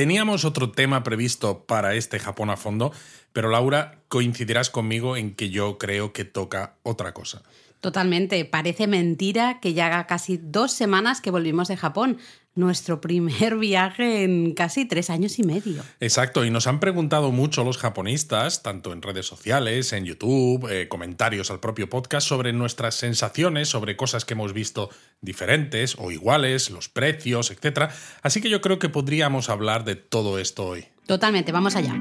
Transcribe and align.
Teníamos 0.00 0.46
otro 0.46 0.70
tema 0.70 1.02
previsto 1.02 1.66
para 1.66 1.94
este 1.94 2.18
Japón 2.18 2.48
a 2.48 2.56
fondo, 2.56 2.90
pero 3.34 3.50
Laura, 3.50 3.98
coincidirás 4.08 4.70
conmigo 4.70 5.14
en 5.18 5.34
que 5.34 5.50
yo 5.50 5.76
creo 5.76 6.14
que 6.14 6.24
toca 6.24 6.76
otra 6.84 7.12
cosa. 7.12 7.42
Totalmente. 7.82 8.42
Parece 8.46 8.86
mentira 8.86 9.60
que 9.60 9.74
ya 9.74 9.88
haga 9.88 10.06
casi 10.06 10.38
dos 10.38 10.72
semanas 10.72 11.20
que 11.20 11.30
volvimos 11.30 11.68
de 11.68 11.76
Japón. 11.76 12.16
Nuestro 12.54 13.00
primer 13.00 13.56
viaje 13.58 14.24
en 14.24 14.54
casi 14.54 14.84
tres 14.84 15.10
años 15.10 15.38
y 15.38 15.44
medio. 15.44 15.82
Exacto, 16.00 16.44
y 16.44 16.50
nos 16.50 16.66
han 16.66 16.80
preguntado 16.80 17.30
mucho 17.30 17.64
los 17.64 17.78
japonistas, 17.78 18.62
tanto 18.62 18.92
en 18.92 19.02
redes 19.02 19.26
sociales, 19.26 19.92
en 19.92 20.04
YouTube, 20.04 20.68
eh, 20.70 20.88
comentarios 20.88 21.50
al 21.50 21.60
propio 21.60 21.88
podcast, 21.88 22.26
sobre 22.26 22.52
nuestras 22.52 22.94
sensaciones, 22.94 23.68
sobre 23.68 23.96
cosas 23.96 24.24
que 24.24 24.34
hemos 24.34 24.52
visto 24.52 24.90
diferentes 25.20 25.96
o 25.98 26.10
iguales, 26.10 26.70
los 26.70 26.88
precios, 26.88 27.50
etc. 27.50 27.90
Así 28.22 28.40
que 28.40 28.50
yo 28.50 28.60
creo 28.60 28.78
que 28.78 28.88
podríamos 28.88 29.48
hablar 29.48 29.84
de 29.84 29.96
todo 29.96 30.38
esto 30.38 30.66
hoy. 30.66 30.86
Totalmente, 31.06 31.52
vamos 31.52 31.76
allá. 31.76 31.94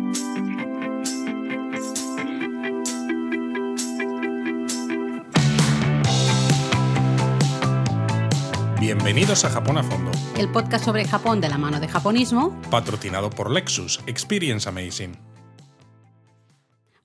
Bienvenidos 8.94 9.46
a 9.46 9.52
Japón 9.52 9.78
a 9.78 9.84
Fondo, 9.84 10.10
El 10.36 10.50
podcast 10.52 10.84
sobre 10.84 11.06
Japón 11.06 11.40
de 11.42 11.48
la 11.48 11.60
mano 11.60 11.80
de 11.80 11.88
japonismo. 11.88 12.60
patrocinado 12.72 13.30
por 13.30 13.52
Lexus, 13.52 14.00
Experience 14.08 14.68
Amazing. 14.68 15.16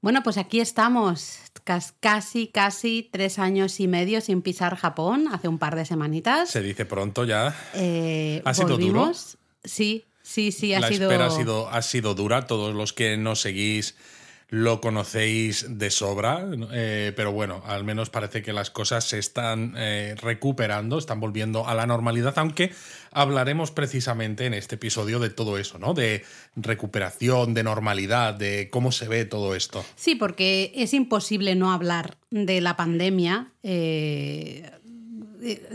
Bueno, 0.01 0.23
pues 0.23 0.39
aquí 0.39 0.61
estamos, 0.61 1.41
cas- 1.63 1.93
casi, 2.01 2.47
casi 2.47 3.07
tres 3.13 3.39
años 3.39 3.81
y 3.81 3.87
medio 3.87 4.23
sin 4.23 4.41
pisar 4.41 4.77
Japón, 4.77 5.29
hace 5.31 5.47
un 5.47 5.59
par 5.59 5.77
de 5.77 5.85
semanitas. 5.85 6.49
Se 6.51 6.63
dice 6.63 6.87
pronto 6.87 7.27
ya. 7.27 7.55
Eh, 7.75 8.41
¿Ha 8.47 8.55
sido 8.55 8.79
duro? 8.79 9.13
Sí, 9.63 10.07
sí, 10.23 10.53
sí, 10.53 10.73
ha 10.73 10.81
La 10.81 10.89
sido... 10.89 11.11
espera 11.11 11.27
ha 11.27 11.31
sido, 11.31 11.69
ha 11.69 11.83
sido 11.83 12.15
dura. 12.15 12.47
Todos 12.47 12.75
los 12.75 12.95
que 12.95 13.19
nos 13.19 13.43
seguís 13.43 13.95
lo 14.49 14.81
conocéis 14.81 15.67
de 15.79 15.91
sobra, 15.91 16.47
eh, 16.73 17.13
pero 17.17 17.33
bueno, 17.33 17.63
al 17.67 17.85
menos 17.85 18.11
parece 18.11 18.43
que 18.43 18.53
las 18.53 18.71
cosas 18.71 19.05
se 19.05 19.19
están 19.19 19.75
eh, 19.77 20.15
recuperando, 20.21 20.99
están 20.99 21.21
volviendo 21.21 21.67
a 21.67 21.75
la 21.75 21.87
normalidad, 21.87 22.35
aunque 22.37 22.73
hablaremos 23.11 23.71
precisamente 23.71 24.47
en 24.47 24.55
este 24.55 24.75
episodio 24.75 25.19
de 25.19 25.31
todo 25.31 25.59
eso, 25.59 25.79
¿no? 25.79 25.95
De 25.95 26.25
recuperación, 26.57 27.55
de 27.55 27.63
normalidad, 27.63 28.35
de 28.35 28.69
cómo 28.71 28.93
se 28.93 29.09
ve 29.09 29.25
todo 29.25 29.55
esto. 29.55 29.85
Sí, 29.97 30.15
porque 30.15 30.73
es 30.75 30.95
imposible 30.95 31.55
no 31.55 31.73
hablar 31.73 32.17
de 32.31 32.61
la 32.61 32.77
pandemia 32.77 33.53
eh, 33.63 34.71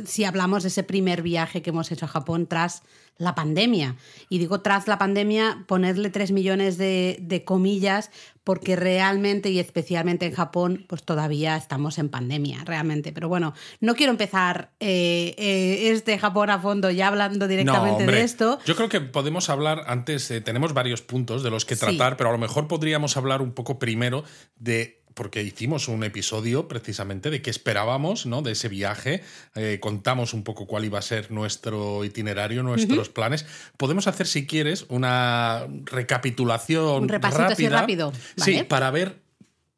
si 0.06 0.23
hablamos 0.23 0.64
de 0.64 0.70
ese 0.70 0.84
primer 0.84 1.22
viaje 1.22 1.62
que 1.62 1.70
hemos 1.70 1.92
hecho 1.92 2.06
a 2.06 2.09
Japón 2.09 2.48
tras 2.48 2.84
la 3.17 3.36
pandemia. 3.36 3.98
Y 4.30 4.38
digo 4.38 4.61
tras 4.61 4.88
la 4.88 4.98
pandemia, 4.98 5.66
ponerle 5.67 6.09
tres 6.09 6.31
millones 6.31 6.78
de, 6.78 7.17
de 7.22 7.44
comillas, 7.44 8.11
porque 8.45 8.78
realmente 8.78 9.50
y 9.50 9.59
especialmente 9.59 10.26
en 10.26 10.34
Japón, 10.34 10.86
pues 10.88 11.03
todavía 11.03 11.58
estamos 11.58 11.98
en 12.00 12.08
pandemia, 12.09 12.64
realmente. 12.64 13.11
Pero 13.11 13.28
bueno, 13.28 13.53
no 13.81 13.94
quiero 13.94 14.11
empezar 14.11 14.72
eh, 14.80 15.36
eh, 15.38 15.89
este 15.92 16.17
Japón 16.17 16.50
a 16.50 16.59
fondo 16.59 16.89
ya 16.92 17.09
hablando 17.09 17.48
directamente 17.48 18.06
de 18.06 18.22
esto. 18.22 18.58
Yo 18.66 18.76
creo 18.78 18.88
que 18.88 19.02
podemos 19.02 19.50
hablar 19.50 19.83
antes, 19.88 20.31
eh, 20.31 20.39
tenemos 20.39 20.73
varios 20.73 21.02
puntos 21.02 21.44
de 21.44 21.52
los 21.52 21.66
que 21.66 21.76
Sí. 21.76 21.81
tratar, 21.81 22.16
pero 22.16 22.30
a 22.30 22.31
lo 22.31 22.39
mejor 22.39 22.67
podríamos 22.70 23.17
hablar 23.17 23.42
un 23.42 23.52
poco 23.52 23.78
primero 23.80 24.23
de 24.56 24.98
porque 25.13 25.43
hicimos 25.43 25.88
un 25.88 26.03
episodio 26.03 26.67
precisamente 26.67 27.29
de 27.29 27.41
qué 27.41 27.49
esperábamos 27.49 28.25
¿no? 28.25 28.41
de 28.41 28.53
ese 28.53 28.69
viaje, 28.69 29.23
eh, 29.55 29.79
contamos 29.81 30.33
un 30.33 30.43
poco 30.43 30.67
cuál 30.67 30.85
iba 30.85 30.99
a 30.99 31.02
ser 31.02 31.31
nuestro 31.31 32.03
itinerario, 32.05 32.63
nuestros 32.63 33.09
planes. 33.09 33.45
Podemos 33.77 34.07
hacer, 34.07 34.27
si 34.27 34.45
quieres, 34.45 34.85
una 34.89 35.67
recapitulación 35.83 37.03
Un 37.03 37.09
repasito 37.09 37.43
así 37.43 37.67
rápida. 37.67 37.80
rápido, 37.80 38.13
Sí, 38.37 38.53
¿vale? 38.53 38.65
para 38.65 38.91
ver 38.91 39.30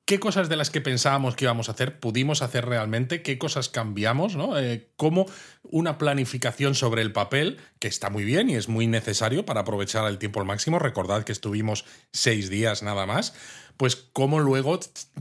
qué 0.05 0.19
cosas 0.19 0.49
de 0.49 0.57
las 0.57 0.69
que 0.69 0.81
pensábamos 0.81 1.35
que 1.35 1.45
íbamos 1.45 1.69
a 1.69 1.71
hacer 1.71 1.99
pudimos 1.99 2.41
hacer 2.41 2.65
realmente, 2.65 3.21
qué 3.21 3.37
cosas 3.37 3.69
cambiamos, 3.69 4.35
¿no? 4.35 4.59
Eh, 4.59 4.89
cómo 4.97 5.25
una 5.63 5.97
planificación 5.97 6.75
sobre 6.75 7.01
el 7.01 7.13
papel, 7.13 7.59
que 7.79 7.87
está 7.87 8.09
muy 8.09 8.25
bien 8.25 8.49
y 8.49 8.55
es 8.55 8.67
muy 8.67 8.87
necesario 8.87 9.45
para 9.45 9.61
aprovechar 9.61 10.05
el 10.07 10.17
tiempo 10.17 10.41
al 10.41 10.45
máximo. 10.45 10.79
Recordad 10.79 11.23
que 11.23 11.31
estuvimos 11.31 11.85
seis 12.11 12.49
días 12.49 12.83
nada 12.83 13.05
más. 13.05 13.33
Pues 13.81 13.95
cómo 13.95 14.39
luego 14.39 14.79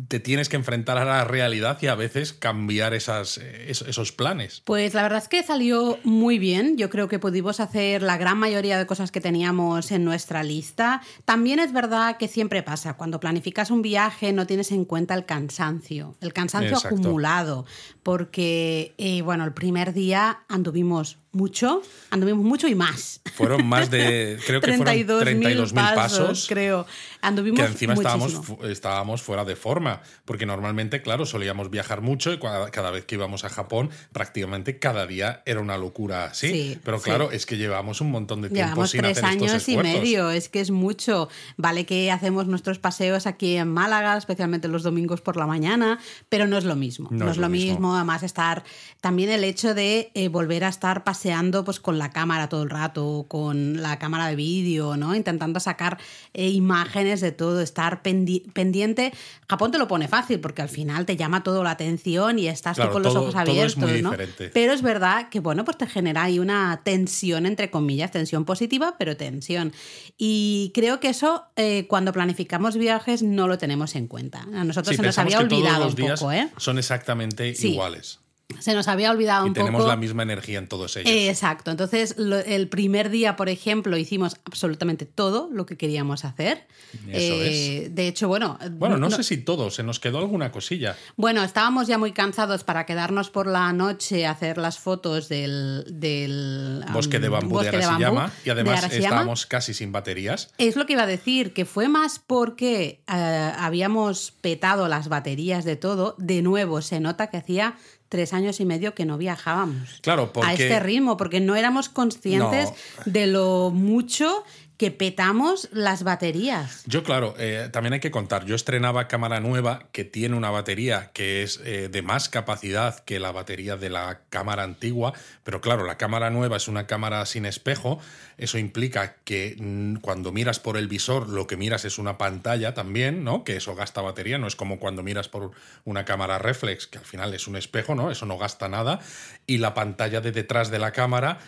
te 0.08 0.20
tienes 0.20 0.50
que 0.50 0.56
enfrentar 0.56 0.98
a 0.98 1.06
la 1.06 1.24
realidad 1.24 1.78
y 1.80 1.86
a 1.86 1.94
veces 1.94 2.34
cambiar 2.34 2.92
esas, 2.92 3.38
eh, 3.38 3.70
es- 3.70 3.80
esos 3.80 4.12
planes. 4.12 4.60
Pues 4.66 4.92
la 4.92 5.00
verdad 5.02 5.16
es 5.22 5.28
que 5.28 5.42
salió 5.42 5.98
muy 6.04 6.38
bien. 6.38 6.76
Yo 6.76 6.90
creo 6.90 7.08
que 7.08 7.18
pudimos 7.18 7.58
hacer 7.58 8.02
la 8.02 8.18
gran 8.18 8.36
mayoría 8.36 8.76
de 8.76 8.84
cosas 8.84 9.10
que 9.10 9.22
teníamos 9.22 9.90
en 9.92 10.04
nuestra 10.04 10.42
lista. 10.42 11.00
También 11.24 11.58
es 11.58 11.72
verdad 11.72 12.18
que 12.18 12.28
siempre 12.28 12.62
pasa, 12.62 12.98
cuando 12.98 13.18
planificas 13.18 13.70
un 13.70 13.80
viaje 13.80 14.34
no 14.34 14.46
tienes 14.46 14.72
en 14.72 14.84
cuenta 14.84 15.14
el 15.14 15.24
cansancio, 15.24 16.16
el 16.20 16.34
cansancio 16.34 16.72
Exacto. 16.76 16.96
acumulado, 16.96 17.64
porque, 18.02 18.92
eh, 18.98 19.22
bueno, 19.22 19.44
el 19.44 19.54
primer 19.54 19.94
día 19.94 20.40
anduvimos 20.48 21.16
mucho, 21.32 21.82
anduvimos 22.10 22.44
mucho 22.44 22.66
y 22.66 22.74
más. 22.74 23.20
Fueron 23.34 23.64
más 23.66 23.90
de, 23.90 24.38
creo 24.46 24.60
que 24.60 24.74
fueron 24.74 24.86
32.000 25.06 25.72
pasos, 25.72 25.94
pasos. 25.94 26.46
creo. 26.48 26.86
Anduvimos 27.22 27.60
que 27.60 27.66
encima 27.66 27.94
estábamos, 27.94 28.40
estábamos 28.64 29.22
fuera 29.22 29.44
de 29.44 29.54
forma, 29.54 30.02
porque 30.24 30.44
normalmente, 30.44 31.02
claro, 31.02 31.26
solíamos 31.26 31.70
viajar 31.70 32.00
mucho 32.00 32.32
y 32.32 32.38
cada, 32.38 32.90
vez 32.90 33.04
que 33.04 33.14
íbamos 33.14 33.44
a 33.44 33.48
Japón, 33.48 33.90
prácticamente 34.12 34.78
cada 34.78 35.06
día 35.06 35.42
era 35.46 35.60
una 35.60 35.78
locura 35.78 36.24
así. 36.24 36.50
Sí, 36.50 36.78
Pero 36.82 36.98
sí. 36.98 37.04
claro, 37.04 37.30
es 37.30 37.46
que 37.46 37.56
llevamos 37.56 38.00
un 38.00 38.10
montón 38.10 38.42
de 38.42 38.48
tiempo 38.48 38.66
Llevamos 38.66 38.90
sin 38.90 39.02
tres 39.02 39.18
hacer 39.18 39.30
estos 39.30 39.50
años 39.50 39.68
y 39.68 39.76
medio, 39.76 40.30
es 40.30 40.48
que 40.48 40.60
es 40.60 40.70
mucho. 40.70 41.28
Vale 41.56 41.86
que 41.86 42.10
hacemos 42.10 42.46
nuestros 42.48 42.78
paseos 42.78 43.26
aquí 43.26 43.56
en 43.56 43.68
Málaga, 43.68 44.16
especialmente 44.16 44.66
los 44.66 44.82
domingos 44.82 45.20
por 45.20 45.36
la 45.36 45.46
mañana, 45.46 46.00
pero 46.28 46.46
no 46.48 46.58
es 46.58 46.64
lo 46.64 46.74
mismo. 46.74 47.08
No, 47.12 47.30
es 47.30 47.36
lo 47.36 47.48
mismo. 47.48 47.94
además 47.94 48.24
estar 48.24 48.64
también 49.00 49.30
el 49.30 49.44
hecho 49.44 49.74
de 49.74 50.10
eh, 50.14 50.28
volver 50.28 50.64
a 50.64 50.68
estar 50.68 51.04
paseando 51.04 51.19
pues 51.64 51.80
con 51.80 51.98
la 51.98 52.10
cámara 52.10 52.48
todo 52.48 52.62
el 52.62 52.70
rato, 52.70 53.26
con 53.28 53.82
la 53.82 53.98
cámara 53.98 54.26
de 54.28 54.36
vídeo, 54.36 54.96
¿no? 54.96 55.14
Intentando 55.14 55.60
sacar 55.60 55.98
eh, 56.34 56.48
imágenes 56.48 57.20
de 57.20 57.32
todo, 57.32 57.60
estar 57.60 58.02
pendi- 58.02 58.50
pendiente. 58.52 59.12
Japón 59.48 59.70
te 59.70 59.78
lo 59.78 59.86
pone 59.88 60.08
fácil 60.08 60.40
porque 60.40 60.62
al 60.62 60.68
final 60.68 61.06
te 61.06 61.16
llama 61.16 61.42
todo 61.42 61.62
la 61.64 61.72
atención 61.72 62.38
y 62.38 62.48
estás 62.48 62.76
tú 62.76 62.82
Claro, 62.82 62.92
con 62.92 63.02
los 63.02 63.12
todo- 63.12 63.22
ojos 63.24 63.34
todo 63.34 63.42
es 63.42 63.48
abiertos, 63.48 63.76
muy 63.78 64.02
¿no? 64.02 64.10
diferente. 64.10 64.50
Pero 64.54 64.72
es 64.72 64.82
verdad 64.82 65.28
que, 65.28 65.40
bueno, 65.40 65.64
pues 65.64 65.76
te 65.76 65.86
genera 65.86 66.22
ahí 66.24 66.38
una 66.38 66.80
tensión, 66.84 67.46
entre 67.46 67.70
comillas, 67.70 68.10
tensión 68.10 68.44
positiva, 68.44 68.94
pero 68.98 69.16
tensión. 69.16 69.72
Y 70.16 70.70
creo 70.74 71.00
que 71.00 71.08
eso, 71.08 71.44
eh, 71.56 71.86
cuando 71.88 72.12
planificamos 72.12 72.76
viajes, 72.76 73.22
no 73.22 73.48
lo 73.48 73.58
tenemos 73.58 73.94
en 73.96 74.06
cuenta. 74.06 74.46
A 74.54 74.64
nosotros 74.64 74.90
Sí, 74.90 74.96
se 74.96 75.02
nos 75.02 75.18
había 75.18 75.38
olvidado 75.40 75.84
los 75.84 75.94
un 75.94 75.96
días 76.00 76.20
poco, 76.20 76.32
¿eh? 76.32 76.48
son 76.56 76.78
exactamente 76.78 77.54
Sí. 77.54 77.72
iguales. 77.72 78.19
Se 78.58 78.74
nos 78.74 78.88
había 78.88 79.10
olvidado 79.10 79.46
Y 79.46 79.48
un 79.48 79.54
tenemos 79.54 79.80
poco. 79.80 79.88
la 79.90 79.96
misma 79.96 80.22
energía 80.22 80.58
en 80.58 80.68
todos 80.68 80.96
ellos. 80.96 81.10
Eh, 81.10 81.28
Exacto. 81.28 81.70
Entonces, 81.70 82.14
lo- 82.18 82.38
el 82.38 82.68
primer 82.68 83.10
día, 83.10 83.36
por 83.36 83.48
ejemplo, 83.48 83.96
hicimos 83.96 84.36
absolutamente 84.44 85.06
todo 85.06 85.48
lo 85.52 85.66
que 85.66 85.76
queríamos 85.76 86.24
hacer. 86.24 86.66
Eso 87.08 87.90
De 87.94 88.08
hecho, 88.08 88.28
bueno. 88.28 88.58
bueno, 88.72 88.96
no, 88.98 89.10
sé 89.10 89.22
si 89.22 89.38
todo, 89.38 89.70
se 89.70 89.82
nos 89.82 90.00
quedó 90.00 90.18
alguna 90.18 90.50
cosilla. 90.52 90.96
Bueno, 91.16 91.42
estábamos 91.44 91.86
ya 91.86 91.98
muy 91.98 92.12
cansados 92.12 92.64
para 92.64 92.86
quedarnos 92.86 93.30
por 93.30 93.46
la 93.46 93.72
noche 93.72 94.26
a 94.26 94.32
hacer 94.32 94.58
las 94.58 94.78
fotos 94.78 95.28
del, 95.28 95.84
del 95.88 96.84
Bosque 96.92 97.18
de 97.20 97.28
bambú 97.28 97.56
bosque 97.56 97.70
de 97.76 97.84
Arashiyama. 97.84 98.20
bambú 98.22 98.34
y 98.42 98.44
de 98.46 98.50
además 98.50 98.92
estábamos 98.92 99.46
casi 99.46 99.74
sin 99.74 99.92
baterías. 99.92 100.50
Es 100.58 100.76
lo 100.76 100.86
que 100.86 100.94
iba 100.94 101.02
a 101.02 101.06
decir, 101.06 101.52
que 101.52 101.64
fue 101.64 101.88
más 101.88 102.18
porque 102.18 103.02
eh, 103.12 103.52
habíamos 103.58 104.32
petado 104.40 104.88
las 104.88 105.08
baterías 105.08 105.64
de 105.64 105.76
todo. 105.76 106.14
De 106.18 106.42
nuevo, 106.42 106.82
se 106.82 107.00
nota 107.00 107.28
que 107.28 107.36
hacía 107.36 107.76
tres 108.10 108.34
años 108.34 108.60
y 108.60 108.66
medio 108.66 108.94
que 108.94 109.06
no 109.06 109.16
viajábamos. 109.16 110.00
Claro, 110.02 110.30
porque- 110.34 110.48
A 110.50 110.52
este 110.52 110.80
ritmo, 110.80 111.16
porque 111.16 111.40
no 111.40 111.56
éramos 111.56 111.88
conscientes 111.88 112.68
de 113.06 113.26
lo 113.26 113.70
mucho 113.72 114.44
que 114.80 114.90
petamos 114.90 115.68
las 115.72 116.04
baterías. 116.04 116.84
Yo, 116.86 117.02
claro, 117.02 117.34
eh, 117.36 117.68
también 117.70 117.92
hay 117.92 118.00
que 118.00 118.10
contar, 118.10 118.46
yo 118.46 118.54
estrenaba 118.54 119.08
cámara 119.08 119.38
nueva 119.38 119.90
que 119.92 120.06
tiene 120.06 120.36
una 120.36 120.48
batería 120.48 121.10
que 121.12 121.42
es 121.42 121.60
eh, 121.66 121.90
de 121.90 122.00
más 122.00 122.30
capacidad 122.30 122.98
que 123.00 123.20
la 123.20 123.30
batería 123.30 123.76
de 123.76 123.90
la 123.90 124.20
cámara 124.30 124.62
antigua, 124.62 125.12
pero 125.44 125.60
claro, 125.60 125.84
la 125.84 125.98
cámara 125.98 126.30
nueva 126.30 126.56
es 126.56 126.66
una 126.66 126.86
cámara 126.86 127.26
sin 127.26 127.44
espejo, 127.44 128.00
eso 128.38 128.56
implica 128.56 129.16
que 129.24 129.54
mm, 129.58 129.96
cuando 129.96 130.32
miras 130.32 130.60
por 130.60 130.78
el 130.78 130.88
visor 130.88 131.28
lo 131.28 131.46
que 131.46 131.58
miras 131.58 131.84
es 131.84 131.98
una 131.98 132.16
pantalla 132.16 132.72
también, 132.72 133.22
¿no? 133.22 133.44
Que 133.44 133.56
eso 133.56 133.74
gasta 133.74 134.00
batería, 134.00 134.38
no 134.38 134.46
es 134.46 134.56
como 134.56 134.78
cuando 134.78 135.02
miras 135.02 135.28
por 135.28 135.50
una 135.84 136.06
cámara 136.06 136.38
reflex, 136.38 136.86
que 136.86 136.96
al 136.96 137.04
final 137.04 137.34
es 137.34 137.46
un 137.46 137.56
espejo, 137.56 137.94
¿no? 137.94 138.10
Eso 138.10 138.24
no 138.24 138.38
gasta 138.38 138.66
nada, 138.70 139.00
y 139.46 139.58
la 139.58 139.74
pantalla 139.74 140.22
de 140.22 140.32
detrás 140.32 140.70
de 140.70 140.78
la 140.78 140.92
cámara 140.92 141.38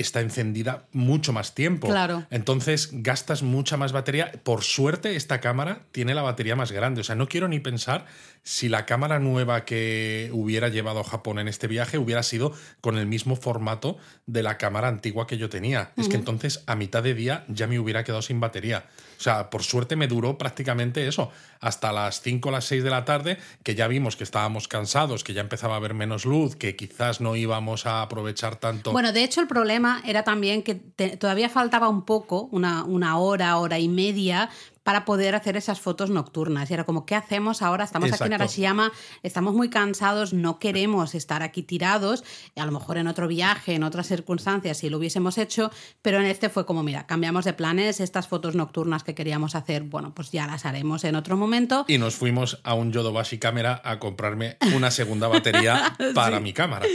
está 0.00 0.20
encendida 0.20 0.86
mucho 0.92 1.32
más 1.32 1.54
tiempo. 1.54 1.88
Claro. 1.88 2.26
Entonces 2.30 2.90
gastas 2.92 3.42
mucha 3.42 3.76
más 3.76 3.92
batería. 3.92 4.32
Por 4.42 4.62
suerte, 4.62 5.16
esta 5.16 5.40
cámara 5.40 5.82
tiene 5.92 6.14
la 6.14 6.22
batería 6.22 6.56
más 6.56 6.72
grande. 6.72 7.00
O 7.00 7.04
sea, 7.04 7.14
no 7.14 7.28
quiero 7.28 7.48
ni 7.48 7.60
pensar 7.60 8.06
si 8.42 8.68
la 8.68 8.86
cámara 8.86 9.18
nueva 9.18 9.64
que 9.64 10.30
hubiera 10.32 10.68
llevado 10.68 11.00
a 11.00 11.04
Japón 11.04 11.38
en 11.38 11.48
este 11.48 11.66
viaje 11.66 11.98
hubiera 11.98 12.22
sido 12.22 12.52
con 12.80 12.96
el 12.98 13.06
mismo 13.06 13.36
formato 13.36 13.98
de 14.26 14.42
la 14.42 14.58
cámara 14.58 14.88
antigua 14.88 15.26
que 15.26 15.38
yo 15.38 15.48
tenía. 15.48 15.92
Es 15.96 16.08
que 16.08 16.16
entonces 16.16 16.62
a 16.66 16.76
mitad 16.76 17.02
de 17.02 17.14
día 17.14 17.44
ya 17.48 17.66
me 17.66 17.78
hubiera 17.78 18.04
quedado 18.04 18.22
sin 18.22 18.40
batería. 18.40 18.86
O 19.20 19.22
sea, 19.22 19.50
por 19.50 19.62
suerte 19.62 19.96
me 19.96 20.08
duró 20.08 20.38
prácticamente 20.38 21.06
eso, 21.06 21.30
hasta 21.60 21.92
las 21.92 22.22
5 22.22 22.48
o 22.48 22.52
las 22.52 22.64
6 22.64 22.82
de 22.82 22.88
la 22.88 23.04
tarde, 23.04 23.36
que 23.62 23.74
ya 23.74 23.86
vimos 23.86 24.16
que 24.16 24.24
estábamos 24.24 24.66
cansados, 24.66 25.24
que 25.24 25.34
ya 25.34 25.42
empezaba 25.42 25.74
a 25.74 25.76
haber 25.76 25.92
menos 25.92 26.24
luz, 26.24 26.56
que 26.56 26.74
quizás 26.74 27.20
no 27.20 27.36
íbamos 27.36 27.84
a 27.84 28.00
aprovechar 28.00 28.56
tanto. 28.56 28.92
Bueno, 28.92 29.12
de 29.12 29.22
hecho 29.22 29.42
el 29.42 29.46
problema 29.46 30.00
era 30.06 30.24
también 30.24 30.62
que 30.62 30.74
todavía 31.18 31.50
faltaba 31.50 31.90
un 31.90 32.06
poco, 32.06 32.48
una, 32.50 32.84
una 32.84 33.18
hora, 33.18 33.58
hora 33.58 33.78
y 33.78 33.88
media, 33.88 34.48
para 34.82 35.04
poder 35.04 35.34
hacer 35.34 35.56
esas 35.56 35.80
fotos 35.80 36.10
nocturnas. 36.10 36.70
Y 36.70 36.74
era 36.74 36.84
como, 36.84 37.06
¿qué 37.06 37.14
hacemos 37.14 37.62
ahora? 37.62 37.84
Estamos 37.84 38.12
aquí 38.12 38.24
en. 38.24 38.32
Arashiyama, 38.32 38.92
estamos 39.22 39.54
muy 39.54 39.68
cansados, 39.70 40.32
no 40.32 40.58
queremos 40.58 41.14
estar 41.14 41.42
aquí 41.42 41.62
tirados. 41.62 42.24
A 42.56 42.64
lo 42.64 42.72
mejor 42.72 42.96
en 42.96 43.06
otro 43.06 43.28
viaje, 43.28 43.74
en 43.74 43.82
otras 43.82 44.08
circunstancias, 44.08 44.78
si 44.78 44.88
lo 44.88 44.98
hubiésemos 44.98 45.38
hecho, 45.38 45.70
pero 46.02 46.18
en 46.18 46.26
este 46.26 46.48
fue 46.48 46.66
como, 46.66 46.82
mira, 46.82 47.06
cambiamos 47.06 47.44
de 47.44 47.52
planes, 47.52 48.00
estas 48.00 48.28
fotos 48.28 48.54
nocturnas 48.54 49.04
que 49.04 49.14
queríamos 49.14 49.54
hacer, 49.54 49.82
bueno, 49.82 50.14
pues 50.14 50.30
ya 50.30 50.46
las 50.46 50.64
haremos 50.64 51.04
en 51.04 51.16
otro 51.16 51.36
momento. 51.36 51.84
Y 51.88 51.98
nos 51.98 52.14
fuimos 52.14 52.60
a 52.64 52.74
un 52.74 52.92
Yodobashi 52.92 53.38
cámara 53.38 53.80
a 53.84 53.98
comprarme 53.98 54.56
una 54.74 54.90
segunda 54.90 55.28
batería 55.28 55.96
para 56.14 56.40
mi 56.40 56.52
cámara. 56.52 56.86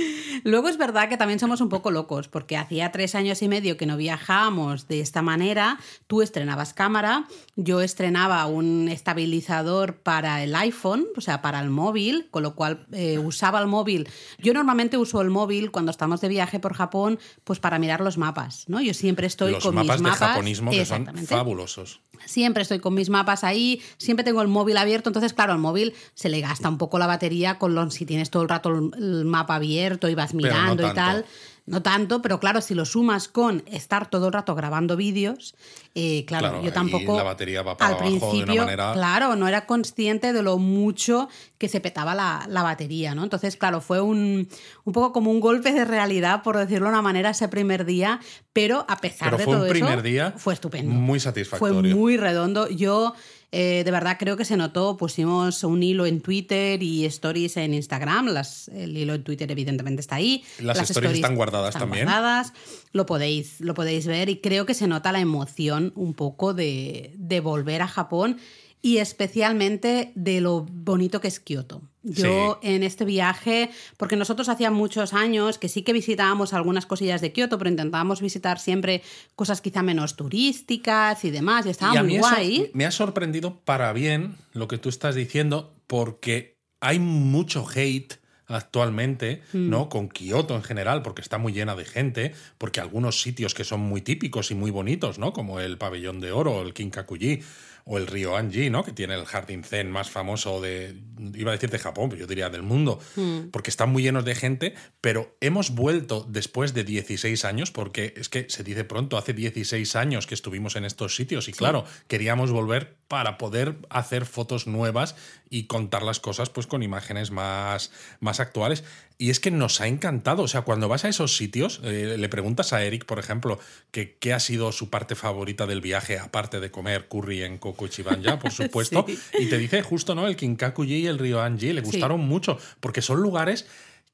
Luego 0.43 0.69
es 0.69 0.77
verdad 0.77 1.09
que 1.09 1.17
también 1.17 1.39
somos 1.39 1.61
un 1.61 1.69
poco 1.69 1.91
locos, 1.91 2.27
porque 2.27 2.57
hacía 2.57 2.91
tres 2.91 3.15
años 3.15 3.41
y 3.41 3.47
medio 3.47 3.77
que 3.77 3.85
no 3.85 3.97
viajábamos 3.97 4.87
de 4.87 4.99
esta 4.99 5.21
manera. 5.21 5.79
Tú 6.07 6.21
estrenabas 6.21 6.73
cámara, 6.73 7.25
yo 7.55 7.74
estrenaba 7.81 8.45
un 8.45 8.87
estabilizador 8.89 9.95
para 9.97 10.43
el 10.43 10.55
iPhone, 10.55 11.05
o 11.15 11.21
sea, 11.21 11.41
para 11.41 11.59
el 11.59 11.69
móvil, 11.69 12.27
con 12.31 12.43
lo 12.43 12.55
cual 12.55 12.85
eh, 12.91 13.19
usaba 13.19 13.59
el 13.59 13.67
móvil. 13.67 14.07
Yo 14.39 14.53
normalmente 14.53 14.97
uso 14.97 15.21
el 15.21 15.29
móvil 15.29 15.71
cuando 15.71 15.91
estamos 15.91 16.21
de 16.21 16.27
viaje 16.27 16.59
por 16.59 16.73
Japón, 16.73 17.19
pues 17.43 17.59
para 17.59 17.79
mirar 17.79 18.01
los 18.01 18.17
mapas, 18.17 18.65
¿no? 18.67 18.81
Yo 18.81 18.93
siempre 18.93 19.27
estoy 19.27 19.53
Los 19.53 19.63
con 19.63 19.75
mapas 19.75 19.97
mis 19.99 20.03
de 20.03 20.09
mapas. 20.11 20.29
japonismo 20.29 20.71
que 20.71 20.85
son 20.85 21.05
fabulosos. 21.27 22.01
Siempre 22.25 22.63
estoy 22.63 22.79
con 22.79 22.93
mis 22.93 23.09
mapas 23.09 23.43
ahí, 23.43 23.81
siempre 23.97 24.23
tengo 24.23 24.41
el 24.41 24.47
móvil 24.47 24.77
abierto, 24.77 25.09
entonces 25.09 25.33
claro, 25.33 25.53
al 25.53 25.59
móvil 25.59 25.93
se 26.13 26.29
le 26.29 26.41
gasta 26.41 26.69
un 26.69 26.77
poco 26.77 26.97
la 26.97 27.07
batería 27.07 27.59
con 27.59 27.75
los, 27.75 27.93
si 27.93 28.05
tienes 28.05 28.29
todo 28.29 28.43
el 28.43 28.49
rato 28.49 28.69
el, 28.69 29.25
mapa 29.25 29.55
abierto 29.55 30.09
y 30.09 30.15
vas 30.15 30.33
no 30.33 30.37
mirando 30.37 30.87
y 30.87 30.93
tal. 30.93 31.25
No 31.67 31.81
tanto, 31.81 32.21
pero 32.21 32.39
claro, 32.39 32.61
si 32.61 32.75
lo 32.75 32.85
sumas 32.85 33.27
con 33.27 33.63
estar 33.65 34.07
todo 34.07 34.27
el 34.27 34.33
rato 34.33 34.53
grabando 34.53 34.95
vídeos, 34.95 35.55
eh, 35.95 36.23
claro, 36.27 36.49
Claro, 36.49 36.63
yo 36.63 36.71
tampoco. 36.71 37.17
la 37.17 37.23
batería 37.23 37.63
va 37.63 37.75
para 37.75 37.87
al 37.87 37.93
abajo 37.95 38.09
de 38.11 38.17
una 38.19 38.29
principio, 38.29 38.61
manera- 38.65 38.93
claro, 38.93 39.35
no 39.35 39.47
era 39.47 39.65
consciente 39.65 40.31
de 40.31 40.43
lo 40.43 40.59
mucho 40.59 41.27
que 41.57 41.67
se 41.67 41.79
petaba 41.81 42.13
la, 42.13 42.45
la 42.49 42.61
batería, 42.61 43.15
¿no? 43.15 43.23
Entonces, 43.23 43.57
claro, 43.57 43.81
fue 43.81 43.99
un, 43.99 44.47
un 44.83 44.93
poco 44.93 45.11
como 45.11 45.31
un 45.31 45.39
golpe 45.39 45.71
de 45.71 45.85
realidad, 45.85 46.43
por 46.43 46.55
decirlo 46.57 46.85
de 46.85 46.91
una 46.93 47.01
manera, 47.01 47.31
ese 47.31 47.47
primer 47.47 47.85
día, 47.85 48.19
pero 48.53 48.85
a 48.87 48.97
pesar 48.97 49.29
Pero 49.31 49.37
de 49.39 49.43
fue 49.45 49.53
todo 49.55 49.63
un 49.63 49.69
primer 49.69 49.93
eso, 49.93 50.01
día 50.03 50.33
fue 50.37 50.53
estupendo. 50.53 50.91
muy 50.93 51.19
Fue 51.19 51.31
satisfactorio. 51.31 51.95
muy 51.95 52.17
redondo. 52.17 52.69
Yo 52.69 53.15
eh, 53.51 53.83
de 53.83 53.91
verdad 53.91 54.17
creo 54.19 54.37
que 54.37 54.45
se 54.45 54.57
notó. 54.57 54.97
Pusimos 54.97 55.63
un 55.63 55.83
hilo 55.83 56.05
en 56.05 56.21
Twitter 56.21 56.81
y 56.81 57.05
stories 57.05 57.57
en 57.57 57.73
Instagram. 57.73 58.27
Las, 58.27 58.67
el 58.69 58.95
hilo 58.97 59.13
en 59.13 59.23
Twitter 59.23 59.49
evidentemente 59.51 60.01
está 60.01 60.15
ahí. 60.15 60.43
Las 60.59 60.89
stories 60.89 61.13
están 61.13 61.35
guardadas 61.35 61.69
están 61.69 61.83
también. 61.83 62.05
guardadas. 62.05 62.53
Lo 62.91 63.05
podéis, 63.05 63.59
lo 63.61 63.73
podéis 63.73 64.07
ver 64.07 64.29
y 64.29 64.37
creo 64.41 64.65
que 64.65 64.73
se 64.73 64.87
nota 64.87 65.11
la 65.11 65.19
emoción 65.19 65.93
un 65.95 66.13
poco 66.13 66.53
de, 66.53 67.13
de 67.17 67.39
volver 67.39 67.81
a 67.81 67.87
Japón 67.87 68.37
y 68.85 68.99
especialmente 68.99 70.11
de 70.13 70.41
lo 70.41 70.67
bonito 70.69 71.19
que 71.19 71.27
es 71.27 71.39
Kioto. 71.39 71.81
Yo 72.03 72.59
en 72.61 72.83
este 72.83 73.03
viaje, 73.03 73.71
porque 73.97 74.15
nosotros 74.15 74.47
hacía 74.47 74.69
muchos 74.69 75.15
años 75.15 75.57
que 75.57 75.69
sí 75.69 75.81
que 75.81 75.91
visitábamos 75.91 76.53
algunas 76.53 76.85
cosillas 76.85 77.19
de 77.19 77.31
Kioto, 77.31 77.57
pero 77.57 77.71
intentábamos 77.71 78.21
visitar 78.21 78.59
siempre 78.59 79.01
cosas 79.35 79.61
quizá 79.61 79.81
menos 79.81 80.15
turísticas 80.15 81.25
y 81.25 81.31
demás, 81.31 81.65
y 81.65 81.69
estaba 81.71 81.95
y 81.95 82.03
muy 82.03 82.17
eso 82.17 82.29
guay. 82.29 82.69
me 82.75 82.85
ha 82.85 82.91
sorprendido 82.91 83.59
para 83.65 83.91
bien 83.91 84.35
lo 84.53 84.67
que 84.67 84.77
tú 84.77 84.89
estás 84.89 85.15
diciendo, 85.15 85.73
porque 85.87 86.59
hay 86.79 86.99
mucho 86.99 87.65
hate 87.67 88.19
actualmente, 88.47 89.41
Mm. 89.53 89.69
¿no? 89.71 89.89
Con 89.89 90.09
Kioto 90.09 90.55
en 90.55 90.61
general, 90.61 91.01
porque 91.01 91.23
está 91.23 91.39
muy 91.39 91.53
llena 91.53 91.75
de 91.75 91.85
gente, 91.85 92.33
porque 92.59 92.79
algunos 92.79 93.19
sitios 93.19 93.55
que 93.55 93.63
son 93.63 93.79
muy 93.79 94.01
típicos 94.01 94.51
y 94.51 94.53
muy 94.53 94.69
bonitos, 94.69 95.17
¿no? 95.17 95.33
Como 95.33 95.59
el 95.59 95.79
Pabellón 95.79 96.19
de 96.19 96.31
Oro, 96.31 96.61
el 96.61 96.75
Kinkakuji, 96.75 97.39
o 97.87 97.99
el 97.99 98.07
río 98.07 98.35
Anji, 98.35 98.71
¿no? 98.71 98.83
Que 98.83 98.91
tiene 98.91 99.13
el 99.13 99.25
jardín 99.25 99.63
zen 99.63 99.91
más 99.91 100.09
famoso 100.09 100.59
de, 100.59 100.95
iba 101.35 101.51
a 101.51 101.53
decir 101.53 101.69
de 101.69 101.77
Japón, 101.77 102.09
pero 102.09 102.21
yo 102.21 102.27
diría 102.27 102.49
del 102.49 102.63
mundo, 102.63 102.99
Mm. 103.15 103.49
porque 103.51 103.69
están 103.69 103.91
muy 103.91 104.01
llenos 104.01 104.25
de 104.25 104.33
gente, 104.33 104.73
pero 105.01 105.37
hemos 105.39 105.69
vuelto 105.69 106.25
después 106.27 106.73
de 106.73 106.83
16 106.83 107.45
años, 107.45 107.69
porque 107.69 108.15
es 108.17 108.27
que 108.27 108.47
se 108.49 108.63
dice 108.63 108.85
pronto, 108.85 109.17
hace 109.19 109.33
16 109.33 109.95
años 109.95 110.25
que 110.25 110.33
estuvimos 110.33 110.75
en 110.75 110.83
estos 110.83 111.15
sitios 111.15 111.47
y 111.47 111.53
claro, 111.53 111.85
queríamos 112.07 112.49
volver 112.51 112.97
para 113.07 113.37
poder 113.37 113.75
hacer 113.89 114.25
fotos 114.25 114.65
nuevas 114.65 115.15
y 115.51 115.67
contar 115.67 116.01
las 116.01 116.19
cosas 116.19 116.49
pues 116.49 116.65
con 116.65 116.81
imágenes 116.81 117.29
más, 117.29 117.91
más 118.19 118.39
actuales. 118.39 118.83
Y 119.17 119.29
es 119.29 119.39
que 119.39 119.49
nos 119.49 119.79
ha 119.79 119.87
encantado, 119.87 120.43
o 120.43 120.47
sea, 120.49 120.61
cuando 120.63 120.89
vas 120.89 121.05
a 121.05 121.09
esos 121.09 121.37
sitios, 121.37 121.79
eh, 121.85 122.15
le 122.17 122.27
preguntas 122.29 122.73
a 122.73 122.83
Eric, 122.83 123.05
por 123.05 123.17
ejemplo, 123.17 123.59
que 123.91 124.17
qué 124.19 124.33
ha 124.33 124.39
sido 124.41 124.73
su 124.73 124.89
parte 124.89 125.15
favorita 125.15 125.65
del 125.65 125.79
viaje, 125.79 126.19
aparte 126.19 126.59
de 126.59 126.69
comer 126.69 127.07
curry 127.07 127.43
en 127.43 127.57
Kokochibanya, 127.57 128.39
por 128.39 128.51
supuesto, 128.51 129.05
Sí. 129.07 129.17
y 129.39 129.45
te 129.45 129.57
dice 129.57 129.81
justo, 129.83 130.15
¿no? 130.15 130.27
El 130.27 130.35
Kinkakuji 130.35 130.95
y 130.95 131.07
el 131.07 131.17
río 131.17 131.41
Anji 131.41 131.71
le 131.71 131.81
Sí. 131.81 131.91
gustaron 131.91 132.19
mucho, 132.21 132.57
porque 132.81 133.01
son 133.01 133.21
lugares 133.21 133.65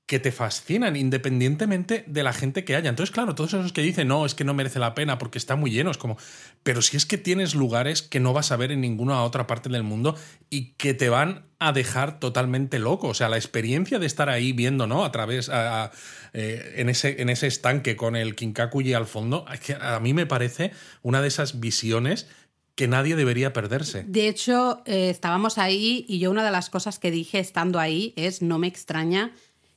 que 0.06 0.20
te 0.20 0.32
fascinan 0.34 0.98
independientemente 0.98 2.04
de 2.06 2.24
la 2.24 2.34
gente 2.34 2.66
que 2.66 2.76
haya. 2.76 2.90
Entonces, 2.90 3.14
claro, 3.14 3.34
todos 3.34 3.54
esos 3.54 3.72
que 3.72 3.82
dicen, 3.82 4.10
no, 4.10 4.26
es 4.26 4.36
que 4.36 4.44
no 4.44 4.54
merece 4.54 4.78
la 4.80 4.94
pena 4.94 5.18
porque 5.18 5.38
está 5.38 5.56
muy 5.56 5.72
lleno, 5.72 5.90
es 5.90 5.98
como, 5.98 6.18
pero 6.64 6.82
si 6.82 6.98
es 6.98 7.06
que 7.06 7.18
tienes 7.18 7.56
lugares 7.56 8.02
que 8.02 8.20
no 8.20 8.34
vas 8.34 8.52
a 8.52 8.58
ver 8.58 8.72
en 8.74 8.82
ninguna 8.82 9.24
otra 9.24 9.48
parte 9.48 9.70
del 9.70 9.84
mundo 9.84 10.16
y 10.50 10.74
que 10.74 10.94
te 10.94 11.08
van 11.10 11.46
a 11.60 11.72
dejar 11.72 12.20
totalmente 12.20 12.78
loco. 12.80 13.08
O 13.08 13.14
sea, 13.14 13.30
la 13.30 13.38
experiencia 13.38 14.00
de 14.00 14.06
estar 14.08 14.28
ahí 14.28 14.52
viendo, 14.52 14.86
¿no? 14.86 15.06
A 15.06 15.12
través, 15.14 15.48
a- 15.50 15.92
eh, 16.34 16.74
en, 16.78 16.90
ese, 16.90 17.22
en 17.22 17.30
ese 17.30 17.48
estanque 17.48 17.96
con 17.96 18.16
el 18.18 18.36
Kinkakuji 18.36 18.94
al 18.94 19.06
fondo, 19.08 19.46
a 19.80 20.00
mí 20.02 20.14
me 20.14 20.26
parece 20.26 20.72
una 21.04 21.22
de 21.22 21.28
esas 21.30 21.60
visiones 21.62 22.28
que 22.76 22.88
nadie 22.88 23.16
debería 23.16 23.54
perderse. 23.54 24.04
De 24.08 24.28
hecho, 24.28 24.82
eh, 24.86 25.10
estábamos 25.10 25.58
ahí 25.58 26.06
y 26.08 26.20
yo 26.20 26.32
una 26.32 26.44
de 26.44 26.52
las 26.52 26.70
cosas 26.70 27.00
que 27.00 27.12
dije 27.12 27.40
estando 27.40 27.80
ahí 27.80 28.14
es 28.16 28.42
no 28.42 28.58
me 28.60 28.68
extraña 28.68 29.32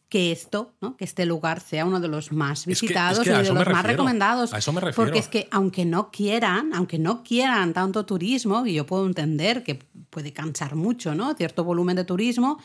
que 0.09 0.31
esto, 0.31 0.73
¿no? 0.81 0.97
que 0.97 1.05
este 1.05 1.27
lugar 1.27 1.61
sea 1.61 1.85
uno 1.85 1.99
de 1.99 2.09
los 2.09 2.31
más 2.31 2.61
Es 2.61 2.65
que- 2.67 2.73
es 2.73 2.81
visitados 2.83 3.21
que 3.21 3.31
y 3.31 3.33
de 3.33 3.43
los 3.53 3.67
más 3.67 3.85
recomendados. 3.85 4.53
a 4.55 4.59
eso 4.59 4.73
me 4.73 4.81
refiero. 4.81 5.05
Porque 5.07 5.19
es 5.19 5.29
que 5.29 5.49
aunque 5.51 5.85
no 5.85 6.11
quieran, 6.11 6.73
aunque 6.75 6.99
no 6.99 7.25
quieran 7.25 7.73
tanto 7.73 8.05
turismo, 8.07 8.65
y 8.67 8.75
yo 8.75 8.87
puedo 8.87 9.07
entender 9.07 9.65
que 9.65 9.77
puede 10.11 10.33
cansar 10.33 10.77
mucho, 10.77 11.15
¿no? 11.15 11.35
Cierto 11.35 11.65
volumen 11.65 11.97
de 11.97 12.05
turismo, 12.05 12.59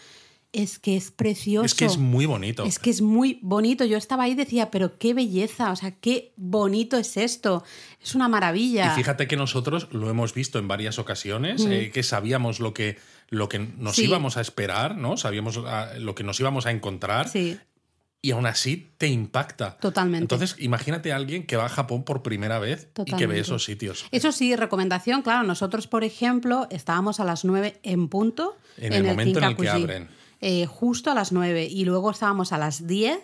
es 0.51 0.79
que 0.79 0.97
es 0.97 1.11
precioso. 1.11 1.65
Es 1.65 1.75
que 1.75 1.85
es 1.85 1.97
muy 1.97 2.25
bonito. 2.25 2.63
Es 2.65 2.79
que 2.79 2.89
es 2.89 3.01
muy 3.01 3.39
bonito. 3.43 3.85
Yo 3.85 3.97
estaba 3.97 4.23
ahí 4.23 4.31
y 4.31 4.35
decía, 4.35 4.71
pero 4.71 4.97
qué 4.97 5.13
belleza, 5.13 5.71
o 5.71 5.75
sea, 5.75 5.91
qué 5.91 6.33
bonito 6.37 6.97
es 6.97 7.17
esto. 7.17 7.63
Es 8.01 8.15
una 8.15 8.27
maravilla. 8.27 8.91
Y 8.93 8.95
fíjate 8.97 9.27
que 9.27 9.37
nosotros 9.37 9.87
lo 9.91 10.09
hemos 10.09 10.33
visto 10.33 10.57
en 10.59 10.67
varias 10.67 10.97
ocasiones, 10.99 11.65
eh, 11.65 11.91
que 11.93 12.01
sabíamos 12.03 12.59
lo 12.59 12.73
que, 12.73 12.97
lo 13.29 13.49
que 13.49 13.59
nos 13.59 13.95
Sí. 13.95 14.05
íbamos 14.05 14.37
a 14.37 14.41
esperar, 14.41 14.95
¿no? 14.97 15.17
Sabíamos 15.17 15.59
ah, 15.65 15.93
lo 15.97 16.15
que 16.15 16.23
nos 16.23 16.39
íbamos 16.39 16.65
a 16.65 16.71
encontrar 16.71 17.29
Sí, 17.29 17.57
y 18.21 18.31
aún 18.31 18.45
así 18.45 18.91
te 18.97 19.07
impacta. 19.07 19.77
Totalmente. 19.77 20.23
Entonces, 20.23 20.55
imagínate 20.59 21.13
a 21.13 21.15
alguien 21.15 21.45
que 21.45 21.55
va 21.55 21.65
a 21.65 21.69
Japón 21.69 22.03
por 22.03 22.21
primera 22.21 22.59
vez 22.59 22.81
y 22.81 22.85
que 22.85 22.91
Totalmente. 23.05 23.27
ve 23.27 23.39
esos 23.39 23.63
sitios. 23.63 24.05
Eso 24.11 24.31
sí, 24.33 24.55
recomendación, 24.55 25.21
claro, 25.21 25.43
nosotros, 25.47 25.87
por 25.87 26.03
ejemplo, 26.03 26.67
estábamos 26.69 27.19
a 27.19 27.23
las 27.23 27.45
9 27.45 27.79
en 27.83 28.09
punto. 28.09 28.57
En 28.77 28.91
el 28.93 29.03
momento 29.05 29.39
en 29.39 29.45
el 29.45 29.55
que 29.55 29.69
abren. 29.69 30.09
Eh, 30.41 30.65
justo 30.65 31.11
a 31.11 31.13
las 31.15 31.31
9 31.31 31.65
y 31.69 31.85
luego 31.85 32.11
estábamos 32.11 32.51
a 32.51 32.57
las 32.57 32.87
10, 32.87 33.19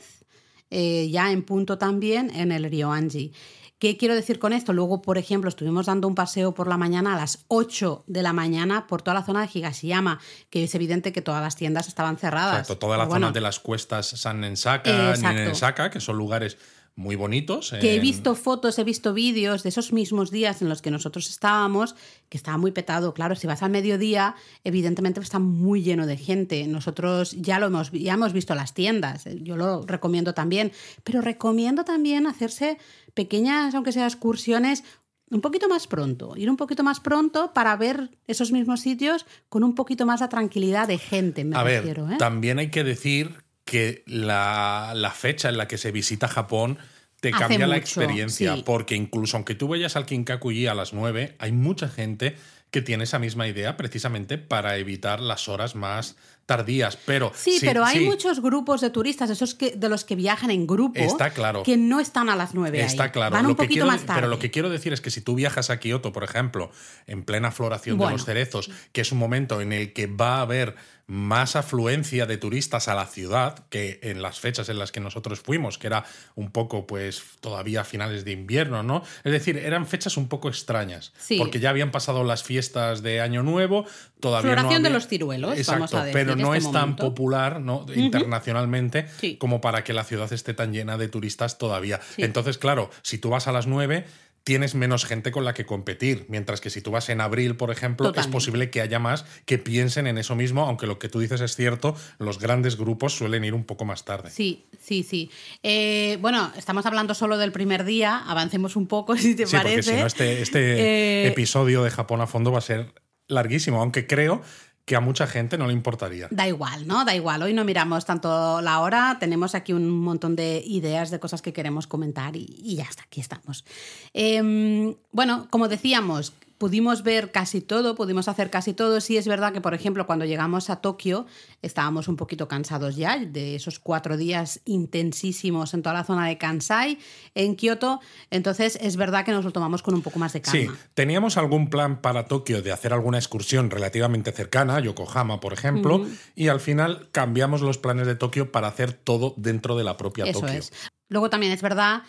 eh, 0.72 1.10
ya 1.10 1.32
en 1.32 1.44
punto 1.44 1.78
también, 1.78 2.30
en 2.34 2.52
el 2.52 2.64
Ryoanji. 2.70 3.34
¿Qué 3.78 3.98
quiero 3.98 4.16
decir 4.16 4.40
con 4.40 4.54
esto? 4.54 4.72
Luego, 4.72 5.02
por 5.02 5.18
ejemplo, 5.18 5.50
estuvimos 5.50 5.88
dando 5.88 6.08
un 6.08 6.16
paseo 6.16 6.54
por 6.54 6.68
la 6.68 6.78
mañana 6.78 7.14
a 7.14 7.18
las 7.18 7.46
8 7.50 8.06
de 8.08 8.22
la 8.24 8.32
mañana 8.32 8.88
por 8.88 9.02
toda 9.02 9.16
la 9.16 9.24
zona 9.24 9.42
de 9.42 9.50
Higashiyama, 9.54 10.20
que 10.50 10.64
es 10.64 10.74
evidente 10.76 11.12
que 11.12 11.22
todas 11.22 11.42
las 11.42 11.58
tiendas 11.58 11.88
estaban 11.88 12.18
cerradas. 12.18 12.60
Exacto, 12.60 12.78
toda 12.78 12.98
la 12.98 13.04
Pero 13.04 13.16
zona 13.16 13.26
bueno, 13.28 13.34
de 13.34 13.42
las 13.42 13.60
cuestas 13.60 14.08
San 14.08 14.40
Nensaka. 14.40 15.16
Ninensaka, 15.18 15.90
que 15.90 16.00
son 16.00 16.18
lugares 16.18 16.58
muy 16.96 17.18
bonitos. 17.18 17.76
Que 17.82 17.96
he 17.96 18.00
visto 18.00 18.36
fotos, 18.36 18.80
he 18.80 18.86
visto 18.86 19.14
vídeos 19.14 19.64
de 19.64 19.70
esos 19.70 19.92
mismos 19.92 20.32
días 20.32 20.62
en 20.62 20.70
los 20.70 20.82
que 20.82 20.92
nosotros 20.92 21.30
estábamos, 21.30 21.96
que 22.30 22.38
estaba 22.38 22.58
muy 22.58 22.72
petado. 22.72 23.14
Claro, 23.14 23.36
si 23.36 23.48
vas 23.48 23.62
al 23.64 23.72
mediodía, 23.72 24.36
evidentemente 24.64 25.20
está 25.20 25.40
muy 25.40 25.84
lleno 25.84 26.08
de 26.08 26.16
gente. 26.16 26.66
Nosotros 26.68 27.34
ya 27.34 27.60
lo 27.60 27.68
hemos, 27.68 27.92
ya 27.92 28.14
hemos 28.14 28.32
visto 28.32 28.56
las 28.56 28.74
tiendas, 28.74 29.26
yo 29.42 29.58
lo 29.58 29.82
recomiendo 29.86 30.34
también, 30.34 30.72
pero 31.04 31.20
recomiendo 31.20 31.84
también 31.84 32.28
hacerse 32.28 32.78
pequeñas, 33.16 33.74
aunque 33.74 33.92
sea 33.92 34.06
excursiones, 34.06 34.84
un 35.32 35.42
poquito 35.42 35.68
más 35.68 35.88
pronto, 35.88 36.36
ir 36.38 36.50
un 36.50 36.58
poquito 36.58 36.84
más 36.84 37.00
pronto 37.00 37.52
para 37.54 37.76
ver 37.76 38.12
esos 38.28 38.52
mismos 38.52 38.82
sitios 38.82 39.26
con 39.50 39.64
un 39.64 39.74
poquito 39.74 40.06
más 40.06 40.20
de 40.20 40.28
tranquilidad 40.28 40.88
de 40.88 41.00
gente, 41.00 41.44
me 41.44 41.58
A 41.58 41.64
ver, 41.64 41.80
refiero. 41.84 42.12
¿eh? 42.12 42.18
también 42.20 42.60
hay 42.60 42.70
que 42.70 42.84
decir 42.84 43.44
que 43.64 44.04
la, 44.06 44.94
la 44.96 45.10
fecha 45.10 45.50
en 45.50 45.58
la 45.58 45.68
que 45.68 45.80
se 45.80 45.92
visita 45.92 46.28
Japón 46.28 46.78
te 47.20 47.30
Hace 47.30 47.40
cambia 47.40 47.66
la 47.66 47.78
experiencia, 47.78 48.56
sí. 48.56 48.64
porque 48.64 48.96
incluso 48.96 49.38
aunque 49.38 49.56
tú 49.56 49.68
vayas 49.68 49.96
al 49.96 50.06
Kinkakuji 50.06 50.68
a 50.68 50.76
las 50.76 50.94
9, 50.94 51.36
hay 51.40 51.52
mucha 51.52 51.88
gente 51.88 52.36
que 52.70 52.84
tiene 52.84 53.06
esa 53.06 53.18
misma 53.18 53.48
idea 53.48 53.78
precisamente 53.78 54.38
para 54.38 54.78
evitar 54.78 55.22
las 55.22 55.48
horas 55.48 55.76
más 55.76 56.18
tardías. 56.46 56.98
Pero 57.06 57.32
Sí, 57.36 57.58
pero 57.62 57.84
hay 57.84 58.00
sí, 58.00 58.06
muchos 58.06 58.42
grupos 58.42 58.82
de 58.82 58.90
turistas, 58.90 59.30
esos 59.30 59.56
que, 59.56 59.72
de 59.72 59.90
los 59.90 60.04
que 60.06 60.16
viajan 60.16 60.52
en 60.52 60.68
grupo, 60.68 61.00
Está 61.00 61.32
claro. 61.32 61.64
que 61.64 61.78
no 61.78 62.00
están 62.00 62.30
a 62.30 62.36
las 62.36 62.54
9 62.54 62.80
ahí. 62.82 62.86
Está 62.86 63.12
claro. 63.12 63.34
Van 63.34 63.44
Lo 63.44 63.50
un 63.50 63.56
poquito 63.56 63.74
quiero- 63.74 63.88
más 63.88 64.02
tarde. 64.06 64.22
Pero 64.22 64.28
lo 64.30 64.40
que 64.40 64.52
quiero 64.52 64.70
decir 64.70 64.94
es 64.94 65.02
que 65.02 65.10
si 65.12 65.22
tú 65.22 65.36
viajas 65.36 65.70
a 65.70 65.80
Kioto, 65.80 66.12
por 66.12 66.24
ejemplo, 66.24 66.72
en 67.08 67.24
plena 67.24 67.52
floración 67.52 67.98
Bueno. 67.98 68.10
de 68.12 68.14
los 68.18 68.26
cerezos, 68.26 68.70
que 68.92 69.02
es 69.02 69.12
un 69.12 69.18
momento 69.18 69.62
en 69.62 69.74
el 69.74 69.94
que 69.94 70.08
va 70.08 70.38
a 70.38 70.42
haber 70.42 70.76
más 71.08 71.56
afluencia 71.56 72.26
de 72.26 72.38
turistas 72.38 72.88
a 72.88 72.96
la 72.96 73.06
ciudad 73.06 73.68
que 73.70 74.00
en 74.02 74.22
las 74.24 74.40
fechas 74.40 74.70
en 74.70 74.80
las 74.80 74.92
que 74.92 75.00
nosotros 75.00 75.40
fuimos, 75.40 75.78
que 75.78 75.86
era 75.88 76.04
un 76.34 76.52
poco, 76.52 76.88
pues, 76.88 77.22
todavía 77.42 77.84
finales 77.84 78.26
de 78.26 78.32
invierno, 78.32 78.82
¿no? 78.82 79.04
Es 79.24 79.32
decir, 79.32 79.58
eran 79.58 79.86
fechas 79.86 80.18
un 80.18 80.28
poco 80.28 80.50
extrañas, 80.50 81.14
Sí. 81.18 81.38
porque 81.38 81.60
ya 81.60 81.70
habían 81.70 81.92
pasado 81.92 82.24
las 82.24 82.44
fiestas 82.44 83.04
de 83.04 83.22
Año 83.22 83.44
Nuevo, 83.44 83.86
todavía 84.20 84.52
no 84.52 84.56
Floración 84.62 84.82
de 84.84 84.88
había- 84.90 84.98
los 84.98 85.08
ciruelos, 85.08 85.58
Exacto, 85.58 85.74
vamos 85.82 85.94
a 85.94 86.00
decir, 86.06 86.14
pero 86.14 86.36
no 86.36 86.56
este 86.56 86.68
es 86.68 86.74
tan 86.74 86.96
popular 86.96 87.60
¿no? 87.62 87.86
internacionalmente 87.96 89.08
Sí. 89.20 89.38
como 89.38 89.62
para 89.62 89.84
que 89.84 89.94
la 89.94 90.04
ciudad 90.04 90.32
esté 90.34 90.54
tan 90.54 90.74
llena 90.74 90.98
de 90.98 91.08
turistas 91.08 91.58
todavía. 91.58 92.00
Sí. 92.16 92.24
Entonces, 92.24 92.58
claro, 92.58 92.90
si 93.02 93.18
tú 93.18 93.30
vas 93.30 93.48
a 93.48 93.52
las 93.52 93.68
9, 93.68 94.06
tienes 94.46 94.76
menos 94.76 95.06
gente 95.06 95.32
con 95.32 95.44
la 95.44 95.56
que 95.56 95.66
competir, 95.66 96.28
mientras 96.30 96.62
que 96.62 96.70
si 96.70 96.80
tú 96.80 96.92
vas 96.92 97.10
en 97.10 97.20
abril, 97.20 97.58
por 97.58 97.72
ejemplo, 97.72 98.06
Totalmente. 98.10 98.30
es 98.30 98.32
posible 98.32 98.70
que 98.70 98.80
haya 98.80 99.00
más 99.00 99.26
que 99.46 99.58
piensen 99.58 100.06
en 100.06 100.20
eso 100.20 100.36
mismo, 100.36 100.62
aunque 100.68 100.86
lo 100.86 101.00
que 101.00 101.10
tú 101.10 101.20
dices 101.20 101.42
es 101.42 101.56
cierto, 101.56 101.96
los 102.20 102.38
grandes 102.40 102.78
grupos 102.78 103.18
suelen 103.18 103.44
ir 103.44 103.56
un 103.56 103.64
poco 103.66 103.86
más 103.86 104.06
tarde. 104.06 104.30
Sí, 104.30 104.68
sí, 104.80 105.02
sí. 105.02 105.32
Eh, 105.64 106.20
bueno, 106.22 106.52
estamos 106.56 106.86
hablando 106.86 107.16
solo 107.16 107.40
del 107.40 107.52
primer 107.52 107.86
día, 107.86 108.20
avancemos 108.20 108.76
un 108.76 108.86
poco 108.86 109.18
si 109.18 109.34
te 109.36 109.48
Sí, 109.48 109.58
porque 109.58 109.82
si 109.82 109.94
no, 109.94 110.06
este, 110.06 110.42
este 110.44 111.24
Eh, 111.26 111.28
episodio 111.28 111.84
de 111.84 111.90
Japón 111.90 112.22
a 112.22 112.28
fondo 112.28 112.52
va 112.52 112.60
a 112.60 112.62
ser 112.62 112.94
larguísimo, 113.28 113.82
aunque 113.82 114.06
creo 114.06 114.44
que 114.86 114.96
a 114.96 115.00
mucha 115.00 115.26
gente 115.26 115.58
no 115.58 115.66
le 115.66 115.74
importaría. 115.74 116.28
Da 116.30 116.48
igual, 116.48 116.88
¿no? 116.88 117.06
Da 117.06 117.16
igual. 117.16 117.42
Hoy 117.42 117.54
no 117.54 117.66
miramos 117.66 118.06
tanto 118.06 118.62
la 118.62 118.80
hora, 118.80 119.18
tenemos 119.20 119.56
aquí 119.56 119.74
un 119.74 119.90
montón 119.90 120.36
de 120.36 120.64
ideas 120.66 121.10
de 121.10 121.20
cosas 121.20 121.42
que 121.42 121.54
queremos 121.54 121.88
comentar 121.88 122.36
y, 122.36 122.46
y 122.64 122.76
ya 122.76 122.84
está, 122.84 123.04
aquí 123.04 123.20
estamos. 123.20 123.66
Em, 124.14 124.96
bueno, 125.12 125.48
como 125.50 125.68
decíamos, 125.68 126.34
pudimos 126.58 127.04
ver 127.04 127.32
casi 127.32 127.62
todo, 127.62 127.96
pudimos 127.96 128.28
hacer 128.28 128.50
casi 128.50 128.74
todo. 128.74 129.02
Sí 129.02 129.18
es 129.18 129.28
verdad 129.28 129.54
que, 129.54 129.62
por 129.62 129.74
ejemplo, 129.74 130.06
cuando 130.06 130.26
llegamos 130.26 130.70
a 130.70 130.78
Tokio 130.78 131.26
estábamos 131.62 132.08
un 132.08 132.16
poquito 132.16 132.48
cansados 132.48 132.96
ya 132.96 133.18
de 133.18 133.56
esos 133.56 133.80
cuatro 133.80 134.18
días 134.18 134.62
intensísimos 134.66 135.74
en 135.74 135.82
toda 135.82 135.94
la 135.94 136.04
zona 136.04 136.28
de 136.28 136.38
Kansai, 136.38 136.98
en 137.34 137.56
Kioto. 137.56 138.00
Entonces 138.30 138.78
es 138.82 138.96
verdad 138.96 139.26
que 139.26 139.32
nos 139.32 139.46
lo 139.46 139.52
tomamos 139.52 139.82
con 139.84 139.94
un 139.94 140.02
poco 140.02 140.20
más 140.20 140.34
de 140.34 140.42
calma. 140.42 140.60
Sí, 140.60 140.70
teníamos 140.94 141.38
algún 141.38 141.70
plan 141.70 142.02
para 142.02 142.26
Tokio 142.26 142.62
de 142.62 142.72
hacer 142.72 142.94
alguna 142.94 143.18
excursión 143.18 143.70
relativamente 143.70 144.32
cercana, 144.32 144.80
Yokohama, 144.80 145.40
por 145.40 145.54
ejemplo, 145.54 146.06
y 146.36 146.48
al 146.48 146.60
final 146.60 147.10
cambiamos 147.12 147.62
los 147.62 147.78
planes 147.78 148.08
de 148.08 148.16
Tokio 148.16 148.52
para 148.52 148.68
hacer 148.68 148.94
todo 148.94 149.34
dentro 149.38 149.76
de 149.78 149.84
la 149.84 149.98
propia 149.98 150.26
Eso 150.26 150.42
Tokio. 150.42 150.60
es. 150.60 150.72
Luego 151.08 151.30
también 151.30 151.52
es 151.52 151.62
verdad 151.62 152.04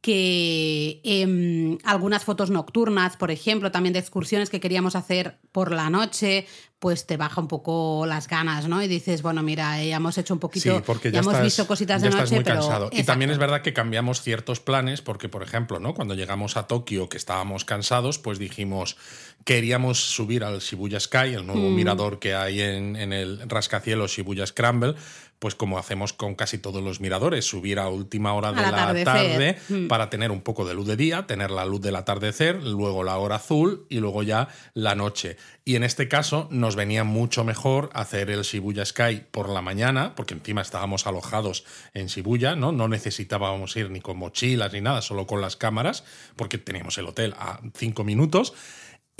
que 0.00 1.00
em, 1.04 1.78
algunas 1.84 2.24
fotos 2.24 2.50
nocturnas, 2.50 3.16
por 3.16 3.30
ejemplo, 3.30 3.70
también 3.70 3.92
de 3.92 3.98
excursiones 3.98 4.48
que 4.48 4.60
queríamos 4.60 4.96
hacer 4.96 5.38
por 5.52 5.72
la 5.72 5.90
noche, 5.90 6.46
pues 6.78 7.06
te 7.06 7.16
baja 7.18 7.40
un 7.40 7.48
poco 7.48 8.06
las 8.06 8.26
ganas, 8.26 8.66
¿no? 8.66 8.82
Y 8.82 8.88
dices, 8.88 9.20
bueno, 9.20 9.42
mira, 9.42 9.82
ya 9.84 9.96
hemos 9.96 10.16
hecho 10.16 10.32
un 10.32 10.40
poquito, 10.40 10.76
Sí, 10.76 10.82
porque 10.86 11.08
ya, 11.10 11.14
ya, 11.14 11.18
hemos 11.20 11.32
estás, 11.34 11.44
visto 11.44 11.66
cositas 11.66 12.00
ya 12.00 12.04
de 12.04 12.08
estás 12.10 12.30
noche, 12.30 12.34
muy 12.36 12.44
pero 12.44 12.56
cansado. 12.60 12.88
Y 12.92 13.02
también 13.02 13.30
es 13.30 13.36
verdad 13.38 13.60
que 13.60 13.74
cambiamos 13.74 14.22
ciertos 14.22 14.60
planes, 14.60 15.02
porque, 15.02 15.28
por 15.28 15.42
ejemplo, 15.42 15.78
¿no? 15.78 15.92
cuando 15.92 16.14
llegamos 16.14 16.56
a 16.56 16.66
Tokio, 16.66 17.08
que 17.10 17.18
estábamos 17.18 17.64
cansados, 17.66 18.18
pues 18.18 18.38
dijimos 18.38 18.96
queríamos 19.44 19.98
subir 19.98 20.44
al 20.44 20.60
Shibuya 20.60 21.00
Sky, 21.00 21.34
el 21.34 21.44
Mm. 21.44 21.46
nuevo 21.46 21.70
mirador 21.70 22.18
que 22.18 22.34
hay 22.34 22.60
en, 22.60 22.96
en 22.96 23.12
el 23.12 23.40
rascacielos 23.48 24.12
Shibuya 24.12 24.46
Scramble, 24.46 24.94
pues 25.38 25.54
como 25.54 25.78
hacemos 25.78 26.12
con 26.12 26.34
casi 26.34 26.58
todos 26.58 26.82
los 26.82 27.00
miradores, 27.00 27.46
subir 27.46 27.78
a 27.78 27.88
última 27.88 28.34
hora 28.34 28.52
de 28.52 28.60
la 28.60 29.02
tarde 29.04 29.58
Mm. 29.70 29.88
para 29.88 30.10
tener 30.10 30.30
un 30.30 30.42
poco 30.42 30.66
de 30.66 30.74
luz 30.74 30.86
de 30.86 30.96
día, 30.96 31.26
tener 31.26 31.50
la 31.50 31.64
luz 31.64 31.80
del 31.80 31.96
atardecer, 31.96 32.62
luego 32.62 33.02
la 33.04 33.16
hora 33.16 33.36
azul 33.36 33.86
y 33.88 34.00
luego 34.00 34.22
ya 34.22 34.48
la 34.74 34.94
noche. 34.94 35.38
Y 35.64 35.76
en 35.76 35.84
este 35.84 36.08
caso 36.08 36.48
nos 36.50 36.74
venía 36.74 37.04
mucho 37.04 37.44
mejor 37.44 37.90
hacer 37.92 38.30
el 38.30 38.42
Shibuya 38.42 38.84
Sky 38.84 39.24
por 39.30 39.48
la 39.48 39.62
mañana, 39.62 40.14
porque 40.14 40.34
encima 40.34 40.62
estábamos 40.62 41.06
alojados 41.06 41.64
en 41.92 42.06
Shibuya, 42.06 42.56
¿no? 42.56 42.72
No 42.72 42.88
necesitábamos 42.88 43.76
ir 43.76 43.90
ni 43.90 44.00
con 44.00 44.16
mochilas 44.16 44.72
ni 44.72 44.80
nada, 44.80 45.02
solo 45.02 45.26
con 45.26 45.40
las 45.40 45.56
cámaras, 45.56 46.04
porque 46.36 46.58
teníamos 46.58 46.96
el 46.98 47.06
hotel 47.06 47.34
a 47.38 47.60
cinco 47.74 48.04
minutos. 48.04 48.54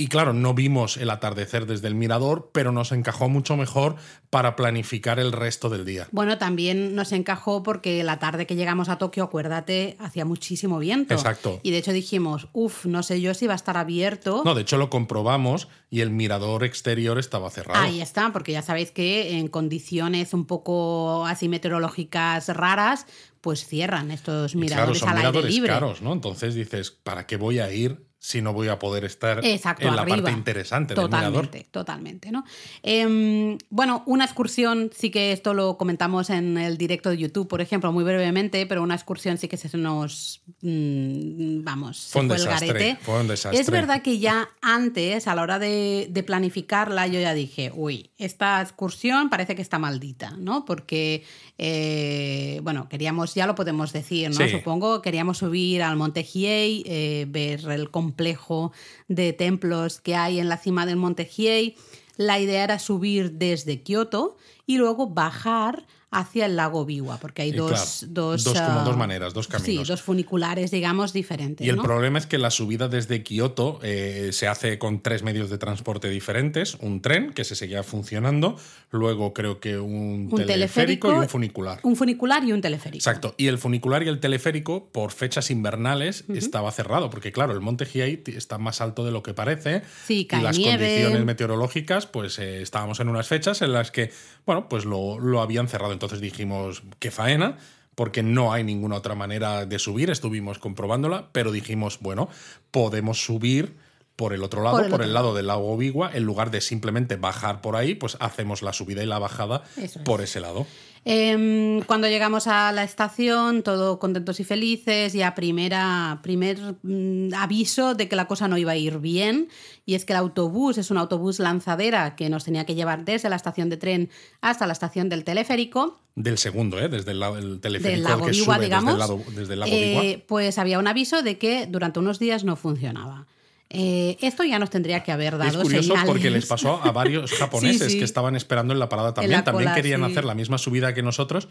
Y 0.00 0.06
claro, 0.08 0.32
no 0.32 0.54
vimos 0.54 0.96
el 0.96 1.10
atardecer 1.10 1.66
desde 1.66 1.86
el 1.86 1.94
mirador, 1.94 2.48
pero 2.54 2.72
nos 2.72 2.90
encajó 2.90 3.28
mucho 3.28 3.58
mejor 3.58 3.96
para 4.30 4.56
planificar 4.56 5.20
el 5.20 5.30
resto 5.30 5.68
del 5.68 5.84
día. 5.84 6.08
Bueno, 6.10 6.38
también 6.38 6.94
nos 6.94 7.12
encajó 7.12 7.62
porque 7.62 8.02
la 8.02 8.18
tarde 8.18 8.46
que 8.46 8.56
llegamos 8.56 8.88
a 8.88 8.96
Tokio, 8.96 9.24
acuérdate, 9.24 9.98
hacía 10.00 10.24
muchísimo 10.24 10.78
viento. 10.78 11.12
Exacto. 11.12 11.60
Y 11.62 11.70
de 11.70 11.76
hecho 11.76 11.92
dijimos, 11.92 12.48
uff, 12.54 12.86
no 12.86 13.02
sé 13.02 13.20
yo 13.20 13.34
si 13.34 13.46
va 13.46 13.52
a 13.52 13.56
estar 13.56 13.76
abierto. 13.76 14.40
No, 14.42 14.54
de 14.54 14.62
hecho 14.62 14.78
lo 14.78 14.88
comprobamos 14.88 15.68
y 15.90 16.00
el 16.00 16.08
mirador 16.08 16.64
exterior 16.64 17.18
estaba 17.18 17.50
cerrado. 17.50 17.84
Ahí 17.84 18.00
está, 18.00 18.32
porque 18.32 18.52
ya 18.52 18.62
sabéis 18.62 18.92
que 18.92 19.36
en 19.36 19.48
condiciones 19.48 20.32
un 20.32 20.46
poco 20.46 21.26
así 21.26 21.46
meteorológicas 21.50 22.48
raras, 22.48 23.04
pues 23.42 23.66
cierran 23.66 24.10
estos 24.12 24.54
Y 24.54 24.60
claro, 24.60 24.60
miradores 24.92 24.98
son 25.00 25.08
al 25.10 25.16
aire 25.18 25.28
miradores 25.28 25.54
libre. 25.54 25.72
caros, 25.72 26.00
¿no? 26.00 26.14
Entonces 26.14 26.54
dices, 26.54 26.90
¿para 26.90 27.26
qué 27.26 27.36
voy 27.36 27.58
a 27.58 27.70
ir 27.70 28.08
si 28.22 28.42
no 28.42 28.52
voy 28.52 28.68
a 28.68 28.78
poder 28.78 29.06
estar 29.06 29.42
Exacto, 29.42 29.88
en 29.88 29.96
la 29.96 30.02
arriba. 30.02 30.18
parte 30.18 30.30
interesante 30.32 30.94
del 30.94 31.06
mirador? 31.06 31.46
Totalmente, 31.46 31.68
totalmente, 31.70 32.30
¿no? 32.30 32.44
Em, 32.82 33.56
bueno, 33.70 34.02
una 34.04 34.26
excursión, 34.26 34.90
sí 34.94 35.10
que 35.10 35.32
esto 35.32 35.54
lo 35.54 35.78
comentamos 35.78 36.28
en 36.28 36.58
el 36.58 36.76
directo 36.76 37.08
de 37.08 37.16
YouTube, 37.16 37.48
por 37.48 37.62
ejemplo, 37.62 37.90
muy 37.92 38.04
brevemente, 38.04 38.66
pero 38.66 38.82
una 38.82 38.94
excursión 38.94 39.38
sí 39.38 39.48
que 39.48 39.56
se 39.56 39.74
nos, 39.78 40.42
mm, 40.60 41.64
vamos, 41.64 42.08
Fue 42.10 42.20
un 42.20 42.30
el 42.30 42.36
desastre, 42.36 42.66
garete. 42.68 42.98
fue 43.00 43.20
un 43.20 43.28
desastre. 43.28 43.58
Es 43.58 43.70
verdad 43.70 44.02
que 44.02 44.18
ya 44.18 44.50
antes, 44.60 45.26
a 45.26 45.34
la 45.34 45.40
hora 45.40 45.58
de, 45.58 46.08
de 46.10 46.22
planificarla, 46.22 47.06
yo 47.06 47.20
ya 47.20 47.32
dije, 47.32 47.72
uy, 47.74 48.10
esta 48.18 48.60
excursión 48.60 49.30
parece 49.30 49.56
que 49.56 49.62
está 49.62 49.78
maldita, 49.78 50.32
¿no? 50.38 50.66
Porque, 50.66 51.24
eh, 51.56 52.60
bueno, 52.62 52.86
queríamos, 52.90 53.34
ya 53.34 53.46
lo 53.46 53.54
podemos 53.54 53.94
decir, 53.94 54.28
¿no? 54.28 54.36
Sí. 54.36 54.50
Supongo, 54.50 55.00
queríamos 55.00 55.38
subir 55.38 55.82
al 55.82 55.96
Monte 55.96 56.22
Hiei, 56.22 56.82
eh, 56.86 57.24
ver 57.28 57.60
el 57.70 57.90
complejo 58.10 58.72
de 59.06 59.32
templos 59.32 60.00
que 60.00 60.16
hay 60.16 60.40
en 60.40 60.48
la 60.48 60.56
cima 60.56 60.84
del 60.84 60.96
Monte 60.96 61.24
Hiei. 61.24 61.76
La 62.16 62.40
idea 62.40 62.64
era 62.64 62.80
subir 62.80 63.32
desde 63.32 63.82
Kioto 63.82 64.36
y 64.66 64.78
luego 64.78 65.06
bajar 65.06 65.86
hacia 66.12 66.46
el 66.46 66.56
lago 66.56 66.84
Biwa, 66.84 67.18
porque 67.18 67.42
hay 67.42 67.52
dos, 67.52 67.70
claro, 68.00 68.12
dos, 68.12 68.44
dos 68.44 68.60
como 68.60 68.80
ah, 68.80 68.84
dos 68.84 68.96
maneras, 68.96 69.32
dos 69.32 69.46
caminos. 69.46 69.86
Sí, 69.86 69.92
dos 69.92 70.02
funiculares, 70.02 70.70
digamos, 70.72 71.12
diferentes. 71.12 71.64
Y 71.64 71.70
el 71.70 71.76
¿no? 71.76 71.82
problema 71.82 72.18
es 72.18 72.26
que 72.26 72.36
la 72.38 72.50
subida 72.50 72.88
desde 72.88 73.22
Kioto 73.22 73.78
eh, 73.82 74.30
se 74.32 74.48
hace 74.48 74.78
con 74.78 75.02
tres 75.02 75.22
medios 75.22 75.50
de 75.50 75.58
transporte 75.58 76.08
diferentes: 76.08 76.76
un 76.80 77.00
tren 77.00 77.32
que 77.32 77.44
se 77.44 77.54
seguía 77.54 77.84
funcionando, 77.84 78.56
luego 78.90 79.32
creo 79.32 79.60
que 79.60 79.78
un, 79.78 80.28
Un 80.32 80.46
teleférico, 80.46 81.12
y 81.12 81.14
un 81.14 81.28
funicular. 81.28 81.78
Un 81.84 81.94
funicular 81.94 82.42
y 82.42 82.52
un 82.52 82.60
teleférico. 82.60 82.98
Exacto. 82.98 83.34
Y 83.36 83.46
el 83.46 83.58
funicular 83.58 84.02
y 84.02 84.08
el 84.08 84.18
teleférico, 84.18 84.88
por 84.90 85.12
fechas 85.12 85.50
invernales, 85.50 86.24
estaba 86.34 86.72
cerrado, 86.72 87.10
porque 87.10 87.30
claro, 87.30 87.52
el 87.52 87.60
monte 87.60 87.84
Hiei 87.84 88.22
está 88.26 88.58
más 88.58 88.80
alto 88.80 89.04
de 89.04 89.12
lo 89.12 89.22
que 89.22 89.32
parece. 89.32 89.82
Sí, 90.06 90.26
y 90.28 90.36
las 90.36 90.58
nieve. 90.58 90.86
condiciones 90.86 91.24
meteorológicas, 91.24 92.06
pues 92.06 92.38
eh, 92.40 92.62
estábamos 92.62 92.98
en 92.98 93.08
unas 93.08 93.28
fechas 93.28 93.62
en 93.62 93.72
las 93.72 93.92
que, 93.92 94.10
bueno, 94.44 94.68
pues 94.68 94.84
lo, 94.84 95.20
lo 95.20 95.40
habían 95.40 95.68
cerrado. 95.68 95.99
Entonces 96.00 96.22
dijimos, 96.22 96.82
qué 96.98 97.10
faena. 97.10 97.58
Porque 97.94 98.22
no 98.22 98.54
hay 98.54 98.64
ninguna 98.64 98.96
otra 98.96 99.14
manera 99.14 99.66
de 99.66 99.78
subir, 99.78 100.08
estuvimos 100.08 100.58
comprobándola, 100.58 101.28
pero 101.32 101.52
dijimos, 101.52 101.98
bueno, 102.00 102.30
podemos 102.70 103.22
subir 103.22 103.76
por 104.16 104.32
el 104.32 104.42
otro 104.42 104.62
lado, 104.62 104.78
Por 104.78 104.88
por 104.88 105.02
el 105.02 105.12
lado 105.12 105.34
del 105.34 105.48
lago 105.48 105.76
Bigua, 105.76 106.10
en 106.14 106.24
lugar 106.24 106.50
de 106.50 106.62
simplemente 106.62 107.16
bajar 107.16 107.60
por 107.60 107.76
ahí, 107.76 107.94
pues 107.94 108.16
hacemos 108.20 108.62
la 108.62 108.72
subida 108.72 109.02
y 109.02 109.06
la 109.06 109.18
bajada 109.18 109.64
Eso 109.76 109.98
es. 109.98 110.04
por 110.04 110.22
ese 110.22 110.40
lado. 110.40 110.66
Em, 111.06 111.80
cuando 111.82 112.08
llegamos 112.08 112.46
a 112.46 112.72
la 112.72 112.84
estación, 112.84 113.62
todo 113.62 113.98
contentos 113.98 114.38
y 114.38 114.44
felices, 114.44 115.14
ya 115.14 115.34
primera, 115.34 116.20
primer 116.22 116.76
mm, 116.82 117.32
aviso 117.34 117.94
de 117.94 118.06
que 118.06 118.16
la 118.16 118.26
cosa 118.26 118.48
no 118.48 118.58
iba 118.58 118.72
a 118.72 118.76
ir 118.76 118.98
bien, 118.98 119.48
y 119.86 119.94
es 119.94 120.04
que 120.04 120.12
el 120.12 120.18
autobús 120.18 120.76
es 120.76 120.90
un 120.90 120.98
autobús 120.98 121.38
lanzadera 121.38 122.16
que 122.16 122.28
nos 122.28 122.44
tenía 122.44 122.66
que 122.66 122.74
llevar 122.74 123.06
desde 123.06 123.30
la 123.30 123.36
estación 123.36 123.70
de 123.70 123.78
tren 123.78 124.10
hasta 124.42 124.66
la 124.66 124.74
estación 124.74 125.08
del 125.08 125.24
teleférico. 125.24 125.98
Del 126.16 126.36
segundo, 126.36 126.78
¿eh? 126.78 126.90
desde 126.90 127.12
el, 127.12 127.20
del 127.20 127.60
teleférico 127.60 127.96
del 127.96 128.02
lago 128.02 128.32
sube 128.34 128.60
digamos, 128.60 128.92
desde 128.92 128.92
el, 128.92 128.98
lado, 128.98 129.24
desde 129.34 129.54
el 129.54 129.60
lago 129.60 129.72
eh, 129.72 130.24
pues 130.28 130.58
había 130.58 130.78
un 130.78 130.86
aviso 130.86 131.22
de 131.22 131.38
que 131.38 131.66
durante 131.66 131.98
unos 131.98 132.18
días 132.18 132.44
no 132.44 132.56
funcionaba. 132.56 133.26
Eh, 133.72 134.16
esto 134.20 134.42
ya 134.42 134.58
nos 134.58 134.68
tendría 134.68 135.04
que 135.04 135.12
haber 135.12 135.38
dado 135.38 135.58
Es 135.58 135.62
curioso 135.62 135.90
señales. 135.90 136.06
porque 136.10 136.28
les 136.28 136.44
pasó 136.44 136.80
a 136.82 136.90
varios 136.90 137.30
japoneses 137.38 137.92
sí. 137.92 137.98
que 137.98 138.04
estaban 138.04 138.34
esperando 138.34 138.72
en 138.74 138.80
la 138.80 138.88
parada 138.88 139.14
también. 139.14 139.38
la 139.38 139.44
también 139.44 139.68
cola, 139.68 139.76
querían 139.76 140.04
sí. 140.04 140.10
hacer 140.10 140.24
la 140.24 140.34
misma 140.34 140.58
subida 140.58 140.92
que 140.92 141.02
nosotros 141.04 141.48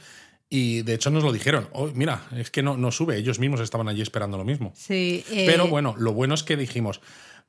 y 0.49 0.81
de 0.81 0.95
hecho 0.95 1.11
nos 1.11 1.23
lo 1.23 1.31
dijeron. 1.31 1.69
"Oh, 1.71 1.87
mira, 1.93 2.23
es 2.35 2.51
que 2.51 2.61
no, 2.61 2.75
no 2.75 2.91
sube. 2.91 3.15
Ellos 3.17 3.39
mismos 3.39 3.61
estaban 3.61 3.87
allí 3.87 4.01
esperando 4.01 4.37
lo 4.37 4.43
mismo. 4.43 4.73
Sí, 4.75 5.23
eh, 5.31 5.45
Pero 5.47 5.67
bueno, 5.69 5.95
lo 5.97 6.11
bueno 6.11 6.33
es 6.35 6.43
que 6.43 6.57
dijimos, 6.57 6.99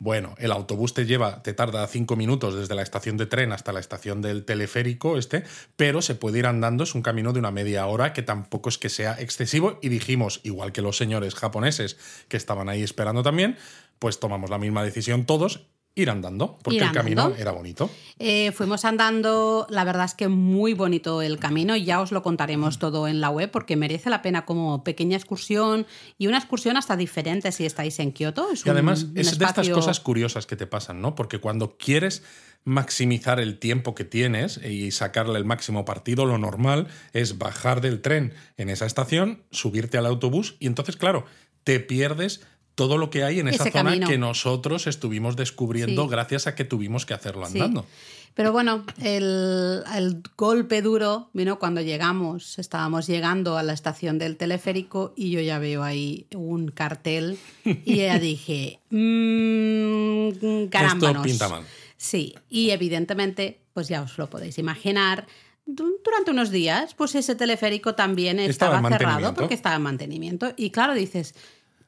bueno, 0.03 0.35
el 0.39 0.51
autobús 0.51 0.95
te 0.95 1.05
lleva, 1.05 1.43
te 1.43 1.53
tarda 1.53 1.87
cinco 1.87 2.17
minutos 2.17 2.55
desde 2.55 2.75
la 2.75 2.81
estación 2.81 3.19
de 3.19 3.27
tren 3.27 3.53
hasta 3.53 3.71
la 3.71 3.81
estación 3.81 4.23
del 4.23 4.47
teleférico 4.47 5.19
este, 5.19 5.45
pero 5.77 6.01
se 6.01 6.15
puede 6.15 6.39
ir 6.39 6.47
andando, 6.47 6.85
es 6.85 6.95
un 6.95 7.03
camino 7.03 7.35
de 7.35 7.39
una 7.39 7.51
media 7.51 7.87
hora 7.87 8.15
que 8.15 8.23
tampoco 8.23 8.71
es 8.71 8.79
que 8.79 8.89
sea 8.89 9.21
excesivo. 9.21 9.79
Y 9.83 9.91
dijimos, 9.91 10.41
igual 10.43 10.73
que 10.73 10.81
los 10.81 10.97
señores 10.97 11.35
japoneses 11.35 11.99
que 12.29 12.39
estaban 12.39 12.71
ahí 12.71 12.83
esperando 12.83 13.23
también, 13.23 13.59
pues 13.99 14.19
tomamos 14.19 14.49
la 14.49 14.57
misma 14.57 14.83
decisión 14.83 15.27
todos, 15.27 15.67
ir 15.97 16.09
andando, 16.09 16.59
porque 16.63 16.77
Ir 16.77 16.83
el 16.85 16.93
camino 16.93 17.33
era 17.37 17.51
bonito. 17.53 17.91
Eh, 18.19 18.53
fuimos 18.53 18.85
andando, 18.85 19.67
la 19.71 19.85
verdad 19.85 20.05
es 20.05 20.15
que 20.15 20.29
muy 20.29 20.73
bonito 20.73 21.21
el 21.21 21.39
camino, 21.39 21.77
ya 21.77 22.01
os 22.01 22.13
lo 22.13 22.23
contaremos 22.23 22.79
todo 22.79 23.09
en 23.09 23.21
la 23.21 23.29
web 23.31 23.51
porque 23.51 23.77
merece 23.77 24.09
la 24.09 24.23
pena 24.23 24.47
como 24.47 24.85
pequeña 24.85 25.17
excursión 25.17 25.87
y 26.17 26.27
una 26.29 26.39
excursión 26.39 26.77
hasta 26.77 26.97
diferente 26.97 27.51
si 27.53 27.67
estáis 27.67 27.99
en 27.99 28.13
Kioto. 28.13 28.51
Es 28.53 28.65
Y 28.65 28.71
además 28.71 29.03
un- 29.05 29.19
es 29.19 29.39
de 29.39 29.45
estas 29.45 29.69
cosas 29.69 30.01
curiosas 30.01 30.47
que 30.47 30.57
te 30.57 30.67
pasan, 30.67 31.01
¿no? 31.03 31.15
Porque 31.15 31.39
cuando 31.39 31.77
quieres 31.77 32.23
maximizar 32.65 33.41
el 33.41 33.59
tiempo 33.59 33.95
que 33.95 34.05
tienes 34.05 34.59
y 34.59 34.91
sacarle 34.93 35.39
el 35.39 35.45
máximo 35.45 35.85
partido, 35.85 36.25
lo 36.25 36.39
normal 36.39 36.89
es 37.13 37.39
bajar 37.39 37.81
del 37.81 38.01
tren 38.01 38.35
en 38.59 38.69
esa 38.69 38.87
estación, 38.87 39.43
subirte 39.51 39.99
al 39.99 40.07
autobús 40.07 40.57
y 40.61 40.67
entonces, 40.67 40.97
claro, 40.97 41.25
te 41.65 41.81
pierdes 41.81 42.43
todo 42.81 42.97
lo 42.97 43.11
que 43.11 43.25
hay 43.25 43.41
en 43.41 43.49
esa 43.49 43.65
zona 43.65 43.91
camino. 43.91 44.09
que 44.09 44.17
nosotros 44.17 44.87
estuvimos 44.87 45.37
descubriendo 45.37 46.05
Sí. 46.05 46.09
gracias 46.09 46.47
a 46.47 46.55
que 46.55 46.65
tuvimos 46.65 47.05
que 47.05 47.13
hacerlo 47.13 47.45
Sí. 47.47 47.59
andando. 47.61 47.85
Pero 48.33 48.53
bueno, 48.53 48.85
el, 49.03 49.83
el 49.95 50.23
golpe 50.35 50.81
duro 50.81 51.29
vino 51.35 51.59
cuando 51.59 51.83
llegamos. 51.83 52.59
Estábamos 52.59 53.07
llegando 53.07 53.59
a 53.59 53.63
la 53.63 53.75
estación 53.75 54.19
del 54.19 54.39
teleférico 54.39 55.13
y 55.15 55.31
yo 55.31 55.41
ya 55.43 55.59
veo 55.59 55.83
ahí 55.83 56.27
un 56.35 56.71
cartel 56.71 57.37
y 57.67 57.97
ya 57.97 58.19
dije, 58.31 58.81
mmm, 58.89 60.67
carámbanos. 60.71 61.23
pinta 61.27 61.49
mal. 61.51 61.65
Sí, 61.99 62.35
y 62.49 62.71
evidentemente, 62.71 63.61
pues 63.75 63.89
ya 63.89 64.01
os 64.01 64.17
lo 64.17 64.31
podéis 64.31 64.57
imaginar. 64.59 65.27
du- 65.67 65.99
Durante 66.03 66.31
unos 66.31 66.51
días, 66.51 66.95
pues 66.95 67.15
ese 67.15 67.35
teleférico 67.35 67.95
también 67.95 68.41
Estaba 68.41 68.81
cerrado 68.89 69.35
porque 69.35 69.55
estaba 69.55 69.77
en 69.77 69.83
mantenimiento. 69.83 70.53
Y 70.57 70.71
claro, 70.71 70.95
dices, 70.95 71.35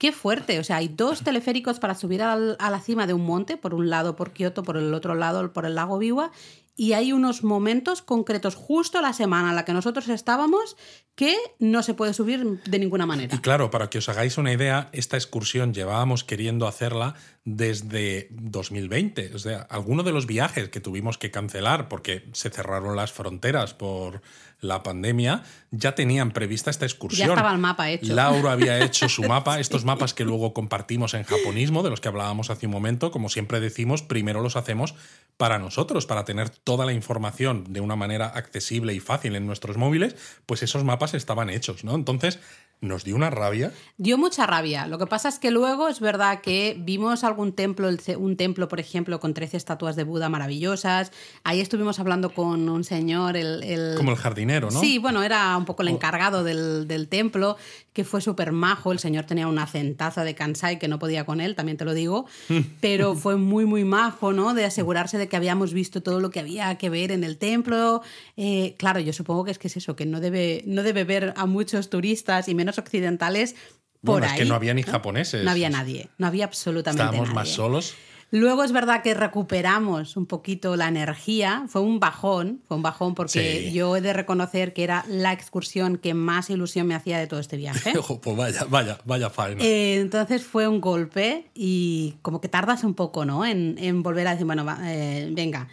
qué 0.02 0.10
fuerte. 0.10 0.58
O 0.58 0.64
sea, 0.64 0.78
hay 0.78 0.88
dos 0.88 1.22
teleféricos 1.22 1.78
para 1.78 1.94
subir 1.94 2.22
al- 2.22 2.56
a 2.58 2.70
la 2.70 2.80
cima 2.80 3.06
de 3.06 3.14
un 3.14 3.24
monte, 3.24 3.56
por 3.56 3.72
un 3.72 3.88
lado 3.88 4.16
por 4.16 4.32
Kioto, 4.32 4.64
por 4.64 4.76
el 4.76 4.92
otro 4.94 5.14
lado 5.14 5.52
por 5.52 5.64
el 5.64 5.76
lago 5.76 5.96
Biwa. 5.98 6.32
Y 6.74 6.94
hay 6.94 7.12
unos 7.12 7.44
momentos 7.44 8.00
concretos, 8.02 8.54
justo 8.56 9.00
la 9.02 9.12
semana 9.12 9.50
en 9.50 9.56
la 9.56 9.64
que 9.64 9.74
nosotros 9.74 10.08
estábamos, 10.08 10.76
que 11.14 11.36
no 11.60 11.82
se 11.84 11.92
puede 11.94 12.14
subir 12.14 12.62
de 12.64 12.78
ninguna 12.80 13.04
manera. 13.06 13.36
Y 13.36 13.38
claro, 13.40 13.70
para 13.70 13.90
que 13.90 13.98
os 13.98 14.08
hagáis 14.08 14.38
una 14.38 14.52
idea, 14.52 14.88
esta 14.92 15.16
excursión 15.18 15.72
llevábamos 15.74 16.24
queriendo 16.24 16.66
hacerla 16.66 17.14
desde 17.44 18.28
2020. 18.32 19.34
O 19.34 19.38
sea, 19.38 19.60
algunos 19.70 20.04
de 20.04 20.12
los 20.12 20.26
viajes 20.26 20.70
que 20.70 20.80
tuvimos 20.80 21.16
que 21.18 21.30
cancelar 21.30 21.88
porque 21.88 22.28
se 22.32 22.50
cerraron 22.50 22.96
las 22.96 23.12
fronteras 23.12 23.74
por 23.74 24.22
la 24.62 24.82
pandemia, 24.82 25.42
ya 25.72 25.94
tenían 25.94 26.30
prevista 26.30 26.70
esta 26.70 26.86
excursión. 26.86 27.28
Ya 27.28 27.34
estaba 27.34 27.52
el 27.52 27.58
mapa 27.58 27.90
hecho. 27.90 28.14
Laura 28.14 28.52
había 28.52 28.82
hecho 28.82 29.08
su 29.08 29.22
mapa, 29.28 29.58
estos 29.60 29.84
mapas 29.84 30.14
que 30.14 30.24
luego 30.24 30.54
compartimos 30.54 31.14
en 31.14 31.24
japonismo, 31.24 31.82
de 31.82 31.90
los 31.90 32.00
que 32.00 32.08
hablábamos 32.08 32.48
hace 32.48 32.66
un 32.66 32.72
momento, 32.72 33.10
como 33.10 33.28
siempre 33.28 33.58
decimos, 33.58 34.02
primero 34.02 34.40
los 34.40 34.56
hacemos 34.56 34.94
para 35.36 35.58
nosotros, 35.58 36.06
para 36.06 36.24
tener 36.24 36.48
toda 36.48 36.86
la 36.86 36.92
información 36.92 37.72
de 37.72 37.80
una 37.80 37.96
manera 37.96 38.28
accesible 38.28 38.94
y 38.94 39.00
fácil 39.00 39.34
en 39.34 39.46
nuestros 39.46 39.76
móviles, 39.76 40.14
pues 40.46 40.62
esos 40.62 40.84
mapas 40.84 41.14
estaban 41.14 41.50
hechos, 41.50 41.82
¿no? 41.82 41.96
Entonces 41.96 42.38
nos 42.82 43.04
dio 43.04 43.16
una 43.16 43.30
rabia. 43.30 43.72
Dio 43.96 44.18
mucha 44.18 44.44
rabia. 44.44 44.86
Lo 44.88 44.98
que 44.98 45.06
pasa 45.06 45.28
es 45.30 45.38
que 45.38 45.50
luego 45.50 45.88
es 45.88 46.00
verdad 46.00 46.40
que 46.42 46.76
vimos 46.78 47.22
algún 47.24 47.52
templo, 47.52 47.88
un 48.18 48.36
templo, 48.36 48.68
por 48.68 48.80
ejemplo, 48.80 49.20
con 49.20 49.32
13 49.34 49.56
estatuas 49.56 49.96
de 49.96 50.02
Buda 50.04 50.28
maravillosas. 50.28 51.12
Ahí 51.44 51.60
estuvimos 51.60 52.00
hablando 52.00 52.34
con 52.34 52.68
un 52.68 52.82
señor, 52.84 53.36
el... 53.36 53.62
el- 53.62 53.94
Como 53.96 54.10
el 54.10 54.16
jardinero, 54.18 54.70
¿no? 54.70 54.80
Sí, 54.80 54.98
bueno, 54.98 55.22
era 55.22 55.56
un 55.56 55.64
poco 55.64 55.82
el 55.82 55.88
encargado 55.88 56.42
del, 56.44 56.86
del 56.88 57.06
templo, 57.08 57.56
que 57.92 58.02
fue 58.04 58.20
súper 58.20 58.50
majo. 58.52 58.90
El 58.90 58.98
señor 58.98 59.24
tenía 59.26 59.46
una 59.46 59.66
centaza 59.68 60.24
de 60.24 60.34
Kansai 60.34 60.78
que 60.80 60.88
no 60.88 60.98
podía 60.98 61.24
con 61.24 61.40
él, 61.40 61.54
también 61.54 61.78
te 61.78 61.84
lo 61.84 61.94
digo. 61.94 62.26
Pero 62.80 63.14
fue 63.14 63.36
muy, 63.36 63.64
muy 63.64 63.84
majo, 63.84 64.32
¿no? 64.32 64.54
De 64.54 64.64
asegurarse 64.64 65.18
de 65.18 65.28
que 65.28 65.36
habíamos 65.36 65.72
visto 65.72 66.02
todo 66.02 66.18
lo 66.18 66.30
que 66.30 66.40
había 66.40 66.76
que 66.78 66.90
ver 66.90 67.12
en 67.12 67.22
el 67.22 67.38
templo. 67.38 68.02
Eh, 68.36 68.74
claro, 68.76 68.98
yo 68.98 69.12
supongo 69.12 69.44
que 69.44 69.52
es 69.52 69.58
que 69.60 69.68
es 69.68 69.76
eso, 69.76 69.94
que 69.94 70.04
no 70.04 70.18
debe, 70.18 70.64
no 70.66 70.82
debe 70.82 71.04
ver 71.04 71.32
a 71.36 71.46
muchos 71.46 71.88
turistas 71.88 72.48
y 72.48 72.54
menos 72.56 72.71
occidentales 72.78 73.54
por 74.02 74.14
Bueno, 74.20 74.26
ahí. 74.26 74.32
es 74.32 74.38
que 74.40 74.44
no 74.48 74.54
había 74.54 74.74
ni 74.74 74.82
japoneses. 74.82 75.44
No 75.44 75.50
había 75.50 75.70
nadie, 75.70 76.08
no 76.18 76.26
había 76.26 76.44
absolutamente 76.44 77.02
Estábamos 77.02 77.28
nadie. 77.28 77.34
más 77.34 77.48
solos. 77.48 77.94
Luego 78.34 78.64
es 78.64 78.72
verdad 78.72 79.02
que 79.02 79.12
recuperamos 79.12 80.16
un 80.16 80.24
poquito 80.24 80.74
la 80.74 80.88
energía. 80.88 81.66
Fue 81.68 81.82
un 81.82 82.00
bajón, 82.00 82.62
fue 82.66 82.78
un 82.78 82.82
bajón 82.82 83.14
porque 83.14 83.64
Sí. 83.68 83.72
yo 83.74 83.94
he 83.94 84.00
de 84.00 84.14
reconocer 84.14 84.72
que 84.72 84.84
era 84.84 85.04
la 85.06 85.34
excursión 85.34 85.98
que 85.98 86.14
más 86.14 86.48
ilusión 86.48 86.86
me 86.86 86.94
hacía 86.94 87.18
de 87.18 87.26
todo 87.26 87.40
este 87.40 87.58
viaje. 87.58 87.92
Ojo, 87.98 88.22
pues 88.22 88.34
vaya, 88.34 88.64
vaya, 88.70 88.98
vaya 89.04 89.28
faena. 89.28 89.62
Eh, 89.62 90.00
entonces 90.00 90.42
fue 90.44 90.66
un 90.66 90.80
golpe 90.80 91.50
y 91.54 92.14
como 92.22 92.40
que 92.40 92.48
tardas 92.48 92.84
un 92.84 92.94
poco, 92.94 93.26
¿no? 93.26 93.44
En, 93.44 93.76
en 93.78 94.02
volver 94.02 94.26
a 94.26 94.30
decir, 94.30 94.46
bueno, 94.46 94.64
va, 94.64 94.78
eh, 94.84 95.28
venga. 95.32 95.68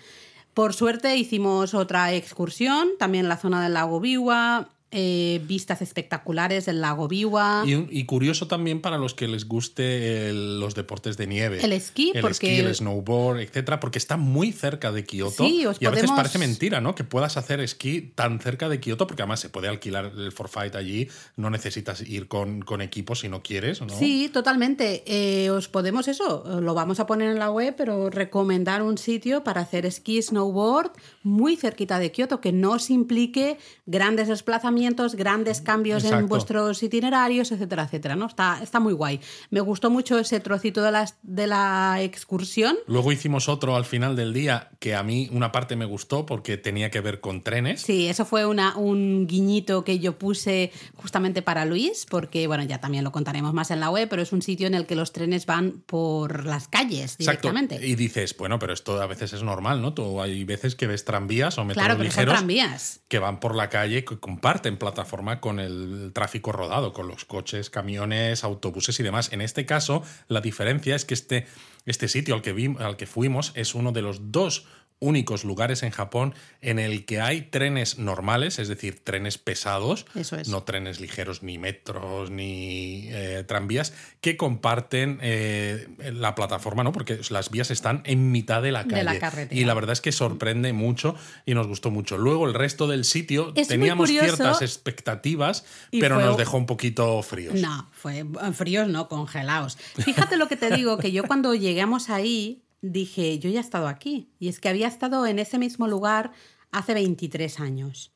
Por 0.53 0.73
suerte 0.73 1.15
hicimos 1.15 1.73
otra 1.73 2.11
excursión, 2.13 2.89
también 2.99 3.23
en 3.23 3.29
la 3.29 3.37
zona 3.37 3.63
del 3.63 3.73
lago 3.73 4.01
Biwa, 4.01 4.67
eh, 4.91 5.39
vistas 5.45 5.81
espectaculares 5.81 6.65
del 6.65 6.81
lago 6.81 7.07
Biwa. 7.07 7.63
Y, 7.65 7.87
y 7.89 8.05
curioso 8.05 8.47
también 8.47 8.81
para 8.81 8.97
los 8.97 9.13
que 9.13 9.27
les 9.27 9.47
guste 9.47 10.29
el- 10.29 10.59
los 10.59 10.73
deportes 10.75 11.15
de 11.17 11.27
nieve. 11.27 11.59
El 11.63 11.73
esquí, 11.73 12.11
el 12.15 12.21
porque- 12.21 12.31
esquí, 12.55 12.65
el 12.65 12.73
snowboard, 12.73 13.39
etcétera, 13.41 13.79
porque 13.79 13.99
está 13.99 14.17
muy 14.17 14.51
cerca 14.51 14.91
de 14.91 15.03
Kioto. 15.03 15.45
Sí, 15.45 15.65
os 15.65 15.77
y 15.79 15.85
a 15.85 15.91
veces 15.91 16.09
parece 16.11 16.37
mentira, 16.39 16.81
¿no? 16.81 16.95
Que 16.95 17.03
puedas 17.03 17.37
hacer 17.37 17.59
esquí 17.59 18.01
tan 18.15 18.39
cerca 18.39 18.67
de 18.67 18.79
Kioto, 18.79 19.05
porque 19.05 19.21
además 19.21 19.39
se 19.39 19.49
puede 19.49 19.67
alquilar 19.67 20.11
el 20.17 20.31
forfait 20.31 20.73
allí, 20.75 21.07
no 21.35 21.49
necesitas 21.49 22.01
ir 22.01 22.27
con, 22.27 22.61
con 22.61 22.81
equipo 22.81 23.13
si 23.15 23.29
no 23.29 23.43
quieres, 23.43 23.81
¿no? 23.81 23.89
Sí, 23.89 24.29
totalmente. 24.33 25.03
Eh, 25.05 25.49
os 25.51 25.67
podemos 25.67 26.07
eso, 26.07 26.59
lo 26.61 26.73
vamos 26.73 26.99
a 26.99 27.05
poner 27.05 27.29
en 27.29 27.37
la 27.39 27.51
web, 27.51 27.75
pero 27.77 28.09
recomendar 28.09 28.81
un 28.81 28.97
sitio 28.97 29.43
para 29.43 29.61
hacer 29.61 29.85
esquí, 29.85 30.21
snowboard 30.21 30.91
muy 31.21 31.55
cerquita 31.57 31.99
de 31.99 32.11
Kioto, 32.11 32.41
que 32.41 32.51
no 32.51 32.71
os 32.71 32.89
implique 32.89 33.57
grandes 33.85 34.27
desplazamientos, 34.29 34.78
grandes 35.15 35.61
cambios 35.61 36.03
Exacto. 36.03 36.23
en 36.23 36.27
vuestros 36.29 36.81
itinerarios, 36.83 37.51
etcétera, 37.51 37.83
etcétera. 37.83 38.15
¿no? 38.15 38.25
Está, 38.27 38.59
está 38.61 38.79
muy 38.79 38.93
guay. 38.93 39.19
Me 39.49 39.59
gustó 39.61 39.89
mucho 39.89 40.17
ese 40.19 40.39
trocito 40.39 40.81
de 40.81 40.91
la, 40.91 41.09
de 41.21 41.47
la 41.47 41.97
excursión. 42.01 42.77
Luego 42.87 43.11
hicimos 43.11 43.49
otro 43.49 43.75
al 43.75 43.85
final 43.85 44.15
del 44.15 44.33
día 44.33 44.69
que 44.79 44.95
a 44.95 45.03
mí 45.03 45.29
una 45.31 45.51
parte 45.51 45.75
me 45.75 45.85
gustó 45.85 46.25
porque 46.25 46.57
tenía 46.57 46.89
que 46.91 47.01
ver 47.01 47.19
con 47.21 47.41
trenes. 47.41 47.81
Sí, 47.81 48.07
eso 48.07 48.25
fue 48.25 48.45
una, 48.45 48.77
un 48.77 49.27
guiñito 49.27 49.83
que 49.83 49.99
yo 49.99 50.17
puse 50.17 50.71
justamente 50.95 51.41
para 51.41 51.65
Luis, 51.65 52.05
porque 52.09 52.47
bueno, 52.47 52.63
ya 52.63 52.79
también 52.79 53.03
lo 53.03 53.11
contaremos 53.11 53.53
más 53.53 53.71
en 53.71 53.79
la 53.79 53.89
web, 53.89 54.07
pero 54.09 54.21
es 54.21 54.31
un 54.31 54.41
sitio 54.41 54.67
en 54.67 54.73
el 54.75 54.85
que 54.85 54.95
los 54.95 55.11
trenes 55.11 55.45
van 55.45 55.83
por 55.85 56.45
las 56.45 56.67
calles 56.67 57.15
Exacto. 57.19 57.49
directamente. 57.49 57.85
Y 57.85 57.95
dices, 57.95 58.35
bueno, 58.37 58.59
pero 58.59 58.73
esto 58.73 59.01
a 59.01 59.07
veces 59.07 59.33
es 59.33 59.43
normal, 59.43 59.81
¿no? 59.81 59.93
Tú 59.93 60.21
hay 60.21 60.43
veces 60.43 60.75
que 60.75 60.87
ves 60.87 61.05
tranvías 61.05 61.57
o 61.57 61.65
metros 61.65 61.83
Claro, 61.83 61.97
pero 61.97 62.11
son 62.11 62.19
ligeros 62.21 62.35
tranvías. 62.39 63.01
que 63.07 63.19
van 63.19 63.39
por 63.39 63.55
la 63.55 63.69
calle, 63.69 64.03
que 64.03 64.19
comparten 64.19 64.68
plataforma 64.77 65.39
con 65.39 65.59
el 65.59 66.11
tráfico 66.13 66.51
rodado, 66.51 66.93
con 66.93 67.07
los 67.07 67.25
coches, 67.25 67.69
camiones, 67.69 68.43
autobuses 68.43 68.99
y 68.99 69.03
demás. 69.03 69.31
En 69.31 69.41
este 69.41 69.65
caso, 69.65 70.03
la 70.27 70.41
diferencia 70.41 70.95
es 70.95 71.05
que 71.05 71.13
este, 71.13 71.47
este 71.85 72.07
sitio 72.07 72.35
al 72.35 72.41
que, 72.41 72.75
al 72.79 72.97
que 72.97 73.05
fuimos 73.05 73.51
es 73.55 73.75
uno 73.75 73.91
de 73.91 74.01
los 74.01 74.31
dos 74.31 74.65
únicos 75.01 75.45
lugares 75.45 75.83
en 75.83 75.91
Japón 75.91 76.33
en 76.61 76.77
el 76.77 77.05
que 77.05 77.21
hay 77.21 77.41
trenes 77.43 77.97
normales, 77.99 78.59
es 78.59 78.67
decir, 78.67 78.99
trenes 79.03 79.37
pesados, 79.37 80.05
Eso 80.13 80.35
es. 80.35 80.49
no 80.49 80.63
trenes 80.63 80.99
ligeros, 80.99 81.41
ni 81.41 81.57
metros, 81.57 82.29
ni 82.31 83.07
eh, 83.07 83.45
tranvías, 83.47 83.93
que 84.19 84.35
comparten 84.35 85.19
eh, 85.21 85.87
la 86.13 86.35
plataforma, 86.35 86.83
¿no? 86.83 86.91
Porque 86.91 87.19
las 87.29 87.49
vías 87.49 87.71
están 87.71 88.01
en 88.05 88.31
mitad 88.31 88.61
de 88.61 88.73
la 88.73 88.83
De 88.83 88.89
calle. 88.89 89.03
la 89.05 89.19
carretera. 89.19 89.59
y 89.61 89.63
la 89.63 89.73
verdad 89.73 89.93
es 89.93 90.01
que 90.01 90.11
sorprende 90.11 90.73
mucho 90.73 91.15
y 91.45 91.53
nos 91.53 91.67
gustó 91.67 91.91
mucho. 91.91 92.17
Luego 92.17 92.45
el 92.45 92.53
resto 92.53 92.87
del 92.87 93.05
sitio 93.05 93.53
Es 93.55 93.69
teníamos 93.69 94.09
ciertas 94.09 94.61
expectativas, 94.61 95.63
pero 95.91 96.15
fue- 96.15 96.23
nos 96.25 96.37
dejó 96.37 96.57
un 96.57 96.65
poquito 96.65 97.21
fríos. 97.23 97.55
No, 97.55 97.89
fue 97.93 98.25
fríos, 98.53 98.87
no, 98.89 99.07
congelados. 99.07 99.77
Fíjate 100.03 100.35
lo 100.35 100.47
que 100.49 100.57
te 100.57 100.75
digo, 100.75 100.97
que 100.97 101.11
yo 101.13 101.23
cuando 101.23 101.55
llegamos 101.55 102.09
ahí 102.09 102.63
dije, 102.81 103.39
yo 103.39 103.49
ya 103.49 103.59
he 103.59 103.61
estado 103.61 103.87
aquí. 103.87 104.29
Y 104.39 104.47
es 104.47 104.59
que 104.59 104.69
había 104.69 104.87
estado 104.87 105.25
en 105.25 105.39
ese 105.39 105.57
mismo 105.57 105.87
lugar 105.87 106.31
hace 106.71 106.93
23 106.93 107.59
años. 107.59 108.11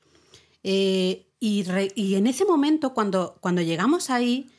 Eh, 0.63 1.27
y, 1.39 1.63
re- 1.63 1.91
y 1.95 2.15
en 2.15 2.27
ese 2.27 2.45
momento, 2.45 2.93
cuando, 2.93 3.37
cuando 3.41 3.61
llegamos 3.61 4.09
ahí, 4.09 4.49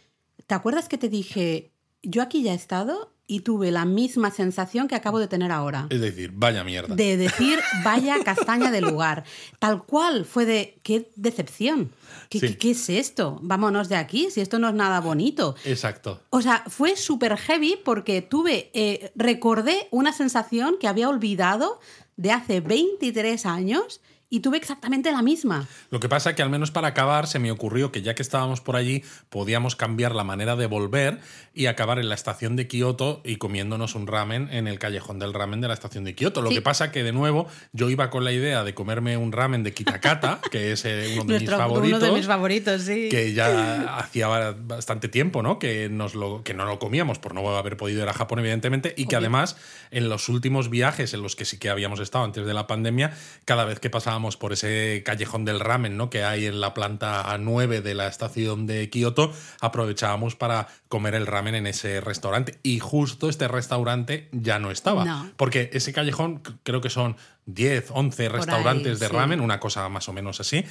¿te 0.46 0.54
acuerdas 0.54 0.88
que 0.88 0.98
te 0.98 1.08
dije, 1.08 1.72
yo 2.02 2.20
aquí 2.22 2.42
ya 2.42 2.52
he 2.52 2.56
estado 2.56 3.13
y 3.26 3.40
tuve 3.40 3.70
la 3.70 3.84
misma 3.84 4.30
sensación 4.30 4.87
que 4.87 4.94
acabo 4.94 5.18
de 5.18 5.28
tener 5.28 5.50
ahora? 5.50 5.87
Es 5.90 6.00
decir, 6.00 6.30
vaya 6.34 6.62
mierda. 6.64 6.94
de 6.94 7.16
decir 7.16 7.58
vaya 7.84 8.16
castaña 8.24 8.70
del 8.70 8.84
lugar. 8.84 9.24
Tal 9.58 9.84
cual 9.84 10.24
fue 10.24 10.44
de 10.44 10.78
qué 10.82 11.10
decepción. 11.16 11.90
¿Qué, 12.28 12.38
Sí. 12.40 12.48
qué- 12.48 12.58
qué 12.58 12.70
es 12.72 12.88
esto? 12.90 13.38
Vámonos 13.42 13.88
de 13.88 13.96
aquí, 13.96 14.30
si 14.30 14.40
esto 14.40 14.58
no 14.58 14.68
es 14.68 14.74
nada 14.74 15.00
bonito. 15.00 15.54
Exacto. 15.64 16.20
O 16.30 16.42
sea, 16.42 16.64
fue 16.68 16.96
súper 16.96 17.37
heavy 17.37 17.76
porque 17.84 18.20
tuve, 18.22 18.70
eh, 18.74 19.10
recordé 19.14 19.88
una 19.90 20.12
sensación 20.12 20.76
que 20.78 20.88
había 20.88 21.08
olvidado 21.08 21.80
de 22.16 22.30
hace 22.30 22.60
23 22.60 23.46
años 23.46 24.00
y 24.35 24.40
tuve 24.40 24.57
exactamente 24.57 25.12
la 25.12 25.23
misma. 25.23 25.66
Lo 25.90 26.01
que 26.01 26.09
pasa 26.09 26.31
es 26.31 26.37
que 26.37 26.42
al 26.42 26.51
menos 26.51 26.70
para 26.73 26.88
acabar 26.88 27.27
se 27.29 27.38
me 27.38 27.53
ocurrió 27.53 27.92
que 27.92 28.03
ya 28.03 28.14
que 28.16 28.23
estábamos 28.23 28.61
por 28.61 28.75
allí 28.75 29.05
podíamos 29.31 29.77
cambiar 29.77 30.12
la 30.14 30.25
manera 30.25 30.57
de 30.57 30.66
volver 30.66 31.20
y 31.55 31.66
acabar 31.66 32.01
en 32.01 32.09
la 32.09 32.16
estación 32.16 32.57
de 32.57 32.66
Kioto 32.66 33.20
y 33.25 33.37
comiéndonos 33.37 33.94
un 33.94 34.09
ramen 34.09 34.49
en 34.51 34.66
el 34.66 34.81
callejón 34.81 35.20
del 35.20 35.33
ramen 35.35 35.61
de 35.61 35.68
la 35.68 35.75
estación 35.75 36.03
de 36.03 36.16
Kioto. 36.16 36.42
Lo 36.42 36.49
Sí. 36.49 36.57
que 36.57 36.62
pasa 36.62 36.90
que 36.90 37.05
de 37.05 37.12
nuevo 37.12 37.47
yo 37.73 37.90
iba 37.90 38.11
con 38.11 38.25
la 38.25 38.33
idea 38.33 38.64
de 38.64 38.75
comerme 38.75 39.16
un 39.16 39.31
ramen 39.31 39.62
de 39.62 39.73
Kitakata, 39.73 40.40
que 40.51 40.73
es 40.73 40.85
eh, 40.85 41.16
uno 41.20 41.33
de 41.33 41.38
mis 41.40 41.51
favoritos. 41.51 41.99
Uno 42.03 42.11
de 42.12 42.16
mis 42.18 42.27
favoritos, 42.27 42.83
sí. 42.83 43.09
que 43.09 43.33
ya 43.35 43.97
hacía 43.99 44.27
ba- 44.27 44.57
bastante 44.59 45.09
tiempo, 45.09 45.42
¿no? 45.44 45.61
Que, 45.61 45.88
nos 45.88 46.16
lo, 46.16 46.42
que 46.42 46.55
no 46.55 46.64
lo 46.64 46.81
comíamos 46.81 47.20
por 47.20 47.35
no 47.35 47.49
haber 47.57 47.77
podido 47.77 48.03
ir 48.03 48.09
a 48.09 48.12
Japón, 48.14 48.40
evidentemente, 48.40 48.94
y 48.97 49.03
que 49.07 49.14
Obvio. 49.16 49.18
además 49.18 49.57
en 49.92 50.09
los 50.09 50.29
últimos 50.29 50.70
viajes 50.70 51.14
en 51.14 51.23
los 51.23 51.37
que 51.37 51.44
sí 51.44 51.59
que 51.59 51.70
habíamos 51.70 52.01
estado 52.01 52.25
antes 52.25 52.44
de 52.47 52.55
la 52.55 52.66
pandemia, 52.66 53.12
cada 53.44 53.64
vez 53.64 53.79
que 53.79 53.90
pasábamos 53.90 54.23
por 54.37 54.52
ese 54.52 55.02
callejón 55.04 55.44
del 55.44 55.60
ramen, 55.60 55.96
¿no? 55.96 56.10
Que 56.10 56.24
hay 56.24 56.46
en 56.46 56.60
la 56.60 56.74
planta 56.74 57.37
9 57.38 57.80
de 57.80 57.94
la 57.94 58.08
estación 58.08 58.66
de 58.66 58.90
Kioto, 58.90 59.32
aprovechábamos 59.60 60.34
para 60.34 60.68
comer 60.88 61.14
el 61.14 61.26
ramen 61.26 61.54
en 61.54 61.66
ese 61.66 62.00
restaurante. 62.00 62.58
Y 62.62 62.78
justo 62.78 63.28
este 63.28 63.46
restaurante 63.48 64.28
ya 64.32 64.58
no 64.58 64.70
estaba. 64.70 65.04
No. 65.04 65.30
Porque 65.37 65.70
ese 65.72 65.92
callejón 65.92 66.42
creo 66.62 66.80
que 66.80 66.90
son 66.90 67.16
10, 67.46 67.90
11 67.90 68.22
ahí, 68.22 68.28
restaurantes 68.28 68.98
de 68.98 69.06
sí. 69.06 69.12
ramen, 69.12 69.40
una 69.40 69.60
cosa 69.60 69.88
más 69.88 70.08
o 70.08 70.12
menos 70.12 70.40
así, 70.40 70.64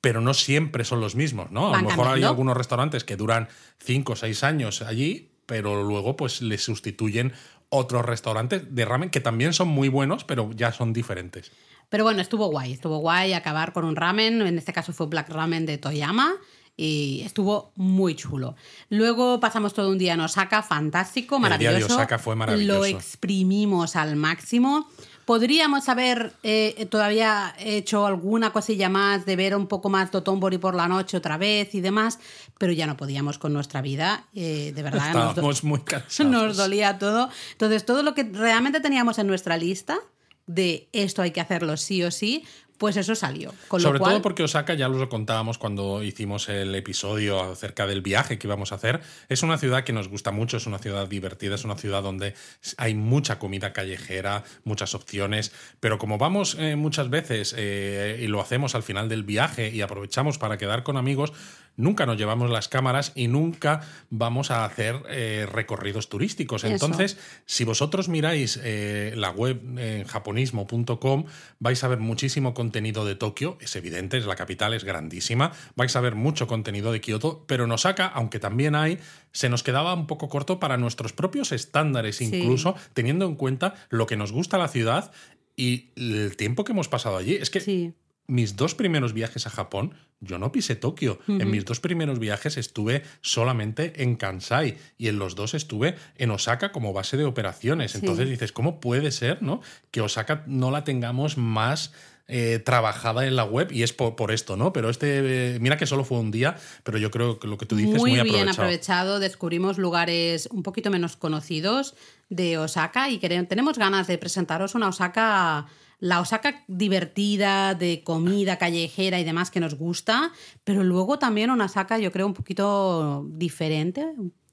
pero 0.00 0.20
no 0.20 0.34
siempre 0.34 0.84
son 0.84 1.00
los 1.00 1.14
mismos, 1.14 1.50
¿no? 1.50 1.72
A 1.74 1.80
lo 1.80 1.88
mejor 1.88 2.08
hay 2.08 2.24
algunos 2.24 2.56
restaurantes 2.56 3.04
que 3.04 3.16
duran 3.16 3.48
5 3.84 4.12
o 4.12 4.16
6 4.16 4.44
años 4.44 4.82
allí, 4.82 5.30
pero 5.46 5.82
luego 5.82 6.16
pues 6.16 6.42
le 6.42 6.58
sustituyen 6.58 7.32
otros 7.68 8.04
restaurantes 8.04 8.74
de 8.74 8.84
ramen 8.84 9.10
que 9.10 9.20
también 9.20 9.52
son 9.52 9.68
muy 9.68 9.88
buenos, 9.88 10.24
pero 10.24 10.50
ya 10.52 10.72
son 10.72 10.92
diferentes. 10.92 11.52
Pero 11.88 12.04
bueno, 12.04 12.20
estuvo 12.20 12.48
guay, 12.48 12.72
estuvo 12.72 12.98
guay 12.98 13.32
acabar 13.32 13.72
con 13.72 13.84
un 13.84 13.96
ramen, 13.96 14.42
en 14.42 14.58
este 14.58 14.72
caso 14.72 14.92
fue 14.92 15.06
Black 15.06 15.28
Ramen 15.28 15.66
de 15.66 15.78
Toyama 15.78 16.34
y 16.76 17.22
estuvo 17.24 17.72
muy 17.76 18.14
chulo. 18.14 18.54
Luego 18.90 19.40
pasamos 19.40 19.72
todo 19.72 19.88
un 19.90 19.98
día 19.98 20.14
en 20.14 20.20
Osaka, 20.20 20.62
fantástico, 20.62 21.36
El 21.36 21.42
día 21.42 21.48
de 21.48 21.58
maravilloso. 21.58 21.94
Osaka 21.94 22.18
fue 22.18 22.36
maravilloso. 22.36 22.78
Lo 22.78 22.84
exprimimos 22.84 23.96
al 23.96 24.16
máximo. 24.16 24.88
Podríamos 25.24 25.88
haber 25.88 26.34
eh, 26.44 26.86
todavía 26.88 27.52
hecho 27.58 28.06
alguna 28.06 28.52
cosilla 28.52 28.88
más 28.88 29.26
de 29.26 29.34
ver 29.34 29.56
un 29.56 29.66
poco 29.66 29.88
más 29.88 30.12
Dotonbori 30.12 30.58
por 30.58 30.76
la 30.76 30.86
noche 30.86 31.16
otra 31.16 31.36
vez 31.36 31.74
y 31.74 31.80
demás, 31.80 32.20
pero 32.58 32.72
ya 32.72 32.86
no 32.86 32.96
podíamos 32.96 33.38
con 33.38 33.52
nuestra 33.52 33.80
vida, 33.80 34.26
eh, 34.34 34.72
de 34.72 34.82
verdad. 34.82 35.12
nos 35.14 35.28
Estábamos 35.30 35.64
muy 35.64 35.80
cansados. 35.84 36.30
nos 36.30 36.56
dolía 36.56 36.98
todo. 36.98 37.28
Entonces, 37.52 37.84
todo 37.84 38.02
lo 38.04 38.14
que 38.14 38.22
realmente 38.22 38.80
teníamos 38.80 39.18
en 39.18 39.26
nuestra 39.26 39.56
lista 39.56 39.98
de 40.46 40.88
esto 40.92 41.22
hay 41.22 41.32
que 41.32 41.40
hacerlo 41.40 41.76
sí 41.76 42.02
o 42.02 42.10
sí, 42.10 42.44
pues 42.78 42.96
eso 42.96 43.14
salió. 43.14 43.54
Con 43.68 43.80
Sobre 43.80 43.94
lo 43.94 44.00
cual, 44.00 44.12
todo 44.12 44.22
porque 44.22 44.42
Osaka, 44.42 44.74
ya 44.74 44.88
lo 44.88 45.08
contábamos 45.08 45.58
cuando 45.58 46.02
hicimos 46.02 46.48
el 46.48 46.74
episodio 46.74 47.40
acerca 47.40 47.86
del 47.86 48.02
viaje 48.02 48.38
que 48.38 48.46
íbamos 48.46 48.72
a 48.72 48.76
hacer, 48.76 49.00
es 49.28 49.42
una 49.42 49.58
ciudad 49.58 49.84
que 49.84 49.92
nos 49.92 50.08
gusta 50.08 50.30
mucho, 50.30 50.56
es 50.56 50.66
una 50.66 50.78
ciudad 50.78 51.08
divertida, 51.08 51.54
es 51.54 51.64
una 51.64 51.76
ciudad 51.76 52.02
donde 52.02 52.34
hay 52.76 52.94
mucha 52.94 53.38
comida 53.38 53.72
callejera, 53.72 54.44
muchas 54.64 54.94
opciones, 54.94 55.52
pero 55.80 55.98
como 55.98 56.18
vamos 56.18 56.56
eh, 56.58 56.76
muchas 56.76 57.08
veces 57.08 57.54
eh, 57.56 58.20
y 58.22 58.26
lo 58.26 58.40
hacemos 58.40 58.74
al 58.74 58.82
final 58.82 59.08
del 59.08 59.22
viaje 59.22 59.70
y 59.70 59.80
aprovechamos 59.80 60.38
para 60.38 60.58
quedar 60.58 60.82
con 60.82 60.96
amigos, 60.96 61.32
nunca 61.76 62.06
nos 62.06 62.16
llevamos 62.16 62.50
las 62.50 62.68
cámaras 62.68 63.12
y 63.14 63.28
nunca 63.28 63.80
vamos 64.10 64.50
a 64.50 64.64
hacer 64.64 65.02
eh, 65.08 65.46
recorridos 65.50 66.08
turísticos. 66.08 66.64
Eso. 66.64 66.72
Entonces, 66.72 67.18
si 67.44 67.64
vosotros 67.64 68.08
miráis 68.08 68.58
eh, 68.62 69.12
la 69.16 69.30
web 69.30 69.60
en 69.78 70.04
japonismo.com, 70.04 71.24
vais 71.58 71.84
a 71.84 71.88
ver 71.88 71.98
muchísimo 71.98 72.54
contenido 72.54 73.04
de 73.04 73.14
Tokio, 73.14 73.58
es 73.60 73.76
evidente, 73.76 74.18
es 74.18 74.26
la 74.26 74.36
capital, 74.36 74.74
es 74.74 74.84
grandísima, 74.84 75.52
vais 75.74 75.94
a 75.96 76.00
ver 76.00 76.14
mucho 76.14 76.46
contenido 76.46 76.92
de 76.92 77.00
Kioto, 77.00 77.44
pero 77.46 77.64
en 77.64 77.72
Osaka, 77.72 78.06
aunque 78.06 78.38
también 78.38 78.74
hay, 78.74 78.98
se 79.32 79.48
nos 79.48 79.62
quedaba 79.62 79.94
un 79.94 80.06
poco 80.06 80.28
corto 80.28 80.58
para 80.60 80.76
nuestros 80.76 81.12
propios 81.12 81.52
estándares, 81.52 82.16
Sí. 82.16 82.24
incluso 82.32 82.74
teniendo 82.94 83.26
en 83.26 83.34
cuenta 83.34 83.74
lo 83.90 84.06
que 84.06 84.16
nos 84.16 84.32
gusta 84.32 84.58
la 84.58 84.68
ciudad 84.68 85.12
y 85.56 85.90
el 85.96 86.36
tiempo 86.36 86.64
que 86.64 86.72
hemos 86.72 86.88
pasado 86.88 87.16
allí. 87.16 87.34
Es 87.34 87.50
que 87.50 87.60
Sí. 87.60 87.92
Mis 88.26 88.56
dos 88.56 88.74
primeros 88.74 89.12
viajes 89.12 89.46
a 89.46 89.50
Japón, 89.50 89.94
yo 90.20 90.38
no 90.38 90.50
pisé 90.50 90.74
Tokio. 90.76 91.18
En 91.28 91.50
mis 91.50 91.64
dos 91.64 91.78
primeros 91.80 92.18
viajes 92.18 92.56
estuve 92.56 93.02
solamente 93.20 94.02
en 94.02 94.16
Kansai 94.16 94.76
y 94.98 95.08
en 95.08 95.18
los 95.18 95.34
dos 95.34 95.54
estuve 95.54 95.94
en 96.16 96.30
Osaka 96.30 96.72
como 96.72 96.92
base 96.92 97.16
de 97.16 97.24
operaciones. 97.24 97.92
Sí. 97.92 97.98
Entonces 98.00 98.28
dices, 98.28 98.50
¿cómo 98.52 98.80
puede 98.80 99.10
ser 99.10 99.42
no? 99.42 99.60
que 99.90 100.00
Osaka 100.00 100.42
no 100.46 100.70
la 100.70 100.84
tengamos 100.84 101.36
más 101.36 101.92
eh, 102.28 102.58
trabajada 102.64 103.26
en 103.26 103.36
la 103.36 103.44
web? 103.44 103.70
Y 103.70 103.82
es 103.82 103.92
por, 103.92 104.16
por 104.16 104.32
esto, 104.32 104.56
¿no? 104.56 104.72
Pero 104.72 104.88
este, 104.90 105.54
eh, 105.54 105.58
mira 105.60 105.76
que 105.76 105.86
solo 105.86 106.02
fue 106.02 106.18
un 106.18 106.30
día, 106.30 106.56
pero 106.82 106.96
yo 106.98 107.10
creo 107.10 107.38
que 107.38 107.46
lo 107.46 107.58
que 107.58 107.66
tú 107.66 107.76
dices 107.76 107.98
muy, 108.00 108.12
muy, 108.12 108.20
bien 108.22 108.48
aprovechado. 108.48 108.62
aprovechado. 108.62 109.18
Descubrimos 109.20 109.76
lugares 109.78 110.48
un 110.50 110.62
poquito 110.62 110.90
menos 110.90 111.16
conocidos 111.16 111.94
de 112.30 112.56
Osaka 112.58 113.10
y 113.10 113.18
quere- 113.20 113.46
tenemos 113.46 113.78
ganas 113.78 114.06
de 114.06 114.16
presentaros 114.18 114.74
una 114.74 114.88
Osaka, 114.88 115.66
la 115.98 116.20
Osaka 116.20 116.64
divertida, 116.68 117.74
de 117.74 118.02
comida 118.04 118.58
callejera 118.58 119.18
y 119.18 119.24
demás 119.24 119.50
que 119.50 119.60
nos 119.60 119.74
gusta, 119.74 120.32
pero 120.64 120.84
luego 120.84 121.18
también 121.18 121.50
una 121.50 121.66
Osaka 121.66 121.98
yo 121.98 122.12
creo 122.12 122.26
un 122.26 122.34
poquito 122.34 123.26
diferente, 123.30 124.04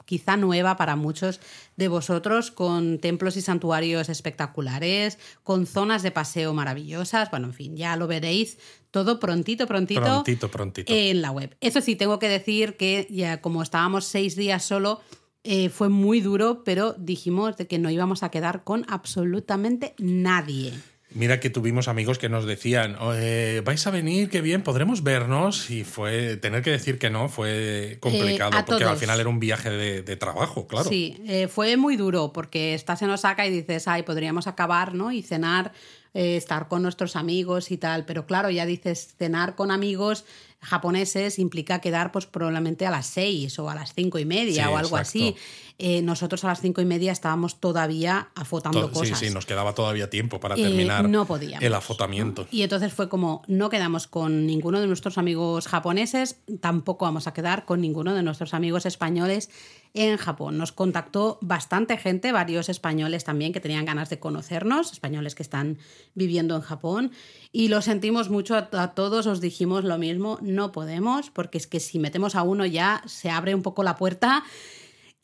quizá 0.05 0.37
nueva 0.37 0.75
para 0.75 0.95
muchos 0.95 1.39
de 1.77 1.87
vosotros, 1.87 2.51
con 2.51 2.99
templos 2.99 3.37
y 3.37 3.41
santuarios 3.41 4.09
espectaculares, 4.09 5.17
con 5.43 5.65
zonas 5.65 6.03
de 6.03 6.11
paseo 6.11 6.53
maravillosas, 6.53 7.29
bueno, 7.31 7.47
en 7.47 7.53
fin, 7.53 7.75
ya 7.77 7.95
lo 7.95 8.07
veréis 8.07 8.57
todo 8.91 9.19
prontito, 9.19 9.65
prontito, 9.65 10.01
Prontito, 10.01 10.51
prontito. 10.51 10.93
en 10.93 11.21
la 11.21 11.31
web. 11.31 11.55
Eso 11.61 11.81
sí, 11.81 11.95
tengo 11.95 12.19
que 12.19 12.29
decir 12.29 12.77
que 12.77 13.07
ya 13.09 13.41
como 13.41 13.63
estábamos 13.63 14.05
seis 14.05 14.35
días 14.35 14.63
solo, 14.63 15.01
eh, 15.45 15.69
fue 15.69 15.89
muy 15.89 16.21
duro, 16.21 16.63
pero 16.63 16.93
dijimos 16.93 17.57
de 17.57 17.67
que 17.67 17.79
no 17.79 17.89
íbamos 17.89 18.23
a 18.23 18.29
quedar 18.29 18.63
con 18.63 18.85
absolutamente 18.87 19.93
nadie. 19.97 20.73
Mira 21.15 21.39
que 21.39 21.49
tuvimos 21.49 21.87
amigos 21.87 22.17
que 22.17 22.27
nos 22.29 22.45
decían, 22.45 22.97
"Eh, 23.15 23.61
vais 23.63 23.85
a 23.85 23.91
venir, 23.91 24.29
qué 24.29 24.41
bien, 24.41 24.63
podremos 24.63 25.03
vernos. 25.03 25.69
Y 25.69 25.83
fue 25.83 26.37
tener 26.37 26.61
que 26.63 26.71
decir 26.71 26.97
que 26.97 27.09
no, 27.09 27.29
fue 27.29 27.97
complicado, 27.99 28.51
Eh, 28.53 28.59
a 28.59 28.65
porque 28.65 28.83
al 28.83 28.97
final 28.97 29.19
era 29.19 29.29
un 29.29 29.39
viaje 29.39 29.69
de, 29.69 30.01
de 30.01 30.15
trabajo, 30.15 30.67
claro. 30.67 30.89
Sí, 30.89 31.17
eh, 31.27 31.47
fue 31.47 31.77
muy 31.77 31.97
duro 31.97 32.33
porque 32.33 32.73
estás 32.73 33.01
en 33.03 33.09
Osaka 33.11 33.45
y 33.45 33.51
dices, 33.51 33.87
ay, 33.87 34.03
podríamos 34.03 34.47
acabar, 34.47 34.93
¿no? 34.95 35.11
Y 35.11 35.21
cenar, 35.21 35.71
eh, 36.15 36.35
estar 36.37 36.67
con 36.67 36.81
nuestros 36.83 37.15
amigos 37.15 37.71
y 37.71 37.77
tal. 37.77 38.05
Pero 38.05 38.25
claro, 38.25 38.49
ya 38.49 38.65
dices, 38.65 39.15
cenar 39.17 39.55
con 39.55 39.71
amigos 39.71 40.25
japoneses 40.61 41.39
implica 41.39 41.79
quedar 41.79 42.11
pues 42.11 42.25
probablemente 42.25 42.85
a 42.87 42.91
las 42.91 43.05
seis 43.05 43.59
o 43.59 43.69
a 43.69 43.75
las 43.75 43.93
cinco 43.93 44.17
y 44.17 44.25
media 44.25 44.63
Sí, 44.65 44.69
o 44.71 44.77
algo 44.77 44.97
exacto. 44.97 45.01
así. 45.01 45.35
Eh, 45.79 46.01
nosotros 46.03 46.43
a 46.43 46.47
las 46.47 46.61
cinco 46.61 46.81
y 46.81 46.85
media 46.85 47.11
estábamos 47.11 47.59
todavía 47.59 48.29
afotando 48.35 48.81
To- 48.81 48.87
sí, 48.89 48.93
cosas. 49.11 49.19
sí, 49.19 49.29
nos 49.31 49.45
quedaba 49.47 49.73
todavía 49.73 50.09
tiempo 50.09 50.39
para 50.39 50.55
Eh, 50.55 50.61
terminar 50.61 51.09
no 51.09 51.25
podíamos, 51.25 51.63
el 51.63 51.73
afotamiento. 51.73 52.47
Y 52.51 52.61
entonces 52.61 52.93
fue 52.93 53.09
como, 53.09 53.41
no 53.47 53.69
quedamos 53.69 54.07
con 54.07 54.45
ninguno 54.45 54.79
de 54.79 54.87
nuestros 54.87 55.17
amigos 55.17 55.67
japoneses, 55.67 56.37
tampoco 56.61 57.05
vamos 57.05 57.25
a 57.27 57.33
quedar 57.33 57.65
con 57.65 57.81
ninguno 57.81 58.13
de 58.13 58.21
nuestros 58.21 58.53
amigos 58.53 58.85
españoles 58.85 59.49
en 59.95 60.17
Japón. 60.17 60.57
Nos 60.59 60.71
contactó 60.71 61.37
bastante 61.41 61.97
gente, 61.97 62.31
varios 62.31 62.69
españoles 62.69 63.23
también 63.23 63.51
que 63.51 63.59
tenían 63.59 63.85
ganas 63.85 64.09
de 64.09 64.19
conocernos, 64.19 64.91
españoles 64.91 65.33
que 65.35 65.43
están 65.43 65.77
viviendo 66.13 66.55
en 66.55 66.61
Japón. 66.61 67.11
Y 67.51 67.67
lo 67.67 67.81
sentimos 67.81 68.29
mucho 68.29 68.55
a, 68.55 68.69
a 68.73 68.93
todos, 68.93 69.25
os 69.27 69.41
dijimos 69.41 69.83
lo 69.83 69.97
mismo, 69.97 70.37
no 70.41 70.71
podemos, 70.71 71.29
porque 71.31 71.57
es 71.57 71.67
que 71.67 71.79
si 71.79 71.97
metemos 71.99 72.35
a 72.35 72.43
uno 72.43 72.65
ya 72.65 73.01
se 73.07 73.29
abre 73.31 73.53
un 73.55 73.61
poco 73.63 73.83
la 73.83 73.95
puerta 73.95 74.43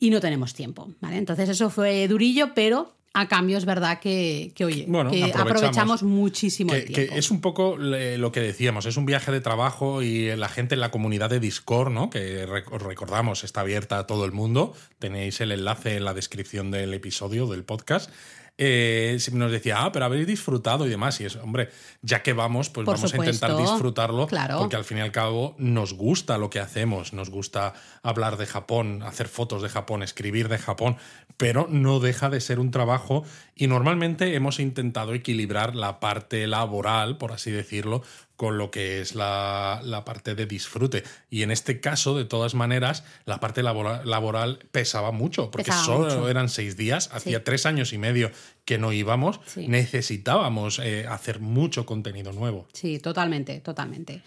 y 0.00 0.10
no 0.10 0.20
tenemos 0.20 0.52
tiempo. 0.54 0.88
¿vale? 1.00 1.18
Entonces 1.18 1.48
eso 1.48 1.70
fue 1.70 2.08
durillo, 2.08 2.52
pero 2.54 2.92
a 3.12 3.26
cambio 3.26 3.58
es 3.58 3.64
verdad 3.64 3.98
que, 3.98 4.52
que 4.54 4.64
oye, 4.64 4.84
Bueno, 4.88 5.10
que 5.10 5.24
aprovechamos. 5.24 5.50
aprovechamos 5.56 6.02
muchísimo 6.04 6.72
el 6.72 6.84
Que, 6.84 6.92
tiempo. 6.94 7.12
que 7.12 7.18
es 7.18 7.30
un 7.32 7.40
poco 7.40 7.76
lo 7.76 8.30
que 8.32 8.40
decíamos, 8.40 8.86
es 8.86 8.96
un 8.96 9.04
viaje 9.04 9.32
de 9.32 9.40
trabajo 9.40 10.00
y 10.02 10.34
la 10.36 10.48
gente 10.48 10.74
en 10.76 10.80
la 10.80 10.92
comunidad 10.92 11.28
de 11.28 11.40
Discord, 11.40 11.90
¿no? 11.92 12.08
que 12.08 12.46
rec- 12.46 12.70
os 12.72 12.80
recordamos 12.80 13.42
está 13.42 13.62
abierta 13.62 13.98
a 13.98 14.06
todo 14.06 14.24
el 14.24 14.30
mundo, 14.32 14.74
tenéis 15.00 15.40
el 15.40 15.50
enlace 15.50 15.96
en 15.96 16.04
la 16.04 16.14
descripción 16.14 16.70
del 16.70 16.94
episodio 16.94 17.46
del 17.48 17.64
podcast. 17.64 18.10
Eh, 18.62 19.18
nos 19.32 19.50
decía, 19.50 19.82
ah, 19.82 19.90
pero 19.90 20.04
habéis 20.04 20.26
disfrutado 20.26 20.86
y 20.86 20.90
demás. 20.90 21.18
Y 21.22 21.24
es, 21.24 21.36
hombre, 21.36 21.70
ya 22.02 22.22
que 22.22 22.34
vamos, 22.34 22.68
pues 22.68 22.84
Por 22.84 22.96
vamos 22.96 23.14
a 23.14 23.16
intentar 23.16 23.56
disfrutarlo, 23.56 24.26
claro. 24.26 24.58
porque 24.58 24.76
al 24.76 24.84
fin 24.84 24.98
y 24.98 25.00
al 25.00 25.12
cabo 25.12 25.54
nos 25.56 25.94
gusta 25.94 26.36
lo 26.36 26.50
que 26.50 26.60
hacemos, 26.60 27.14
nos 27.14 27.30
gusta 27.30 27.72
hablar 28.02 28.36
de 28.36 28.44
Japón, 28.44 29.02
hacer 29.02 29.28
fotos 29.28 29.62
de 29.62 29.70
Japón, 29.70 30.02
escribir 30.02 30.50
de 30.50 30.58
Japón, 30.58 30.98
pero 31.38 31.68
no 31.70 32.00
deja 32.00 32.28
de 32.28 32.38
ser 32.42 32.60
un 32.60 32.70
trabajo 32.70 33.24
y 33.54 33.66
normalmente 33.66 34.34
hemos 34.34 34.60
intentado 34.60 35.14
equilibrar 35.14 35.74
la 35.74 35.98
parte 35.98 36.46
laboral, 36.46 37.16
por 37.16 37.32
así 37.32 37.50
decirlo, 37.50 38.02
con 38.40 38.56
lo 38.56 38.70
que 38.70 39.02
es 39.02 39.14
la, 39.14 39.82
la 39.84 40.02
parte 40.06 40.34
de 40.34 40.46
disfrute. 40.46 41.04
Y 41.28 41.42
en 41.42 41.50
este 41.50 41.78
caso, 41.78 42.16
de 42.16 42.24
todas 42.24 42.54
maneras, 42.54 43.04
la 43.26 43.38
parte 43.38 43.62
labora- 43.62 44.02
laboral 44.06 44.60
pesaba 44.72 45.12
mucho, 45.12 45.50
porque 45.50 45.64
Pesaba 45.66 45.84
solo 45.84 46.04
mucho. 46.06 46.28
eran 46.30 46.48
seis 46.48 46.74
días, 46.78 47.10
hacía 47.12 47.44
tres 47.44 47.66
años 47.66 47.92
y 47.92 47.98
medio 47.98 48.30
que 48.70 48.78
no 48.78 48.92
íbamos, 48.92 49.40
Sí. 49.46 49.66
necesitábamos 49.66 50.78
eh, 50.78 51.04
hacer 51.08 51.40
mucho 51.40 51.84
contenido 51.84 52.32
nuevo. 52.32 52.68
Sí, 52.72 53.00
totalmente, 53.00 53.58
totalmente. 53.58 54.22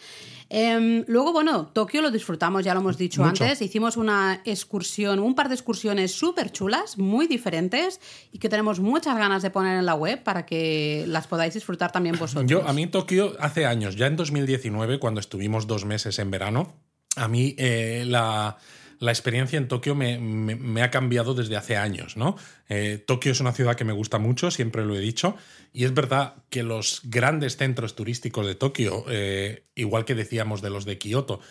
Em, 0.50 1.06
luego, 1.08 1.32
bueno, 1.32 1.68
Tokio 1.68 2.02
lo 2.02 2.12
disfrutamos, 2.12 2.66
ya 2.66 2.74
lo 2.74 2.82
hemos 2.82 2.98
dicho 2.98 3.24
Mucho. 3.24 3.46
antes. 3.46 3.62
Hicimos 3.62 3.96
una 3.96 4.42
excursión, 4.44 5.20
un 5.20 5.34
par 5.34 5.48
de 5.48 5.56
excursiones 5.56 6.12
súper 6.12 6.52
chulas, 6.52 6.98
muy 6.98 7.26
diferentes 7.28 8.02
y 8.34 8.40
que 8.40 8.50
tenemos 8.50 8.82
muchas 8.82 9.16
ganas 9.18 9.42
de 9.44 9.50
poner 9.50 9.80
en 9.80 9.86
la 9.86 9.96
web 9.96 10.22
para 10.24 10.46
que 10.46 11.06
las 11.08 11.26
podáis 11.28 11.54
disfrutar 11.54 11.94
también 11.94 12.18
vosotros. 12.20 12.52
Yo, 12.52 12.68
a 12.68 12.74
mí 12.74 12.86
Tokio, 12.88 13.38
hace 13.40 13.66
años, 13.66 13.96
ya 13.96 14.08
en 14.08 14.18
2019, 14.18 15.00
cuando 15.00 15.22
estuvimos 15.22 15.68
dos 15.68 15.86
meses 15.86 16.20
en 16.20 16.30
verano, 16.32 16.74
a 17.16 17.30
mí 17.30 17.56
eh, 17.58 18.04
la, 18.06 18.58
la 19.04 19.12
experiencia 19.12 19.58
en 19.58 19.68
Tokio 19.68 19.96
me, 19.96 20.82
ha 20.82 20.90
cambiado 20.90 21.34
desde 21.34 21.58
hace 21.58 21.76
años, 21.76 22.16
¿no? 22.16 22.38
Eh, 22.70 23.04
Tokio 23.06 23.34
es 23.34 23.42
una 23.42 23.52
ciudad 23.52 23.76
que 23.76 23.84
me 23.84 23.92
gusta 23.92 24.18
mucho, 24.18 24.50
siempre 24.50 24.86
lo 24.86 24.96
he 24.96 25.02
dicho, 25.02 25.36
y 25.74 25.84
es 25.84 25.94
verdad 25.94 26.36
que 26.50 26.64
los 26.64 27.02
grandes 27.04 27.58
centros 27.58 27.96
turísticos 27.96 28.48
de 28.48 28.56
Tokio, 28.56 29.04
eh, 29.10 29.66
igual 29.76 30.06
que 30.06 30.16
decíamos 30.16 30.62
de 30.62 30.70
los 30.70 30.86
de 30.86 30.98
Kioto, 31.00 31.42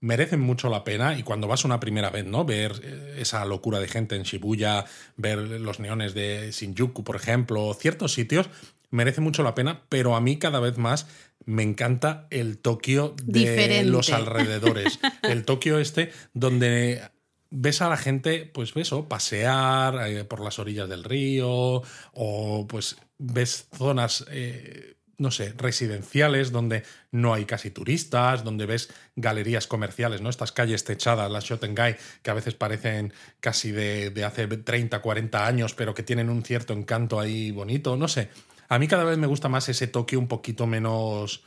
merecen 0.00 0.40
mucho 0.40 0.68
la 0.68 0.84
pena 0.84 1.18
y 1.18 1.22
cuando 1.22 1.48
vas 1.48 1.64
una 1.64 1.80
primera 1.80 2.10
vez, 2.10 2.26
¿no? 2.26 2.44
Ver 2.44 2.72
eh, 2.84 3.16
esa 3.20 3.42
locura 3.46 3.80
de 3.80 3.88
gente 3.88 4.14
en 4.14 4.24
Shibuya, 4.24 4.84
ver 5.16 5.38
los 5.38 5.80
neones 5.80 6.12
de 6.12 6.50
Shinjuku, 6.52 7.04
por 7.04 7.16
ejemplo, 7.16 7.72
ciertos 7.72 8.12
sitios, 8.12 8.50
merece 8.90 9.20
mucho 9.20 9.42
la 9.42 9.54
pena, 9.54 9.82
pero 9.88 10.16
a 10.16 10.20
mí 10.20 10.38
cada 10.38 10.60
vez 10.60 10.78
más 10.78 11.06
me 11.44 11.62
encanta 11.62 12.26
el 12.30 12.58
Tokio 12.58 13.14
de 13.22 13.40
Diferente. 13.40 13.90
los 13.90 14.10
alrededores. 14.12 14.98
el 15.22 15.44
Tokio 15.44 15.78
este 15.78 16.12
donde 16.34 17.02
ves 17.50 17.80
a 17.80 17.88
la 17.88 17.96
gente, 17.96 18.44
pues 18.52 18.72
eso, 18.76 19.08
pasear 19.08 20.08
eh, 20.08 20.24
por 20.24 20.40
las 20.40 20.58
orillas 20.58 20.88
del 20.88 21.04
río 21.04 21.82
o 22.12 22.66
pues 22.68 22.96
ves 23.18 23.68
zonas... 23.76 24.24
eh, 24.30 24.94
no 25.18 25.32
sé, 25.32 25.52
residenciales 25.56 26.52
donde 26.52 26.84
no 27.10 27.34
hay 27.34 27.44
casi 27.44 27.70
turistas, 27.72 28.44
donde 28.44 28.66
ves 28.66 28.88
galerías 29.16 29.66
comerciales, 29.66 30.20
¿no? 30.20 30.30
Estas 30.30 30.52
calles 30.52 30.84
techadas, 30.84 31.28
las 31.28 31.44
Shotengai, 31.44 31.96
que 32.22 32.30
a 32.30 32.34
veces 32.34 32.54
parecen 32.54 33.12
casi 33.40 33.72
de, 33.72 34.10
de 34.10 34.24
hace 34.24 34.46
30, 34.46 35.00
40 35.00 35.44
años, 35.44 35.74
pero 35.74 35.92
que 35.92 36.04
tienen 36.04 36.30
un 36.30 36.44
cierto 36.44 36.72
encanto 36.72 37.18
ahí 37.18 37.50
bonito, 37.50 37.96
no 37.96 38.06
sé. 38.06 38.28
A 38.68 38.78
mí 38.78 38.86
cada 38.86 39.04
vez 39.04 39.18
me 39.18 39.26
gusta 39.26 39.48
más 39.48 39.68
ese 39.68 39.86
Tokio 39.86 40.18
un 40.18 40.28
poquito 40.28 40.66
menos 40.66 41.42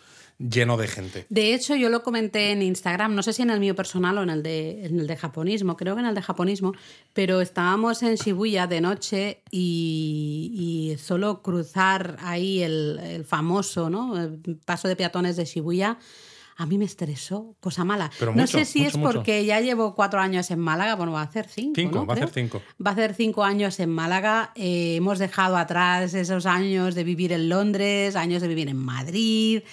lleno 0.50 0.78
de 0.78 0.88
gente. 0.88 1.26
De 1.30 1.54
hecho, 1.54 1.76
yo 1.76 1.90
lo 1.90 2.04
comenté 2.04 2.52
en 2.52 2.62
Instagram, 2.62 3.14
no 3.14 3.24
sé 3.24 3.34
si 3.34 3.42
en 3.42 3.52
el 3.52 3.60
mío 3.60 3.76
personal 3.76 4.18
o 4.18 4.24
en 4.24 4.30
el 4.30 4.44
de, 4.44 4.86
en 4.86 5.00
el 5.00 5.08
de 5.08 5.16
japonismo, 5.16 5.78
creo 5.78 5.96
que 5.96 6.02
en 6.02 6.08
el 6.08 6.16
de 6.16 6.22
japonismo, 6.22 6.74
pero 7.14 7.42
estábamos 7.42 8.02
en 8.04 8.16
Shibuya 8.16 8.68
de 8.68 8.82
noche 8.82 9.44
y, 9.52 10.96
solo 11.00 11.42
cruzar 11.42 12.18
ahí 12.22 12.62
el, 12.62 13.00
el 13.04 13.26
famoso 13.26 13.90
¿no? 13.90 14.14
paso 14.66 14.88
de 14.88 14.96
peatones 14.96 15.36
de 15.36 15.46
Shibuya. 15.46 15.98
A 16.62 16.68
mí 16.68 16.78
me 16.78 16.86
estresó, 16.86 17.56
cosa 17.60 17.84
mala. 17.84 18.12
Pero 18.20 18.34
no 18.36 18.42
mucho, 18.42 18.60
sé 18.60 18.66
si 18.66 18.80
mucho, 18.80 18.90
es 18.90 18.98
mucho. 18.98 19.14
porque 19.14 19.44
ya 19.46 19.60
llevo 19.62 19.96
cuatro 19.96 20.20
años 20.20 20.52
en 20.52 20.60
Málaga, 20.60 20.96
bueno, 20.96 21.12
va 21.12 21.22
a 21.22 21.24
hacer 21.24 21.48
cinco. 21.48 21.74
Cinco, 21.76 21.96
¿no? 21.96 22.06
va 22.06 22.14
a 22.14 22.18
hacer 22.18 22.30
cinco. 22.30 22.62
Va 22.86 22.92
a 22.92 22.94
hacer 22.94 23.16
cinco 23.16 23.44
años 23.44 23.80
en 23.80 23.90
Málaga. 23.90 24.52
eh, 24.56 24.96
hemos 24.98 25.18
dejado 25.18 25.58
atrás 25.58 26.14
esos 26.14 26.46
años 26.46 26.94
de 26.94 27.04
vivir 27.04 27.32
en 27.34 27.50
Londres, 27.50 28.16
años 28.16 28.44
de 28.44 28.48
vivir 28.48 28.70
en 28.70 28.78
Madrid. 28.78 29.64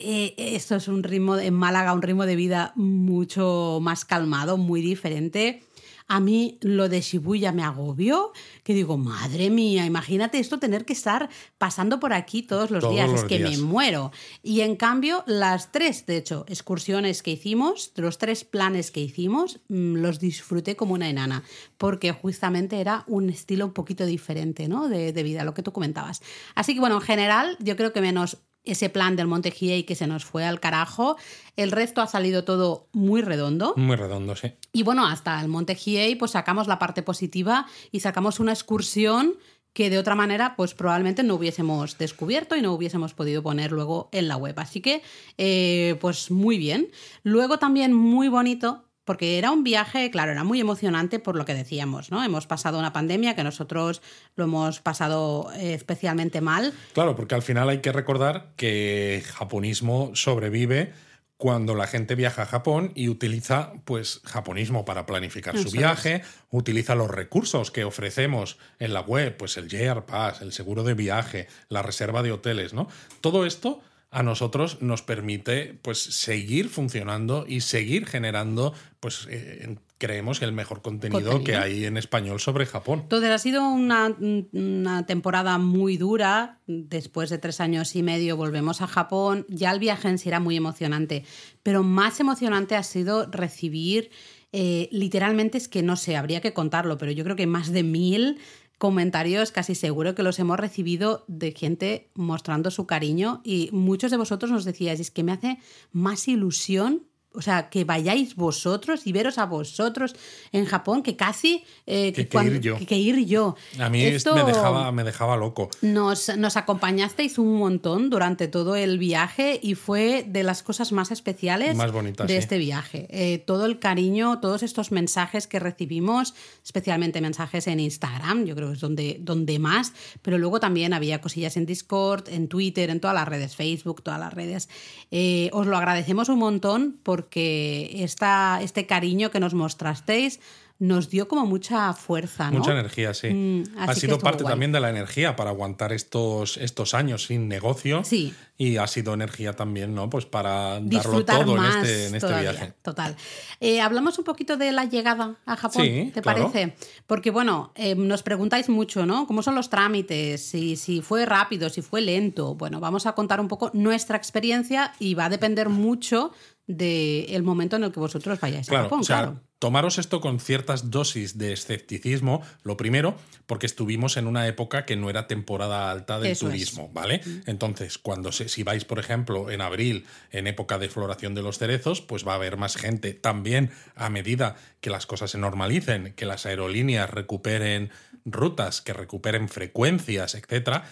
Eh, 0.00 0.34
esto 0.36 0.74
es 0.74 0.88
un 0.88 1.04
ritmo 1.04 1.38
en 1.38 1.54
Málaga, 1.54 1.92
un 1.92 2.02
ritmo 2.02 2.26
de 2.26 2.34
vida 2.34 2.72
mucho 2.74 3.78
más 3.80 4.04
calmado, 4.04 4.56
muy 4.56 4.82
diferente. 4.82 5.62
A 6.06 6.20
mí 6.20 6.58
lo 6.60 6.88
de 6.90 7.00
Shibuya 7.00 7.50
me 7.52 7.62
agobió, 7.62 8.32
que 8.62 8.74
digo, 8.74 8.98
madre 8.98 9.48
mía, 9.48 9.86
imagínate 9.86 10.38
esto 10.38 10.58
tener 10.58 10.84
que 10.84 10.92
estar 10.92 11.30
pasando 11.56 11.98
por 11.98 12.12
aquí 12.12 12.42
todos 12.42 12.70
los 12.70 12.82
Todos 12.82 12.94
días, 12.94 13.10
los 13.10 13.20
es 13.22 13.26
que 13.26 13.38
días. 13.38 13.50
me 13.52 13.58
muero. 13.58 14.12
Y 14.42 14.60
en 14.60 14.76
cambio, 14.76 15.24
las 15.26 15.72
tres, 15.72 16.04
de 16.04 16.18
hecho, 16.18 16.44
excursiones 16.46 17.22
que 17.22 17.30
hicimos, 17.30 17.92
los 17.96 18.18
tres 18.18 18.44
planes 18.44 18.90
que 18.90 19.00
hicimos, 19.00 19.60
mm, 19.68 19.94
los 19.96 20.20
disfruté 20.20 20.76
como 20.76 20.92
una 20.94 21.08
enana, 21.08 21.42
porque 21.78 22.12
justamente 22.12 22.80
era 22.80 23.04
un 23.06 23.30
estilo 23.30 23.64
un 23.64 23.72
poquito 23.72 24.04
diferente 24.04 24.68
¿no? 24.68 24.88
de, 24.88 25.12
de 25.12 25.22
vida, 25.22 25.42
lo 25.44 25.54
que 25.54 25.62
tú 25.62 25.72
comentabas. 25.72 26.20
Así 26.54 26.74
que 26.74 26.80
bueno, 26.80 26.96
en 26.96 27.00
general, 27.02 27.56
yo 27.60 27.76
creo 27.76 27.92
que 27.94 28.00
menos 28.02 28.38
ese 28.64 28.88
plan 28.88 29.16
del 29.16 29.26
Monte 29.26 29.50
Hiei 29.50 29.84
que 29.84 29.94
se 29.94 30.06
nos 30.06 30.24
fue 30.24 30.44
al 30.44 30.60
carajo, 30.60 31.16
el 31.56 31.70
resto 31.70 32.00
ha 32.00 32.06
salido 32.06 32.44
todo 32.44 32.88
muy 32.92 33.22
redondo. 33.22 33.74
Muy 33.76 33.96
redondo, 33.96 34.36
sí. 34.36 34.52
Y 34.72 34.82
bueno, 34.82 35.06
hasta 35.06 35.40
el 35.40 35.48
Monte 35.48 35.74
Hiei, 35.74 36.16
pues 36.16 36.32
sacamos 36.32 36.66
la 36.66 36.78
parte 36.78 37.02
positiva 37.02 37.66
y 37.92 38.00
sacamos 38.00 38.40
una 38.40 38.52
excursión 38.52 39.34
que 39.74 39.90
de 39.90 39.98
otra 39.98 40.14
manera, 40.14 40.54
pues 40.56 40.72
probablemente 40.72 41.24
no 41.24 41.34
hubiésemos 41.34 41.98
descubierto 41.98 42.56
y 42.56 42.62
no 42.62 42.72
hubiésemos 42.72 43.12
podido 43.12 43.42
poner 43.42 43.72
luego 43.72 44.08
en 44.12 44.28
la 44.28 44.36
web. 44.36 44.54
Así 44.60 44.80
que, 44.80 45.02
eh, 45.36 45.98
pues 46.00 46.30
muy 46.30 46.58
bien. 46.58 46.90
Luego 47.24 47.58
también 47.58 47.92
muy 47.92 48.28
bonito. 48.28 48.84
Porque 49.04 49.38
era 49.38 49.50
un 49.50 49.64
viaje, 49.64 50.10
claro, 50.10 50.32
era 50.32 50.44
muy 50.44 50.60
emocionante 50.60 51.18
por 51.18 51.36
lo 51.36 51.44
que 51.44 51.54
decíamos, 51.54 52.10
¿no? 52.10 52.24
Hemos 52.24 52.46
pasado 52.46 52.78
una 52.78 52.92
pandemia 52.92 53.36
que 53.36 53.44
nosotros 53.44 54.02
lo 54.36 54.44
hemos 54.44 54.80
pasado 54.80 55.50
eh, 55.56 55.74
especialmente 55.74 56.40
mal. 56.40 56.72
Claro, 56.94 57.14
porque 57.16 57.34
al 57.34 57.42
final 57.42 57.68
hay 57.68 57.78
que 57.78 57.92
recordar 57.92 58.52
que 58.56 59.22
japonismo 59.26 60.10
sobrevive 60.14 60.92
cuando 61.36 61.74
la 61.74 61.86
gente 61.86 62.14
viaja 62.14 62.42
a 62.42 62.46
Japón 62.46 62.92
y 62.94 63.08
utiliza 63.08 63.72
pues 63.84 64.20
japonismo 64.24 64.84
para 64.84 65.04
planificar 65.04 65.58
su 65.58 65.70
viaje, 65.70 66.22
utiliza 66.50 66.94
los 66.94 67.10
recursos 67.10 67.70
que 67.70 67.84
ofrecemos 67.84 68.56
en 68.78 68.94
la 68.94 69.00
web, 69.00 69.36
pues 69.36 69.56
el 69.56 69.68
JR 69.68 70.06
Pass, 70.06 70.40
el 70.42 70.52
seguro 70.52 70.84
de 70.84 70.94
viaje, 70.94 71.48
la 71.68 71.82
reserva 71.82 72.22
de 72.22 72.32
hoteles, 72.32 72.72
¿no? 72.72 72.88
Todo 73.20 73.44
esto 73.46 73.82
a 74.14 74.22
nosotros 74.22 74.80
nos 74.80 75.02
permite 75.02 75.76
pues 75.82 75.98
seguir 75.98 76.68
funcionando 76.68 77.44
y 77.48 77.62
seguir 77.62 78.06
generando 78.06 78.72
pues 79.00 79.26
eh, 79.28 79.76
creemos 79.98 80.40
el 80.40 80.52
mejor 80.52 80.82
contenido, 80.82 81.32
Contenido. 81.32 81.44
que 81.44 81.56
hay 81.56 81.84
en 81.84 81.96
español 81.96 82.38
sobre 82.38 82.64
Japón. 82.64 83.00
Entonces 83.02 83.30
ha 83.30 83.38
sido 83.38 83.68
una, 83.68 84.16
una 84.52 85.04
temporada 85.04 85.58
muy 85.58 85.96
dura. 85.96 86.60
Después 86.68 87.28
de 87.28 87.38
tres 87.38 87.60
años 87.60 87.96
y 87.96 88.04
medio 88.04 88.36
volvemos 88.36 88.82
a 88.82 88.86
Japón. 88.86 89.46
Ya 89.48 89.72
el 89.72 89.80
viaje 89.80 90.08
en 90.08 90.18
sí 90.18 90.28
era 90.28 90.38
muy 90.38 90.56
emocionante, 90.56 91.24
pero 91.64 91.82
más 91.82 92.20
emocionante 92.20 92.76
ha 92.76 92.84
sido 92.84 93.26
recibir, 93.26 94.10
eh, 94.52 94.88
literalmente 94.92 95.58
es 95.58 95.66
que 95.66 95.82
no 95.82 95.96
sé, 95.96 96.16
habría 96.16 96.40
que 96.40 96.52
contarlo, 96.52 96.98
pero 96.98 97.10
yo 97.10 97.24
creo 97.24 97.34
que 97.34 97.48
más 97.48 97.72
de 97.72 97.82
mil 97.82 98.38
comentarios, 98.78 99.52
casi 99.52 99.74
seguro 99.74 100.14
que 100.14 100.22
los 100.22 100.38
hemos 100.38 100.58
recibido 100.58 101.24
de 101.28 101.52
gente 101.52 102.10
mostrando 102.14 102.70
su 102.70 102.86
cariño 102.86 103.40
y 103.44 103.70
muchos 103.72 104.10
de 104.10 104.16
vosotros 104.16 104.50
nos 104.50 104.64
decíais, 104.64 105.00
es 105.00 105.10
que 105.10 105.22
me 105.22 105.32
hace 105.32 105.58
más 105.92 106.28
ilusión 106.28 107.06
o 107.34 107.42
sea, 107.42 107.68
que 107.68 107.84
vayáis 107.84 108.36
vosotros 108.36 109.06
y 109.06 109.12
veros 109.12 109.38
a 109.38 109.46
vosotros 109.46 110.14
en 110.52 110.64
Japón, 110.66 111.02
que 111.02 111.16
casi 111.16 111.64
eh, 111.86 112.12
Que- 112.12 112.24
que 112.24 112.28
cuando- 112.28 112.54
ir 112.54 112.60
yo. 112.60 112.78
que- 112.86 112.96
ir 112.96 113.26
yo. 113.26 113.56
A 113.78 113.90
mí 113.90 114.02
es- 114.02 114.14
Esto 114.16 114.34
me, 114.34 114.44
dejaba, 114.44 114.90
me 114.92 115.04
dejaba 115.04 115.36
loco. 115.36 115.68
Nos, 115.82 116.34
nos 116.36 116.56
acompañasteis 116.56 117.38
un 117.38 117.58
montón 117.58 118.08
durante 118.10 118.48
todo 118.48 118.76
el 118.76 118.98
viaje 118.98 119.58
y 119.62 119.74
fue 119.74 120.24
de 120.26 120.42
las 120.42 120.62
cosas 120.62 120.92
más 120.92 121.10
especiales 121.10 121.76
Más 121.76 121.92
bonitas, 121.92 122.26
de 122.26 122.34
sí. 122.34 122.38
este 122.38 122.58
viaje. 122.58 123.06
Eh, 123.10 123.38
todo 123.38 123.66
el 123.66 123.78
cariño, 123.78 124.40
todos 124.40 124.62
estos 124.62 124.92
mensajes 124.92 125.46
que 125.46 125.58
recibimos, 125.58 126.34
especialmente 126.64 127.20
mensajes 127.20 127.66
en 127.66 127.80
Instagram, 127.80 128.44
yo 128.44 128.54
creo 128.54 128.68
que 128.68 128.74
es 128.74 128.80
donde, 128.80 129.18
donde 129.20 129.58
más, 129.58 129.92
pero 130.22 130.38
luego 130.38 130.60
también 130.60 130.92
había 130.92 131.20
cosillas 131.20 131.56
en 131.56 131.66
Discord, 131.66 132.28
en 132.28 132.48
Twitter, 132.48 132.90
en 132.90 133.00
todas 133.00 133.14
las 133.14 133.26
redes, 133.28 133.56
Facebook, 133.56 134.02
todas 134.02 134.20
las 134.20 134.32
redes. 134.32 134.68
Eh, 135.10 135.50
os 135.52 135.66
lo 135.66 135.76
agradecemos 135.76 136.28
un 136.28 136.38
montón 136.38 136.96
porque 137.02 137.23
esta, 137.32 138.60
este 138.62 138.86
cariño 138.86 139.30
que 139.30 139.40
nos 139.40 139.54
mostrasteis 139.54 140.40
nos 140.80 141.08
dio 141.08 141.28
como 141.28 141.46
mucha 141.46 141.92
fuerza, 141.92 142.50
¿no? 142.50 142.58
Mucha 142.58 142.72
energía, 142.72 143.14
sí. 143.14 143.28
Mm, 143.28 143.62
ha 143.78 143.94
sido 143.94 144.18
parte 144.18 144.42
guay. 144.42 144.52
también 144.52 144.72
de 144.72 144.80
la 144.80 144.90
energía 144.90 145.36
para 145.36 145.50
aguantar 145.50 145.92
estos, 145.92 146.56
estos 146.56 146.94
años 146.94 147.26
sin 147.26 147.46
negocio. 147.48 148.02
Sí. 148.04 148.34
Y 148.58 148.76
ha 148.76 148.86
sido 148.88 149.14
energía 149.14 149.52
también, 149.52 149.94
¿no? 149.94 150.10
Pues 150.10 150.26
para 150.26 150.80
darlo 150.80 151.24
todo 151.24 151.56
más 151.56 151.76
en 151.76 151.80
este, 151.82 152.06
en 152.06 152.14
este 152.16 152.26
todavía, 152.26 152.50
viaje. 152.52 152.72
Total. 152.82 153.16
Eh, 153.60 153.80
Hablamos 153.80 154.18
un 154.18 154.24
poquito 154.24 154.56
de 154.56 154.72
la 154.72 154.84
llegada 154.84 155.36
a 155.46 155.56
Japón, 155.56 155.84
Sí, 155.84 156.10
¿te 156.12 156.20
claro. 156.22 156.50
parece? 156.52 156.76
Porque, 157.06 157.30
bueno, 157.30 157.72
eh, 157.76 157.94
nos 157.94 158.22
preguntáis 158.22 158.68
mucho, 158.68 159.06
¿no? 159.06 159.26
¿Cómo 159.28 159.42
son 159.42 159.54
los 159.54 159.70
trámites? 159.70 160.44
Si, 160.44 160.76
si 160.76 161.02
fue 161.02 161.24
rápido, 161.24 161.68
si 161.70 161.82
fue 161.82 162.00
lento. 162.00 162.56
Bueno, 162.56 162.80
vamos 162.80 163.06
a 163.06 163.12
contar 163.12 163.40
un 163.40 163.48
poco 163.48 163.70
nuestra 163.74 164.16
experiencia 164.16 164.92
y 164.98 165.14
va 165.14 165.26
a 165.26 165.28
depender 165.30 165.68
mucho 165.68 166.32
del 166.66 167.42
momento 167.42 167.76
en 167.76 167.84
el 167.84 167.92
que 167.92 168.00
vosotros 168.00 168.40
vayáis 168.40 168.68
a 168.68 168.70
Claro, 168.70 168.84
Japón, 168.84 169.00
o 169.00 169.04
sea, 169.04 169.16
claro. 169.18 169.40
tomaros 169.58 169.98
esto 169.98 170.20
con 170.20 170.40
ciertas 170.40 170.90
dosis 170.90 171.36
de 171.36 171.52
escepticismo, 171.52 172.42
lo 172.62 172.76
primero, 172.76 173.16
porque 173.46 173.66
estuvimos 173.66 174.16
en 174.16 174.26
una 174.26 174.46
época 174.46 174.86
que 174.86 174.96
no 174.96 175.10
era 175.10 175.26
temporada 175.26 175.90
alta 175.90 176.18
del 176.20 176.32
Eso 176.32 176.46
es. 176.46 176.52
turismo, 176.52 176.90
¿vale? 176.94 177.20
Entonces, 177.46 177.98
cuando 177.98 178.32
se- 178.32 178.48
si 178.48 178.62
vais, 178.62 178.84
por 178.86 178.98
ejemplo, 178.98 179.50
en 179.50 179.60
abril, 179.60 180.06
en 180.30 180.46
época 180.46 180.78
de 180.78 180.88
floración 180.88 181.34
de 181.34 181.42
los 181.42 181.58
cerezos, 181.58 182.00
pues 182.00 182.26
va 182.26 182.32
a 182.32 182.36
haber 182.36 182.56
más 182.56 182.76
gente. 182.76 183.12
También, 183.12 183.70
a 183.94 184.08
medida 184.08 184.56
que 184.80 184.88
las 184.90 185.04
cosas 185.06 185.30
se 185.32 185.38
normalicen, 185.38 186.14
que 186.14 186.24
las 186.26 186.46
aerolíneas 186.46 187.10
recuperen 187.10 187.90
rutas, 188.24 188.80
que 188.80 188.92
recuperen 188.94 189.48
frecuencias, 189.48 190.34
etcétera, 190.34 190.84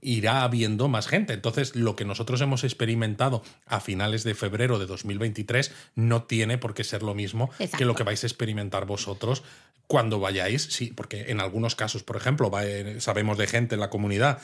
irá 0.00 0.42
habiendo 0.42 0.88
más 0.88 1.06
gente. 1.06 1.32
Entonces, 1.34 1.76
lo 1.76 1.96
que 1.96 2.04
nosotros 2.04 2.40
hemos 2.40 2.64
experimentado 2.64 3.42
a 3.66 3.80
finales 3.80 4.24
de 4.24 4.34
febrero 4.34 4.78
de 4.78 4.86
2023 4.86 5.72
no 5.94 6.22
tiene 6.24 6.58
por 6.58 6.74
qué 6.74 6.84
ser 6.84 7.02
lo 7.02 7.14
mismo 7.14 7.50
que 7.76 7.84
lo 7.84 7.94
que 7.94 8.04
vais 8.04 8.22
a 8.24 8.26
experimentar 8.26 8.86
vosotros 8.86 9.42
cuando 9.86 10.20
vayáis. 10.20 10.62
Sí, 10.70 10.92
porque 10.94 11.30
en 11.30 11.40
algunos 11.40 11.74
casos, 11.74 12.02
por 12.04 12.16
ejemplo, 12.16 12.50
va- 12.50 12.64
eh, 12.64 13.00
sabemos 13.00 13.36
de 13.36 13.46
gente 13.46 13.74
en 13.74 13.80
la 13.80 13.90
comunidad 13.90 14.38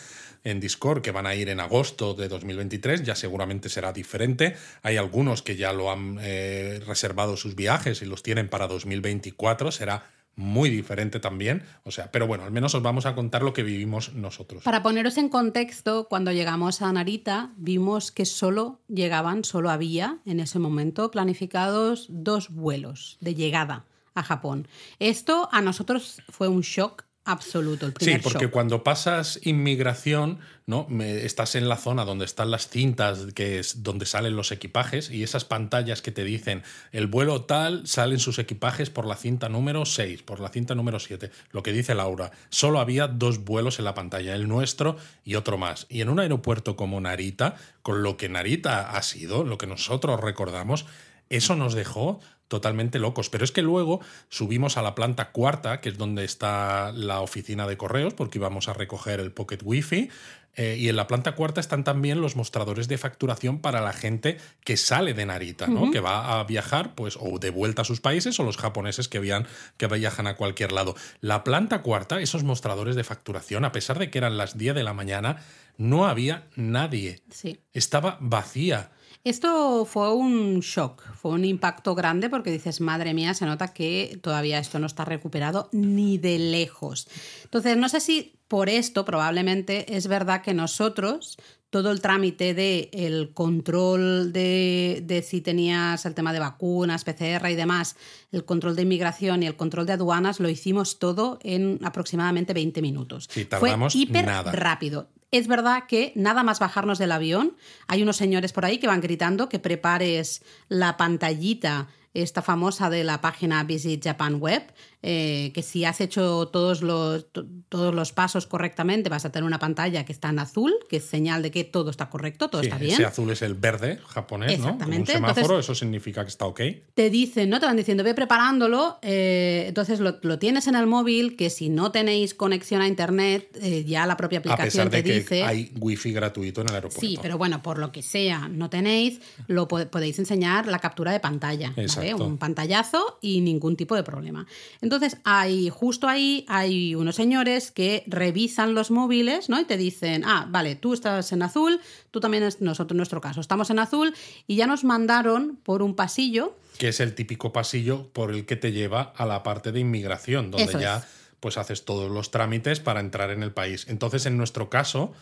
en 0.44 0.60
Discord 0.60 1.02
que 1.02 1.12
van 1.12 1.26
a 1.26 1.34
ir 1.34 1.48
en 1.48 1.60
agosto 1.60 2.14
de 2.14 2.28
2023, 2.28 3.04
ya 3.04 3.14
seguramente 3.14 3.68
será 3.68 3.92
diferente. 3.92 4.54
Hay 4.82 4.96
algunos 4.96 5.42
que 5.42 5.56
ya 5.56 5.72
lo 5.72 5.90
han 5.90 6.18
eh, 6.20 6.80
reservado 6.86 7.36
sus 7.36 7.54
viajes 7.54 8.02
y 8.02 8.06
los 8.06 8.22
tienen 8.22 8.48
para 8.48 8.66
2024, 8.68 9.70
será 9.72 10.10
muy 10.36 10.70
diferente 10.70 11.18
también. 11.18 11.62
O 11.84 11.90
sea, 11.90 12.12
pero 12.12 12.26
bueno, 12.26 12.44
al 12.44 12.52
menos 12.52 12.74
os 12.74 12.82
vamos 12.82 13.06
a 13.06 13.14
contar 13.14 13.42
lo 13.42 13.52
que 13.52 13.62
vivimos 13.62 14.14
nosotros. 14.14 14.62
Para 14.62 14.82
poneros 14.82 15.16
en 15.16 15.28
contexto, 15.28 16.06
cuando 16.08 16.30
llegamos 16.30 16.82
a 16.82 16.92
Narita, 16.92 17.50
vimos 17.56 18.12
que 18.12 18.26
solo 18.26 18.80
llegaban, 18.88 19.44
solo 19.44 19.70
había 19.70 20.18
en 20.26 20.40
ese 20.40 20.58
momento 20.58 21.10
planificados 21.10 22.06
dos 22.10 22.50
vuelos 22.50 23.16
de 23.20 23.34
llegada 23.34 23.86
a 24.14 24.22
Japón. 24.22 24.68
Esto 24.98 25.48
a 25.52 25.60
nosotros 25.60 26.22
fue 26.28 26.48
un 26.48 26.60
shock 26.60 27.05
absoluto, 27.26 27.86
el 27.86 27.92
Sí, 27.92 27.96
primer 28.06 28.22
porque 28.22 28.44
shock. 28.44 28.52
cuando 28.52 28.82
pasas 28.82 29.38
inmigración, 29.42 30.38
¿no? 30.66 30.86
Me- 30.88 31.24
estás 31.24 31.54
en 31.54 31.68
la 31.68 31.76
zona 31.76 32.04
donde 32.04 32.24
están 32.24 32.50
las 32.50 32.68
cintas, 32.68 33.26
que 33.34 33.58
es 33.58 33.82
donde 33.82 34.06
salen 34.06 34.36
los 34.36 34.52
equipajes, 34.52 35.10
y 35.10 35.22
esas 35.22 35.44
pantallas 35.44 36.02
que 36.02 36.10
te 36.12 36.24
dicen 36.24 36.62
el 36.92 37.06
vuelo 37.06 37.42
tal, 37.42 37.86
salen 37.86 38.18
sus 38.18 38.38
equipajes 38.38 38.90
por 38.90 39.06
la 39.06 39.16
cinta 39.16 39.48
número 39.48 39.84
6, 39.84 40.22
por 40.22 40.40
la 40.40 40.48
cinta 40.48 40.74
número 40.74 40.98
7. 40.98 41.30
Lo 41.50 41.62
que 41.62 41.72
dice 41.72 41.94
Laura, 41.94 42.30
solo 42.48 42.80
había 42.80 43.06
dos 43.08 43.44
vuelos 43.44 43.78
en 43.78 43.84
la 43.84 43.94
pantalla, 43.94 44.34
el 44.34 44.48
nuestro 44.48 44.96
y 45.24 45.34
otro 45.34 45.58
más. 45.58 45.86
Y 45.88 46.00
en 46.00 46.08
un 46.08 46.20
aeropuerto 46.20 46.76
como 46.76 47.00
Narita, 47.00 47.56
con 47.82 48.02
lo 48.02 48.16
que 48.16 48.28
Narita 48.28 48.90
ha 48.96 49.02
sido, 49.02 49.44
lo 49.44 49.58
que 49.58 49.66
nosotros 49.66 50.20
recordamos, 50.20 50.86
eso 51.28 51.56
nos 51.56 51.74
dejó 51.74 52.20
totalmente 52.48 52.98
locos. 52.98 53.28
Pero 53.30 53.44
es 53.44 53.52
que 53.52 53.62
luego 53.62 54.00
subimos 54.28 54.76
a 54.76 54.82
la 54.82 54.94
planta 54.94 55.30
cuarta, 55.32 55.80
que 55.80 55.88
es 55.90 55.98
donde 55.98 56.24
está 56.24 56.92
la 56.92 57.20
oficina 57.20 57.66
de 57.66 57.76
correos, 57.76 58.14
porque 58.14 58.38
íbamos 58.38 58.68
a 58.68 58.72
recoger 58.72 59.20
el 59.20 59.32
Pocket 59.32 59.58
Wi-Fi. 59.62 60.10
eh, 60.58 60.74
y 60.78 60.88
en 60.88 60.96
la 60.96 61.06
planta 61.06 61.32
cuarta 61.32 61.60
están 61.60 61.84
también 61.84 62.22
los 62.22 62.34
mostradores 62.34 62.88
de 62.88 62.96
facturación 62.96 63.58
para 63.60 63.82
la 63.82 63.92
gente 63.92 64.38
que 64.64 64.78
sale 64.78 65.12
de 65.12 65.26
Narita, 65.26 65.66
¿no? 65.66 65.90
Que 65.90 66.00
va 66.00 66.40
a 66.40 66.44
viajar, 66.44 66.94
pues, 66.94 67.18
o 67.20 67.38
de 67.38 67.50
vuelta 67.50 67.82
a 67.82 67.84
sus 67.84 68.00
países, 68.00 68.40
o 68.40 68.42
los 68.42 68.56
japoneses 68.56 69.06
que, 69.08 69.20
vian- 69.20 69.46
que 69.76 69.86
viajan 69.86 70.26
a 70.26 70.36
cualquier 70.36 70.72
lado. 70.72 70.94
La 71.20 71.44
planta 71.44 71.82
cuarta, 71.82 72.22
esos 72.22 72.42
mostradores 72.42 72.96
de 72.96 73.04
facturación, 73.04 73.66
a 73.66 73.72
pesar 73.72 73.98
de 73.98 74.08
que 74.10 74.16
eran 74.16 74.38
las 74.38 74.56
10 74.56 74.74
de 74.74 74.82
la 74.82 74.94
mañana, 74.94 75.44
no 75.76 76.06
había 76.06 76.46
nadie. 76.56 77.20
Sí. 77.30 77.60
Estaba 77.74 78.16
vacía. 78.22 78.92
Esto 79.26 79.84
fue 79.86 80.14
un 80.14 80.60
shock, 80.60 81.02
fue 81.14 81.32
un 81.32 81.44
impacto 81.44 81.96
grande 81.96 82.30
porque 82.30 82.52
dices, 82.52 82.80
madre 82.80 83.12
mía, 83.12 83.34
se 83.34 83.44
nota 83.44 83.74
que 83.74 84.20
todavía 84.22 84.60
esto 84.60 84.78
no 84.78 84.86
está 84.86 85.04
recuperado 85.04 85.68
ni 85.72 86.16
de 86.16 86.38
lejos. 86.38 87.08
Entonces, 87.42 87.76
no 87.76 87.88
sé 87.88 87.98
si 87.98 88.38
por 88.46 88.68
esto 88.68 89.04
probablemente 89.04 89.96
es 89.96 90.06
verdad 90.06 90.42
que 90.42 90.54
nosotros, 90.54 91.38
todo 91.70 91.90
el 91.90 92.00
trámite 92.00 92.54
de 92.54 92.88
el 92.92 93.32
control 93.34 94.32
de, 94.32 95.02
de 95.04 95.22
si 95.22 95.40
tenías 95.40 96.06
el 96.06 96.14
tema 96.14 96.32
de 96.32 96.38
vacunas, 96.38 97.02
PCR 97.02 97.50
y 97.50 97.56
demás, 97.56 97.96
el 98.30 98.44
control 98.44 98.76
de 98.76 98.82
inmigración 98.82 99.42
y 99.42 99.46
el 99.46 99.56
control 99.56 99.86
de 99.86 99.94
aduanas, 99.94 100.38
lo 100.38 100.48
hicimos 100.48 101.00
todo 101.00 101.40
en 101.42 101.80
aproximadamente 101.82 102.54
20 102.54 102.80
minutos. 102.80 103.28
Sí, 103.28 103.44
tardamos 103.44 103.92
fue 103.92 104.02
hiper 104.02 104.24
nada. 104.24 104.52
rápido. 104.52 105.08
Es 105.30 105.48
verdad 105.48 105.84
que 105.88 106.12
nada 106.14 106.42
más 106.42 106.60
bajarnos 106.60 106.98
del 106.98 107.12
avión, 107.12 107.56
hay 107.88 108.02
unos 108.02 108.16
señores 108.16 108.52
por 108.52 108.64
ahí 108.64 108.78
que 108.78 108.86
van 108.86 109.00
gritando 109.00 109.48
que 109.48 109.58
prepares 109.58 110.42
la 110.68 110.96
pantallita, 110.96 111.88
esta 112.14 112.42
famosa 112.42 112.88
de 112.88 113.04
la 113.04 113.20
página 113.20 113.62
Visit 113.64 114.04
Japan 114.04 114.36
Web, 114.36 114.72
eh, 115.02 115.52
que 115.54 115.62
si 115.62 115.84
has 115.84 116.00
hecho 116.00 116.48
todos 116.48 116.82
los, 116.82 117.30
to- 117.32 117.46
todos 117.68 117.94
los 117.94 118.12
pasos 118.12 118.46
correctamente 118.46 119.08
vas 119.08 119.24
a 119.24 119.30
tener 119.30 119.44
una 119.46 119.58
pantalla 119.58 120.04
que 120.04 120.12
está 120.12 120.30
en 120.30 120.38
azul, 120.38 120.74
que 120.88 120.96
es 120.96 121.04
señal 121.04 121.42
de 121.42 121.50
que 121.50 121.64
todo 121.64 121.90
está 121.90 122.08
correcto, 122.10 122.48
todo 122.48 122.62
Sí, 122.62 122.68
está 122.68 122.78
bien. 122.78 122.94
Ese 122.94 123.04
azul 123.04 123.30
es 123.30 123.42
el 123.42 123.54
verde 123.54 124.00
japonés, 124.08 124.52
¿no? 124.58 124.64
Como 124.64 124.72
un 124.74 124.78
Exactamente, 124.78 125.12
semáforo, 125.12 125.40
entonces- 125.46 125.64
eso 125.66 125.74
significa 125.74 126.22
que 126.24 126.28
está 126.30 126.46
ok. 126.46 126.60
te 126.94 127.10
dicen, 127.10 127.50
¿no? 127.50 127.60
Te 127.60 127.66
van 127.66 127.76
diciendo, 127.76 128.02
ve 128.04 128.14
preparándolo, 128.14 128.98
eh, 129.02 129.64
entonces 129.68 130.00
lo, 130.00 130.18
lo 130.22 130.38
tienes 130.38 130.66
en 130.66 130.74
el 130.74 130.86
móvil, 130.86 131.36
que 131.36 131.50
si 131.50 131.68
no 131.68 131.92
tenéis 131.92 132.34
conexión 132.34 132.80
a 132.82 132.88
internet, 132.88 133.48
eh, 133.60 133.84
ya 133.84 134.06
la 134.06 134.16
propia 134.16 134.38
A 134.38 134.40
aplicación 134.40 134.88
pesar 134.88 134.90
de 134.90 135.02
te 135.02 135.04
que 135.08 135.14
dice... 135.18 135.42
hay 135.44 135.72
wifi 135.78 136.12
gratuito 136.12 136.62
en 136.62 136.68
el 136.68 136.74
aeropuerto. 136.74 137.00
Sí, 137.00 137.18
pero 137.20 137.38
bueno, 137.38 137.62
por 137.62 137.78
lo 137.78 137.92
que 137.92 138.02
sea, 138.02 138.48
no 138.48 138.70
tenéis, 138.70 139.20
lo 139.46 139.68
po- 139.68 139.86
podéis 139.88 140.18
enseñar 140.18 140.66
la 140.66 140.78
captura 140.78 141.12
de 141.12 141.20
pantalla, 141.20 141.72
¿vale? 141.96 142.14
Un 142.14 142.38
pantallazo 142.38 143.18
y 143.20 143.40
ningún 143.40 143.76
tipo 143.76 143.94
de 143.94 144.02
problema. 144.02 144.46
Entonces, 144.86 145.16
hay 145.24 145.68
justo 145.68 146.06
ahí 146.06 146.44
hay 146.46 146.94
unos 146.94 147.16
señores 147.16 147.72
que 147.72 148.04
revisan 148.06 148.76
los 148.76 148.92
móviles, 148.92 149.48
¿no? 149.48 149.58
Y 149.60 149.64
te 149.64 149.76
dicen, 149.76 150.22
ah, 150.24 150.46
vale, 150.48 150.76
tú 150.76 150.94
estás 150.94 151.32
en 151.32 151.42
azul, 151.42 151.80
tú 152.12 152.20
también 152.20 152.44
es 152.44 152.60
nosotros 152.60 152.92
en 152.92 152.98
nuestro 152.98 153.20
caso, 153.20 153.40
estamos 153.40 153.68
en 153.70 153.80
azul 153.80 154.14
y 154.46 154.54
ya 154.54 154.68
nos 154.68 154.84
mandaron 154.84 155.58
por 155.64 155.82
un 155.82 155.96
pasillo 155.96 156.56
Que 156.78 156.86
es 156.86 157.00
el 157.00 157.16
típico 157.16 157.52
pasillo 157.52 158.08
por 158.12 158.30
el 158.30 158.46
que 158.46 158.54
te 158.54 158.70
lleva 158.70 159.12
a 159.16 159.26
la 159.26 159.42
parte 159.42 159.72
de 159.72 159.80
inmigración, 159.80 160.52
donde 160.52 160.66
Eso 160.66 160.78
ya 160.78 160.98
es. 160.98 161.04
pues 161.40 161.58
haces 161.58 161.84
todos 161.84 162.08
los 162.08 162.30
trámites 162.30 162.78
para 162.78 163.00
entrar 163.00 163.32
en 163.32 163.42
el 163.42 163.50
país. 163.50 163.86
Entonces, 163.88 164.24
en 164.26 164.36
nuestro 164.36 164.70
caso, 164.70 165.12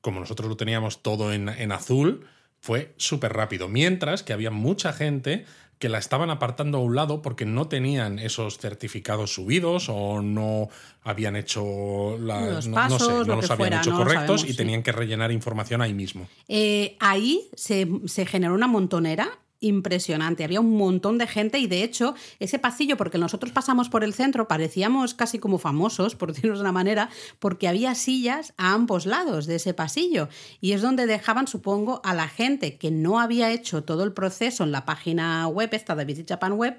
como 0.00 0.20
nosotros 0.20 0.48
lo 0.48 0.56
teníamos 0.56 1.02
todo 1.02 1.32
en, 1.32 1.48
en 1.48 1.72
azul, 1.72 2.24
fue 2.68 2.92
súper 2.98 3.32
rápido. 3.32 3.66
Mientras 3.66 4.22
que 4.22 4.34
había 4.34 4.50
mucha 4.50 4.92
gente 4.92 5.46
que 5.78 5.88
la 5.88 5.96
estaban 5.96 6.28
apartando 6.28 6.76
a 6.76 6.80
un 6.82 6.94
lado 6.94 7.22
porque 7.22 7.46
no 7.46 7.66
tenían 7.66 8.18
esos 8.18 8.58
certificados 8.58 9.32
subidos 9.32 9.88
o 9.88 10.20
no 10.20 10.68
habían 11.02 11.34
hecho 11.34 12.18
la- 12.18 12.44
Los 12.44 12.66
no- 12.68 12.76
no, 12.76 12.82
pasos, 12.82 13.00
sé, 13.06 13.12
no 13.30 13.36
los 13.36 13.50
habían 13.50 13.56
fuera, 13.56 13.78
hecho 13.80 13.90
no 13.92 13.96
correctos 13.96 14.40
sabemos, 14.42 14.44
y 14.44 14.48
sí. 14.52 14.56
tenían 14.58 14.82
que 14.82 14.92
rellenar 14.92 15.32
información 15.32 15.80
ahí 15.80 15.94
mismo. 15.94 16.28
Eh, 16.46 16.96
ahí 17.00 17.48
se, 17.56 17.88
se 18.04 18.26
generó 18.26 18.52
una 18.52 18.66
montonera 18.66 19.30
impresionante. 19.60 20.44
Había 20.44 20.60
un 20.60 20.76
montón 20.76 21.18
de 21.18 21.26
gente 21.26 21.58
y 21.58 21.66
de 21.66 21.82
hecho 21.82 22.14
ese 22.38 22.58
pasillo, 22.58 22.96
porque 22.96 23.18
nosotros 23.18 23.52
pasamos 23.52 23.88
por 23.88 24.04
el 24.04 24.14
centro, 24.14 24.48
parecíamos 24.48 25.14
casi 25.14 25.38
como 25.38 25.58
famosos, 25.58 26.14
por 26.14 26.32
decirlo 26.32 26.56
de 26.56 26.62
una 26.62 26.72
manera, 26.72 27.10
porque 27.38 27.68
había 27.68 27.94
sillas 27.94 28.54
a 28.56 28.72
ambos 28.72 29.06
lados 29.06 29.46
de 29.46 29.56
ese 29.56 29.74
pasillo 29.74 30.28
y 30.60 30.72
es 30.72 30.82
donde 30.82 31.06
dejaban, 31.06 31.46
supongo, 31.46 32.00
a 32.04 32.14
la 32.14 32.28
gente 32.28 32.76
que 32.76 32.90
no 32.90 33.20
había 33.20 33.50
hecho 33.52 33.84
todo 33.84 34.04
el 34.04 34.12
proceso 34.12 34.64
en 34.64 34.72
la 34.72 34.84
página 34.84 35.46
web, 35.48 35.70
esta 35.72 35.94
de 35.94 36.04
Visit 36.04 36.28
Japan 36.28 36.52
Web, 36.52 36.78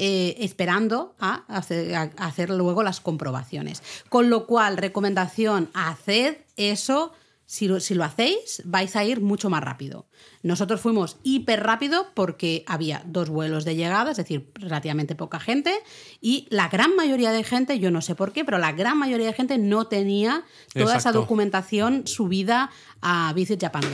eh, 0.00 0.36
esperando 0.44 1.16
a 1.18 1.42
hacer, 1.48 2.50
luego 2.50 2.84
las 2.84 3.00
comprobaciones. 3.00 3.82
Con 4.08 4.30
lo 4.30 4.46
cual, 4.46 4.76
recomendación, 4.76 5.70
haced 5.74 6.36
eso. 6.56 7.12
Si 7.50 7.66
lo, 7.66 8.04
hacéis, 8.04 8.60
vais 8.66 8.94
a 8.94 9.04
ir 9.04 9.22
mucho 9.22 9.48
más 9.48 9.64
rápido. 9.64 10.06
Nosotros 10.42 10.82
fuimos 10.82 11.16
hiper 11.22 11.62
rápido 11.62 12.08
porque 12.12 12.62
había 12.66 13.02
dos 13.06 13.30
vuelos 13.30 13.64
de 13.64 13.74
llegada, 13.74 14.10
es 14.10 14.18
decir, 14.18 14.50
relativamente 14.52 15.14
poca 15.14 15.40
gente, 15.40 15.72
y 16.20 16.46
la 16.50 16.68
gran 16.68 16.94
mayoría 16.94 17.32
de 17.32 17.44
gente, 17.44 17.78
yo 17.78 17.90
no 17.90 18.02
sé 18.02 18.14
por 18.14 18.34
qué, 18.34 18.44
pero 18.44 18.58
la 18.58 18.72
gran 18.72 18.98
mayoría 18.98 19.28
de 19.28 19.32
gente 19.32 19.56
no 19.56 19.86
tenía 19.86 20.44
toda 20.74 20.98
esa 20.98 21.10
documentación 21.10 22.06
subida 22.06 22.70
a 23.00 23.32
Visit 23.32 23.62
Japan 23.62 23.84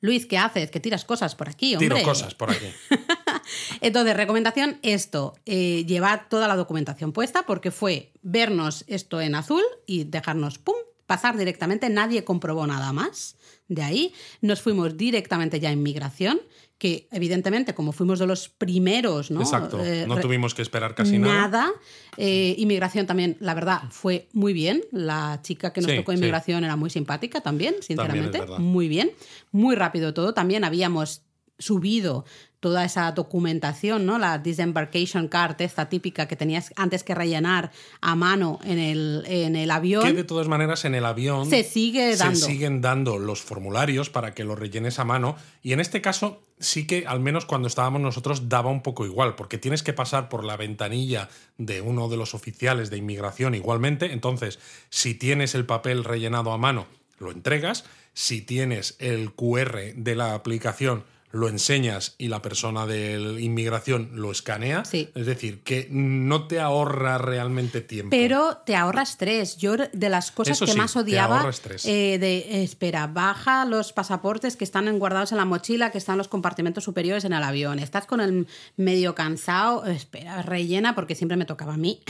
Luis, 0.00 0.24
¿qué 0.24 0.38
haces? 0.38 0.70
Que 0.70 0.80
tiras 0.80 1.04
cosas 1.04 1.34
por 1.34 1.50
aquí, 1.50 1.74
hombre. 1.74 1.88
Tiro 1.88 2.02
cosas 2.02 2.34
por 2.34 2.50
aquí. 2.50 2.66
Entonces, 3.82 4.16
recomendación, 4.16 4.78
esto, 4.82 5.34
eh, 5.44 5.84
llevar 5.86 6.28
toda 6.30 6.48
la 6.48 6.56
documentación 6.56 7.12
puesta 7.12 7.44
porque 7.44 7.70
fue 7.70 8.12
vernos 8.22 8.84
esto 8.86 9.20
en 9.20 9.34
azul 9.34 9.62
y 9.86 10.04
dejarnos, 10.04 10.58
¡pum!, 10.58 10.74
pasar 11.06 11.36
directamente. 11.36 11.88
Nadie 11.88 12.24
comprobó 12.24 12.66
nada 12.66 12.92
más. 12.92 13.36
De 13.68 13.82
ahí 13.82 14.12
nos 14.40 14.60
fuimos 14.60 14.96
directamente 14.96 15.60
ya 15.60 15.70
en 15.70 15.82
migración 15.82 16.40
que 16.78 17.08
evidentemente 17.12 17.74
como 17.74 17.92
fuimos 17.92 18.18
de 18.18 18.26
los 18.26 18.48
primeros, 18.48 19.30
¿no? 19.30 19.40
Exacto, 19.40 19.82
eh, 19.82 20.06
no 20.06 20.18
tuvimos 20.20 20.54
que 20.54 20.62
esperar 20.62 20.94
casi 20.94 21.18
nada. 21.18 21.34
Nada. 21.34 21.72
Eh, 22.16 22.56
inmigración 22.58 23.06
también, 23.06 23.36
la 23.40 23.54
verdad, 23.54 23.82
fue 23.90 24.28
muy 24.32 24.52
bien. 24.52 24.82
La 24.90 25.40
chica 25.42 25.72
que 25.72 25.80
nos 25.80 25.94
tocó 25.94 26.12
inmigración 26.12 26.64
era 26.64 26.76
muy 26.76 26.90
simpática 26.90 27.40
también, 27.40 27.76
sinceramente. 27.80 28.42
muy 28.58 28.88
bien. 28.88 29.12
Muy 29.52 29.76
rápido 29.76 30.12
todo. 30.14 30.34
También 30.34 30.64
habíamos 30.64 31.22
subido 31.58 32.24
toda 32.64 32.82
esa 32.86 33.12
documentación, 33.12 34.06
¿no? 34.06 34.18
La 34.18 34.38
disembarkation 34.38 35.28
card, 35.28 35.60
esta 35.60 35.90
típica 35.90 36.26
que 36.26 36.34
tenías 36.34 36.72
antes 36.76 37.04
que 37.04 37.14
rellenar 37.14 37.70
a 38.00 38.14
mano 38.14 38.58
en 38.64 38.78
el, 38.78 39.22
en 39.26 39.54
el 39.54 39.70
avión. 39.70 40.02
Que 40.02 40.14
de 40.14 40.24
todas 40.24 40.48
maneras 40.48 40.86
en 40.86 40.94
el 40.94 41.04
avión 41.04 41.44
se 41.50 41.62
sigue 41.62 42.16
dando. 42.16 42.40
Se 42.40 42.46
siguen 42.46 42.80
dando 42.80 43.18
los 43.18 43.42
formularios 43.42 44.08
para 44.08 44.32
que 44.32 44.44
los 44.44 44.58
rellenes 44.58 44.98
a 44.98 45.04
mano. 45.04 45.36
Y 45.62 45.74
en 45.74 45.80
este 45.80 46.00
caso 46.00 46.40
sí 46.58 46.86
que 46.86 47.04
al 47.06 47.20
menos 47.20 47.44
cuando 47.44 47.68
estábamos 47.68 48.00
nosotros 48.00 48.48
daba 48.48 48.70
un 48.70 48.82
poco 48.82 49.04
igual, 49.04 49.34
porque 49.34 49.58
tienes 49.58 49.82
que 49.82 49.92
pasar 49.92 50.30
por 50.30 50.42
la 50.42 50.56
ventanilla 50.56 51.28
de 51.58 51.82
uno 51.82 52.08
de 52.08 52.16
los 52.16 52.32
oficiales 52.32 52.88
de 52.88 52.96
inmigración 52.96 53.54
igualmente. 53.54 54.14
Entonces, 54.14 54.58
si 54.88 55.12
tienes 55.12 55.54
el 55.54 55.66
papel 55.66 56.02
rellenado 56.02 56.50
a 56.50 56.56
mano, 56.56 56.86
lo 57.18 57.30
entregas. 57.30 57.84
Si 58.14 58.40
tienes 58.40 58.96
el 59.00 59.34
QR 59.34 59.92
de 59.96 60.14
la 60.14 60.32
aplicación, 60.32 61.04
lo 61.34 61.48
enseñas 61.48 62.14
y 62.16 62.28
la 62.28 62.40
persona 62.40 62.86
de 62.86 63.40
inmigración 63.40 64.10
lo 64.14 64.30
escanea. 64.30 64.84
Es 64.92 65.26
decir, 65.26 65.62
que 65.64 65.88
no 65.90 66.46
te 66.46 66.60
ahorra 66.60 67.18
realmente 67.18 67.80
tiempo. 67.80 68.10
Pero 68.10 68.58
te 68.58 68.76
ahorra 68.76 69.02
estrés. 69.02 69.56
Yo 69.56 69.74
de 69.76 70.08
las 70.08 70.30
cosas 70.30 70.60
que 70.60 70.74
más 70.74 70.94
odiaba 70.94 71.50
eh, 71.84 72.18
de 72.20 72.62
espera, 72.62 73.08
baja 73.08 73.64
los 73.64 73.92
pasaportes 73.92 74.56
que 74.56 74.62
están 74.62 74.96
guardados 75.00 75.32
en 75.32 75.38
la 75.38 75.44
mochila, 75.44 75.90
que 75.90 75.98
están 75.98 76.14
en 76.14 76.18
los 76.18 76.28
compartimentos 76.28 76.84
superiores 76.84 77.24
en 77.24 77.32
el 77.32 77.42
avión. 77.42 77.80
Estás 77.80 78.06
con 78.06 78.20
el 78.20 78.46
medio 78.76 79.16
cansado, 79.16 79.86
espera, 79.86 80.40
rellena, 80.42 80.94
porque 80.94 81.16
siempre 81.16 81.36
me 81.36 81.46
tocaba 81.46 81.74
a 81.74 81.78
mí 81.78 82.00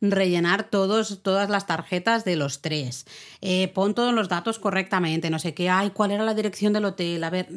rellenar 0.00 0.70
todos, 0.70 1.22
todas 1.22 1.50
las 1.50 1.66
tarjetas 1.66 2.24
de 2.24 2.36
los 2.36 2.62
tres. 2.62 3.04
Eh, 3.40 3.66
pon 3.74 3.94
todos 3.94 4.14
los 4.14 4.28
datos 4.28 4.60
correctamente, 4.60 5.28
no 5.28 5.40
sé 5.40 5.54
qué, 5.54 5.68
ay, 5.68 5.90
cuál 5.90 6.12
era 6.12 6.22
la 6.22 6.34
dirección 6.34 6.72
del 6.72 6.84
hotel, 6.84 7.24
a 7.24 7.30
ver 7.30 7.48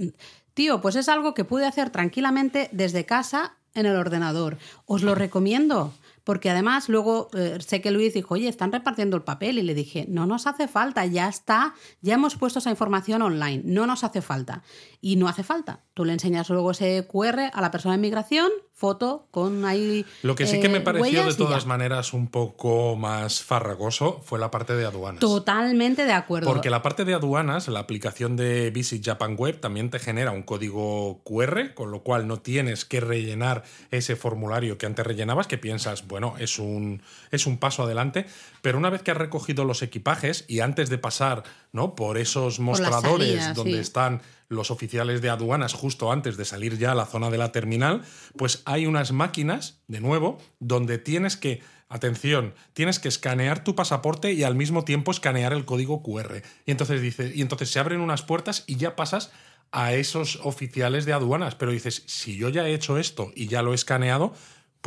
Tío, 0.58 0.82
pues 0.82 0.96
es 0.96 1.08
algo 1.08 1.36
que 1.36 1.46
pude 1.46 1.68
hacer 1.68 1.92
tranquilamente 1.92 2.68
desde 2.72 3.06
casa 3.06 3.58
en 3.76 3.86
el 3.86 3.96
ordenador. 3.96 4.58
Os 4.88 5.04
lo 5.04 5.14
recomiendo. 5.14 5.94
Porque 6.24 6.50
además 6.50 6.90
luego 6.90 7.30
eh, 7.34 7.60
sé 7.60 7.80
que 7.80 7.92
Luis 7.92 8.16
dijo, 8.16 8.34
oye, 8.34 8.48
están 8.48 8.72
repartiendo 8.72 9.16
el 9.16 9.22
papel 9.22 9.60
y 9.60 9.62
le 9.62 9.76
dije, 9.76 10.08
no 10.10 10.26
nos 10.26 10.48
hace 10.48 10.68
falta, 10.68 11.06
ya 11.06 11.30
está, 11.30 11.76
ya 12.02 12.16
hemos 12.16 12.38
puesto 12.38 12.58
esa 12.58 12.72
información 12.72 13.22
online, 13.22 13.62
no 13.66 13.86
nos 13.86 14.04
hace 14.04 14.24
falta. 14.24 14.64
Y 15.00 15.18
no 15.18 15.28
hace 15.28 15.44
falta. 15.44 15.84
Tú 15.98 16.06
le 16.06 16.14
enseñas 16.14 16.48
luego 16.50 16.70
ese 16.70 17.08
QR 17.12 17.50
a 17.52 17.60
la 17.60 17.72
persona 17.72 17.94
de 17.94 17.98
inmigración, 17.98 18.52
foto 18.72 19.26
con 19.32 19.66
ahí... 19.66 20.06
Lo 20.22 20.36
que 20.36 20.46
sí 20.46 20.60
que 20.60 20.70
me 20.70 20.78
eh, 20.78 20.82
pareció 20.82 21.26
de 21.26 21.34
todas 21.34 21.66
maneras 21.66 22.14
un 22.14 22.28
poco 22.28 22.96
más 22.96 23.42
farragoso 23.42 24.22
fue 24.24 24.38
la 24.38 24.52
parte 24.52 24.76
de 24.76 24.86
aduanas. 24.86 25.20
Totalmente 25.20 26.06
de 26.06 26.14
acuerdo. 26.14 26.48
Porque 26.48 26.70
la 26.70 26.84
parte 26.84 27.04
de 27.04 27.16
aduanas, 27.16 27.68
la 27.68 27.80
aplicación 27.80 28.36
de 28.36 28.70
Visit 28.70 29.04
Japan 29.04 29.36
Web 29.40 29.60
también 29.60 29.90
te 29.90 29.98
genera 29.98 30.30
un 30.30 30.44
código 30.44 31.24
QR, 31.24 31.74
con 31.74 31.90
lo 31.90 32.04
cual 32.04 32.28
no 32.28 32.42
tienes 32.42 32.86
que 32.86 33.00
rellenar 33.00 33.64
ese 33.90 34.16
formulario 34.16 34.78
que 34.78 34.86
antes 34.86 35.04
rellenabas, 35.04 35.48
que 35.48 35.58
piensas, 35.58 36.06
bueno, 36.06 36.18
bueno, 36.18 36.36
es 36.40 36.58
un, 36.58 37.04
es 37.32 37.46
un 37.46 37.58
paso 37.58 37.84
adelante, 37.84 38.26
pero 38.64 38.78
una 38.78 38.90
vez 38.90 39.04
que 39.04 39.12
has 39.12 39.18
recogido 39.18 39.66
los 39.66 39.84
equipajes 39.84 40.46
y 40.48 40.62
antes 40.62 40.90
de 40.90 40.98
pasar 40.98 41.44
¿no? 41.78 41.96
por 41.96 42.18
esos 42.18 42.60
mostradores 42.60 43.54
donde 43.54 43.80
están 43.80 44.22
los 44.50 44.72
oficiales 44.72 45.22
de 45.22 45.30
aduanas 45.30 45.74
justo 45.74 46.12
antes 46.12 46.36
de 46.36 46.44
salir 46.44 46.78
ya 46.78 46.92
a 46.92 46.96
la 46.96 47.06
zona 47.06 47.30
de 47.30 47.38
la 47.38 47.52
terminal, 47.52 48.02
pues 48.36 48.64
hay 48.66 48.88
unas 48.88 49.12
máquinas, 49.12 49.80
de 49.88 50.02
nuevo, 50.02 50.40
donde 50.60 50.98
tienes 50.98 51.38
que, 51.38 51.62
atención, 51.88 52.56
tienes 52.74 53.00
que 53.00 53.10
escanear 53.10 53.64
tu 53.64 53.76
pasaporte 53.76 54.34
y 54.34 54.44
al 54.44 54.56
mismo 54.56 54.84
tiempo 54.84 55.12
escanear 55.12 55.54
el 55.54 55.66
código 55.66 56.02
QR. 56.02 56.42
Y 56.66 56.72
entonces, 56.72 57.02
dice, 57.02 57.32
y 57.34 57.42
entonces 57.42 57.70
se 57.70 57.80
abren 57.80 58.02
unas 58.02 58.24
puertas 58.24 58.64
y 58.66 58.78
ya 58.78 58.96
pasas 58.96 59.32
a 59.72 59.94
esos 59.94 60.40
oficiales 60.44 61.06
de 61.06 61.14
aduanas. 61.14 61.56
Pero 61.56 61.72
dices, 61.72 62.04
si 62.08 62.38
yo 62.38 62.50
ya 62.50 62.68
he 62.68 62.74
hecho 62.74 62.98
esto 62.98 63.32
y 63.36 63.48
ya 63.48 63.62
lo 63.62 63.74
he 63.74 63.76
escaneado, 63.76 64.34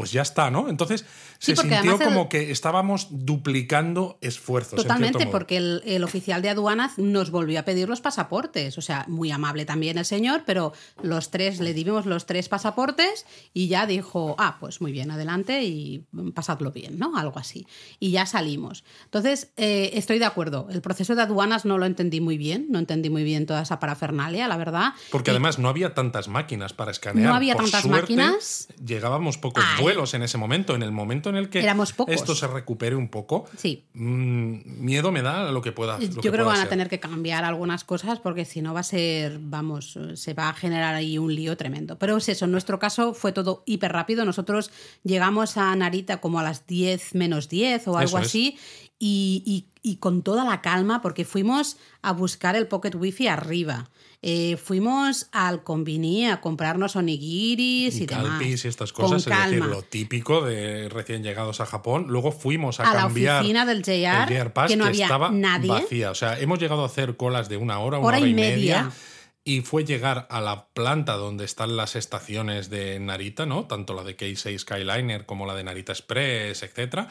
pues 0.00 0.12
ya 0.12 0.22
está, 0.22 0.50
¿no? 0.50 0.70
Entonces 0.70 1.04
se 1.38 1.54
sintió 1.54 1.98
como 1.98 2.30
que 2.30 2.50
estábamos 2.50 3.08
duplicando 3.10 4.16
esfuerzos. 4.22 4.76
Totalmente, 4.80 5.26
porque 5.26 5.58
el, 5.58 6.02
oficial 6.04 6.40
de 6.40 6.48
aduanas 6.48 6.96
nos 6.96 7.30
volvió 7.30 7.60
a 7.60 7.64
pedir 7.64 7.86
los 7.86 8.00
pasaportes. 8.00 8.78
O 8.78 8.80
sea, 8.80 9.04
muy 9.08 9.30
amable 9.30 9.66
también 9.66 9.98
el 9.98 10.06
señor, 10.06 10.44
pero 10.46 10.72
los 11.02 11.30
tres, 11.30 11.60
le 11.60 11.74
dimos 11.74 12.06
los 12.06 12.24
tres 12.24 12.48
pasaportes 12.48 13.26
y 13.52 13.68
ya 13.68 13.84
dijo, 13.84 14.36
ah, 14.38 14.56
pues 14.58 14.80
muy 14.80 14.90
bien, 14.90 15.10
adelante 15.10 15.64
y 15.64 16.06
pasadlo 16.34 16.72
bien, 16.72 16.98
¿no? 16.98 17.18
Algo 17.18 17.38
así. 17.38 17.66
Y 17.98 18.10
ya 18.10 18.24
salimos. 18.24 18.84
Entonces, 19.04 19.52
eh, 19.58 19.90
estoy 19.92 20.18
de 20.18 20.24
acuerdo. 20.24 20.66
El 20.70 20.80
proceso 20.80 21.14
de 21.14 21.20
aduanas 21.20 21.66
no 21.66 21.76
lo 21.76 21.84
entendí 21.84 22.22
muy 22.22 22.38
bien, 22.38 22.68
no 22.70 22.78
entendí 22.78 23.10
muy 23.10 23.22
bien 23.22 23.44
toda 23.44 23.60
esa 23.60 23.78
parafernalia, 23.80 24.48
la 24.48 24.56
verdad. 24.56 24.94
Porque 25.10 25.30
además 25.30 25.58
no 25.58 25.68
había 25.68 25.92
tantas 25.92 26.28
máquinas 26.28 26.72
para 26.72 26.90
escanear. 26.90 27.28
No 27.28 27.34
había 27.34 27.54
tantas 27.54 27.84
máquinas. 27.84 28.68
Llegábamos 28.82 29.36
pocos 29.36 29.62
vuelos 29.94 30.14
en 30.14 30.22
ese 30.22 30.38
momento. 30.38 30.74
En 30.74 30.82
el 30.82 30.92
momento 30.92 31.30
en 31.30 31.36
el 31.36 31.48
que 31.48 31.66
esto 32.08 32.34
se 32.34 32.46
recupere 32.46 32.96
un 32.96 33.08
poco, 33.08 33.46
sí. 33.56 33.84
Mm, 33.94 34.84
miedo 34.84 35.12
me 35.12 35.22
da 35.22 35.50
lo 35.50 35.62
que 35.62 35.72
pueda. 35.72 35.98
Yo 35.98 36.20
creo 36.20 36.32
que 36.32 36.42
van 36.42 36.60
a 36.60 36.68
tener 36.68 36.88
que 36.88 37.00
cambiar 37.00 37.44
algunas 37.44 37.84
cosas 37.84 38.18
porque 38.20 38.44
si 38.44 38.62
no 38.62 38.74
va 38.74 38.80
a 38.80 38.84
ser, 38.84 39.38
vamos, 39.40 39.98
se 40.14 40.34
va 40.34 40.48
a 40.48 40.54
generar 40.54 40.94
ahí 40.94 41.18
un 41.18 41.34
lío 41.34 41.56
tremendo. 41.56 41.98
Pero 41.98 42.16
es 42.16 42.28
eso, 42.28 42.44
en 42.44 42.52
nuestro 42.52 42.78
caso 42.78 43.14
fue 43.14 43.32
todo 43.32 43.62
hiper 43.66 43.92
rápido. 43.92 44.24
Nosotros 44.24 44.70
llegamos 45.04 45.56
a 45.56 45.74
Narita 45.76 46.20
como 46.20 46.40
a 46.40 46.42
las 46.42 46.66
10 46.66 47.14
menos 47.14 47.48
10 47.48 47.88
o 47.88 47.98
algo 47.98 48.18
así 48.18 48.58
y, 49.00 49.96
con 49.98 50.22
toda 50.22 50.44
la 50.44 50.60
calma 50.60 51.00
porque 51.00 51.24
fuimos 51.24 51.78
a 52.02 52.12
buscar 52.12 52.54
el 52.54 52.68
Pocket 52.68 52.94
Wi-Fi 52.94 53.28
arriba. 53.28 53.90
Eh, 54.22 54.58
fuimos 54.58 55.28
al 55.32 55.62
Convini 55.62 56.28
a 56.28 56.42
comprarnos 56.42 56.94
onigiris 56.94 57.98
y, 57.98 58.02
y 58.02 58.06
demás. 58.06 58.42
y 58.42 58.68
estas 58.68 58.92
cosas, 58.92 59.26
es 59.26 59.44
decir, 59.44 59.64
lo 59.64 59.80
típico 59.80 60.44
de 60.44 60.90
recién 60.90 61.22
llegados 61.22 61.62
a 61.62 61.66
Japón. 61.66 62.06
Luego 62.08 62.30
fuimos 62.30 62.80
a, 62.80 62.84
cambiar 62.84 63.36
la 63.36 63.40
oficina 63.40 63.64
del 63.64 63.82
JR, 63.82 64.52
que 64.68 64.76
no 64.76 64.84
había 64.84 65.06
estaba 65.06 65.30
nadie. 65.30 65.70
vacía. 65.70 66.10
O 66.10 66.14
sea, 66.14 66.38
hemos 66.38 66.58
llegado 66.58 66.82
a 66.82 66.86
hacer 66.86 67.16
colas 67.16 67.48
de 67.48 67.56
una 67.56 67.78
hora, 67.78 67.98
una 67.98 68.08
hora, 68.08 68.20
y, 68.20 68.34
media. 68.34 68.90
Y 69.42 69.62
fue 69.62 69.84
llegar 69.86 70.26
a 70.28 70.42
la 70.42 70.68
planta 70.68 71.14
donde 71.14 71.46
están 71.46 71.78
las 71.78 71.96
estaciones 71.96 72.68
de 72.68 73.00
Narita, 73.00 73.46
¿no? 73.46 73.64
Tanto 73.64 73.94
la 73.94 74.04
de 74.04 74.16
Keisei 74.16 74.58
Skyliner 74.58 75.24
como 75.24 75.46
la 75.46 75.54
de 75.54 75.64
Narita 75.64 75.92
Express, 75.92 76.62
etc. 76.62 77.08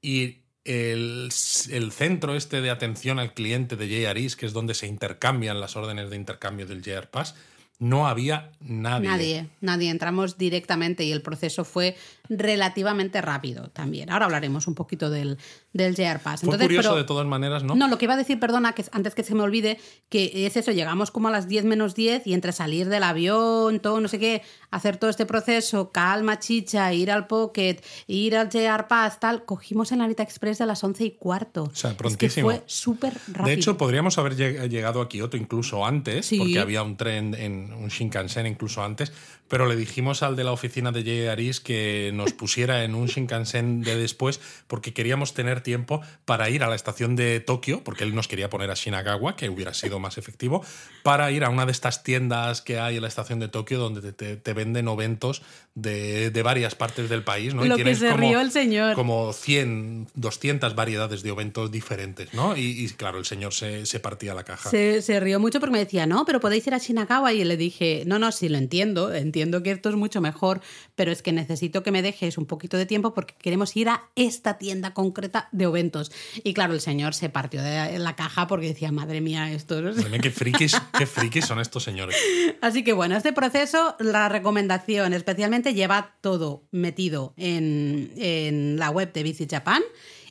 Y 0.00 0.38
el, 0.70 1.32
centro 1.32 2.36
este 2.36 2.60
de 2.60 2.70
atención 2.70 3.18
al 3.18 3.34
cliente 3.34 3.76
de 3.76 3.88
JRIS, 3.88 4.36
que 4.36 4.46
es 4.46 4.52
donde 4.52 4.74
se 4.74 4.86
intercambian 4.86 5.60
las 5.60 5.76
órdenes 5.76 6.10
de 6.10 6.16
intercambio 6.16 6.66
del 6.66 6.82
JR 6.82 7.08
Pass, 7.08 7.34
no 7.80 8.06
había 8.06 8.52
nadie. 8.60 9.08
Nadie, 9.08 9.46
nadie. 9.60 9.90
Entramos 9.90 10.38
directamente 10.38 11.02
y 11.04 11.12
el 11.12 11.22
proceso 11.22 11.64
fue 11.64 11.96
relativamente 12.30 13.20
rápido 13.20 13.68
también. 13.70 14.10
Ahora 14.10 14.24
hablaremos 14.26 14.66
un 14.66 14.74
poquito 14.74 15.10
del, 15.10 15.36
del 15.72 15.94
JR 15.94 16.20
Pass. 16.20 16.40
Fue 16.40 16.46
Entonces, 16.46 16.66
curioso 16.68 16.88
pero- 16.90 16.96
de 17.02 17.04
todas 17.04 17.26
maneras, 17.26 17.64
¿no? 17.64 17.74
no, 17.74 17.88
lo 17.88 17.98
que 17.98 18.06
iba 18.06 18.14
a 18.14 18.16
decir, 18.16 18.38
perdona, 18.40 18.72
que 18.72 18.84
antes 18.92 19.14
que 19.14 19.22
se 19.22 19.34
me 19.34 19.42
olvide, 19.42 19.78
que 20.08 20.46
es 20.46 20.56
eso, 20.56 20.70
llegamos 20.72 21.10
como 21.10 21.28
a 21.28 21.30
las 21.30 21.48
10 21.48 21.64
menos 21.64 21.94
10 21.94 22.26
y 22.26 22.34
entre 22.34 22.52
salir 22.52 22.88
del 22.88 23.02
avión, 23.02 23.80
todo, 23.80 24.00
no 24.00 24.08
sé 24.08 24.18
qué, 24.18 24.42
hacer 24.70 24.96
todo 24.96 25.10
este 25.10 25.26
proceso, 25.26 25.90
calma, 25.90 26.38
chicha, 26.38 26.92
ir 26.94 27.10
al 27.10 27.26
Pocket, 27.26 27.78
ir 28.06 28.36
al 28.36 28.48
JR 28.48 28.86
Pass, 28.88 29.20
tal, 29.20 29.44
cogimos 29.44 29.92
en 29.92 29.98
la 29.98 30.04
Narita 30.04 30.22
Express 30.22 30.58
de 30.58 30.66
las 30.66 30.82
11 30.82 31.04
y 31.04 31.10
cuarto. 31.12 31.64
O 31.64 31.74
sea, 31.74 31.90
Es 31.90 31.94
que 31.96 31.98
prontísimo. 31.98 32.48
fue 32.48 32.62
súper 32.66 33.14
rápido. 33.28 33.46
De 33.46 33.52
hecho, 33.52 33.76
podríamos 33.76 34.16
haber 34.18 34.36
lleg- 34.36 34.68
llegado 34.68 35.00
a 35.00 35.08
Kioto 35.08 35.36
incluso 35.36 35.84
antes, 35.84 36.26
Sí. 36.26 36.38
porque 36.38 36.58
había 36.60 36.82
un 36.82 36.96
tren 36.96 37.34
en 37.34 37.72
un 37.72 37.88
Shinkansen 37.88 38.46
incluso 38.46 38.82
antes, 38.82 39.12
pero 39.48 39.66
le 39.66 39.74
dijimos 39.74 40.22
al 40.22 40.36
de 40.36 40.44
la 40.44 40.52
oficina 40.52 40.92
de 40.92 41.02
JR 41.02 41.40
East 41.44 41.64
que 41.64 42.10
nos 42.20 42.32
pusiera 42.32 42.84
en 42.84 42.94
un 42.94 43.06
Shinkansen 43.06 43.82
de 43.82 43.96
después, 43.96 44.40
porque 44.66 44.92
queríamos 44.92 45.34
tener 45.34 45.60
tiempo 45.62 46.00
para 46.24 46.48
ir 46.50 46.62
a 46.62 46.68
la 46.68 46.76
estación 46.76 47.16
de 47.16 47.40
Tokio, 47.40 47.82
porque 47.82 48.04
él 48.04 48.14
nos 48.14 48.28
quería 48.28 48.48
poner 48.50 48.70
a 48.70 48.74
Shinagawa, 48.74 49.36
que 49.36 49.48
hubiera 49.48 49.74
sido 49.74 49.98
más 49.98 50.18
efectivo, 50.18 50.64
para 51.02 51.30
ir 51.32 51.44
a 51.44 51.48
una 51.48 51.66
de 51.66 51.72
estas 51.72 52.02
tiendas 52.02 52.60
que 52.62 52.78
hay 52.78 52.96
en 52.96 53.02
la 53.02 53.08
estación 53.08 53.40
de 53.40 53.48
Tokio 53.48 53.78
donde 53.78 54.00
te, 54.00 54.12
te- 54.12 54.36
te 54.36 54.52
venden 54.52 54.88
eventos 54.88 55.42
de, 55.74 56.30
de 56.30 56.42
varias 56.42 56.74
partes 56.74 57.08
del 57.08 57.22
país, 57.24 57.54
¿no? 57.54 57.64
Lo 57.64 57.78
y 57.78 57.82
que 57.82 57.94
se 57.94 58.10
como, 58.10 58.28
rió 58.28 58.40
el 58.40 58.50
señor. 58.50 58.94
como 58.94 59.32
100, 59.32 60.08
200 60.14 60.74
variedades 60.74 61.22
de 61.22 61.30
eventos 61.30 61.70
diferentes, 61.70 62.34
¿no? 62.34 62.56
Y, 62.56 62.84
y, 62.84 62.88
claro, 62.90 63.18
el 63.18 63.24
señor 63.24 63.54
se, 63.54 63.86
se 63.86 64.00
partía 64.00 64.34
la 64.34 64.44
caja. 64.44 64.68
Se, 64.68 65.00
se 65.00 65.18
rió 65.20 65.40
mucho 65.40 65.60
porque 65.60 65.72
me 65.72 65.78
decía, 65.78 66.06
no, 66.06 66.24
pero 66.24 66.40
podéis 66.40 66.66
ir 66.66 66.74
a 66.74 66.78
Shinagawa. 66.78 67.32
Y 67.32 67.44
le 67.44 67.56
dije, 67.56 68.02
no, 68.06 68.18
no, 68.18 68.32
sí 68.32 68.48
lo 68.48 68.58
entiendo, 68.58 69.14
entiendo 69.14 69.62
que 69.62 69.70
esto 69.70 69.88
es 69.88 69.94
mucho 69.96 70.20
mejor, 70.20 70.60
pero 70.96 71.12
es 71.12 71.22
que 71.22 71.32
necesito 71.32 71.82
que 71.82 71.92
me 71.92 72.02
dejes 72.10 72.38
un 72.38 72.46
poquito 72.46 72.76
de 72.76 72.86
tiempo 72.86 73.14
porque 73.14 73.34
queremos 73.40 73.76
ir 73.76 73.88
a 73.88 74.08
esta 74.16 74.58
tienda 74.58 74.92
concreta 74.94 75.48
de 75.52 75.64
eventos. 75.64 76.12
Y 76.42 76.54
claro, 76.54 76.74
el 76.74 76.80
señor 76.80 77.14
se 77.14 77.28
partió 77.28 77.62
de 77.62 77.98
la 77.98 78.16
caja 78.16 78.46
porque 78.46 78.68
decía, 78.68 78.92
madre 78.92 79.20
mía, 79.20 79.52
esto 79.52 79.80
no 79.80 79.92
sé". 79.92 79.98
Madre 79.98 80.10
mía, 80.10 80.20
Qué 80.20 80.30
frikis, 80.30 80.76
qué 80.98 81.06
frikis 81.06 81.46
son 81.46 81.60
estos 81.60 81.82
señores. 81.82 82.16
Así 82.60 82.84
que 82.84 82.92
bueno, 82.92 83.16
este 83.16 83.32
proceso, 83.32 83.96
la 83.98 84.28
recomendación 84.28 85.12
especialmente 85.12 85.74
lleva 85.74 86.16
todo 86.20 86.64
metido 86.70 87.34
en, 87.36 88.12
en 88.16 88.78
la 88.78 88.90
web 88.90 89.12
de 89.12 89.22
Visit 89.22 89.50
Japan 89.50 89.82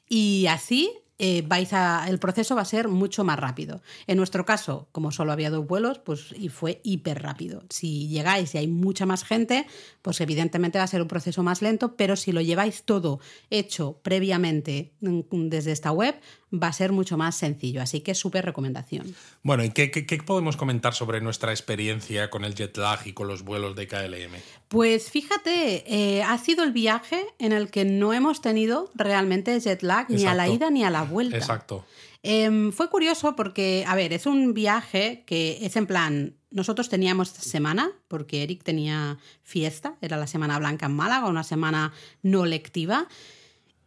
y 0.08 0.48
así 0.48 0.92
eh, 1.20 1.44
vais 1.46 1.74
a, 1.74 2.06
el 2.08 2.18
proceso 2.18 2.56
va 2.56 2.62
a 2.62 2.66
ser 2.66 2.88
mucho 2.88 3.26
más 3.26 3.38
rápido. 3.38 3.82
En 4.08 4.18
nuestro 4.18 4.46
caso, 4.46 4.88
como 4.94 5.12
solo 5.12 5.34
había 5.34 5.50
dos 5.50 5.68
vuelos, 5.68 6.00
pues 6.00 6.34
y 6.36 6.48
fue 6.48 6.80
hiper 6.84 7.22
rápido. 7.22 7.64
Si 7.70 8.08
llegáis 8.08 8.56
y 8.56 8.58
hay 8.58 8.68
mucha 8.68 9.06
más 9.06 9.26
gente, 9.26 9.68
pues 10.02 10.22
evidentemente 10.22 10.78
va 10.78 10.86
a 10.86 10.88
ser 10.88 11.02
un 11.02 11.10
proceso 11.10 11.44
más 11.44 11.62
lento, 11.62 11.98
pero 11.98 12.16
si 12.16 12.32
lo 12.32 12.40
lleváis 12.40 12.84
todo 12.84 13.20
hecho 13.50 14.00
previamente 14.02 14.94
mm, 15.02 15.50
desde 15.50 15.74
esta 15.74 15.92
web, 15.92 16.16
va 16.52 16.68
a 16.68 16.74
ser 16.74 16.92
mucho 16.92 17.18
más 17.18 17.36
sencillo. 17.36 17.82
Así 17.82 18.02
que 18.02 18.16
súper 18.16 18.46
recomendación. 18.46 19.16
Bueno, 19.44 19.64
¿y 19.64 19.70
qué, 19.72 19.92
qué- 19.92 20.06
qué 20.06 20.18
podemos 20.18 20.58
comentar 20.58 20.94
sobre 20.94 21.22
nuestra 21.22 21.52
experiencia 21.52 22.30
con 22.30 22.44
el 22.46 22.56
jet 22.56 22.76
lag 22.78 23.00
y 23.06 23.14
con 23.14 23.28
los 23.28 23.44
vuelos 23.44 23.76
de 23.76 23.88
KLM? 23.88 24.34
Pues 24.68 25.10
fíjate, 25.12 25.84
eh, 26.18 26.24
ha 26.24 26.38
sido 26.38 26.64
el 26.64 26.72
viaje 26.72 27.24
en 27.40 27.52
el 27.52 27.70
que 27.70 27.86
no 27.86 28.14
hemos 28.14 28.42
tenido 28.42 28.90
realmente 28.96 29.60
jet 29.60 29.84
lag 29.84 30.10
ni 30.10 30.26
a 30.26 30.34
la 30.34 30.48
ida 30.48 30.70
ni 30.72 30.84
a 30.84 30.90
la 30.90 31.04
vuelta. 31.04 31.38
Exacto. 31.38 31.86
Em, 32.22 32.72
fue 32.74 32.90
curioso 32.90 33.36
porque, 33.36 33.86
a 33.88 33.96
ver, 33.96 34.12
es 34.12 34.26
un 34.26 34.54
viaje 34.54 35.24
que 35.26 35.60
es 35.66 35.78
en 35.78 35.88
plan, 35.88 36.36
nosotros 36.52 36.90
teníamos 36.90 37.30
esta 37.30 37.42
semana, 37.44 37.92
porque 38.10 38.44
Eric 38.44 38.64
tenía 38.64 39.18
fiesta, 39.44 39.96
era 40.02 40.18
la 40.18 40.28
Semana 40.28 40.60
Blanca 40.60 40.88
en 40.88 40.96
Málaga, 40.96 41.28
una 41.30 41.44
semana 41.46 41.94
no 42.22 42.46
lectiva, 42.46 43.08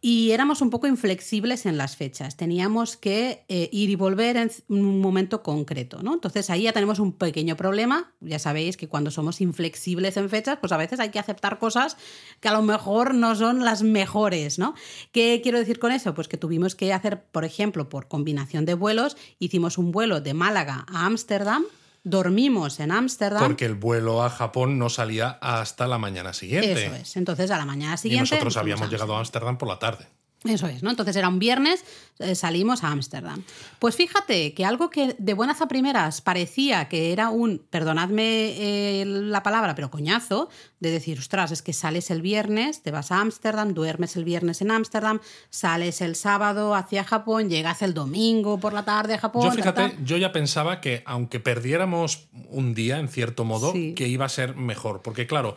y 0.05 0.31
éramos 0.31 0.61
un 0.61 0.69
poco 0.69 0.87
inflexibles 0.87 1.65
en 1.65 1.77
las 1.77 1.95
fechas. 1.95 2.35
Teníamos 2.35 2.97
que 2.97 3.45
eh, 3.47 3.69
ir 3.71 3.89
y 3.89 3.95
volver 3.95 4.35
en 4.35 4.51
un 4.67 4.99
momento 4.99 5.41
concreto, 5.43 6.03
¿no? 6.03 6.13
Entonces 6.13 6.49
ahí 6.49 6.63
ya 6.63 6.73
tenemos 6.73 6.99
un 6.99 7.13
pequeño 7.13 7.55
problema. 7.55 8.13
Ya 8.19 8.37
sabéis 8.37 8.75
que 8.75 8.89
cuando 8.89 9.11
somos 9.11 9.39
inflexibles 9.39 10.17
en 10.17 10.29
fechas, 10.29 10.57
pues 10.59 10.73
a 10.73 10.77
veces 10.77 10.99
hay 10.99 11.09
que 11.09 11.19
aceptar 11.19 11.57
cosas 11.57 11.95
que 12.41 12.49
a 12.49 12.51
lo 12.51 12.61
mejor 12.61 13.15
no 13.15 13.33
son 13.33 13.63
las 13.63 13.81
mejores, 13.81 14.59
¿no? 14.59 14.75
¿Qué 15.13 15.39
quiero 15.41 15.57
decir 15.57 15.79
con 15.79 15.93
eso? 15.93 16.13
Pues 16.13 16.27
que 16.27 16.35
tuvimos 16.35 16.75
que 16.75 16.91
hacer, 16.91 17.23
por 17.23 17.45
ejemplo, 17.45 17.87
por 17.87 18.09
combinación 18.09 18.65
de 18.65 18.73
vuelos, 18.73 19.15
hicimos 19.39 19.77
un 19.77 19.93
vuelo 19.93 20.19
de 20.19 20.33
Málaga 20.33 20.85
a 20.89 21.05
Ámsterdam, 21.05 21.63
dormimos 22.03 22.79
en 22.79 22.91
Ámsterdam. 22.91 23.41
Porque 23.43 23.65
el 23.65 23.75
vuelo 23.75 24.23
a 24.23 24.29
Japón 24.29 24.77
no 24.77 24.89
salía 24.89 25.37
hasta 25.41 25.87
la 25.87 25.97
mañana 25.97 26.33
siguiente. 26.33 26.85
Eso 26.85 26.95
es. 26.95 27.15
Entonces 27.17 27.49
a 27.51 27.57
la 27.57 27.65
mañana 27.65 27.95
Y 27.95 27.97
siguiente. 27.97 28.21
nosotros 28.35 28.45
nos 28.45 28.53
fuimos 28.61 28.63
habíamos 28.81 28.87
a 28.87 28.91
llegado 28.91 29.15
a 29.15 29.19
Ámsterdam 29.19 29.57
por 29.57 29.67
la 29.69 29.79
tarde. 29.79 30.07
Eso 30.43 30.67
es, 30.67 30.83
¿no? 30.83 30.89
Entonces 30.89 31.15
era 31.15 31.29
un 31.29 31.39
viernes, 31.39 31.85
eh, 32.19 32.35
salimos 32.35 32.83
a 32.83 32.89
Ámsterdam. 32.91 33.43
Pues 33.79 33.95
fíjate 33.95 34.53
que 34.53 34.65
algo 34.65 34.89
que 34.89 35.15
de 35.17 35.33
buenas 35.33 35.61
a 35.61 35.67
primeras 35.67 36.19
parecía 36.21 36.89
que 36.89 37.13
era 37.13 37.29
un, 37.29 37.61
perdonadme 37.69 38.21
eh, 38.57 39.05
la 39.05 39.41
palabra, 39.41 39.73
pero 39.73 39.89
coñazo, 39.89 40.49
de 40.81 40.91
decir, 40.91 41.17
ostras, 41.17 41.51
es 41.51 41.61
que 41.61 41.71
sales 41.71 42.11
el 42.11 42.21
viernes, 42.21 42.83
te 42.83 42.91
vas 42.91 43.11
a 43.11 43.21
Ámsterdam, 43.21 43.73
duermes 43.73 44.17
el 44.17 44.25
viernes 44.25 44.61
en 44.61 44.71
Ámsterdam, 44.71 45.21
sales 45.49 46.01
el 46.01 46.15
sábado 46.17 46.75
hacia 46.75 47.05
Japón, 47.05 47.49
llegas 47.49 47.81
el 47.81 47.93
domingo 47.93 48.59
por 48.59 48.73
la 48.73 48.83
tarde 48.83 49.13
a 49.13 49.19
Japón. 49.19 49.43
Yo 49.43 49.49
ta, 49.49 49.55
fíjate, 49.55 49.89
ta. 49.95 50.03
yo 50.03 50.17
ya 50.17 50.33
pensaba 50.33 50.81
que 50.81 51.03
aunque 51.05 51.39
perdiéramos 51.39 52.27
un 52.49 52.73
día, 52.73 52.99
en 52.99 53.07
cierto 53.07 53.45
modo, 53.45 53.71
Sí. 53.71 53.93
que 53.95 54.09
iba 54.09 54.25
a 54.25 54.29
ser 54.29 54.55
mejor. 54.55 55.01
Porque 55.01 55.25
claro, 55.25 55.55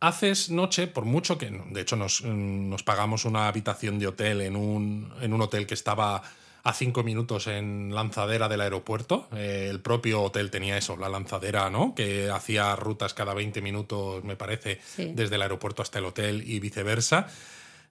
haces 0.00 0.50
noche, 0.50 0.86
por 0.86 1.04
mucho 1.04 1.38
que, 1.38 1.50
de 1.50 1.80
hecho 1.80 1.96
nos, 1.96 2.22
mm, 2.22 2.68
nos 2.68 2.82
pagamos 2.82 3.24
una 3.24 3.48
habitación 3.48 3.98
de 3.98 4.06
hotel 4.08 4.40
en 4.42 4.56
un, 4.56 5.12
en 5.20 5.32
un 5.32 5.40
hotel 5.42 5.66
que 5.66 5.74
estaba 5.74 6.22
a 6.62 6.72
cinco 6.72 7.04
minutos 7.04 7.46
en 7.46 7.94
lanzadera 7.94 8.48
del 8.48 8.60
aeropuerto. 8.60 9.28
Eh, 9.36 9.68
el 9.70 9.80
propio 9.80 10.22
hotel 10.22 10.50
tenía 10.50 10.76
eso, 10.76 10.96
la 10.96 11.08
lanzadera, 11.08 11.70
¿no? 11.70 11.94
Que 11.94 12.28
hacía 12.28 12.74
rutas 12.74 13.14
cada 13.14 13.34
20 13.34 13.62
minutos, 13.62 14.24
me 14.24 14.34
parece, 14.34 14.80
Sí. 14.84 15.12
desde 15.14 15.36
el 15.36 15.42
aeropuerto 15.42 15.82
hasta 15.82 16.00
el 16.00 16.06
hotel 16.06 16.42
y 16.44 16.58
viceversa. 16.58 17.28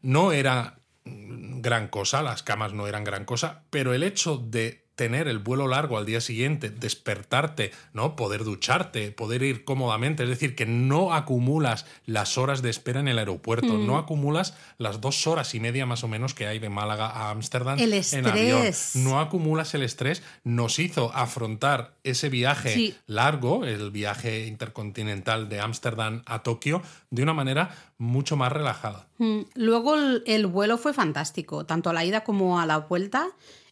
No 0.01 0.34
era 0.34 0.78
mm, 1.06 1.62
gran 1.62 1.88
cosa, 1.88 2.22
las 2.22 2.43
camas 2.43 2.74
no 2.74 2.86
eran 2.88 3.06
gran 3.06 3.24
cosa, 3.24 3.64
pero 3.70 3.93
el 3.93 4.03
hecho 4.03 4.38
de 4.38 4.84
tener 4.96 5.28
el 5.28 5.39
vuelo 5.39 5.68
largo 5.68 5.98
al 5.98 6.06
día 6.06 6.22
siguiente, 6.22 6.70
despertarte, 6.70 7.72
¿no? 7.93 8.16
Poder 8.16 8.43
ducharte, 8.43 9.12
poder 9.12 9.43
ir 9.43 9.66
cómodamente, 9.66 10.24
es 10.24 10.30
decir, 10.30 10.56
que 10.56 10.66
no 10.66 11.14
acumulas 11.14 11.86
las 12.06 12.38
horas 12.38 12.62
de 12.62 12.70
espera 12.70 13.00
en 13.02 13.08
el 13.08 13.20
aeropuerto, 13.20 13.74
Mm. 13.74 13.86
no 13.86 13.98
acumulas 13.98 14.54
las 14.78 15.02
dos 15.02 15.28
horas 15.28 15.54
y 15.54 15.60
media 15.60 15.86
más 15.86 16.04
o 16.04 16.08
menos 16.08 16.34
que 16.34 16.48
hay 16.48 16.60
de 16.60 16.70
Málaga 16.70 17.08
a 17.10 17.30
Ámsterdam 17.32 17.78
El 17.80 17.93
en 17.93 18.26
avión, 18.28 18.62
estrés. 18.66 18.96
no 18.96 19.20
acumulas 19.20 19.74
el 19.74 19.84
estrés, 19.84 20.24
nos 20.43 20.80
hizo 20.80 21.12
afrontar 21.14 21.93
ese 22.04 22.30
viaje 22.30 22.74
Sí. 22.74 22.96
largo, 23.08 23.66
el 23.66 23.91
viaje 23.91 24.48
intercontinental 24.48 25.50
de 25.50 25.60
Ámsterdam 25.60 26.24
a 26.26 26.43
Tokio, 26.43 26.82
de 27.10 27.24
una 27.24 27.34
manera 27.34 27.76
mucho 27.98 28.36
más 28.38 28.52
relajada. 28.52 29.08
Mm, 29.18 29.41
Luego 29.56 29.96
el, 29.96 30.24
el 30.26 30.48
vuelo 30.48 30.78
fue 30.78 30.93
fantástico, 30.93 31.66
tanto 31.66 31.89
a 31.89 31.93
la 31.93 32.06
ida 32.06 32.24
como 32.24 32.60
a 32.60 32.66
la 32.66 32.78
vuelta. 32.80 33.28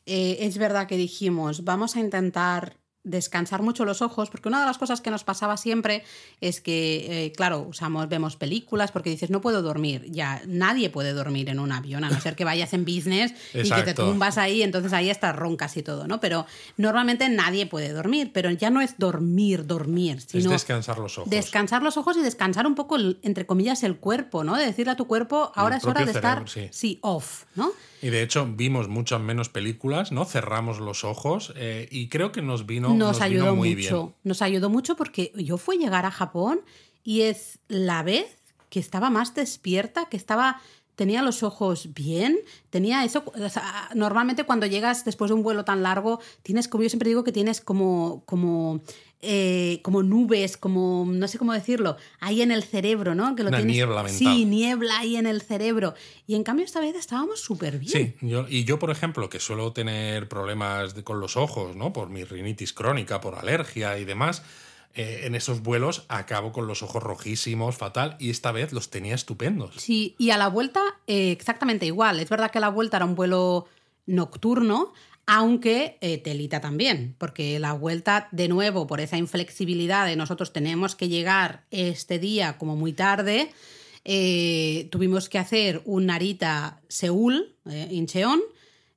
Eh, 0.06 0.38
es 0.42 0.58
verdad 0.58 0.88
que 0.88 0.98
dijimos, 0.98 1.64
vamos 1.64 1.96
a 1.96 2.00
intentar 2.00 2.78
descansar 3.06 3.62
mucho 3.62 3.84
los 3.84 4.02
ojos, 4.02 4.30
porque 4.30 4.48
una 4.48 4.62
de 4.62 4.66
las 4.66 4.78
cosas 4.78 5.02
que 5.02 5.12
nos 5.12 5.26
pasaba 5.26 5.58
siempre 5.58 6.04
es 6.40 6.62
que, 6.62 7.26
eh, 7.26 7.32
claro, 7.34 7.60
usamos, 7.60 8.08
vemos 8.08 8.38
películas 8.38 8.94
porque 8.94 9.10
dices, 9.10 9.30
no 9.30 9.42
puedo 9.42 9.62
dormir. 9.62 10.06
Ya, 10.10 10.42
nadie 10.48 10.90
puede 10.90 11.12
dormir 11.12 11.50
en 11.50 11.60
un 11.60 11.74
avión, 11.74 12.06
a 12.06 12.10
no 12.10 12.22
ser 12.22 12.38
que 12.38 12.46
vayas 12.46 12.72
en 12.74 12.86
business 12.86 13.34
y 13.54 13.68
que 13.76 13.84
te 13.84 13.94
tumbas 14.06 14.38
ahí, 14.38 14.64
entonces 14.64 14.94
ahí 14.94 15.10
estás 15.10 15.36
roncas 15.36 15.76
y 15.76 15.84
todo, 15.84 16.08
¿no? 16.08 16.22
Pero 16.22 16.46
normalmente 16.78 17.28
nadie 17.28 17.66
puede 17.66 17.90
dormir, 17.92 18.32
pero 18.34 18.50
ya 18.52 18.70
no 18.70 18.80
es 18.80 18.98
dormir, 18.98 19.66
dormir, 19.68 20.18
es 20.20 20.24
sino 20.24 20.52
descansar 20.52 20.98
los 21.00 21.18
ojos. 21.18 21.30
Descansar 21.30 21.84
los 21.84 21.98
ojos 21.98 22.16
y 22.16 22.22
descansar 22.22 22.66
un 22.68 22.76
poco, 22.76 22.96
el- 22.96 23.20
entre 23.22 23.46
comillas, 23.46 23.84
el 23.84 23.98
cuerpo, 23.98 24.46
¿no? 24.46 24.56
De 24.56 24.66
decirle 24.66 24.94
a 24.94 24.96
tu 24.96 25.08
cuerpo, 25.08 25.52
ahora 25.56 25.76
es 25.76 25.84
hora 25.84 26.06
de 26.06 26.12
estar, 26.12 26.38
sí, 26.72 27.00
off, 27.02 27.44
¿no? 27.56 27.74
Y 28.04 28.10
de 28.10 28.22
hecho 28.22 28.46
vimos 28.46 28.90
muchas 28.90 29.22
menos 29.22 29.48
películas, 29.48 30.12
¿no? 30.12 30.26
Cerramos 30.26 30.80
los 30.80 31.06
ojos 31.06 31.54
eh, 31.56 31.88
y 31.90 32.10
creo 32.10 32.34
que 32.34 32.42
nos 32.42 32.66
vino, 32.66 32.90
nos, 32.90 32.98
nos 32.98 33.16
vino 33.16 33.26
ayudó 33.26 33.56
muy 33.56 33.76
mucho. 33.76 34.04
bien. 34.04 34.16
Nos 34.24 34.42
ayudó 34.42 34.70
mucho 34.70 34.98
porque 34.98 35.32
yo 35.36 35.58
fui 35.58 35.78
a 35.78 35.80
llegar 35.80 36.06
a 36.06 36.12
Japón 36.12 36.60
y 37.04 37.22
es 37.22 37.60
la 37.70 38.04
vez 38.04 38.26
que 38.70 38.82
estaba 38.82 39.10
más 39.10 39.36
despierta, 39.36 40.10
que 40.10 40.18
estaba 40.18 40.62
tenía 40.96 41.22
los 41.22 41.44
ojos 41.44 41.94
bien, 41.94 42.38
tenía 42.70 43.04
eso, 43.04 43.24
o 43.26 43.50
sea, 43.50 43.90
normalmente 43.96 44.44
cuando 44.44 44.66
llegas 44.66 45.06
después 45.06 45.30
de 45.30 45.36
un 45.36 45.44
vuelo 45.44 45.66
tan 45.66 45.82
largo, 45.84 46.20
tienes 46.44 46.68
como 46.68 46.84
yo 46.84 46.90
siempre 46.90 47.10
digo 47.10 47.24
que 47.24 47.32
tienes 47.32 47.62
como 47.62 48.24
como 48.26 48.82
eh, 49.26 49.80
como 49.84 50.04
nubes, 50.04 50.58
como 50.58 51.06
no 51.08 51.28
sé 51.30 51.38
cómo 51.38 51.54
decirlo, 51.54 51.96
ahí 52.20 52.42
en 52.42 52.52
el 52.52 52.62
cerebro, 52.62 53.16
¿no? 53.16 53.36
Que 53.38 53.44
lo 53.44 53.50
Una 53.50 53.60
tienes, 53.60 53.76
niebla 53.78 54.04
mental. 54.04 54.18
Sí, 54.18 54.44
niebla 54.44 55.00
ahí 55.00 55.16
en 55.16 55.28
el 55.28 55.42
cerebro. 55.42 55.94
Y 56.28 56.36
en 56.36 56.44
cambio 56.44 56.66
esta 56.66 56.82
vez 56.82 56.94
estábamos 56.96 57.40
súper 57.40 57.80
bien. 57.80 57.90
Sí, 57.92 58.14
yo, 58.28 58.46
y 58.50 58.66
yo, 58.66 58.80
por 58.80 58.92
ejemplo, 58.92 59.30
que 59.30 59.40
suelo 59.40 59.72
tener 59.72 60.28
problemas 60.28 60.94
de- 60.94 61.06
con 61.06 61.22
los 61.22 61.38
ojos, 61.38 61.74
¿no? 61.78 61.94
Por 61.94 62.10
mi 62.10 62.26
rinitis 62.26 62.74
crónica, 62.74 63.22
por 63.22 63.36
alergia 63.36 63.98
y 63.98 64.04
demás, 64.04 64.44
eh, 64.96 65.22
en 65.24 65.34
esos 65.34 65.64
vuelos 65.64 66.06
acabo 66.08 66.52
con 66.52 66.68
los 66.68 66.84
ojos 66.84 67.02
rojísimos, 67.02 67.76
fatal, 67.78 68.16
y 68.20 68.30
esta 68.30 68.52
vez 68.52 68.74
los 68.74 68.92
tenía 68.92 69.16
estupendos. 69.16 69.76
Sí, 69.78 70.16
y 70.20 70.30
a 70.30 70.38
la 70.38 70.48
vuelta 70.48 70.82
eh, 71.08 71.32
exactamente 71.32 71.88
igual. 71.88 72.20
Es 72.20 72.30
verdad 72.30 72.52
que 72.52 72.60
a 72.60 72.62
la 72.62 72.70
vuelta 72.70 72.98
era 72.98 73.06
un 73.06 73.16
vuelo 73.16 73.66
nocturno, 74.06 74.94
aunque 75.26 75.98
eh, 76.02 76.20
telita 76.20 76.62
también, 76.62 77.16
porque 77.18 77.58
la 77.58 77.74
vuelta, 77.74 78.28
de 78.32 78.48
nuevo, 78.48 78.86
por 78.86 79.00
esa 79.00 79.18
inflexibilidad 79.18 80.06
de 80.06 80.16
nosotros 80.16 80.54
tenemos 80.54 80.96
que 80.96 81.08
llegar 81.08 81.64
este 81.72 82.20
día 82.20 82.58
como 82.60 82.76
muy 82.76 82.94
tarde, 82.94 83.52
tuvimos 84.92 85.30
que 85.30 85.40
hacer 85.40 85.82
un 85.86 86.08
Narita-Seúl, 86.08 87.56
eh, 87.70 87.88
Incheon, 87.90 88.42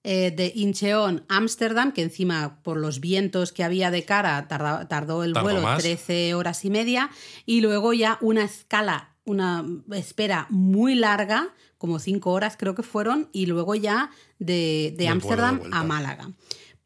eh, 0.09 0.31
de 0.31 0.53
Incheon 0.55 1.25
Ámsterdam, 1.29 1.93
que 1.93 2.03
encima 2.03 2.61
por 2.63 2.77
los 2.77 3.01
vientos 3.01 3.51
que 3.53 3.65
había 3.65 3.91
de 3.91 4.05
cara 4.05 4.47
tarda- 4.49 4.87
tardó 4.89 5.25
el 5.25 5.33
Tardó 5.33 5.45
vuelo 5.51 5.63
más. 5.63 5.83
13 5.83 6.35
horas 6.35 6.65
y 6.65 6.71
media, 6.71 7.11
y 7.45 7.61
luego 7.61 7.93
ya 7.93 8.17
una 8.21 8.45
escala, 8.45 9.17
una 9.25 9.65
espera 9.93 10.47
muy 10.51 10.95
larga, 10.95 11.49
como 11.77 11.99
5 11.99 12.31
horas 12.31 12.57
creo 12.57 12.75
que 12.77 12.83
fueron, 12.85 13.29
y 13.33 13.47
luego 13.47 13.75
ya 13.75 14.11
de, 14.39 14.95
de 14.97 15.09
Ámsterdam 15.09 15.61
a 15.73 15.83
Málaga. 15.83 16.31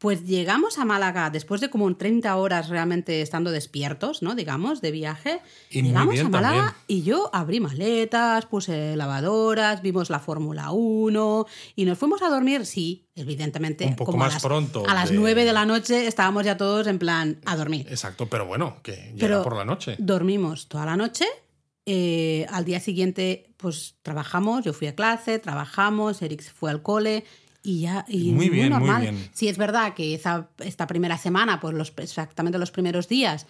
Pues 0.01 0.25
llegamos 0.25 0.79
a 0.79 0.83
Málaga 0.85 1.29
después 1.29 1.61
de 1.61 1.69
como 1.69 1.95
30 1.95 2.35
horas 2.35 2.69
realmente 2.69 3.21
estando 3.21 3.51
despiertos, 3.51 4.23
¿no? 4.23 4.33
Digamos, 4.33 4.81
de 4.81 4.89
viaje. 4.89 5.41
Y 5.69 5.83
llegamos 5.83 6.15
bien 6.15 6.25
a 6.25 6.29
Málaga 6.29 6.55
también. 6.55 6.75
y 6.87 7.03
yo 7.03 7.29
abrí 7.33 7.59
maletas, 7.59 8.47
puse 8.47 8.95
lavadoras, 8.95 9.83
vimos 9.83 10.09
la 10.09 10.17
Fórmula 10.19 10.71
1 10.71 11.45
y 11.75 11.85
nos 11.85 11.99
fuimos 11.99 12.23
a 12.23 12.29
dormir, 12.29 12.65
sí, 12.65 13.05
evidentemente. 13.13 13.85
Un 13.85 13.95
poco 13.95 14.13
como 14.13 14.23
a 14.23 14.25
más 14.25 14.33
las- 14.33 14.43
pronto 14.43 14.83
A 14.89 14.95
las 14.95 15.11
de- 15.11 15.17
9 15.17 15.45
de 15.45 15.53
la 15.53 15.67
noche 15.67 16.07
estábamos 16.07 16.45
ya 16.45 16.57
todos 16.57 16.87
en 16.87 16.97
plan 16.97 17.39
a 17.45 17.55
dormir. 17.55 17.85
Exacto, 17.87 18.25
pero 18.27 18.47
bueno, 18.47 18.77
que 18.81 18.93
llega 19.13 19.17
Pero 19.19 19.43
por 19.43 19.55
la 19.55 19.65
noche. 19.65 19.97
Dormimos 19.99 20.67
toda 20.67 20.87
la 20.87 20.97
noche. 20.97 21.25
eh, 21.87 22.45
al 22.51 22.63
día 22.63 22.79
siguiente, 22.79 23.53
pues 23.57 23.95
trabajamos. 24.03 24.63
Yo 24.63 24.71
fui 24.71 24.87
a 24.87 24.93
clase, 24.95 25.39
trabajamos. 25.39 26.21
Eric 26.21 26.41
se 26.41 26.51
fue 26.51 26.69
al 26.69 26.83
cole. 26.83 27.25
Y 27.63 27.81
ya. 27.81 28.05
Y 28.07 28.31
Muy 28.31 28.49
bien, 28.49 28.69
muy 28.69 28.79
normal. 28.79 29.01
bien. 29.03 29.29
Sí, 29.33 29.47
es 29.47 29.57
verdad 29.57 29.93
que 29.93 30.15
esa, 30.15 30.49
esta 30.59 30.87
primera 30.87 31.17
semana, 31.17 31.59
pues 31.59 31.73
los, 31.75 31.93
exactamente 31.97 32.57
los 32.57 32.71
primeros 32.71 33.07
días, 33.07 33.45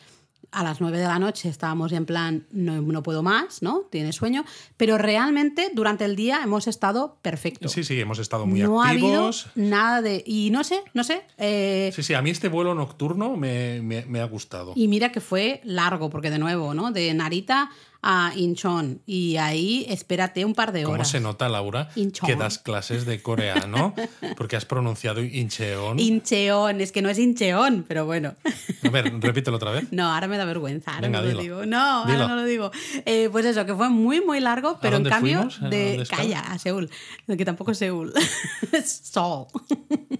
a 0.53 0.63
las 0.65 0.81
9 0.81 0.97
de 0.97 1.05
la 1.07 1.17
noche 1.17 1.47
estábamos 1.47 1.93
en 1.93 2.05
plan, 2.05 2.45
no, 2.51 2.81
no 2.81 3.03
puedo 3.03 3.23
más, 3.23 3.61
¿no? 3.61 3.83
Tiene 3.89 4.11
sueño. 4.11 4.43
Pero 4.75 4.97
realmente 4.97 5.71
durante 5.73 6.03
el 6.03 6.17
día 6.17 6.41
hemos 6.43 6.67
estado 6.67 7.19
perfectos. 7.21 7.71
Sí, 7.71 7.85
sí, 7.85 7.97
hemos 8.01 8.19
estado 8.19 8.45
muy 8.45 8.59
no 8.59 8.83
ha 8.83 8.89
habido 8.89 9.07
activos. 9.29 9.47
nada 9.55 10.01
de. 10.01 10.21
Y 10.27 10.49
no 10.51 10.65
sé, 10.65 10.81
no 10.93 11.05
sé. 11.05 11.21
eh, 11.37 11.91
Sí, 11.95 12.03
sí, 12.03 12.13
a 12.15 12.21
mí 12.21 12.31
este 12.31 12.49
vuelo 12.49 12.75
nocturno 12.75 13.37
me, 13.37 13.81
me- 13.81 14.05
me 14.07 14.19
ha 14.19 14.25
gustado. 14.25 14.73
y 14.75 14.89
mira 14.89 15.13
que 15.13 15.21
fue 15.21 15.61
largo, 15.63 16.09
porque 16.09 16.29
de 16.29 16.39
nuevo, 16.39 16.73
¿no? 16.73 16.91
De 16.91 17.13
Narita 17.13 17.69
a 18.01 18.33
Incheon. 18.35 19.01
Y 19.05 19.37
ahí 19.37 19.85
espérate 19.89 20.43
un 20.45 20.53
par 20.53 20.71
de 20.71 20.83
¿Cómo 20.83 20.95
horas. 20.95 21.09
se 21.09 21.19
nota, 21.19 21.49
Laura, 21.49 21.89
Incheon. 21.95 22.27
que 22.27 22.35
das 22.35 22.57
clases 22.57 23.05
de 23.05 23.21
coreano? 23.21 23.93
Porque 24.37 24.55
has 24.55 24.65
pronunciado 24.65 25.21
Incheon. 25.23 25.99
Incheon, 25.99 26.81
es 26.81 26.91
que 26.91 27.01
no 27.01 27.09
es 27.09 27.19
Incheon, 27.19 27.85
pero 27.87 28.05
bueno. 28.05 28.35
A 28.83 28.89
ver, 28.89 29.13
repítelo 29.19 29.57
otra 29.57 29.71
vez. 29.71 29.91
No, 29.91 30.11
ahora 30.11 30.27
me 30.27 30.37
da 30.37 30.45
vergüenza, 30.45 30.95
ahora 30.95 31.07
Venga, 31.07 31.21
no 31.21 31.27
lo 31.31 31.41
digo. 31.41 31.65
No, 31.65 32.05
Dilo. 32.05 32.21
ahora 32.23 32.27
no 32.27 32.35
lo 32.37 32.45
digo. 32.45 32.71
Eh, 33.05 33.29
pues 33.31 33.45
eso, 33.45 33.65
que 33.65 33.75
fue 33.75 33.89
muy, 33.89 34.21
muy 34.21 34.39
largo, 34.39 34.79
pero 34.81 34.97
en 34.97 35.03
cambio 35.03 35.47
de. 35.69 36.05
Calla, 36.09 36.39
a 36.39 36.57
Seúl. 36.59 36.89
Que 37.27 37.45
tampoco 37.45 37.71
es 37.71 37.77
Seúl. 37.77 38.13
es 38.71 38.89
Seoul. 38.89 39.47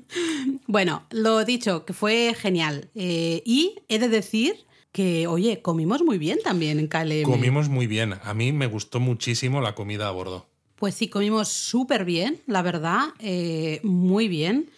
bueno, 0.67 1.03
lo 1.09 1.43
dicho, 1.45 1.85
que 1.85 1.93
fue 1.93 2.35
genial. 2.37 2.89
Eh, 2.95 3.41
y 3.45 3.75
he 3.87 3.99
de 3.99 4.09
decir 4.09 4.65
que, 4.91 5.27
oye, 5.27 5.61
comimos 5.61 6.03
muy 6.03 6.17
bien 6.17 6.39
también 6.43 6.79
en 6.79 6.87
KLM. 6.87 7.23
Comimos 7.23 7.69
muy 7.69 7.87
bien. 7.87 8.15
A 8.23 8.33
mí 8.33 8.51
me 8.51 8.67
gustó 8.67 8.99
muchísimo 8.99 9.61
la 9.61 9.75
comida 9.75 10.07
a 10.07 10.11
bordo. 10.11 10.47
Pues 10.75 10.95
sí, 10.95 11.07
comimos 11.09 11.47
súper 11.47 12.05
bien, 12.05 12.41
la 12.47 12.61
verdad, 12.61 13.09
eh, 13.19 13.79
muy 13.83 14.27
bien. 14.27 14.69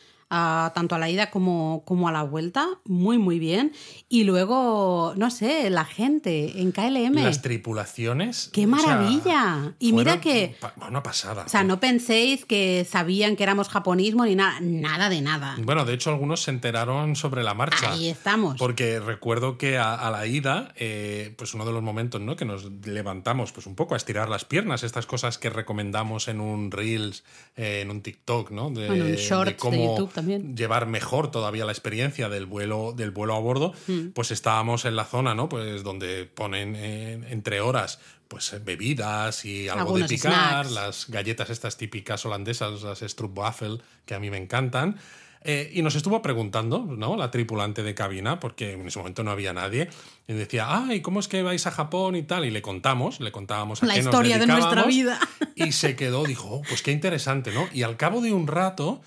Tanto 0.74 0.96
a 0.96 0.98
la 0.98 1.10
ida 1.10 1.30
como, 1.30 1.84
como 1.86 2.08
a 2.08 2.12
la 2.12 2.24
vuelta, 2.24 2.68
muy, 2.86 3.18
muy 3.18 3.40
bien. 3.40 3.74
Y 4.10 4.24
luego, 4.24 5.14
no 5.16 5.30
sé, 5.32 5.70
la 5.70 5.86
gente 5.86 6.62
en 6.62 6.72
KLM. 6.72 7.24
Las 7.24 7.42
tripulaciones. 7.42 8.50
¡Qué 8.52 8.66
o 8.66 8.78
sea, 8.78 8.96
maravilla! 8.96 9.74
y 9.80 9.94
mira 9.94 10.20
que, 10.20 10.56
Una 10.88 11.04
pasada. 11.04 11.44
o 11.46 11.50
sea, 11.50 11.64
no 11.64 11.80
penséis 11.80 12.46
que 12.46 12.86
sabían 12.90 13.36
que 13.36 13.44
éramos 13.44 13.70
japonismo 13.70 14.26
ni 14.26 14.36
nada, 14.36 14.60
nada 14.62 15.10
de 15.10 15.22
nada. 15.22 15.56
Bueno, 15.62 15.86
de 15.86 15.94
hecho, 15.94 16.10
algunos 16.10 16.42
se 16.44 16.52
enteraron 16.52 17.16
sobre 17.16 17.44
la 17.44 17.54
marcha. 17.54 17.92
Ahí 17.92 18.10
estamos. 18.10 18.58
Porque 18.58 19.00
recuerdo 19.00 19.58
que 19.58 19.78
a, 19.78 19.94
a 19.94 20.10
la 20.12 20.26
ida, 20.26 20.74
eh, 20.76 21.34
pues 21.38 21.54
uno 21.54 21.66
de 21.66 21.72
los 21.72 21.84
momentos 21.84 22.22
¿no? 22.22 22.36
que 22.36 22.46
nos 22.46 22.70
levantamos 22.86 23.52
pues 23.52 23.68
un 23.68 23.76
poco 23.76 23.94
a 23.94 23.98
estirar 23.98 24.30
las 24.30 24.46
piernas, 24.46 24.84
estas 24.84 25.06
cosas 25.06 25.38
que 25.38 25.50
recomendamos 25.50 26.28
en 26.28 26.40
un 26.40 26.72
Reels, 26.72 27.24
eh, 27.56 27.82
en 27.82 27.92
un 27.92 28.02
TikTok, 28.02 28.52
¿no? 28.52 28.70
De, 28.70 28.88
En 28.88 29.02
un 29.02 29.12
Shorts 29.14 29.52
de 29.52 29.58
cómo 29.58 29.76
YouTube 29.78 30.12
también. 30.12 30.23
Llevar 30.56 30.86
mejor 30.88 31.32
todavía 31.32 31.66
la 31.66 31.72
experiencia 31.72 32.30
del 32.30 32.46
vuelo, 32.46 32.94
del 32.96 33.12
vuelo 33.12 33.36
a 33.36 33.40
bordo, 33.40 33.74
Mm. 33.88 34.10
pues 34.14 34.32
estábamos 34.32 34.86
en 34.86 34.96
la 34.96 35.06
zona, 35.06 35.36
¿no? 35.36 35.50
Pues 35.50 35.84
donde 35.84 36.26
ponen 36.26 36.76
eh, 36.76 37.20
entre 37.30 37.62
horas 37.62 38.00
pues 38.28 38.56
bebidas 38.66 39.46
y 39.46 39.68
algo 39.70 39.82
Algunos 39.82 40.10
de 40.10 40.16
picar, 40.16 40.66
snacks. 40.66 40.72
las 40.72 41.10
galletas 41.10 41.50
estas 41.52 41.78
típicas 41.78 42.26
holandesas, 42.26 42.82
las 42.82 43.00
Stroopwafel, 43.00 43.82
que 44.06 44.16
a 44.16 44.20
mí 44.20 44.32
me 44.32 44.38
encantan. 44.38 44.98
Eh, 45.46 45.70
y 45.74 45.82
nos 45.82 45.94
estuvo 45.96 46.22
preguntando, 46.22 46.80
¿no? 46.86 47.18
La 47.18 47.30
tripulante 47.30 47.84
de 47.84 47.94
cabina, 47.94 48.40
porque 48.40 48.72
en 48.72 48.88
ese 48.88 48.98
momento 48.98 49.24
no 49.24 49.30
había 49.32 49.52
nadie, 49.54 49.90
y 50.28 50.34
decía, 50.34 50.68
ay, 50.70 51.02
¿cómo 51.02 51.20
es 51.20 51.28
que 51.28 51.44
vais 51.44 51.68
a 51.68 51.72
Japón 51.72 52.16
y 52.16 52.24
tal? 52.24 52.46
Y 52.46 52.50
le 52.50 52.62
contamos, 52.62 53.20
le 53.20 53.32
contábamos 53.34 53.84
a 53.84 53.88
La 53.88 53.94
qué 53.96 54.00
nos 54.04 54.14
historia 54.14 54.38
de 54.40 54.48
nuestra 54.48 54.84
vida. 54.86 55.20
Y 55.56 55.74
se 55.74 55.96
quedó, 55.98 56.24
dijo, 56.24 56.48
"Oh, 56.50 56.62
pues 56.68 56.82
qué 56.82 56.92
interesante, 56.92 57.52
¿no? 57.52 57.68
Y 57.74 57.84
al 57.84 57.98
cabo 57.98 58.22
de 58.22 58.32
un 58.32 58.48
rato 58.48 59.02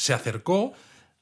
se 0.00 0.14
acercó 0.14 0.72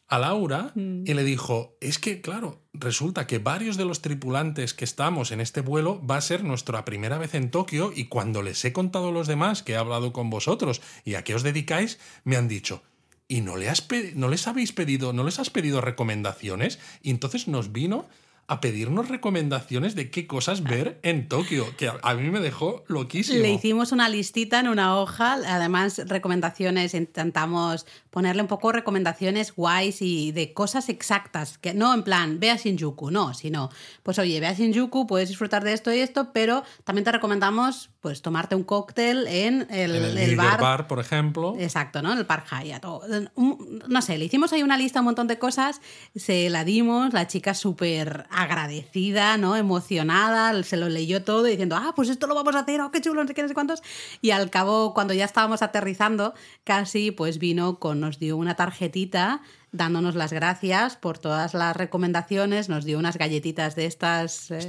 a 0.07 0.19
Laura 0.21 0.71
Mm. 0.75 1.03
y 1.05 1.15
le 1.15 1.25
dijo, 1.25 1.77
es 1.81 1.99
que, 1.99 2.21
claro, 2.21 2.63
resulta 2.73 3.27
que 3.27 3.39
varios 3.39 3.77
de 3.77 3.85
los 3.85 4.01
tripulantes 4.01 4.73
que 4.73 4.85
estamos 4.85 5.33
en 5.33 5.41
este 5.41 5.61
vuelo 5.61 6.01
va 6.07 6.17
a 6.17 6.21
ser 6.21 6.45
nuestra 6.45 6.85
primera 6.85 7.19
vez 7.19 7.35
en 7.35 7.51
Tokio 7.51 7.93
y 7.95 8.05
cuando 8.05 8.41
les 8.41 8.65
he 8.65 8.73
contado 8.73 9.09
a 9.09 9.13
los 9.13 9.27
demás 9.27 9.63
que 9.63 9.73
he 9.73 9.77
hablado 9.77 10.13
con 10.13 10.31
vosotros 10.31 10.81
y 11.05 11.15
a 11.15 11.25
qué 11.25 11.35
os 11.35 11.43
dedicáis, 11.43 11.99
me 12.25 12.37
han 12.37 12.47
dicho, 12.49 12.83
¿y 13.27 13.41
no, 13.41 13.57
le 13.57 13.69
has 13.69 13.87
no 14.15 14.29
les 14.29 14.47
habéis 14.47 14.73
pedido, 14.73 15.13
no 15.13 15.25
les 15.25 15.41
has 15.41 15.51
pedido 15.51 15.81
recomendaciones? 15.81 16.79
Y 17.03 17.11
entonces 17.11 17.49
nos 17.49 17.73
vino 17.73 18.09
a 18.49 18.63
pedirnos 18.63 19.09
recomendaciones 19.09 19.95
de 19.95 20.11
qué 20.11 20.27
cosas 20.27 20.63
ver 20.63 20.99
en 21.03 21.29
Tokio, 21.29 21.67
que 21.77 21.91
a, 22.03 22.15
mí 22.15 22.31
me 22.31 22.41
dejó 22.41 22.83
loquísimo. 22.89 23.41
Le 23.41 23.53
hicimos 23.53 23.93
una 23.93 24.09
listita 24.09 24.59
en 24.59 24.69
una 24.69 24.97
hoja, 24.97 25.35
además 25.47 26.01
recomendaciones, 26.07 26.95
intentamos 26.95 27.85
ponerle 28.09 28.41
un 28.41 28.49
poco 28.49 28.73
recomendaciones 28.73 29.55
guays 29.55 30.01
y 30.01 30.33
de 30.33 30.55
cosas 30.55 30.89
exactas, 30.89 31.59
que 31.59 31.75
no 31.75 31.93
en 31.93 32.03
plan, 32.03 32.41
ve 32.41 32.51
a 32.51 32.57
Shinjuku, 32.57 33.11
no, 33.11 33.35
sino, 33.35 33.69
pues 34.03 34.19
oye, 34.19 34.41
ve 34.41 34.47
a 34.47 34.55
Shinjuku, 34.55 35.07
puedes 35.07 35.29
disfrutar 35.29 35.63
de 35.63 35.75
esto 35.75 35.93
y 35.93 35.99
esto, 35.99 36.33
pero 36.33 36.65
también 36.85 37.05
te 37.05 37.13
recomendamos 37.13 37.91
pues 38.01 38.23
tomarte 38.23 38.55
un 38.55 38.63
cóctel 38.63 39.27
en 39.27 39.67
el, 39.71 39.95
en 39.95 40.19
el, 40.19 40.37
bar. 40.37 40.87
por 40.87 41.01
ejemplo. 41.01 41.55
Exacto, 41.59 42.01
¿no? 42.01 42.13
En 42.13 42.19
el 42.19 42.25
Park 42.27 42.47
Hyatt. 42.51 42.85
o- 42.87 43.03
No 43.89 44.01
sé, 44.01 44.17
le 44.17 44.25
hicimos 44.25 44.55
ahí 44.55 44.63
una 44.63 44.79
lista, 44.79 45.01
un 45.01 45.07
montón 45.07 45.27
de 45.27 45.39
cosas, 45.39 45.83
se 46.17 46.49
la 46.49 46.65
dimos, 46.65 47.13
la 47.13 47.27
chica 47.27 47.53
súper 47.53 48.27
agradecida, 48.39 49.37
¿no? 49.37 49.57
Emocionada, 49.57 50.63
se 50.63 50.77
lo 50.77 50.89
leyó 50.89 51.25
todo 51.25 51.43
diciendo, 51.43 51.77
ah, 51.77 51.93
pues 51.97 52.09
esto 52.09 52.29
lo 52.29 52.37
vamos 52.37 52.55
a 52.55 52.61
hacer, 52.61 52.81
oh, 52.81 52.93
qué 52.93 53.01
chulo, 53.01 53.23
no 53.23 53.29
sé 53.29 53.35
qué, 53.35 53.43
no 53.43 53.49
sé 53.49 53.55
cuántos. 53.55 53.83
Y 54.21 54.31
al 54.31 54.49
cabo, 54.49 54.95
cuando 54.95 55.13
ya 55.13 55.25
estábamos 55.25 55.61
aterrizando, 55.63 56.35
casi, 56.63 57.11
pues 57.11 57.39
vino 57.39 57.81
con, 57.81 57.99
nos 57.99 58.21
dio 58.21 58.37
una 58.37 58.55
tarjetita 58.55 59.43
dándonos 59.73 60.15
las 60.15 60.33
gracias 60.33 60.97
por 60.97 61.19
todas 61.19 61.55
las 61.55 61.77
recomendaciones, 61.77 62.69
nos 62.69 62.85
dio 62.85 62.99
unas 62.99 63.19
galletitas 63.19 63.77
de 63.77 63.87
estas 63.87 64.51
eh, 64.51 64.61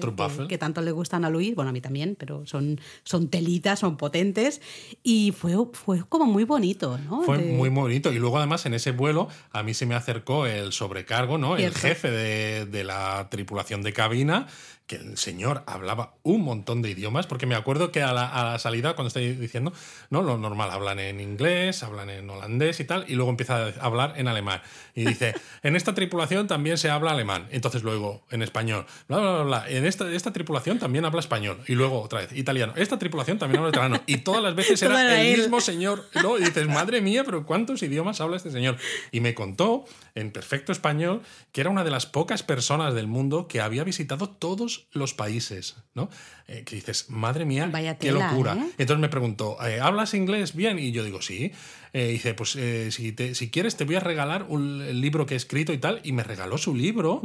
que, 0.42 0.48
que 0.48 0.58
tanto 0.58 0.82
le 0.82 0.92
gustan 0.92 1.24
a 1.26 1.30
Luis, 1.30 1.56
bueno, 1.56 1.70
a 1.70 1.72
mí 1.74 1.82
también, 1.82 2.16
pero 2.20 2.46
son, 2.46 2.80
son 3.04 3.30
telitas, 3.30 3.80
son 3.80 3.98
potentes, 3.98 4.62
y 5.04 5.32
fue, 5.32 5.56
fue 5.74 6.04
como 6.10 6.26
muy 6.26 6.44
bonito, 6.44 6.98
¿no? 6.98 7.22
Fue 7.24 7.38
De- 7.38 7.54
muy 7.54 7.70
bonito. 7.70 8.12
Y 8.12 8.20
luego, 8.20 8.38
además, 8.38 8.66
en 8.66 8.74
ese 8.74 8.92
vuelo, 8.92 9.30
a 9.52 9.64
mí 9.64 9.74
se 9.74 9.86
me 9.86 9.96
acercó 9.96 10.46
el 10.46 10.72
sobrecargo, 10.74 11.38
¿no? 11.38 11.56
El 11.58 11.74
jefe 11.74 12.12
de, 12.12 12.66
de 12.66 12.84
la 12.84 13.28
tripulación 13.30 13.82
de 13.82 13.94
cabina, 13.94 14.48
que 14.90 14.96
el 14.96 15.20
señor 15.20 15.62
hablaba 15.68 16.16
un 16.24 16.42
montón 16.42 16.82
de 16.82 16.90
idiomas, 16.90 17.28
porque 17.28 17.46
me 17.46 17.54
acuerdo 17.54 17.92
que 17.92 18.02
a 18.02 18.12
la, 18.12 18.28
a 18.28 18.54
la 18.54 18.58
salida, 18.58 18.96
cuando 18.96 19.10
estoy 19.10 19.34
diciendo, 19.34 19.72
no, 20.10 20.24
lo 20.24 20.40
normal, 20.40 20.72
hablan 20.72 20.98
en 20.98 21.20
inglés, 21.20 21.84
hablan 21.84 22.10
en 22.10 22.28
holandés 22.28 22.80
y 22.80 22.86
tal, 22.86 23.06
y 23.08 23.14
luego 23.14 23.30
empieza 23.30 23.68
a 23.68 23.70
hablar 23.82 24.16
en 24.18 24.28
alemán. 24.28 24.64
Y 24.96 25.06
dice, 25.06 25.36
en 25.62 25.76
esta 25.76 25.94
tripulación 25.94 26.48
también 26.48 26.80
se 26.80 26.90
habla 26.90 27.12
alemán. 27.12 27.48
Entonces 27.52 27.84
luego, 27.84 28.24
en 28.32 28.42
español, 28.42 28.88
bla, 29.08 29.20
bla, 29.20 29.32
bla, 29.34 29.44
bla. 29.44 29.70
En 29.70 29.86
esta, 29.86 30.12
esta 30.12 30.34
tripulación 30.34 30.80
también 30.80 31.06
habla 31.06 31.20
español. 31.20 31.60
Y 31.68 31.76
luego, 31.76 32.02
otra 32.02 32.22
vez, 32.22 32.34
italiano. 32.36 32.74
Esta 32.76 32.98
tripulación 32.98 33.38
también 33.38 33.60
habla 33.60 33.70
italiano. 33.70 34.02
Y 34.08 34.18
todas 34.18 34.42
las 34.42 34.56
veces 34.56 34.82
era 34.82 35.22
el 35.22 35.28
él. 35.28 35.38
mismo 35.42 35.62
señor, 35.62 36.04
¿no? 36.24 36.40
Y 36.40 36.46
dices, 36.46 36.68
madre 36.68 37.02
mía, 37.02 37.24
pero 37.24 37.46
¿cuántos 37.46 37.84
idiomas 37.84 38.22
habla 38.22 38.38
este 38.38 38.50
señor? 38.50 38.78
Y 39.12 39.20
me 39.20 39.36
contó, 39.36 39.86
en 40.16 40.32
perfecto 40.32 40.72
español, 40.72 41.22
que 41.52 41.62
era 41.62 41.70
una 41.70 41.84
de 41.84 41.92
las 41.92 42.08
pocas 42.08 42.42
personas 42.42 42.96
del 42.96 43.06
mundo 43.06 43.48
que 43.48 43.62
había 43.62 43.84
visitado 43.84 44.30
todos 44.30 44.79
todos 44.80 44.96
los 44.96 45.14
países, 45.14 45.76
¿no? 45.94 46.10
Eh, 46.48 46.64
que 46.66 46.76
dices, 46.76 47.10
madre 47.10 47.46
mía, 47.46 47.70
Vaya 47.72 47.98
qué 47.98 48.08
tela, 48.08 48.32
locura. 48.32 48.54
¿eh? 48.56 48.70
Entonces 48.78 49.00
me 49.02 49.10
preguntó, 49.10 49.58
eh, 49.66 49.80
¿hablas 49.80 50.14
inglés 50.14 50.56
bien? 50.56 50.80
Y 50.80 50.92
yo 50.92 51.04
digo, 51.04 51.22
sí. 51.22 51.52
Dice, 51.92 52.36
pues 52.36 52.52
si, 52.52 53.12
te- 53.14 53.34
si 53.34 53.50
quieres 53.50 53.76
te 53.76 53.84
voy 53.84 53.96
a 53.96 54.00
regalar 54.00 54.46
un, 54.48 55.02
libro 55.02 55.26
que 55.26 55.34
he 55.34 55.38
escrito 55.38 55.74
y 55.74 55.80
tal. 55.80 56.02
Y 56.04 56.12
me 56.12 56.22
regaló 56.24 56.60
su 56.60 56.76
libro, 56.76 57.20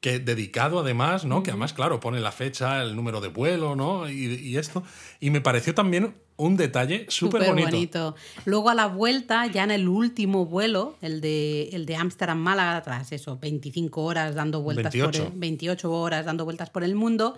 que 0.00 0.20
dedicado 0.20 0.78
además, 0.78 1.24
¿no? 1.24 1.42
Que 1.42 1.50
además, 1.50 1.72
claro, 1.72 1.98
pone 1.98 2.20
la 2.20 2.30
fecha, 2.30 2.80
el 2.82 2.94
número 2.94 3.20
de 3.20 3.26
vuelo, 3.28 3.74
¿no? 3.74 4.08
Y, 4.08 4.26
y 4.36 4.56
esto. 4.56 4.84
Y 5.18 5.30
me 5.30 5.40
pareció 5.40 5.74
también 5.74 6.14
un 6.36 6.56
detalle 6.56 7.06
súper 7.08 7.46
bonito. 7.46 8.14
Luego 8.44 8.70
a 8.70 8.74
la 8.74 8.86
vuelta, 8.86 9.46
ya 9.46 9.64
en 9.64 9.70
el 9.70 9.88
último 9.88 10.46
vuelo, 10.46 10.96
el 11.00 11.20
de 11.20 11.70
el 11.72 11.86
de 11.86 11.96
Ámsterdam 11.96 12.38
Málaga, 12.38 12.82
tras 12.82 13.12
eso, 13.12 13.38
25 13.38 14.02
horas 14.02 14.34
dando 14.34 14.60
vueltas 14.60 14.92
28. 14.92 15.22
por 15.22 15.32
el, 15.32 15.38
28 15.38 15.92
horas 15.92 16.26
dando 16.26 16.44
vueltas 16.44 16.70
por 16.70 16.84
el 16.84 16.94
mundo. 16.94 17.36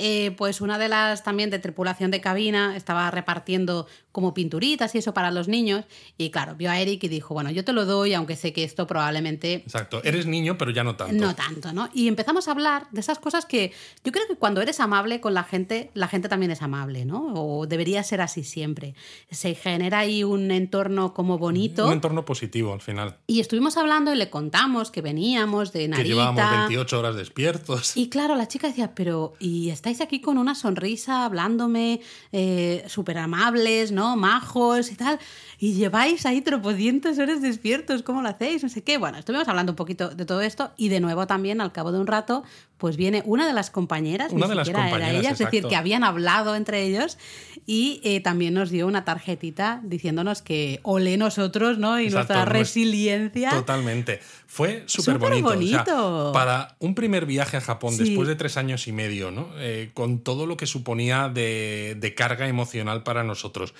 Eh, 0.00 0.32
pues 0.32 0.60
una 0.60 0.78
de 0.78 0.88
las 0.88 1.22
también 1.22 1.50
de 1.50 1.58
tripulación 1.58 2.10
de 2.10 2.20
cabina 2.20 2.76
estaba 2.76 3.10
repartiendo 3.10 3.86
como 4.12 4.34
pinturitas 4.34 4.94
y 4.94 4.98
eso 4.98 5.14
para 5.14 5.30
los 5.30 5.46
niños. 5.46 5.84
Y 6.18 6.30
claro, 6.30 6.56
vio 6.56 6.70
a 6.70 6.78
Eric 6.80 7.04
y 7.04 7.08
dijo, 7.08 7.34
bueno, 7.34 7.50
yo 7.50 7.64
te 7.64 7.72
lo 7.72 7.84
doy, 7.86 8.14
aunque 8.14 8.34
sé 8.36 8.52
que 8.52 8.64
esto 8.64 8.86
probablemente 8.86 9.54
Exacto. 9.54 10.02
Eres 10.02 10.26
niño, 10.26 10.58
pero 10.58 10.70
ya 10.70 10.82
no 10.82 10.96
tanto. 10.96 11.14
no 11.14 11.34
tanto, 11.34 11.72
¿no? 11.72 11.88
Y 11.94 12.08
empezamos 12.08 12.48
a 12.48 12.52
hablar 12.52 12.86
de 12.90 13.00
esas 13.00 13.18
cosas 13.18 13.46
que 13.46 13.72
yo 14.04 14.10
creo 14.12 14.26
que 14.26 14.36
cuando 14.36 14.60
eres 14.60 14.80
amable 14.80 15.20
con 15.20 15.34
la 15.34 15.44
gente, 15.44 15.90
la 15.94 16.08
gente 16.08 16.28
también 16.28 16.50
es 16.50 16.62
amable, 16.62 17.04
¿no? 17.04 17.32
O 17.34 17.66
debería 17.66 18.02
ser 18.02 18.20
así 18.20 18.42
siempre. 18.42 18.94
Se 19.30 19.54
genera 19.54 20.00
ahí 20.00 20.24
un 20.24 20.50
entorno 20.50 21.14
como 21.14 21.38
bonito. 21.38 21.86
Un 21.86 21.92
entorno 21.92 22.24
positivo 22.24 22.72
al 22.72 22.80
final. 22.80 23.16
Y 23.26 23.40
estuvimos 23.40 23.76
hablando 23.76 24.12
y 24.12 24.16
le 24.16 24.30
contamos 24.30 24.90
que 24.90 25.02
veníamos 25.02 25.72
de 25.72 25.80
Que 25.80 25.88
Narita. 25.88 26.08
llevábamos 26.08 26.50
28 26.68 26.98
horas 26.98 27.16
despiertos. 27.16 27.96
Y 27.96 28.08
claro, 28.08 28.34
la 28.34 28.48
chica 28.48 28.68
decía, 28.68 28.94
pero 28.94 29.34
¿y 29.38 29.70
aquí 30.00 30.20
con 30.20 30.38
una 30.38 30.54
sonrisa 30.54 31.24
hablándome 31.24 32.00
eh, 32.32 32.84
súper 32.86 33.18
amables, 33.18 33.90
¿no? 33.90 34.16
Majos 34.16 34.92
y 34.92 34.94
tal? 34.94 35.18
Y 35.58 35.72
lleváis 35.72 36.26
ahí 36.26 36.40
tropocientos 36.42 37.18
horas 37.18 37.42
despiertos, 37.42 38.02
¿cómo 38.02 38.22
lo 38.22 38.28
hacéis? 38.28 38.62
No 38.62 38.68
sé 38.68 38.82
qué. 38.82 38.98
Bueno, 38.98 39.18
estuvimos 39.18 39.48
hablando 39.48 39.72
un 39.72 39.76
poquito 39.76 40.10
de 40.10 40.24
todo 40.24 40.42
esto 40.42 40.70
y 40.76 40.88
de 40.88 41.00
nuevo 41.00 41.26
también, 41.26 41.60
al 41.60 41.72
cabo 41.72 41.90
de 41.90 41.98
un 41.98 42.06
rato, 42.06 42.44
pues 42.80 42.96
viene 42.96 43.22
una 43.26 43.46
de 43.46 43.52
las 43.52 43.70
compañeras, 43.70 44.32
Una 44.32 44.46
ni 44.46 44.50
de 44.50 44.54
las 44.56 44.66
siquiera 44.66 44.88
era 44.88 44.90
compañeras, 44.96 45.20
ella, 45.20 45.30
es 45.32 45.38
decir, 45.38 45.64
que 45.68 45.76
habían 45.76 46.02
hablado 46.02 46.56
entre 46.56 46.82
ellos 46.82 47.18
y 47.66 48.00
eh, 48.02 48.20
también 48.20 48.54
nos 48.54 48.70
dio 48.70 48.86
una 48.88 49.04
tarjetita 49.04 49.80
diciéndonos 49.84 50.42
que 50.42 50.80
olé 50.82 51.16
nosotros, 51.18 51.78
¿no? 51.78 52.00
Y 52.00 52.06
Exacto, 52.06 52.34
nuestra 52.34 52.44
nues- 52.46 52.58
resiliencia. 52.58 53.50
Totalmente. 53.50 54.20
Fue 54.46 54.82
súper 54.86 55.18
bonito. 55.18 56.30
Para 56.32 56.74
un 56.80 56.94
primer 56.94 57.26
viaje 57.26 57.56
a 57.56 57.60
Japón 57.60 57.92
Sí. 57.94 58.04
después 58.04 58.26
de 58.28 58.34
tres 58.34 58.56
años 58.56 58.88
y 58.88 58.92
medio, 58.92 59.30
¿no? 59.30 59.48
Eh, 59.58 59.90
con 59.94 60.18
todo 60.20 60.46
lo 60.46 60.56
que 60.56 60.66
suponía 60.66 61.28
de, 61.28 61.96
de 61.98 62.14
carga 62.14 62.48
emocional 62.48 63.02
para 63.02 63.22
nosotros. 63.24 63.74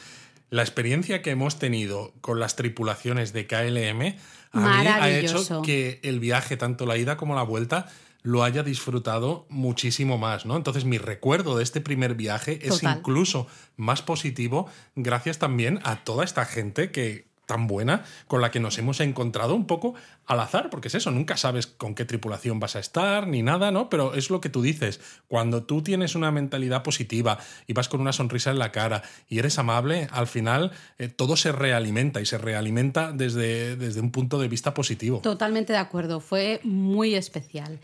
La 0.51 0.63
experiencia 0.63 1.23
que 1.23 1.31
hemos 1.31 1.59
tenido 1.59 2.13
con 2.21 2.41
las 2.41 2.57
tripulaciones 2.57 3.33
de 3.33 3.47
KLM 3.47 4.17
a 4.53 4.59
mí 4.83 4.87
ha 4.89 5.11
hecho 5.11 5.63
que 5.63 6.01
el 6.03 6.19
viaje, 6.19 6.57
tanto 6.57 6.85
la 6.87 6.97
ida 6.97 7.17
como 7.17 7.37
la 7.37 7.43
vuelta, 7.45 7.87
lo 8.23 8.43
haya 8.45 8.63
disfrutado 8.63 9.47
muchísimo 9.49 10.19
más, 10.19 10.47
¿no? 10.47 10.57
Entonces 10.57 10.85
mi 10.85 10.99
recuerdo 10.99 11.57
de 11.57 11.63
este 11.63 11.81
primer 11.81 12.15
viaje 12.15 12.59
es 12.63 12.83
incluso 12.83 13.47
más 13.77 14.03
positivo 14.03 14.69
gracias 14.95 15.39
también 15.39 15.81
a 15.85 16.05
toda 16.05 16.25
esta 16.25 16.45
gente 16.45 16.91
que 16.91 17.31
tan 17.51 17.67
buena 17.67 18.05
con 18.29 18.41
la 18.41 18.53
que 18.53 18.61
nos 18.61 18.79
hemos 18.79 19.01
encontrado 19.01 19.57
un 19.57 19.67
poco 19.67 19.95
al 20.27 20.39
azar, 20.39 20.71
porque 20.71 20.87
es 20.87 20.95
eso, 20.95 21.11
nunca 21.11 21.37
sabes 21.37 21.67
con 21.67 21.97
qué 21.97 22.05
tripulación 22.05 22.61
vas 22.61 22.77
a 22.77 22.79
estar 22.79 23.27
ni 23.27 23.43
nada, 23.43 23.73
¿no? 23.73 23.91
Pero 23.91 24.15
es 24.15 24.31
lo 24.31 24.41
que 24.41 24.51
tú 24.51 24.63
dices, 24.63 25.01
cuando 25.27 25.65
tú 25.65 25.83
tienes 25.83 26.15
una 26.15 26.31
mentalidad 26.31 26.85
positiva 26.85 27.41
y 27.67 27.73
vas 27.73 27.89
con 27.89 28.01
una 28.01 28.13
sonrisa 28.13 28.53
en 28.53 28.61
la 28.61 28.71
cara 28.71 29.03
y 29.29 29.41
eres 29.41 29.59
amable, 29.59 30.07
al 30.13 30.29
final 30.29 30.71
eh, 30.99 31.09
todo 31.09 31.37
se 31.37 31.51
realimenta 31.51 32.21
y 32.21 32.27
se 32.27 32.39
realimenta 32.39 33.11
desde, 33.11 33.75
desde 33.75 34.01
un 34.01 34.13
punto 34.13 34.39
de 34.39 34.47
vista 34.47 34.73
positivo. 34.73 35.19
Totalmente 35.19 35.73
de 35.73 35.81
acuerdo, 35.81 36.21
fue 36.21 36.61
muy 36.63 37.17
especial. 37.17 37.81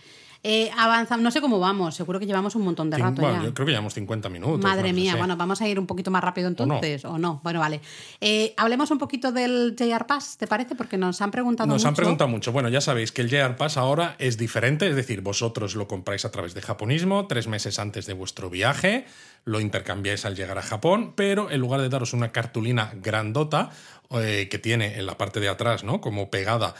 Eh, 0.48 0.70
avanzamos, 0.78 1.24
no 1.24 1.32
sé 1.32 1.40
cómo 1.40 1.58
vamos, 1.58 1.96
seguro 1.96 2.20
que 2.20 2.26
llevamos 2.26 2.54
un 2.54 2.62
montón 2.62 2.88
de 2.88 2.98
rato 2.98 3.20
Bueno, 3.20 3.38
ya. 3.38 3.44
yo 3.46 3.52
creo 3.52 3.66
que 3.66 3.72
llevamos 3.72 3.94
50 3.94 4.28
minutos. 4.28 4.60
Madre 4.60 4.92
mía, 4.92 5.12
sé. 5.12 5.18
bueno, 5.18 5.36
vamos 5.36 5.60
a 5.60 5.66
ir 5.66 5.76
un 5.80 5.88
poquito 5.88 6.12
más 6.12 6.22
rápido 6.22 6.46
entonces, 6.46 7.04
o 7.04 7.18
no. 7.18 7.40
Bueno, 7.42 7.58
vale. 7.58 7.80
Eh, 8.20 8.54
hablemos 8.56 8.92
un 8.92 8.98
poquito 8.98 9.32
del 9.32 9.74
JR 9.76 10.06
Pass, 10.06 10.36
¿te 10.38 10.46
parece? 10.46 10.76
Porque 10.76 10.98
nos 10.98 11.20
han 11.20 11.32
preguntado 11.32 11.66
Nos 11.68 11.84
han 11.84 11.90
mucho. 11.90 11.96
preguntado 12.02 12.28
mucho. 12.28 12.52
Bueno, 12.52 12.68
ya 12.68 12.80
sabéis 12.80 13.10
que 13.10 13.22
el 13.22 13.28
JR 13.28 13.56
Pass 13.56 13.76
ahora 13.76 14.14
es 14.20 14.38
diferente, 14.38 14.88
es 14.88 14.94
decir, 14.94 15.20
vosotros 15.20 15.74
lo 15.74 15.88
compráis 15.88 16.24
a 16.24 16.30
través 16.30 16.54
de 16.54 16.62
Japonismo 16.62 17.26
tres 17.26 17.48
meses 17.48 17.80
antes 17.80 18.06
de 18.06 18.12
vuestro 18.12 18.48
viaje, 18.48 19.04
lo 19.44 19.58
intercambiáis 19.60 20.24
al 20.26 20.36
llegar 20.36 20.58
a 20.58 20.62
Japón, 20.62 21.14
pero 21.16 21.50
en 21.50 21.60
lugar 21.60 21.80
de 21.80 21.88
daros 21.88 22.12
una 22.12 22.30
cartulina 22.30 22.92
grandota 23.02 23.70
eh, 24.10 24.46
que 24.48 24.58
tiene 24.60 24.96
en 24.98 25.06
la 25.06 25.18
parte 25.18 25.40
de 25.40 25.48
atrás, 25.48 25.82
¿no? 25.82 26.00
Como 26.00 26.30
pegada 26.30 26.76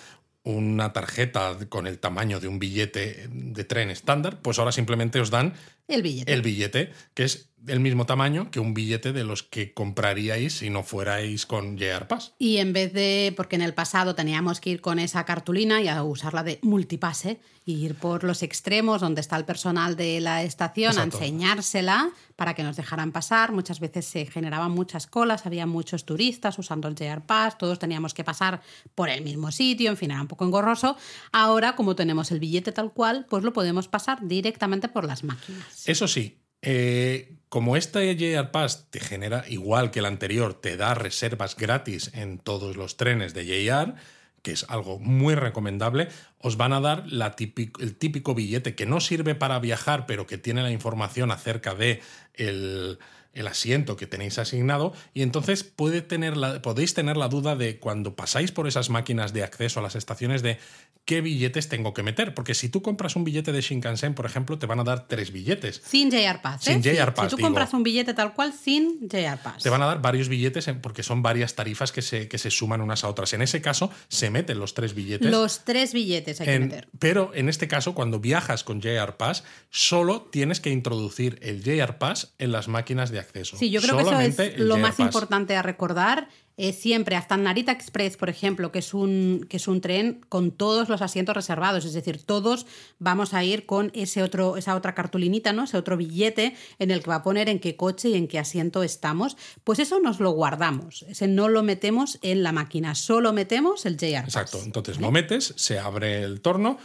una 0.47 0.93
tarjeta 0.93 1.57
con 1.69 1.89
el 1.89 1.99
tamaño 1.99 2.39
de 2.39 2.47
un 2.47 2.61
billete 2.61 3.29
de 3.29 3.65
tren 3.65 3.91
estándar, 3.91 4.39
pues 4.41 4.59
ahora 4.61 4.71
simplemente 4.71 5.21
os 5.21 5.31
dan 5.31 5.55
El 5.89 6.03
billete. 6.03 6.33
el 6.33 6.43
billete, 6.43 6.93
que 7.15 7.25
es 7.25 7.51
del 7.67 7.81
mismo 7.81 8.07
tamaño 8.07 8.51
que 8.51 8.61
un 8.61 8.75
billete 8.75 9.13
de 9.13 9.25
los 9.25 9.43
que 9.43 9.75
compraríais 9.75 10.59
si 10.59 10.71
no 10.71 10.85
fuerais 10.85 11.47
con 11.47 11.77
JR 11.77 12.07
Pass. 12.07 12.33
Y 12.39 12.59
en 12.59 12.73
vez 12.73 12.93
de, 12.93 13.35
porque 13.37 13.57
en 13.57 13.63
el 13.63 13.75
pasado 13.75 14.15
teníamos 14.15 14.61
que 14.61 14.71
ir 14.71 14.81
con 14.81 14.99
esa 15.01 15.25
cartulina 15.25 15.83
y 15.83 15.89
a 15.89 16.03
usarla 16.05 16.45
de 16.45 16.61
multipase 16.63 17.41
y 17.65 17.85
ir 17.85 17.97
por 17.97 18.23
los 18.23 18.45
extremos 18.45 19.01
donde 19.01 19.21
está 19.21 19.37
el 19.37 19.45
personal 19.45 19.97
de 19.97 20.21
la 20.21 20.45
estación 20.45 20.93
Exacto. 20.93 21.17
a 21.17 21.21
enseñársela 21.21 22.11
para 22.37 22.55
que 22.55 22.63
nos 22.63 22.77
dejaran 22.77 23.11
pasar. 23.11 23.51
Muchas 23.51 23.81
veces 23.81 24.07
se 24.07 24.27
generaban 24.27 24.71
muchas 24.71 25.09
colas, 25.09 25.47
había 25.47 25.67
muchos 25.67 26.05
turistas 26.05 26.59
usando 26.61 26.87
el 26.87 26.95
JR 26.95 27.23
Pass, 27.23 27.59
todos 27.59 27.81
teníamos 27.81 28.15
que 28.15 28.23
pasar 28.23 28.63
por 28.95 29.09
el 29.09 29.25
mismo 29.25 29.51
sitio, 29.51 29.91
en 29.91 29.97
fin, 29.97 30.13
era 30.13 30.21
un 30.21 30.29
poco 30.29 30.45
engorroso. 30.45 30.97
Ahora, 31.33 31.75
como 31.75 31.97
tenemos 31.97 32.31
el 32.31 32.39
billete 32.39 32.71
tal 32.71 32.93
cual, 32.93 33.27
pues 33.29 33.43
lo 33.43 33.53
podemos 33.53 33.89
pasar 33.89 34.19
directamente 34.23 34.89
por 34.89 35.05
las 35.05 35.25
máquinas. 35.25 35.67
Eso 35.87 36.09
sí, 36.09 36.41
eh, 36.63 37.37
como 37.49 37.77
este 37.77 38.15
JR 38.17 38.51
Pass 38.51 38.89
te 38.91 39.01
genera, 39.01 39.45
igual 39.49 39.91
que 39.91 40.01
el 40.01 40.07
anterior, 40.07 40.55
te 40.55 40.77
da 40.77 40.95
reservas 40.95 41.57
gratis 41.57 42.11
en 42.15 42.39
todos 42.39 42.77
los 42.77 42.97
trenes 42.97 43.35
de 43.35 43.45
JR, 43.45 43.95
que 44.43 44.53
es 44.53 44.65
algo 44.69 44.99
muy 44.99 45.35
recomendable, 45.35 46.09
os 46.39 46.57
van 46.57 46.73
a 46.73 46.81
dar 46.81 47.05
la 47.11 47.35
típico- 47.37 47.81
el 47.83 47.97
típico 47.97 48.35
billete 48.35 48.75
que 48.75 48.87
no 48.87 49.01
sirve 49.01 49.35
para 49.35 49.59
viajar, 49.59 50.07
pero 50.07 50.27
que 50.27 50.39
tiene 50.39 50.63
la 50.63 50.71
información 50.71 51.31
acerca 51.31 51.75
de 51.75 52.01
el, 52.35 52.99
el 53.37 53.47
asiento 53.47 53.97
que 53.97 54.07
tenéis 54.07 54.39
asignado 54.39 54.93
y 55.15 55.23
entonces 55.23 55.63
puede 55.65 56.03
tener 56.03 56.37
la- 56.37 56.61
podéis 56.63 56.95
tener 56.95 57.17
la 57.17 57.29
duda 57.29 57.55
de 57.57 57.79
cuando 57.79 58.17
pasáis 58.17 58.51
por 58.53 58.67
esas 58.67 58.91
máquinas 58.91 59.33
de 59.33 59.45
acceso 59.45 59.81
a 59.81 59.83
las 59.83 59.95
estaciones 59.95 60.43
de 60.43 60.59
qué 61.05 61.21
billetes 61.21 61.69
tengo 61.69 61.95
que 61.95 62.03
meter, 62.03 62.35
porque 62.35 62.53
si 62.55 62.69
tú 62.69 62.83
compras 62.83 63.15
un 63.15 63.23
billete 63.23 63.53
de 63.53 63.61
Shinkansen, 63.61 64.15
por 64.15 64.27
ejemplo, 64.27 64.59
te 64.59 64.67
van 64.67 64.81
a 64.81 64.85
dar 64.85 65.07
tres 65.07 65.31
billetes. 65.31 65.81
Sin 65.87 66.11
JR 66.11 66.43
Pass. 66.43 66.67
¿eh? 66.67 66.73
Sin 66.73 66.83
JR 66.83 67.11
Sí, 67.11 67.13
Pass, 67.15 67.25
Si 67.27 67.31
tú 67.31 67.37
digo. 67.37 67.47
compras 67.47 67.73
un 67.75 67.85
billete 67.85 68.13
tal 68.13 68.35
cual, 68.35 68.53
sin 68.53 69.09
JR 69.09 69.37
Pass. 69.41 69.63
Te 69.63 69.71
van 69.71 69.83
a 69.83 69.87
dar 69.87 70.03
varios 70.03 70.29
billetes 70.29 70.69
porque 70.83 71.05
son 71.05 71.23
varias 71.23 71.55
tarifas 71.55 71.93
que 71.93 72.03
se, 72.03 72.27
que 72.27 72.39
se 72.39 72.51
suman 72.51 72.81
unas 72.81 73.05
a 73.05 73.09
otras. 73.09 73.33
En 73.35 73.43
ese 73.43 73.63
caso, 73.63 73.89
se 74.09 74.31
meten 74.31 74.59
los 74.59 74.75
tres 74.75 74.95
billetes. 74.95 75.31
Los 75.31 75.65
tres 75.65 75.93
billetes 75.93 76.41
hay 76.41 76.47
que 76.47 76.55
en- 76.55 76.63
meter. 76.69 76.89
pero 76.99 77.31
en 77.35 77.49
este 77.49 77.69
caso, 77.69 77.95
cuando 77.95 78.19
viajas 78.19 78.65
con 78.65 78.81
JR 78.83 79.17
Pass, 79.17 79.45
solo 79.71 80.23
tienes 80.23 80.59
que 80.61 80.71
introducir 80.71 81.39
el 81.43 81.63
JR 81.63 81.99
Pass 81.99 82.35
en 82.39 82.51
las 82.51 82.67
máquinas 82.67 83.11
de 83.13 83.21
acceso. 83.21 83.26
Sí, 83.43 83.71
yo 83.71 83.81
creo 83.81 83.97
que 83.97 84.03
eso 84.03 84.43
es 84.43 84.59
lo 84.59 84.77
más 84.79 84.99
importante 85.01 85.57
a 85.57 85.63
recordar. 85.63 86.29
Eh, 86.59 86.73
siempre, 86.73 87.17
hasta 87.17 87.37
Narita 87.37 87.71
Express, 87.71 88.17
por 88.17 88.31
ejemplo, 88.31 88.73
que 88.73 88.79
es, 88.79 88.95
un, 88.95 89.45
que 89.51 89.59
es 89.59 89.69
un 89.69 89.83
tren 89.83 90.25
con 90.31 90.51
todos 90.51 90.89
los 90.89 91.03
asientos 91.03 91.35
reservados, 91.35 91.85
es 91.85 91.93
decir, 91.93 92.23
todos 92.25 92.67
vamos 92.99 93.35
a 93.35 93.45
ir 93.45 93.67
con 93.67 93.91
ese 93.95 94.23
otro, 94.23 94.57
esa 94.57 94.75
otra 94.75 94.95
cartulinita, 94.95 95.53
¿no? 95.53 95.65
ese 95.65 95.77
otro 95.77 95.99
billete 95.99 96.57
en 96.79 96.91
el 96.91 97.03
que 97.03 97.11
va 97.11 97.17
a 97.17 97.23
poner 97.23 97.51
en 97.51 97.59
qué 97.61 97.77
coche 97.77 98.09
y 98.09 98.15
en 98.15 98.27
qué 98.27 98.39
asiento 98.39 98.83
estamos. 98.83 99.37
Pues 99.65 99.81
eso 99.81 100.01
nos 100.01 100.19
lo 100.19 100.31
guardamos, 100.31 101.05
ese 101.09 101.29
no 101.29 101.49
lo 101.49 101.63
metemos 101.63 102.19
en 102.23 102.43
la 102.43 102.53
máquina, 102.53 102.95
solo 102.95 103.35
metemos 103.35 103.85
el 103.85 103.99
JR. 103.99 104.25
Exacto. 104.25 104.59
Entonces 104.65 104.99
lo 104.99 105.11
metes, 105.11 105.53
se 105.57 105.79
abre 105.79 106.23
el 106.23 106.41
torno, 106.41 106.79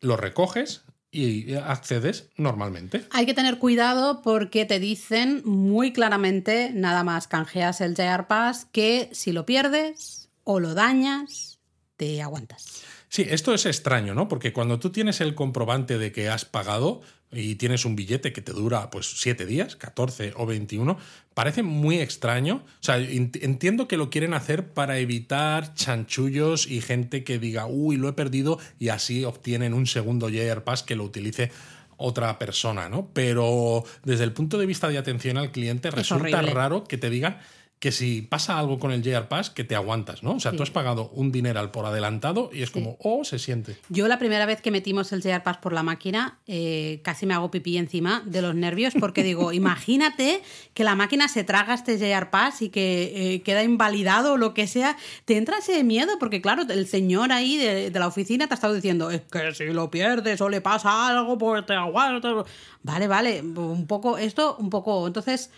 lo 0.00 0.16
recoges 0.16 0.82
y 1.12 1.54
accedes 1.54 2.28
normalmente. 2.36 3.04
Hay 3.10 3.26
que 3.26 3.34
tener 3.34 3.58
cuidado 3.58 4.22
porque 4.22 4.64
te 4.64 4.78
dicen 4.78 5.42
muy 5.44 5.92
claramente, 5.92 6.70
nada 6.72 7.02
más 7.02 7.26
canjeas 7.26 7.80
el 7.80 7.94
JR 7.94 8.26
Pass, 8.26 8.66
que 8.70 9.08
si 9.12 9.32
lo 9.32 9.46
pierdes 9.46 10.28
o 10.44 10.60
lo 10.60 10.74
dañas, 10.74 11.58
te 11.96 12.22
aguantas. 12.22 12.84
Sí, 13.12 13.26
esto 13.28 13.52
es 13.52 13.66
extraño, 13.66 14.14
¿no? 14.14 14.28
Porque 14.28 14.52
cuando 14.52 14.78
tú 14.78 14.90
tienes 14.90 15.20
el 15.20 15.34
comprobante 15.34 15.98
de 15.98 16.12
que 16.12 16.28
has 16.28 16.44
pagado 16.44 17.00
y 17.32 17.56
tienes 17.56 17.84
un 17.84 17.96
billete 17.96 18.32
que 18.32 18.40
te 18.40 18.52
dura 18.52 18.88
pues 18.90 19.14
7 19.20 19.46
días, 19.46 19.74
14 19.74 20.32
o 20.36 20.46
21, 20.46 20.96
parece 21.34 21.64
muy 21.64 21.98
extraño. 21.98 22.62
O 22.64 22.82
sea, 22.82 23.00
ent- 23.00 23.40
entiendo 23.42 23.88
que 23.88 23.96
lo 23.96 24.10
quieren 24.10 24.32
hacer 24.32 24.68
para 24.68 24.98
evitar 24.98 25.74
chanchullos 25.74 26.68
y 26.68 26.80
gente 26.82 27.24
que 27.24 27.40
diga, 27.40 27.66
uy, 27.66 27.96
lo 27.96 28.08
he 28.08 28.12
perdido 28.12 28.60
y 28.78 28.90
así 28.90 29.24
obtienen 29.24 29.74
un 29.74 29.88
segundo 29.88 30.28
JR 30.28 30.62
Pass 30.62 30.84
que 30.84 30.94
lo 30.94 31.02
utilice 31.02 31.50
otra 31.96 32.38
persona, 32.38 32.88
¿no? 32.88 33.10
Pero 33.12 33.82
desde 34.04 34.22
el 34.22 34.32
punto 34.32 34.56
de 34.56 34.66
vista 34.66 34.88
de 34.88 34.98
atención 34.98 35.36
al 35.36 35.50
cliente 35.50 35.90
resulta 35.90 36.38
horrible. 36.38 36.54
raro 36.54 36.84
que 36.84 36.96
te 36.96 37.10
digan 37.10 37.38
que 37.80 37.92
si 37.92 38.20
pasa 38.20 38.58
algo 38.58 38.78
con 38.78 38.92
el 38.92 39.02
JR 39.02 39.26
Pass, 39.26 39.48
que 39.48 39.64
te 39.64 39.74
aguantas, 39.74 40.22
¿no? 40.22 40.32
O 40.34 40.40
sea, 40.40 40.50
Sí. 40.50 40.56
tú 40.58 40.62
has 40.62 40.70
pagado 40.70 41.10
un 41.14 41.32
dineral 41.32 41.70
por 41.70 41.86
adelantado 41.86 42.50
y 42.52 42.60
es 42.62 42.70
como, 42.70 42.98
oh, 43.00 43.24
se 43.24 43.38
siente. 43.38 43.78
Yo 43.88 44.06
la 44.06 44.18
primera 44.18 44.44
vez 44.44 44.60
que 44.60 44.70
metimos 44.70 45.12
el 45.12 45.22
JR 45.22 45.42
Pass 45.42 45.56
por 45.56 45.72
la 45.72 45.82
máquina, 45.82 46.38
eh, 46.46 47.00
casi 47.02 47.24
me 47.24 47.32
hago 47.32 47.50
pipí 47.50 47.78
encima 47.78 48.22
de 48.26 48.42
los 48.42 48.54
nervios 48.54 48.92
porque 49.00 49.22
digo, 49.22 49.50
imagínate 49.54 50.42
que 50.74 50.84
la 50.84 50.94
máquina 50.94 51.26
se 51.26 51.42
traga 51.42 51.72
este 51.72 51.96
JR 51.98 52.28
Pass 52.28 52.60
y 52.60 52.68
que 52.68 53.34
eh, 53.36 53.42
queda 53.42 53.62
invalidado 53.62 54.34
o 54.34 54.36
lo 54.36 54.52
que 54.52 54.66
sea. 54.66 54.98
Te 55.24 55.38
entra 55.38 55.56
ese 55.56 55.82
miedo 55.82 56.18
porque 56.20 56.42
claro, 56.42 56.64
el 56.68 56.86
señor 56.86 57.32
ahí 57.32 57.56
de, 57.56 57.90
de 57.90 57.98
la 57.98 58.08
oficina 58.08 58.46
te 58.46 58.52
ha 58.52 58.56
estado 58.56 58.74
diciendo, 58.74 59.10
es 59.10 59.22
que 59.22 59.54
si 59.54 59.64
lo 59.72 59.90
pierdes 59.90 60.38
o 60.42 60.50
le 60.50 60.60
pasa 60.60 61.08
algo, 61.08 61.38
pues 61.38 61.64
te 61.64 61.72
aguantas. 61.72 62.44
Vale, 62.82 63.06
vale, 63.08 63.40
un 63.40 63.86
poco 63.86 64.18
esto, 64.18 64.56
un 64.58 64.68
poco. 64.68 65.06
Entonces... 65.06 65.50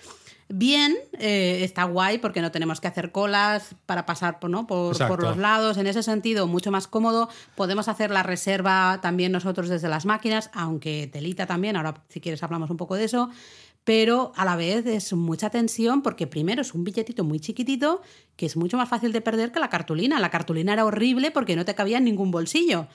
Bien, 0.49 0.95
eh, 1.19 1.61
está 1.63 1.85
guay 1.85 2.19
porque 2.19 2.43
no 2.43 2.51
tenemos 2.51 2.81
que 2.81 2.89
hacer 2.89 3.11
colas 3.11 3.75
para 3.87 4.05
pasar 4.05 4.39
por, 4.39 4.51
¿no? 4.51 4.67
por, 4.67 4.97
por 5.07 5.23
los 5.23 5.37
lados. 5.37 5.79
En 5.79 5.87
ese 5.87 6.03
sentido, 6.03 6.47
mucho 6.47 6.71
más 6.71 6.87
cómodo. 6.87 7.29
Podemos 7.55 7.89
hacer 7.89 8.11
la 8.11 8.23
reserva 8.23 8.99
también 9.01 9.33
nosotros 9.33 9.69
desde 9.69 9.89
las 9.89 10.05
máquinas, 10.05 10.51
aunque 10.53 11.09
telita 11.11 11.47
también. 11.47 11.77
Ahora, 11.77 12.03
si 12.09 12.21
quieres, 12.21 12.43
hablamos 12.43 12.71
un 12.71 12.77
poco 12.77 12.97
de 12.97 13.05
eso. 13.05 13.31
Pero 13.85 14.33
a 14.37 14.45
la 14.45 14.55
vez 14.55 14.87
es 14.87 15.13
mucha 15.13 15.51
tensión 15.51 16.03
porque 16.03 16.27
primero 16.27 16.63
es 16.63 16.73
un 16.73 16.85
billetito 16.85 17.25
muy 17.25 17.41
chiquitito 17.41 18.01
que 18.37 18.47
es 18.47 18.57
mucho 18.57 18.77
más 18.77 18.89
fácil 18.89 19.13
de 19.13 19.21
perder 19.21 19.51
que 19.51 19.59
la 19.59 19.71
cartulina. 19.71 20.21
La 20.21 20.31
cartulina 20.31 20.73
era 20.73 20.85
horrible 20.85 21.31
porque 21.31 21.57
no 21.57 21.65
te 21.65 21.75
cabía 21.75 21.99
en 21.99 22.05
ningún 22.05 22.31
bolsillo, 22.31 22.87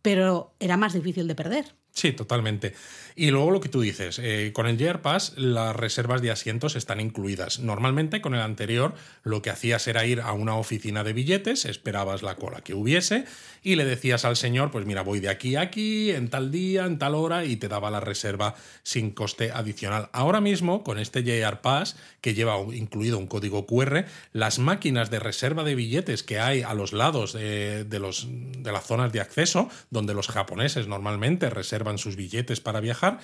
pero 0.00 0.54
era 0.60 0.76
más 0.76 0.92
difícil 0.92 1.26
de 1.26 1.34
perder. 1.34 1.74
Sí, 1.92 2.12
totalmente. 2.12 2.74
Y 3.16 3.32
luego 3.32 3.50
lo 3.50 3.60
que 3.60 3.68
tú 3.68 3.80
dices, 3.80 4.20
eh, 4.22 4.52
con 4.54 4.68
el 4.68 4.78
JR 4.78 5.02
Pass 5.02 5.32
las 5.36 5.74
reservas 5.74 6.22
de 6.22 6.30
asientos 6.30 6.76
están 6.76 7.00
incluidas. 7.00 7.58
Normalmente 7.58 8.20
con 8.20 8.36
el 8.36 8.40
anterior 8.40 8.94
lo 9.24 9.42
que 9.42 9.50
hacías 9.50 9.88
era 9.88 10.06
ir 10.06 10.20
a 10.20 10.32
una 10.32 10.54
oficina 10.54 11.02
de 11.02 11.12
billetes, 11.12 11.64
esperabas 11.64 12.22
la 12.22 12.36
cola 12.36 12.60
que 12.60 12.74
hubiese 12.74 13.24
y 13.64 13.74
le 13.74 13.84
decías 13.84 14.24
al 14.24 14.36
señor, 14.36 14.70
pues 14.70 14.86
mira, 14.86 15.02
voy 15.02 15.18
de 15.18 15.30
aquí 15.30 15.56
a 15.56 15.62
aquí, 15.62 16.12
en 16.12 16.30
tal 16.30 16.52
día, 16.52 16.84
en 16.84 16.98
tal 16.98 17.16
hora 17.16 17.44
y 17.44 17.56
te 17.56 17.66
daba 17.66 17.90
la 17.90 17.98
reserva 17.98 18.54
sin 18.84 19.10
coste 19.10 19.50
adicional. 19.50 20.10
Ahora 20.12 20.40
mismo, 20.40 20.84
con 20.84 21.00
este 21.00 21.24
JR 21.24 21.60
Pass, 21.60 21.96
que 22.20 22.34
lleva 22.34 22.56
incluido 22.72 23.18
un 23.18 23.26
código 23.26 23.66
QR, 23.66 24.04
las 24.32 24.60
máquinas 24.60 25.10
de 25.10 25.18
reserva 25.18 25.64
de 25.64 25.74
billetes 25.74 26.22
que 26.22 26.38
hay 26.38 26.62
a 26.62 26.72
los 26.72 26.92
lados 26.92 27.32
de, 27.32 27.82
de 27.82 27.98
los, 27.98 28.28
de 28.30 28.70
las 28.70 28.86
zonas 28.86 29.12
de 29.12 29.20
acceso, 29.20 29.68
donde 29.90 30.14
los 30.14 30.28
japoneses 30.28 30.86
normalmente 30.86 31.50
reservan 31.50 31.77
sus 31.98 32.16
billetes 32.16 32.60
para 32.60 32.80
viajar, 32.80 33.18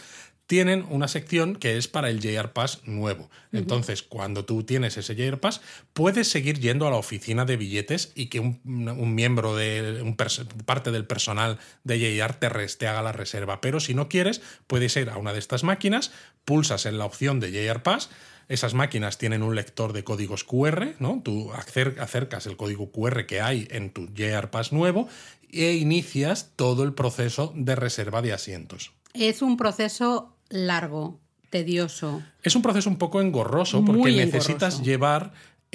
tienen 0.46 0.84
una 0.90 1.08
sección 1.08 1.56
que 1.56 1.78
es 1.78 1.88
para 1.88 2.10
el 2.10 2.20
JR 2.20 2.52
Pass 2.52 2.82
nuevo. 2.84 3.30
Entonces, 3.52 4.02
cuando 4.02 4.44
tú 4.44 4.62
tienes 4.62 4.96
ese 4.96 5.14
JR 5.14 5.40
Pass, 5.40 5.62
puedes 5.92 6.28
seguir 6.28 6.60
yendo 6.60 6.86
a 6.86 6.90
la 6.90 6.96
oficina 6.96 7.44
de 7.44 7.56
billetes 7.56 8.12
y 8.14 8.26
que 8.26 8.40
un, 8.40 8.60
un 8.64 9.14
miembro 9.14 9.56
de 9.56 10.02
un 10.02 10.16
parte 10.16 10.90
del 10.90 11.06
personal 11.06 11.58
de 11.84 11.98
JR 11.98 12.34
te, 12.34 12.48
te 12.76 12.86
haga 12.86 13.02
la 13.02 13.12
reserva. 13.12 13.60
Pero 13.60 13.80
si 13.80 13.94
no 13.94 14.08
quieres, 14.08 14.42
puedes 14.66 14.94
ir 14.96 15.08
a 15.08 15.16
una 15.16 15.32
de 15.32 15.38
estas 15.38 15.64
máquinas, 15.64 16.12
pulsas 16.44 16.84
en 16.84 16.98
la 16.98 17.06
opción 17.06 17.40
de 17.40 17.50
JR 17.50 17.82
Pass. 17.82 18.10
Esas 18.48 18.74
máquinas 18.74 19.18
tienen 19.18 19.42
un 19.42 19.54
lector 19.54 19.92
de 19.92 20.04
códigos 20.04 20.44
QR, 20.44 20.94
¿no? 20.98 21.20
Tú 21.24 21.50
acer- 21.52 21.98
acercas 22.00 22.46
el 22.46 22.56
código 22.56 22.90
QR 22.92 23.26
que 23.26 23.40
hay 23.40 23.66
en 23.70 23.90
tu 23.90 24.06
JR 24.14 24.50
Pass 24.50 24.72
nuevo 24.72 25.08
e 25.50 25.74
inicias 25.74 26.50
todo 26.56 26.82
el 26.82 26.92
proceso 26.94 27.52
de 27.56 27.74
reserva 27.76 28.20
de 28.22 28.32
asientos. 28.32 28.92
Es 29.14 29.40
un 29.42 29.56
proceso 29.56 30.34
largo, 30.50 31.18
tedioso. 31.50 32.22
Es 32.42 32.56
un 32.56 32.62
proceso 32.62 32.90
un 32.90 32.96
poco 32.98 33.20
engorroso 33.20 33.80
Muy 33.80 33.86
porque 33.98 34.10
engorroso. 34.10 34.36
necesitas 34.38 34.82
llevar 34.82 35.32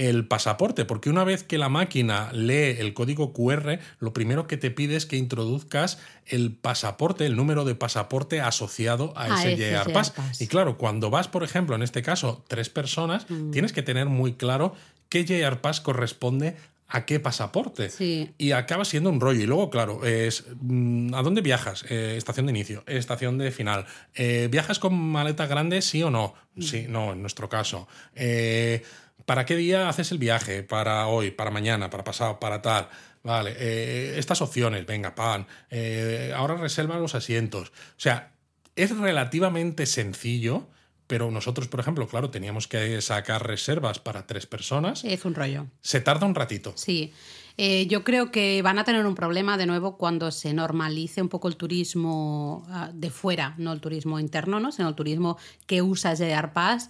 el 0.08 0.26
pasaporte, 0.26 0.86
porque 0.86 1.10
una 1.10 1.24
vez 1.26 1.44
que 1.44 1.58
la 1.58 1.68
máquina 1.68 2.32
lee 2.32 2.78
el 2.80 2.94
código 2.94 3.34
QR, 3.34 3.80
lo 4.00 4.14
primero 4.14 4.48
que 4.48 4.56
te 4.58 4.72
pide 4.72 4.96
es 4.96 5.06
que 5.06 5.18
introduzcas 5.18 6.00
el 6.26 6.54
pasaporte, 6.56 7.26
el 7.26 7.36
número 7.36 7.66
de 7.66 7.76
pasaporte 7.76 8.40
asociado 8.40 9.12
a, 9.18 9.36
A 9.36 9.52
ese 9.52 9.58
JR 9.58 9.92
Pass. 9.92 10.12
Pass. 10.12 10.42
Y 10.42 10.48
claro, 10.48 10.78
cuando 10.78 11.10
vas, 11.10 11.28
por 11.28 11.44
ejemplo, 11.44 11.76
en 11.76 11.82
este 11.84 12.02
caso, 12.02 12.44
tres 12.48 12.70
personas, 12.70 13.30
Mm. 13.30 13.52
tienes 13.52 13.74
que 13.74 13.82
tener 13.84 14.06
muy 14.08 14.34
claro 14.34 14.74
qué 15.10 15.26
JR 15.26 15.60
Pass 15.60 15.82
corresponde 15.82 16.56
a 16.88 17.06
qué 17.06 17.20
pasaporte. 17.20 17.90
Sí. 17.90 18.32
Y 18.40 18.52
acaba 18.54 18.84
siendo 18.86 19.10
un 19.12 19.20
rollo. 19.20 19.42
Y 19.44 19.46
luego, 19.46 19.70
claro, 19.70 20.06
es 20.06 20.46
mm, 20.62 21.14
¿a 21.14 21.22
dónde 21.22 21.42
viajas? 21.42 21.86
Eh, 21.90 22.16
estación 22.18 22.46
de 22.48 22.52
inicio, 22.52 22.84
estación 22.88 23.38
de 23.38 23.52
final. 23.52 23.86
Eh, 24.16 24.48
¿Viajas 24.50 24.80
con 24.80 24.98
maleta 24.98 25.46
grande, 25.46 25.82
sí 25.84 26.02
o 26.04 26.10
no? 26.10 26.34
Sí, 26.60 26.86
no, 26.90 27.12
en 27.14 27.22
nuestro 27.22 27.48
caso. 27.48 27.88
Eh, 28.16 28.82
¿Para 29.30 29.46
qué 29.46 29.56
día 29.56 29.90
haces 29.90 30.12
el 30.12 30.18
viaje? 30.18 30.64
¿Para 30.64 31.06
hoy, 31.06 31.30
para 31.30 31.52
mañana, 31.52 31.92
para 31.92 32.04
pasado, 32.04 32.40
para 32.40 32.64
tal? 32.64 32.90
Vale, 33.22 33.56
eh, 33.60 34.16
estas 34.18 34.42
opciones, 34.42 34.88
venga, 34.88 35.14
pan. 35.14 35.46
Eh, 35.70 36.34
ahora 36.36 36.56
reserva 36.56 36.98
los 36.98 37.14
asientos. 37.14 37.70
O 37.70 38.00
sea, 38.00 38.32
es 38.76 38.98
relativamente 38.98 39.86
sencillo, 39.86 40.68
pero 41.06 41.30
nosotros, 41.30 41.68
por 41.68 41.80
ejemplo, 41.80 42.08
claro, 42.08 42.32
teníamos 42.32 42.68
que 42.68 43.00
sacar 43.02 43.46
reservas 43.46 44.00
para 44.00 44.26
tres 44.26 44.48
personas. 44.48 45.04
Es 45.04 45.24
un 45.26 45.36
rollo. 45.36 45.68
Se 45.80 46.02
tarda 46.02 46.26
un 46.26 46.34
ratito. 46.34 46.74
Sí. 46.76 47.14
Eh, 47.62 47.88
yo 47.88 48.06
creo 48.06 48.32
que 48.32 48.62
van 48.62 48.80
a 48.80 48.86
tener 48.86 49.06
un 49.06 49.16
problema 49.16 49.58
de 49.58 49.66
nuevo 49.66 49.98
cuando 49.98 50.32
se 50.32 50.54
normalice 50.54 51.22
un 51.22 51.28
poco 51.28 51.50
el 51.50 51.58
turismo 51.58 52.66
ah, 52.70 52.90
de 52.94 53.10
fuera, 53.10 53.54
no 53.58 53.74
el 53.74 53.82
turismo 53.82 54.18
interno, 54.18 54.62
¿no? 54.62 54.72
sino 54.72 54.88
el 54.88 54.96
turismo 54.96 55.38
que 55.68 55.82
usa 55.82 56.16
JR 56.16 56.54
Pass, 56.54 56.90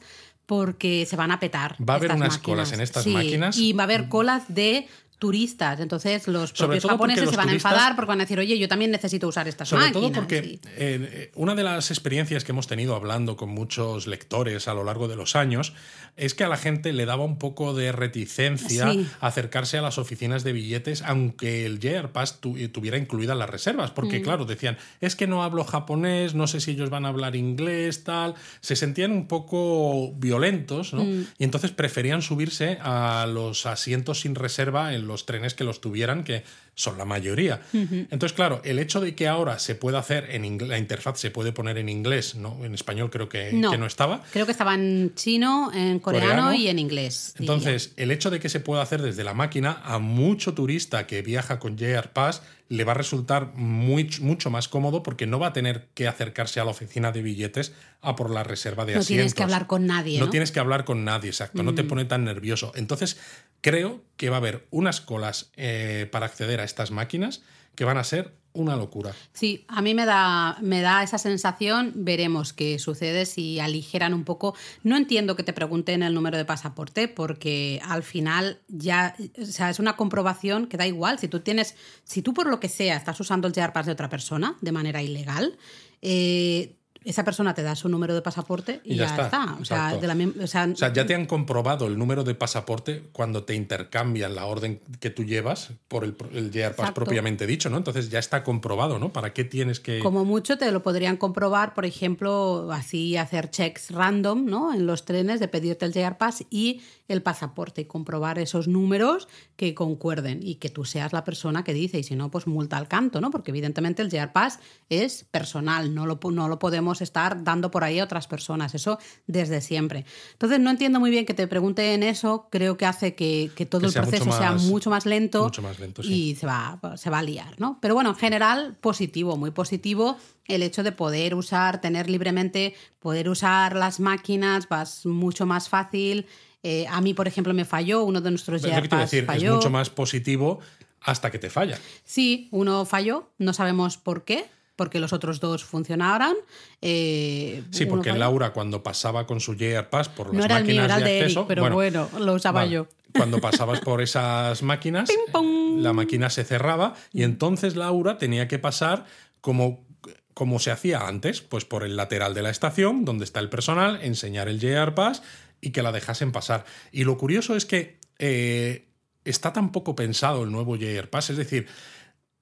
porque 0.49 1.05
se 1.05 1.15
van 1.15 1.29
a 1.29 1.39
petar. 1.39 1.75
Va 1.79 1.93
a 1.93 1.97
haber 1.97 2.09
estas 2.09 2.17
unas 2.17 2.29
máquinas. 2.33 2.41
colas 2.43 2.71
en 2.71 2.81
estas 2.81 3.03
Sí, 3.03 3.11
máquinas. 3.11 3.55
Y 3.55 3.73
va 3.73 3.83
a 3.83 3.85
haber 3.85 4.09
colas 4.09 4.43
de 4.47 4.87
turistas. 5.19 5.79
Entonces 5.79 6.27
los 6.27 6.49
Sobre 6.51 6.79
propios 6.79 6.91
japoneses 6.91 7.23
los 7.25 7.31
se 7.31 7.37
van 7.37 7.49
a 7.49 7.53
enfadar 7.53 7.95
porque 7.95 8.07
van 8.09 8.21
a 8.21 8.23
decir, 8.23 8.39
oye, 8.39 8.57
yo 8.57 8.67
también 8.67 8.89
necesito 8.91 9.27
usar 9.27 9.47
estas 9.47 9.67
Sobre 9.69 9.85
máquinas. 9.87 10.01
todo 10.01 10.13
porque 10.13 10.41
sí. 10.43 10.59
eh, 10.77 11.31
una 11.35 11.55
de 11.55 11.63
las 11.63 11.91
experiencias 11.91 12.43
que 12.43 12.51
hemos 12.53 12.67
tenido 12.67 12.95
hablando 12.95 13.35
con 13.37 13.49
muchos 13.49 14.07
lectores 14.07 14.67
a 14.67 14.73
lo 14.73 14.83
largo 14.83 15.07
de 15.07 15.15
los 15.17 15.35
años 15.35 15.73
es 16.17 16.33
que 16.33 16.43
a 16.43 16.49
la 16.49 16.57
gente 16.57 16.91
le 16.93 17.05
daba 17.05 17.23
un 17.23 17.37
poco 17.37 17.73
de 17.73 17.91
reticencia 17.91 18.91
Sí. 18.91 19.07
acercarse 19.21 19.77
a 19.77 19.81
las 19.81 19.97
oficinas 19.97 20.43
de 20.43 20.51
billetes, 20.53 21.01
aunque 21.03 21.65
el 21.65 21.79
JR 21.79 22.11
Pass 22.11 22.39
tu- 22.41 22.57
tuviera 22.69 22.97
incluidas 22.97 23.37
las 23.37 23.49
reservas, 23.49 23.91
Mm. 23.91 23.93
porque 23.93 24.21
claro, 24.21 24.45
decían, 24.45 24.77
es 25.01 25.15
que 25.15 25.27
no 25.27 25.43
hablo 25.43 25.63
japonés, 25.63 26.33
no 26.33 26.47
sé 26.47 26.59
si 26.61 26.71
ellos 26.71 26.89
van 26.89 27.05
a 27.05 27.09
hablar 27.09 27.35
inglés, 27.35 28.03
tal, 28.03 28.35
se 28.61 28.75
sentían 28.75 29.11
un 29.11 29.27
poco 29.27 30.13
violentos, 30.15 30.93
¿no? 30.93 31.03
Mm. 31.03 31.25
Y 31.37 31.43
entonces 31.43 31.71
preferían 31.71 32.21
subirse 32.21 32.77
a 32.81 33.25
los 33.31 33.65
asientos 33.65 34.21
sin 34.21 34.35
reserva 34.35 34.93
en 34.93 35.07
los 35.09 35.25
trenes 35.25 35.53
que 35.53 35.65
los 35.65 35.81
tuvieran, 35.81 36.23
que 36.23 36.43
son 36.75 36.97
la 36.97 37.03
mayoría. 37.03 37.59
Entonces, 37.73 38.31
claro, 38.31 38.61
el 38.63 38.79
hecho 38.79 39.01
de 39.01 39.15
que 39.15 39.27
ahora 39.27 39.59
se 39.59 39.75
pueda 39.75 39.99
hacer 39.99 40.29
en 40.31 40.45
inglés, 40.45 40.69
la 40.69 40.77
interfaz 40.77 41.19
se 41.19 41.29
puede 41.29 41.51
poner 41.51 41.77
en 41.77 41.89
inglés, 41.89 42.35
¿no? 42.35 42.63
En 42.63 42.73
español 42.73 43.09
creo 43.09 43.27
que 43.27 43.49
que 43.49 43.77
no, 43.77 43.85
estaba. 43.85 44.23
Creo 44.31 44.45
que 44.45 44.51
estaba 44.51 44.75
en 44.75 45.13
chino, 45.15 45.71
en 45.73 45.99
coreano, 45.99 46.27
Coreano. 46.27 46.53
y 46.53 46.67
en 46.67 46.79
inglés. 46.79 47.33
diría. 47.37 47.53
Entonces, 47.53 47.93
el 47.97 48.11
hecho 48.11 48.29
de 48.29 48.39
que 48.39 48.49
se 48.49 48.59
pueda 48.59 48.81
hacer 48.81 49.01
desde 49.01 49.23
la 49.23 49.33
máquina, 49.33 49.81
a 49.83 49.99
mucho 49.99 50.53
turista 50.53 51.07
que 51.07 51.21
viaja 51.21 51.59
con 51.59 51.77
JR 51.77 52.09
Pass 52.09 52.41
le 52.69 52.83
va 52.83 52.91
a 52.91 52.95
resultar 52.95 53.51
muy, 53.55 54.09
mucho 54.21 54.51
más 54.51 54.67
cómodo 54.67 55.01
porque 55.01 55.25
no 55.25 55.39
va 55.39 55.47
a 55.47 55.53
tener 55.53 55.87
que 55.95 56.07
acercarse 56.07 56.59
a 56.59 56.65
la 56.65 56.71
oficina 56.71 57.11
de 57.11 57.23
billetes 57.23 57.73
a 58.01 58.15
por 58.15 58.29
la 58.29 58.43
reserva 58.43 58.85
de 58.85 58.93
no 58.93 58.99
asientos. 58.99 59.07
tienes 59.07 59.33
que 59.33 59.43
hablar 59.43 59.65
con 59.65 59.87
nadie. 59.87 60.19
No, 60.19 60.25
No, 60.25 60.31
tienes 60.31 60.51
que 60.51 60.59
hablar 60.59 60.85
con 60.85 61.03
nadie, 61.03 61.31
exacto. 61.31 61.63
No 61.63 61.73
te 61.73 61.83
pone 61.83 62.05
tan 62.05 62.23
nervioso. 62.23 62.71
Entonces, 62.75 63.17
creo 63.61 64.03
que 64.17 64.29
va 64.29 64.37
a 64.37 64.39
haber 64.39 64.67
unas 64.69 65.01
colas 65.01 65.51
eh, 65.57 66.07
para 66.11 66.27
acceder 66.27 66.61
a 66.61 66.63
estas 66.63 66.91
máquinas 66.91 67.41
que 67.73 67.85
van 67.85 67.97
a 67.97 68.03
ser 68.03 68.35
una 68.61 68.75
locura. 68.75 69.13
Sí, 69.33 69.65
a 69.67 69.81
mí 69.81 69.93
me 69.93 70.05
da, 70.05 70.57
me 70.61 70.81
da 70.81 71.03
esa 71.03 71.17
sensación. 71.17 71.91
Veremos 71.95 72.53
qué 72.53 72.79
sucede 72.79 73.25
si 73.25 73.59
aligeran 73.59 74.13
un 74.13 74.23
poco. 74.23 74.55
No 74.83 74.97
entiendo 74.97 75.35
que 75.35 75.43
te 75.43 75.53
pregunten 75.53 76.03
el 76.03 76.13
número 76.13 76.37
de 76.37 76.45
pasaporte, 76.45 77.07
porque 77.07 77.81
al 77.85 78.03
final 78.03 78.59
ya, 78.67 79.15
o 79.41 79.45
sea, 79.45 79.69
es 79.69 79.79
una 79.79 79.95
comprobación 79.95 80.67
que 80.67 80.77
da 80.77 80.87
igual. 80.87 81.19
Si 81.19 81.27
tú 81.27 81.39
tienes, 81.41 81.75
si 82.03 82.21
tú 82.21 82.33
por 82.33 82.47
lo 82.47 82.59
que 82.59 82.69
sea 82.69 82.95
estás 82.95 83.19
usando 83.19 83.47
el 83.47 83.53
JR 83.53 83.73
Pass 83.73 83.85
de 83.85 83.91
otra 83.91 84.09
persona 84.09 84.57
de 84.61 84.71
manera 84.71 85.01
ilegal, 85.01 85.57
eh, 86.01 86.78
esa 87.03 87.23
persona 87.23 87.53
te 87.53 87.63
da 87.63 87.75
su 87.75 87.87
número 87.87 88.13
de 88.13 88.21
pasaporte 88.21 88.81
y, 88.83 88.93
Y 88.93 88.97
ya 88.97 89.05
ya, 89.05 89.11
está, 89.11 89.25
está. 89.25 89.57
O 89.61 89.65
sea, 89.65 89.97
de 89.97 90.07
la 90.07 90.43
o 90.43 90.47
sea, 90.47 90.67
O 90.71 90.75
sea, 90.75 90.91
ya 90.91 91.05
te 91.05 91.15
han 91.15 91.25
comprobado 91.25 91.87
el 91.87 91.97
número 91.97 92.23
de 92.23 92.35
pasaporte 92.35 93.03
cuando 93.13 93.43
te 93.43 93.55
intercambian 93.55 94.35
la 94.35 94.45
orden 94.45 94.81
que 94.99 95.09
tú 95.09 95.23
llevas 95.23 95.71
por 95.87 96.03
el, 96.03 96.15
el 96.33 96.51
JR 96.51 96.75
Pass 96.75 96.91
propiamente 96.91 97.47
dicho, 97.47 97.69
¿no? 97.69 97.77
Entonces 97.77 98.09
ya 98.09 98.19
está 98.19 98.43
comprobado, 98.43 98.99
¿no? 98.99 99.13
¿Para 99.13 99.33
qué 99.33 99.43
tienes 99.43 99.79
que...? 99.79 99.99
Como 99.99 100.25
mucho 100.25 100.57
te 100.57 100.71
lo 100.71 100.83
podrían 100.83 101.17
comprobar, 101.17 101.73
por 101.73 101.85
ejemplo, 101.85 102.69
así 102.71 103.15
hacer 103.17 103.49
checks 103.49 103.91
random, 103.91 104.45
¿no? 104.45 104.73
En 104.73 104.85
los 104.85 105.05
trenes 105.05 105.39
de 105.39 105.47
pedirte 105.47 105.85
el 105.85 105.93
JR 105.93 106.17
Pass 106.17 106.43
y 106.49 106.81
el 107.09 107.21
pasaporte 107.21 107.81
y 107.81 107.85
comprobar 107.85 108.39
esos 108.39 108.67
números 108.67 109.27
que 109.57 109.73
concuerden 109.73 110.39
y 110.41 110.55
que 110.55 110.69
tú 110.69 110.85
seas 110.85 111.11
la 111.11 111.25
persona 111.25 111.63
que 111.63 111.73
dice 111.73 111.99
y 111.99 112.03
si 112.03 112.15
no, 112.15 112.31
pues 112.31 112.47
multa 112.47 112.77
al 112.77 112.87
canto, 112.87 113.19
¿no? 113.19 113.31
Porque 113.31 113.51
evidentemente 113.51 114.01
el 114.01 114.09
JR 114.09 114.31
Pass 114.31 114.59
es 114.89 115.25
personal, 115.25 115.93
no 115.93 116.05
lo, 116.05 116.19
no 116.31 116.47
lo 116.47 116.59
podemos 116.59 117.01
estar 117.01 117.43
dando 117.43 117.71
por 117.71 117.83
ahí 117.83 117.99
a 117.99 118.03
otras 118.03 118.27
personas. 118.27 118.75
Eso 118.75 118.99
desde 119.27 119.59
siempre. 119.59 120.05
Entonces, 120.33 120.59
no 120.59 120.69
entiendo 120.69 120.99
muy 120.99 121.09
bien 121.09 121.25
que 121.25 121.33
te 121.33 121.47
pregunten 121.47 122.03
eso. 122.03 122.47
Creo 122.49 122.77
que 122.77 122.85
hace 122.85 123.15
que, 123.15 123.51
todo 123.69 123.87
el 123.87 123.93
proceso 123.93 124.31
sea 124.31 124.53
mucho 124.53 124.89
más 124.89 125.05
lento, 125.05 125.43
mucho 125.43 125.61
más 125.61 125.79
lento 125.79 126.01
y 126.03 126.35
se 126.35 126.45
va, 126.45 126.79
se 126.95 127.09
va 127.09 127.19
a 127.19 127.23
liar. 127.23 127.59
¿no? 127.59 127.79
Pero 127.81 127.95
bueno, 127.95 128.11
en 128.11 128.15
general, 128.15 128.77
positivo, 128.79 129.35
muy 129.35 129.51
positivo 129.51 130.17
el 130.49 130.63
hecho 130.63 130.83
de 130.83 130.91
poder 130.91 131.35
usar, 131.35 131.79
tener 131.79 132.09
libremente, 132.09 132.75
poder 132.99 133.29
usar 133.29 133.75
las 133.75 133.99
máquinas, 133.99 134.67
vas 134.67 135.05
mucho 135.05 135.45
más 135.45 135.69
fácil. 135.69 136.25
Eh, 136.63 136.85
a 136.89 136.99
mí, 137.01 137.13
por 137.13 137.27
ejemplo, 137.27 137.53
me 137.53 137.65
falló 137.65 138.03
uno 138.03 138.21
de 138.21 138.31
nuestros 138.31 138.61
JRPass 138.61 139.11
decir, 139.11 139.25
Es 139.29 139.43
mucho 139.43 139.69
más 139.69 139.89
positivo 139.89 140.59
hasta 141.01 141.31
que 141.31 141.39
te 141.39 141.49
falla. 141.49 141.79
Sí, 142.03 142.49
uno 142.51 142.85
falló, 142.85 143.29
no 143.37 143.53
sabemos 143.53 143.97
por 143.97 144.23
qué, 144.23 144.45
porque 144.75 144.99
los 144.99 145.13
otros 145.13 145.39
dos 145.39 145.63
funcionaran. 145.63 146.35
Eh, 146.81 147.63
sí, 147.71 147.85
porque 147.85 148.13
Laura 148.13 148.53
cuando 148.53 148.83
pasaba 148.83 149.25
con 149.25 149.39
su 149.39 149.55
Pass 149.89 150.09
por 150.09 150.33
las 150.33 150.47
no 150.47 150.53
máquinas 150.53 151.03
de, 151.03 151.21
acceso, 151.21 151.45
pero 151.47 151.69
bueno, 151.73 152.09
lo 152.19 152.33
usaba 152.33 152.65
yo. 152.65 152.87
Cuando 153.15 153.41
pasabas 153.41 153.79
por 153.79 154.01
esas 154.01 154.61
máquinas, 154.61 155.09
la 155.77 155.93
máquina 155.93 156.29
se 156.29 156.43
cerraba 156.43 156.93
y 157.11 157.23
entonces 157.23 157.75
Laura 157.75 158.17
tenía 158.17 158.47
que 158.47 158.59
pasar 158.59 159.05
como 159.41 159.87
como 160.33 160.59
se 160.59 160.71
hacía 160.71 161.05
antes, 161.05 161.41
pues 161.41 161.65
por 161.65 161.83
el 161.83 161.97
lateral 161.97 162.33
de 162.33 162.41
la 162.41 162.49
estación, 162.49 163.03
donde 163.03 163.25
está 163.25 163.41
el 163.41 163.49
personal, 163.49 163.99
enseñar 164.01 164.47
el 164.47 164.61
JR 164.61 164.95
Pass 164.95 165.21
y 165.61 165.71
que 165.71 165.81
la 165.81 165.91
dejasen 165.91 166.31
pasar. 166.31 166.65
Y 166.91 167.03
lo 167.03 167.17
curioso 167.17 167.55
es 167.55 167.65
que 167.65 167.99
eh, 168.17 168.87
está 169.25 169.53
tan 169.53 169.71
poco 169.71 169.95
pensado 169.95 170.43
el 170.43 170.51
nuevo 170.51 170.75
JR 170.75 171.09
Pass, 171.09 171.29
es 171.29 171.37
decir, 171.37 171.67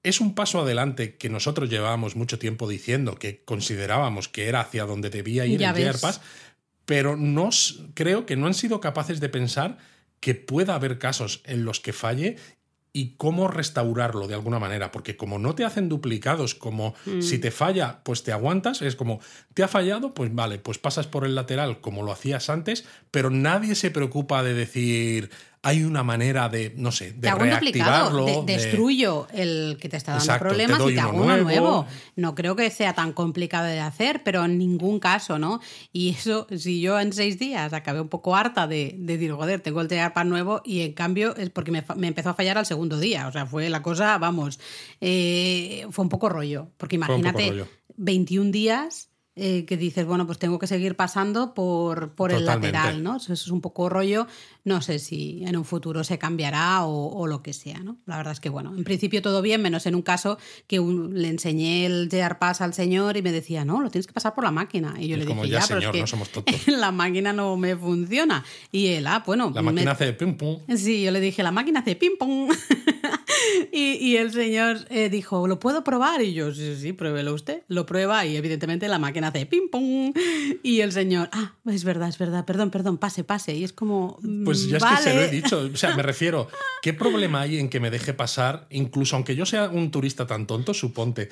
es 0.02 0.20
un 0.20 0.34
paso 0.34 0.60
adelante 0.60 1.16
que 1.16 1.28
nosotros 1.28 1.68
llevábamos 1.68 2.16
mucho 2.16 2.38
tiempo 2.38 2.68
diciendo 2.68 3.16
que 3.16 3.44
considerábamos 3.44 4.28
que 4.28 4.48
era 4.48 4.60
hacia 4.60 4.84
donde 4.84 5.10
debía 5.10 5.44
ir 5.46 5.62
el 5.62 5.74
JR 5.74 6.00
Pass, 6.00 6.20
pero 6.84 7.16
nos, 7.16 7.82
creo 7.94 8.24
que 8.24 8.36
no 8.36 8.46
han 8.46 8.54
sido 8.54 8.80
capaces 8.80 9.20
de 9.20 9.28
pensar 9.28 9.78
que 10.20 10.34
pueda 10.34 10.74
haber 10.74 10.98
casos 10.98 11.42
en 11.44 11.64
los 11.64 11.80
que 11.80 11.92
falle 11.92 12.36
y 12.98 13.14
cómo 13.16 13.46
restaurarlo 13.46 14.26
de 14.26 14.34
alguna 14.34 14.58
manera, 14.58 14.90
porque 14.90 15.16
como 15.16 15.38
no 15.38 15.54
te 15.54 15.64
hacen 15.64 15.88
duplicados, 15.88 16.56
como 16.56 16.96
mm. 17.06 17.22
si 17.22 17.38
te 17.38 17.52
falla, 17.52 18.00
pues 18.02 18.24
te 18.24 18.32
aguantas, 18.32 18.82
es 18.82 18.96
como, 18.96 19.20
te 19.54 19.62
ha 19.62 19.68
fallado, 19.68 20.14
pues 20.14 20.34
vale, 20.34 20.58
pues 20.58 20.78
pasas 20.78 21.06
por 21.06 21.24
el 21.24 21.36
lateral 21.36 21.80
como 21.80 22.02
lo 22.02 22.10
hacías 22.10 22.50
antes, 22.50 22.86
pero 23.12 23.30
nadie 23.30 23.76
se 23.76 23.92
preocupa 23.92 24.42
de 24.42 24.54
decir, 24.54 25.30
hay 25.62 25.82
una 25.82 26.02
manera 26.02 26.48
de, 26.48 26.72
no 26.76 26.92
sé, 26.92 27.12
de 27.12 27.30
reactivarlo. 27.32 28.44
destruyo 28.44 29.26
el 29.32 29.76
que 29.80 29.88
te 29.88 29.96
está 29.96 30.16
dando 30.16 30.38
problemas 30.38 30.80
y 30.88 30.94
te 30.94 31.00
hago 31.00 31.22
uno 31.22 31.36
nuevo. 31.38 31.86
No 32.16 32.34
creo 32.34 32.54
que 32.56 32.70
sea 32.70 32.94
tan 32.94 33.12
complicado 33.12 33.66
de 33.66 33.80
hacer, 33.80 34.22
pero 34.22 34.44
en 34.44 34.58
ningún 34.58 35.00
caso, 35.00 35.38
¿no? 35.38 35.60
Y 35.92 36.10
eso, 36.10 36.46
si 36.56 36.80
yo 36.80 37.00
en 37.00 37.12
seis 37.12 37.38
días 37.38 37.72
acabé 37.72 38.00
un 38.00 38.08
poco 38.08 38.36
harta 38.36 38.66
de, 38.66 38.94
decir, 38.98 39.32
joder, 39.32 39.60
tengo 39.60 39.80
el 39.80 39.88
pan 40.12 40.28
nuevo 40.28 40.62
y 40.64 40.82
en 40.82 40.92
cambio 40.92 41.34
es 41.36 41.50
porque 41.50 41.70
me, 41.70 41.84
empezó 42.06 42.30
a 42.30 42.34
fallar 42.34 42.58
al 42.58 42.66
segundo 42.66 42.98
día. 42.98 43.26
O 43.26 43.32
sea, 43.32 43.46
fue 43.46 43.68
la 43.68 43.82
cosa, 43.82 44.16
vamos, 44.18 44.60
eh, 45.00 45.86
fue 45.90 46.04
un 46.04 46.08
poco 46.08 46.28
rollo. 46.28 46.68
Porque 46.76 46.96
imagínate, 46.96 47.64
21 47.96 48.52
días 48.52 49.07
eh, 49.38 49.64
que 49.64 49.76
dices, 49.76 50.04
bueno, 50.04 50.26
pues 50.26 50.38
tengo 50.38 50.58
que 50.58 50.66
seguir 50.66 50.96
pasando 50.96 51.54
por, 51.54 52.10
por 52.10 52.32
el 52.32 52.44
lateral, 52.44 53.02
¿no? 53.02 53.16
Eso 53.16 53.32
es 53.32 53.48
un 53.48 53.60
poco 53.60 53.88
rollo. 53.88 54.26
No 54.64 54.82
sé 54.82 54.98
si 54.98 55.44
en 55.46 55.56
un 55.56 55.64
futuro 55.64 56.02
se 56.02 56.18
cambiará 56.18 56.84
o, 56.84 57.26
lo 57.26 57.42
que 57.42 57.52
sea, 57.52 57.78
¿no? 57.78 57.96
La 58.06 58.16
verdad 58.16 58.32
es 58.32 58.40
que, 58.40 58.48
bueno, 58.48 58.74
en 58.76 58.84
principio 58.84 59.22
todo 59.22 59.40
bien, 59.40 59.62
menos 59.62 59.86
en 59.86 59.94
un 59.94 60.02
caso 60.02 60.38
que 60.66 60.78
le 60.80 61.28
enseñé 61.28 61.86
el 61.86 62.08
JR 62.10 62.38
Pass 62.38 62.60
al 62.60 62.74
señor 62.74 63.16
y 63.16 63.22
me 63.22 63.32
decía, 63.32 63.64
no, 63.64 63.80
lo 63.80 63.90
tienes 63.90 64.06
que 64.06 64.12
pasar 64.12 64.34
por 64.34 64.44
la 64.44 64.50
máquina. 64.50 64.96
Y 64.98 65.08
yo 65.08 65.16
le 65.16 65.24
dije, 65.24 65.48
ya, 65.48 65.64
pero 65.68 65.80
es 65.80 66.12
que 66.44 66.70
la 66.72 66.90
máquina 66.90 67.32
no 67.32 67.56
me 67.56 67.76
funciona. 67.76 68.44
Y 68.72 68.88
él, 68.88 69.06
ah, 69.06 69.22
bueno. 69.24 69.52
La 69.54 69.62
máquina 69.62 69.92
hace 69.92 70.12
pim 70.12 70.36
pum. 70.36 70.58
Sí, 70.76 71.02
yo 71.02 71.10
le 71.10 71.20
dije, 71.20 71.42
la 71.42 71.52
máquina 71.52 71.80
hace 71.80 71.96
pim 71.96 72.18
pum. 72.18 72.48
y, 73.72 74.16
el 74.16 74.32
señor 74.32 74.78
eh, 74.90 75.08
dijo, 75.08 75.46
¿lo 75.46 75.60
puedo 75.60 75.84
probar? 75.84 76.22
Y 76.22 76.34
yo, 76.34 76.52
sí, 76.54 76.76
sí, 76.76 76.92
pruébelo 76.92 77.34
usted. 77.34 77.62
Lo 77.68 77.86
prueba 77.86 78.24
y 78.26 78.36
evidentemente 78.36 78.88
la 78.88 78.98
máquina 78.98 79.28
hace 79.28 79.46
pim 79.46 79.68
pum. 79.70 80.12
Y 80.62 80.80
el 80.80 80.92
señor, 80.92 81.28
ah, 81.32 81.54
es 81.66 81.84
verdad, 81.84 82.08
es 82.08 82.18
verdad, 82.18 82.44
perdón, 82.44 82.70
perdón, 82.70 82.98
pase, 82.98 83.24
pase. 83.24 83.54
Y 83.54 83.64
es 83.64 83.72
como. 83.72 84.18
Pues 84.44 84.68
ya 84.68 84.78
es 84.78 84.84
que 84.84 84.96
se 85.02 85.14
lo 85.14 85.20
he 85.22 85.28
dicho. 85.28 85.70
O 85.72 85.76
sea, 85.76 85.94
me 85.94 86.02
refiero, 86.08 86.48
¿qué 86.82 86.92
problema 86.92 87.42
hay 87.42 87.58
en 87.58 87.68
que 87.68 87.80
me 87.80 87.90
deje 87.90 88.14
pasar, 88.14 88.66
incluso 88.70 89.16
aunque 89.16 89.36
yo 89.36 89.46
sea 89.46 89.68
un 89.68 89.90
turista 89.90 90.26
tan 90.26 90.46
tonto, 90.46 90.74
suponte 90.74 91.28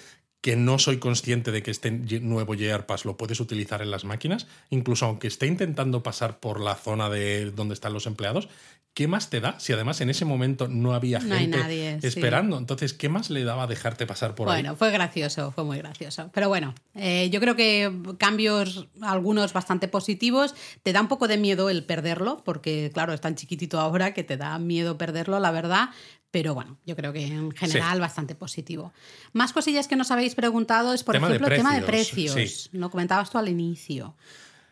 que 0.47 0.55
no 0.55 0.78
soy 0.78 0.99
consciente 0.99 1.51
de 1.51 1.61
que 1.61 1.72
este 1.72 1.90
nuevo 1.90 2.55
JR 2.55 2.86
Pass 2.86 3.05
lo 3.05 3.16
puedes 3.16 3.40
utilizar 3.40 3.82
en 3.82 3.90
las 3.90 4.05
máquinas, 4.05 4.47
incluso 4.70 5.07
aunque 5.07 5.26
esté 5.26 5.49
intentando 5.49 6.05
pasar 6.05 6.38
por 6.38 6.61
la 6.61 6.76
zona 6.76 7.11
de 7.11 7.51
donde 7.51 7.74
están 7.74 7.92
los 7.92 8.07
empleados, 8.07 8.49
¿qué 8.94 9.09
más 9.09 9.28
te 9.28 9.40
da 9.40 9.59
si 9.59 9.72
además 9.72 10.01
en 10.01 10.11
ese 10.11 10.24
momento 10.24 10.68
no 10.68 10.94
había 10.94 11.20
gente 11.20 11.59
esperando? 12.03 12.59
Entonces, 12.59 12.93
¿qué 12.93 13.09
más 13.09 13.30
le 13.30 13.45
daba 13.45 13.66
dejarte 13.66 14.07
pasar 14.07 14.34
por 14.34 14.49
ahí? 14.49 14.62
Bueno, 14.62 14.76
fue 14.76 14.91
gracioso, 14.91 15.53
fue 15.53 15.64
muy 15.64 15.78
gracioso. 15.78 16.30
Pero 16.32 16.49
bueno, 16.49 16.74
eh, 16.95 17.28
yo 17.30 17.41
creo 17.41 17.57
que 17.57 17.93
cambios, 18.18 18.89
algunos 19.01 19.53
bastante 19.53 19.89
positivos. 19.89 20.55
Te 20.82 20.93
da 20.93 21.01
un 21.01 21.09
poco 21.09 21.28
de 21.28 21.39
miedo 21.39 21.70
el 21.70 21.84
perderlo, 21.84 22.43
porque 22.45 22.91
claro, 22.93 23.12
es 23.12 23.20
tan 23.20 23.34
chiquitito 23.34 23.80
ahora 23.80 24.14
que 24.14 24.24
te 24.24 24.37
da 24.37 24.59
miedo 24.59 24.99
perderlo, 24.99 25.41
la 25.41 25.51
verdad. 25.51 25.91
Pero 26.30 26.55
bueno, 26.55 26.76
yo 26.84 26.97
creo 26.97 27.12
que 27.12 27.24
en 27.24 27.51
general 27.53 28.01
bastante 28.01 28.34
positivo. 28.34 28.93
Más 29.32 29.53
cosillas 29.53 29.89
que 29.89 29.97
nos 29.97 30.11
habéis 30.11 30.34
preguntado 30.34 30.93
es, 30.93 31.03
por 31.03 31.16
ejemplo, 31.16 31.47
el 31.47 31.57
tema 31.57 31.74
de 31.74 31.82
precios. 31.82 32.68
Lo 32.72 32.91
comentabas 32.91 33.30
tú 33.30 33.39
al 33.39 33.49
inicio. 33.49 34.14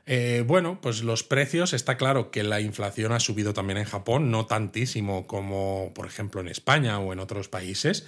Eh, 0.06 0.44
bueno, 0.46 0.78
pues 0.82 1.02
los 1.02 1.22
precios, 1.22 1.72
está 1.72 1.96
claro 1.96 2.30
que 2.30 2.42
la 2.42 2.60
inflación 2.60 3.12
ha 3.12 3.20
subido 3.20 3.54
también 3.54 3.78
en 3.78 3.84
Japón, 3.84 4.30
no 4.30 4.46
tantísimo 4.46 5.26
como 5.26 5.92
por 5.94 6.06
ejemplo 6.06 6.40
en 6.40 6.48
España 6.48 6.98
o 6.98 7.12
en 7.12 7.20
otros 7.20 7.48
países, 7.48 8.06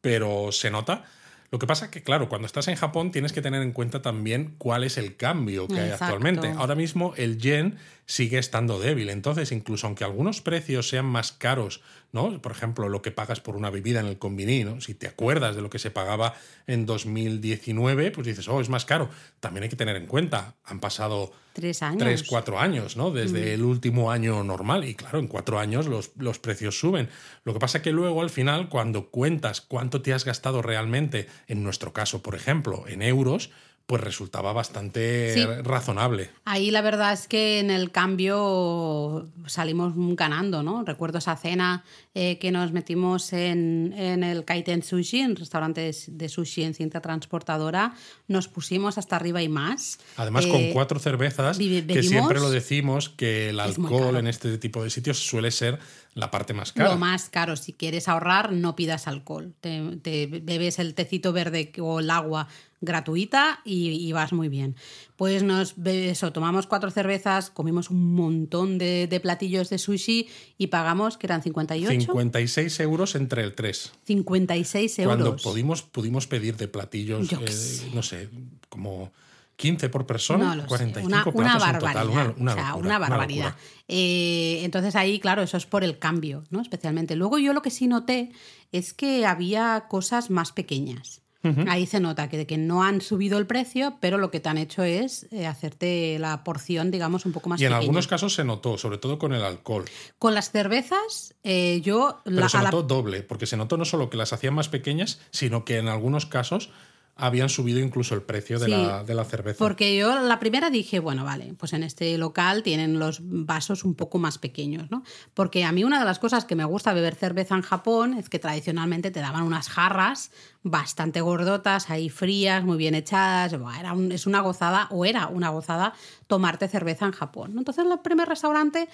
pero 0.00 0.52
se 0.52 0.70
nota. 0.70 1.04
Lo 1.50 1.58
que 1.58 1.66
pasa 1.68 1.84
es 1.84 1.90
que, 1.92 2.02
claro, 2.02 2.28
cuando 2.28 2.46
estás 2.46 2.66
en 2.66 2.74
Japón 2.74 3.12
tienes 3.12 3.32
que 3.32 3.40
tener 3.40 3.62
en 3.62 3.72
cuenta 3.72 4.02
también 4.02 4.56
cuál 4.58 4.82
es 4.82 4.96
el 4.98 5.16
cambio 5.16 5.68
que 5.68 5.78
hay 5.78 5.90
actualmente. 5.90 6.50
Ahora 6.56 6.74
mismo 6.74 7.14
el 7.16 7.38
yen 7.38 7.76
sigue 8.06 8.38
estando 8.38 8.80
débil, 8.80 9.08
entonces 9.08 9.52
incluso 9.52 9.86
aunque 9.86 10.02
algunos 10.02 10.40
precios 10.40 10.88
sean 10.88 11.04
más 11.04 11.30
caros 11.30 11.80
¿no? 12.14 12.40
Por 12.40 12.52
ejemplo, 12.52 12.88
lo 12.88 13.02
que 13.02 13.10
pagas 13.10 13.40
por 13.40 13.56
una 13.56 13.70
bebida 13.70 13.98
en 13.98 14.06
el 14.06 14.18
convini, 14.18 14.62
¿no? 14.62 14.80
Si 14.80 14.94
te 14.94 15.08
acuerdas 15.08 15.56
de 15.56 15.62
lo 15.62 15.68
que 15.68 15.80
se 15.80 15.90
pagaba 15.90 16.34
en 16.68 16.86
2019, 16.86 18.12
pues 18.12 18.26
dices, 18.26 18.48
oh, 18.48 18.60
es 18.60 18.68
más 18.68 18.84
caro. 18.84 19.10
También 19.40 19.64
hay 19.64 19.68
que 19.68 19.76
tener 19.76 19.96
en 19.96 20.06
cuenta, 20.06 20.54
han 20.64 20.78
pasado 20.78 21.32
tres, 21.52 21.82
años. 21.82 21.98
tres 21.98 22.22
cuatro 22.22 22.60
años, 22.60 22.96
¿no? 22.96 23.10
Desde 23.10 23.40
mm. 23.40 23.54
el 23.54 23.62
último 23.64 24.12
año 24.12 24.44
normal. 24.44 24.84
Y 24.84 24.94
claro, 24.94 25.18
en 25.18 25.26
cuatro 25.26 25.58
años 25.58 25.86
los, 25.86 26.12
los 26.16 26.38
precios 26.38 26.78
suben. 26.78 27.08
Lo 27.42 27.52
que 27.52 27.58
pasa 27.58 27.78
es 27.78 27.84
que 27.84 27.90
luego, 27.90 28.22
al 28.22 28.30
final, 28.30 28.68
cuando 28.68 29.10
cuentas 29.10 29.60
cuánto 29.60 30.00
te 30.00 30.14
has 30.14 30.24
gastado 30.24 30.62
realmente, 30.62 31.26
en 31.48 31.64
nuestro 31.64 31.92
caso, 31.92 32.22
por 32.22 32.36
ejemplo, 32.36 32.84
en 32.86 33.02
euros, 33.02 33.50
pues 33.86 34.02
resultaba 34.02 34.54
bastante 34.54 35.60
razonable. 35.62 36.30
Ahí 36.46 36.70
la 36.70 36.80
verdad 36.80 37.12
es 37.12 37.28
que 37.28 37.60
en 37.60 37.70
el 37.70 37.90
cambio 37.90 39.28
salimos 39.46 39.92
ganando, 39.94 40.62
¿no? 40.62 40.84
Recuerdo 40.84 41.18
esa 41.18 41.36
cena 41.36 41.84
eh, 42.14 42.38
que 42.38 42.50
nos 42.50 42.72
metimos 42.72 43.34
en, 43.34 43.92
el 43.92 44.46
Kaiten 44.46 44.82
Sushi, 44.82 45.20
en 45.20 45.36
restaurante 45.36 45.92
de 46.06 46.28
sushi 46.30 46.62
en 46.62 46.72
cinta 46.72 47.02
transportadora, 47.02 47.94
nos 48.26 48.48
pusimos 48.48 48.96
hasta 48.96 49.16
arriba 49.16 49.42
y 49.42 49.50
más. 49.50 49.98
Además, 50.16 50.46
con 50.46 50.60
eh, 50.60 50.70
cuatro 50.72 50.98
cervezas, 50.98 51.58
que 51.58 52.02
siempre 52.02 52.40
lo 52.40 52.48
decimos, 52.48 53.10
que 53.10 53.50
el 53.50 53.60
alcohol 53.60 54.16
en 54.16 54.28
este 54.28 54.56
tipo 54.56 54.82
de 54.82 54.88
sitios 54.88 55.18
suele 55.18 55.50
ser 55.50 55.78
la 56.14 56.30
parte 56.30 56.54
más 56.54 56.72
cara. 56.72 56.90
Lo 56.90 56.96
más 56.96 57.28
caro, 57.28 57.56
si 57.56 57.72
quieres 57.72 58.08
ahorrar, 58.08 58.52
no 58.52 58.76
pidas 58.76 59.08
alcohol. 59.08 59.52
Te, 59.60 59.98
te 60.00 60.26
bebes 60.26 60.78
el 60.78 60.94
tecito 60.94 61.32
verde 61.32 61.72
o 61.80 62.00
el 62.00 62.08
agua 62.08 62.48
gratuita 62.84 63.60
y, 63.64 64.12
vas 64.12 64.32
muy 64.32 64.48
bien. 64.48 64.76
Pues 65.16 65.42
nos 65.42 65.74
eso, 65.84 66.32
tomamos 66.32 66.66
cuatro 66.66 66.90
cervezas, 66.90 67.50
comimos 67.50 67.90
un 67.90 68.14
montón 68.14 68.78
de, 68.78 69.20
platillos 69.22 69.70
de 69.70 69.78
sushi 69.78 70.28
y 70.58 70.68
pagamos, 70.68 71.16
que 71.16 71.26
eran 71.26 71.42
58. 71.42 72.00
56 72.00 72.80
euros 72.80 73.14
entre 73.14 73.42
el 73.42 73.54
3. 73.54 73.92
56 74.04 74.98
euros. 75.00 75.16
Cuando 75.16 75.36
pudimos, 75.36 75.82
pudimos 75.82 76.26
pedir 76.26 76.56
de 76.56 76.68
platillos, 76.68 77.32
eh, 77.32 77.90
no 77.94 78.02
sé, 78.02 78.28
como 78.68 79.12
15 79.56 79.88
por 79.88 80.06
persona, 80.06 80.54
no 80.56 80.66
45 80.66 81.06
una, 81.06 81.24
una 81.32 81.58
barbaridad. 81.58 82.34
Total, 82.34 82.74
una, 82.76 82.98
barbaridad. 82.98 83.56
Eh, 83.86 84.60
entonces 84.64 84.96
ahí, 84.96 85.20
claro, 85.20 85.42
eso 85.42 85.56
es 85.56 85.66
por 85.66 85.84
el 85.84 85.98
cambio, 85.98 86.44
¿no? 86.50 86.60
Especialmente. 86.60 87.14
Luego 87.14 87.38
yo 87.38 87.52
lo 87.52 87.62
que 87.62 87.70
sí 87.70 87.86
noté 87.86 88.32
es 88.72 88.92
que 88.92 89.26
había 89.26 89.86
cosas 89.88 90.30
más 90.30 90.52
pequeñas. 90.52 91.22
Ahí 91.68 91.86
se 91.86 92.00
nota 92.00 92.28
que, 92.28 92.46
que 92.46 92.56
no 92.56 92.82
han 92.82 93.00
subido 93.00 93.38
el 93.38 93.46
precio, 93.46 93.96
pero 94.00 94.18
lo 94.18 94.30
que 94.30 94.40
te 94.40 94.48
han 94.48 94.58
hecho 94.58 94.82
es 94.82 95.26
eh, 95.30 95.46
hacerte 95.46 96.18
la 96.18 96.44
porción, 96.44 96.90
digamos, 96.90 97.26
un 97.26 97.32
poco 97.32 97.48
más 97.48 97.60
Y 97.60 97.66
en 97.66 97.72
algunos 97.72 98.06
casos 98.06 98.34
se 98.34 98.44
notó, 98.44 98.78
sobre 98.78 98.98
todo 98.98 99.18
con 99.18 99.32
el 99.34 99.44
alcohol. 99.44 99.84
Con 100.18 100.34
las 100.34 100.50
cervezas, 100.50 101.34
eh, 101.44 101.80
yo... 101.82 102.20
Pero 102.24 102.48
se 102.48 102.58
notó 102.58 102.82
doble, 102.82 103.22
porque 103.22 103.46
se 103.46 103.56
notó 103.56 103.76
no 103.76 103.84
solo 103.84 104.10
que 104.10 104.16
las 104.16 104.32
hacían 104.32 104.54
más 104.54 104.68
pequeñas, 104.68 105.20
sino 105.30 105.64
que 105.64 105.78
en 105.78 105.88
algunos 105.88 106.26
casos 106.26 106.70
habían 107.16 107.48
subido 107.48 107.78
incluso 107.78 108.14
el 108.14 108.22
precio 108.22 108.58
de, 108.58 108.64
Sí, 108.66 108.70
la, 108.72 109.04
de 109.04 109.14
la 109.14 109.24
cerveza. 109.24 109.58
Porque 109.58 109.96
yo 109.96 110.20
la 110.20 110.38
primera 110.40 110.68
dije, 110.70 110.98
bueno, 110.98 111.24
vale, 111.24 111.54
pues 111.58 111.72
en 111.72 111.82
este 111.84 112.18
local 112.18 112.62
tienen 112.64 112.98
los 112.98 113.20
vasos 113.22 113.84
un 113.84 113.94
poco 113.94 114.18
más 114.18 114.38
pequeños, 114.38 114.90
¿no? 114.90 115.04
Porque 115.32 115.64
a 115.64 115.70
mí 115.72 115.84
una 115.84 116.00
de 116.00 116.04
las 116.04 116.18
cosas 116.18 116.44
que 116.44 116.56
me 116.56 116.64
gusta 116.64 116.92
beber 116.92 117.14
cerveza 117.14 117.54
en 117.54 117.62
Japón 117.62 118.14
es 118.14 118.28
que 118.28 118.38
tradicionalmente 118.40 119.10
te 119.12 119.20
daban 119.20 119.42
unas 119.44 119.68
jarras 119.68 120.32
bastante 120.64 121.20
gordotas, 121.20 121.90
ahí 121.90 122.08
frías, 122.08 122.64
muy 122.64 122.78
bien 122.78 122.94
echadas. 122.94 123.52
Era 123.52 123.92
un- 123.92 124.10
es 124.10 124.26
una 124.26 124.40
gozada, 124.40 124.88
o 124.90 125.04
era 125.04 125.28
una 125.28 125.50
gozada, 125.50 125.92
tomarte 126.26 126.68
cerveza 126.68 127.04
en 127.06 127.12
Japón. 127.12 127.54
Entonces, 127.58 127.84
en 127.84 127.92
el 127.92 127.98
primer 128.00 128.26
restaurante, 128.28 128.88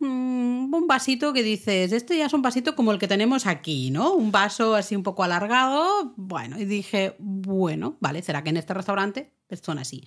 mm, 0.00 0.74
un 0.74 0.86
vasito 0.86 1.32
que 1.32 1.42
dices, 1.42 1.92
este 1.92 2.16
ya 2.18 2.26
es 2.26 2.32
un 2.32 2.42
vasito 2.42 2.74
como 2.74 2.92
el 2.92 2.98
que 2.98 3.08
tenemos 3.08 3.46
aquí, 3.46 3.90
¿no? 3.90 4.12
Un 4.14 4.32
vaso 4.32 4.74
así 4.74 4.96
un 4.96 5.02
poco 5.02 5.22
alargado. 5.22 6.12
Bueno, 6.16 6.58
y 6.58 6.64
dije, 6.64 7.14
bueno, 7.18 7.96
vale, 8.00 8.22
será 8.22 8.42
que 8.42 8.50
en 8.50 8.56
este 8.56 8.74
restaurante 8.74 9.32
son 9.62 9.78
así. 9.78 10.04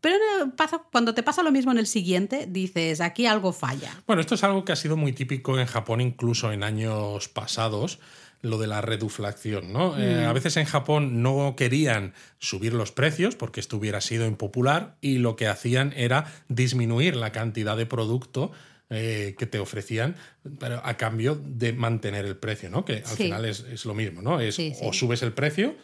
Pero 0.00 0.16
pasa- 0.56 0.82
cuando 0.92 1.12
te 1.14 1.22
pasa 1.24 1.42
lo 1.42 1.50
mismo 1.50 1.72
en 1.72 1.78
el 1.78 1.86
siguiente, 1.86 2.46
dices, 2.48 3.00
aquí 3.00 3.26
algo 3.26 3.52
falla. 3.52 3.90
Bueno, 4.06 4.20
esto 4.20 4.36
es 4.36 4.44
algo 4.44 4.64
que 4.64 4.72
ha 4.72 4.76
sido 4.76 4.96
muy 4.96 5.12
típico 5.12 5.58
en 5.58 5.66
Japón 5.66 6.00
incluso 6.00 6.52
en 6.52 6.62
años 6.62 7.28
pasados, 7.28 7.98
lo 8.40 8.58
de 8.58 8.68
la 8.68 8.80
reduflación, 8.80 9.72
¿no? 9.72 9.98
Eh, 9.98 10.22
Mm. 10.24 10.28
a 10.28 10.32
veces 10.32 10.56
en 10.56 10.66
Japón 10.66 11.20
no 11.24 11.54
querían 11.56 12.14
subir 12.38 12.72
los 12.74 12.92
precios 12.92 13.34
porque 13.34 13.58
esto 13.58 13.76
hubiera 13.76 14.00
sido 14.00 14.26
impopular 14.26 14.96
y 15.00 15.18
lo 15.18 15.34
que 15.34 15.48
hacían 15.48 15.92
era 15.96 16.26
disminuir 16.48 17.16
la 17.16 17.32
cantidad 17.32 17.76
de 17.76 17.86
producto 17.86 18.52
eh, 18.90 19.34
que 19.38 19.46
te 19.46 19.58
ofrecían 19.58 20.16
pero 20.58 20.80
a 20.84 20.96
cambio 20.96 21.34
de 21.44 21.72
mantener 21.74 22.24
el 22.24 22.36
precio, 22.36 22.70
¿no? 22.70 22.84
Que 22.84 22.98
al 22.98 23.04
Sí. 23.06 23.24
final 23.24 23.44
es, 23.44 23.60
es 23.70 23.84
lo 23.84 23.94
mismo, 23.94 24.22
¿no? 24.22 24.40
Es 24.40 24.54
Sí, 24.54 24.72
sí. 24.74 24.80
o 24.82 24.92
subes 24.94 25.22
el 25.22 25.32
precio 25.34 25.76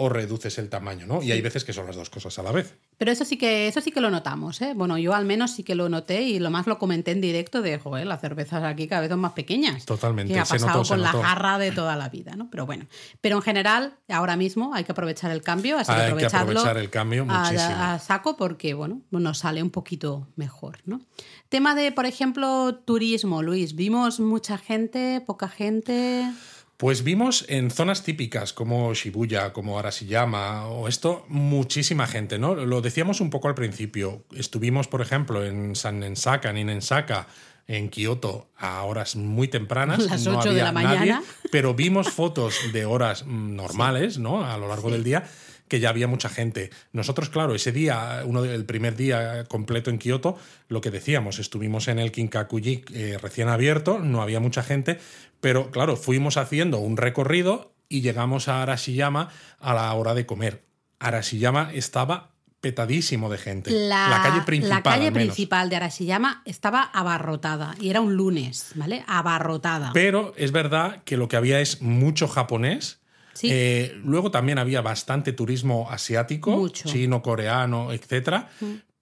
o 0.00 0.08
reduces 0.08 0.58
el 0.58 0.68
tamaño, 0.68 1.06
¿no? 1.08 1.22
Y 1.24 1.32
hay 1.32 1.40
veces 1.42 1.64
que 1.64 1.72
son 1.72 1.84
las 1.88 1.96
dos 1.96 2.08
cosas 2.08 2.38
a 2.38 2.44
la 2.44 2.52
vez. 2.52 2.76
Pero 2.98 3.10
eso 3.10 3.24
sí 3.24 3.36
que, 3.36 3.66
eso 3.66 3.80
sí 3.80 3.90
que 3.90 4.00
lo 4.00 4.10
notamos, 4.10 4.62
¿eh? 4.62 4.72
Bueno, 4.76 4.96
yo 4.96 5.12
al 5.12 5.24
menos 5.24 5.50
sí 5.50 5.64
que 5.64 5.74
lo 5.74 5.88
noté 5.88 6.22
y 6.22 6.38
lo 6.38 6.50
más 6.50 6.68
lo 6.68 6.78
comenté 6.78 7.10
en 7.10 7.20
directo 7.20 7.62
de, 7.62 7.78
joder, 7.80 8.06
las 8.06 8.20
cervezas 8.20 8.62
aquí 8.62 8.86
cada 8.86 9.00
vez 9.00 9.10
son 9.10 9.18
más 9.18 9.32
pequeñas. 9.32 9.84
Totalmente, 9.86 10.32
Que 10.34 10.38
ha 10.38 10.44
se 10.44 10.54
pasado 10.54 10.70
notó, 10.72 10.84
se 10.84 10.88
con 10.94 11.02
la 11.02 11.10
jarra 11.12 11.58
de 11.58 11.72
toda 11.72 11.96
la 11.96 12.08
vida, 12.10 12.36
¿no? 12.36 12.48
Pero 12.48 12.64
bueno. 12.64 12.86
Pero 13.20 13.36
en 13.36 13.42
general, 13.42 13.94
ahora 14.08 14.36
mismo 14.36 14.72
hay 14.72 14.84
que 14.84 14.92
aprovechar 14.92 15.32
el 15.32 15.42
cambio, 15.42 15.76
así 15.78 15.86
que 15.92 15.98
Hay 15.98 16.04
que 16.06 16.10
aprovecharlo 16.12 16.50
aprovechar 16.52 16.76
el 16.78 16.90
cambio 16.90 17.26
a- 17.28 17.42
muchísimo. 17.42 17.74
A, 17.76 17.98
saco 17.98 18.36
porque, 18.36 18.74
bueno, 18.74 19.02
nos 19.10 19.38
sale 19.38 19.64
un 19.64 19.70
poquito 19.70 20.28
mejor, 20.36 20.78
¿no? 20.84 21.00
Tema 21.48 21.74
de, 21.74 21.90
por 21.90 22.06
ejemplo, 22.06 22.76
turismo, 22.84 23.42
Luis. 23.42 23.74
¿Vimos 23.74 24.20
mucha 24.20 24.58
gente, 24.58 25.20
poca 25.26 25.48
gente? 25.48 26.30
Pues 26.78 27.02
vimos 27.02 27.44
en 27.48 27.72
zonas 27.72 28.04
típicas 28.04 28.52
como 28.52 28.94
Shibuya, 28.94 29.52
como 29.52 29.80
Arashiyama 29.80 30.68
o 30.68 30.86
esto, 30.86 31.24
muchísima 31.26 32.06
gente, 32.06 32.38
¿no? 32.38 32.54
Lo 32.54 32.80
decíamos 32.80 33.20
un 33.20 33.30
poco 33.30 33.48
al 33.48 33.56
principio. 33.56 34.22
Estuvimos, 34.32 34.86
por 34.86 35.02
ejemplo, 35.02 35.44
en 35.44 35.74
San 35.74 35.98
Nensaka, 35.98 36.52
Ninensaka, 36.52 37.26
en 37.66 37.88
Kioto 37.88 38.48
a 38.56 38.84
horas 38.84 39.16
muy 39.16 39.48
tempranas. 39.48 40.04
Las 40.04 40.24
no 40.24 40.38
ocho 40.38 40.52
de 40.54 40.60
había 40.60 40.72
la 40.72 40.82
nadie, 40.82 40.98
mañana. 41.00 41.22
pero 41.50 41.74
vimos 41.74 42.10
fotos 42.12 42.54
de 42.72 42.84
horas 42.84 43.26
normales, 43.26 44.18
¿no? 44.18 44.44
A 44.44 44.56
lo 44.56 44.68
largo 44.68 44.88
del 44.88 45.02
día 45.02 45.24
que 45.68 45.80
ya 45.80 45.90
había 45.90 46.08
mucha 46.08 46.28
gente. 46.28 46.70
Nosotros, 46.92 47.28
claro, 47.28 47.54
ese 47.54 47.72
día, 47.72 48.22
uno 48.24 48.42
del 48.42 48.64
primer 48.64 48.96
día 48.96 49.44
completo 49.44 49.90
en 49.90 49.98
Kioto, 49.98 50.36
lo 50.68 50.80
que 50.80 50.90
decíamos, 50.90 51.38
estuvimos 51.38 51.88
en 51.88 51.98
el 51.98 52.10
Kinkakuji 52.10 52.84
eh, 52.94 53.18
recién 53.20 53.48
abierto, 53.48 53.98
no 53.98 54.22
había 54.22 54.40
mucha 54.40 54.62
gente, 54.62 54.98
pero 55.40 55.70
claro, 55.70 55.96
fuimos 55.96 56.36
haciendo 56.36 56.78
un 56.78 56.96
recorrido 56.96 57.74
y 57.88 58.00
llegamos 58.00 58.48
a 58.48 58.62
Arashiyama 58.62 59.30
a 59.60 59.74
la 59.74 59.92
hora 59.94 60.14
de 60.14 60.26
comer. 60.26 60.64
Arashiyama 60.98 61.70
estaba 61.72 62.32
petadísimo 62.60 63.30
de 63.30 63.38
gente. 63.38 63.70
La, 63.70 64.20
calle 64.22 64.42
principal. 64.42 64.76
la 64.76 64.82
calle 64.82 65.06
al 65.06 65.12
menos. 65.12 65.34
principal 65.34 65.70
de 65.70 65.76
Arashiyama 65.76 66.42
estaba 66.44 66.82
abarrotada 66.82 67.74
y 67.80 67.90
era 67.90 68.00
un 68.00 68.14
lunes, 68.16 68.72
¿vale? 68.74 69.04
Abarrotada. 69.06 69.92
Pero 69.94 70.34
es 70.36 70.52
verdad 70.52 71.02
que 71.04 71.16
lo 71.16 71.28
que 71.28 71.36
había 71.36 71.60
es 71.60 71.82
mucho 71.82 72.26
japonés. 72.26 73.00
Sí. 73.34 73.48
Eh, 73.52 73.96
luego 74.02 74.32
también 74.32 74.58
había 74.58 74.80
bastante 74.80 75.32
turismo 75.32 75.88
asiático, 75.90 76.50
Mucho. 76.56 76.88
chino, 76.88 77.22
coreano, 77.22 77.92
etcétera. 77.92 78.48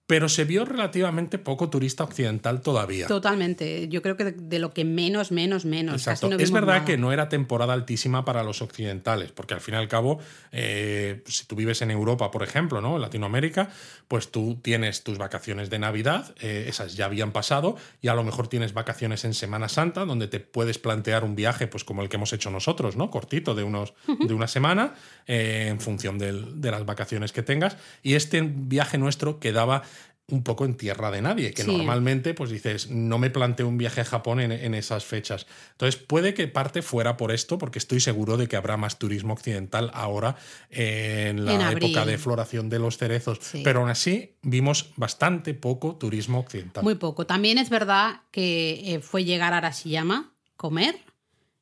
Pero 0.07 0.29
se 0.29 0.45
vio 0.45 0.63
relativamente 0.63 1.37
poco 1.37 1.69
turista 1.69 2.05
occidental 2.05 2.61
todavía. 2.61 3.07
Totalmente. 3.07 3.89
Yo 3.89 4.01
creo 4.01 4.15
que 4.15 4.23
de, 4.23 4.31
de 4.31 4.57
lo 4.59 4.73
que 4.73 4.85
menos, 4.85 5.33
menos, 5.33 5.65
menos. 5.65 5.95
Exacto. 5.95 6.29
Casi 6.29 6.37
no 6.37 6.43
es 6.43 6.51
verdad 6.51 6.73
nada. 6.75 6.85
que 6.85 6.97
no 6.97 7.11
era 7.11 7.27
temporada 7.27 7.73
altísima 7.73 8.23
para 8.23 8.41
los 8.43 8.61
occidentales, 8.61 9.33
porque 9.33 9.53
al 9.53 9.59
fin 9.59 9.73
y 9.73 9.77
al 9.77 9.89
cabo, 9.89 10.19
eh, 10.53 11.23
si 11.25 11.45
tú 11.45 11.57
vives 11.57 11.81
en 11.81 11.91
Europa, 11.91 12.31
por 12.31 12.41
ejemplo, 12.43 12.79
¿no? 12.79 12.95
En 12.95 13.01
Latinoamérica, 13.01 13.69
pues 14.07 14.31
tú 14.31 14.57
tienes 14.61 15.03
tus 15.03 15.17
vacaciones 15.17 15.69
de 15.69 15.77
Navidad, 15.79 16.33
eh, 16.39 16.65
esas 16.69 16.95
ya 16.95 17.03
habían 17.05 17.33
pasado, 17.33 17.75
y 18.01 18.07
a 18.07 18.13
lo 18.15 18.23
mejor 18.23 18.47
tienes 18.47 18.73
vacaciones 18.73 19.25
en 19.25 19.33
Semana 19.33 19.67
Santa, 19.67 20.05
donde 20.05 20.29
te 20.29 20.39
puedes 20.39 20.77
plantear 20.79 21.25
un 21.25 21.35
viaje, 21.35 21.67
pues 21.67 21.83
como 21.83 22.01
el 22.01 22.07
que 22.07 22.15
hemos 22.15 22.31
hecho 22.31 22.49
nosotros, 22.49 22.95
¿no? 22.95 23.11
Cortito, 23.11 23.55
de, 23.55 23.63
unos, 23.63 23.93
de 24.07 24.33
una 24.33 24.47
semana, 24.47 24.93
eh, 25.27 25.67
en 25.69 25.81
función 25.81 26.17
del- 26.17 26.61
de 26.61 26.71
las 26.71 26.85
vacaciones 26.85 27.33
que 27.33 27.43
tengas. 27.43 27.75
Y 28.03 28.13
este 28.13 28.41
viaje 28.41 28.97
nuestro 28.97 29.41
quedaba 29.41 29.83
un 30.29 30.43
poco 30.43 30.65
en 30.65 30.75
tierra 30.75 31.09
de 31.09 31.21
nadie, 31.21 31.53
que 31.53 31.63
Sí. 31.63 31.71
normalmente 31.77 32.33
pues 32.33 32.49
dices, 32.49 32.89
no 32.89 33.17
me 33.17 33.29
planteo 33.29 33.65
un 33.67 33.77
viaje 33.77 34.01
a 34.01 34.05
Japón 34.05 34.41
en, 34.41 34.51
en 34.51 34.73
esas 34.73 35.05
fechas. 35.05 35.47
Entonces 35.71 35.95
puede 36.01 36.33
que 36.33 36.49
parte 36.49 36.81
fuera 36.81 37.15
por 37.15 37.31
esto, 37.31 37.57
porque 37.57 37.79
estoy 37.79 38.01
seguro 38.01 38.35
de 38.35 38.47
que 38.49 38.57
habrá 38.57 38.75
más 38.75 38.99
turismo 38.99 39.31
occidental 39.33 39.89
ahora 39.93 40.35
en 40.69 41.45
la 41.45 41.53
En 41.53 41.61
abril. 41.61 41.85
época 41.91 42.05
de 42.05 42.17
floración 42.17 42.67
de 42.69 42.79
los 42.79 42.97
cerezos. 42.97 43.39
Sí. 43.41 43.61
Pero 43.63 43.79
aún 43.79 43.89
así 43.89 44.35
vimos 44.41 44.91
bastante 44.97 45.53
poco 45.53 45.95
turismo 45.95 46.39
occidental. 46.39 46.83
Muy 46.83 46.95
poco. 46.95 47.25
También 47.25 47.57
es 47.57 47.69
verdad 47.69 48.21
que 48.31 48.95
eh, 48.95 48.99
fue 48.99 49.23
llegar 49.23 49.53
a 49.53 49.57
Arashiyama, 49.57 50.33
comer 50.57 50.97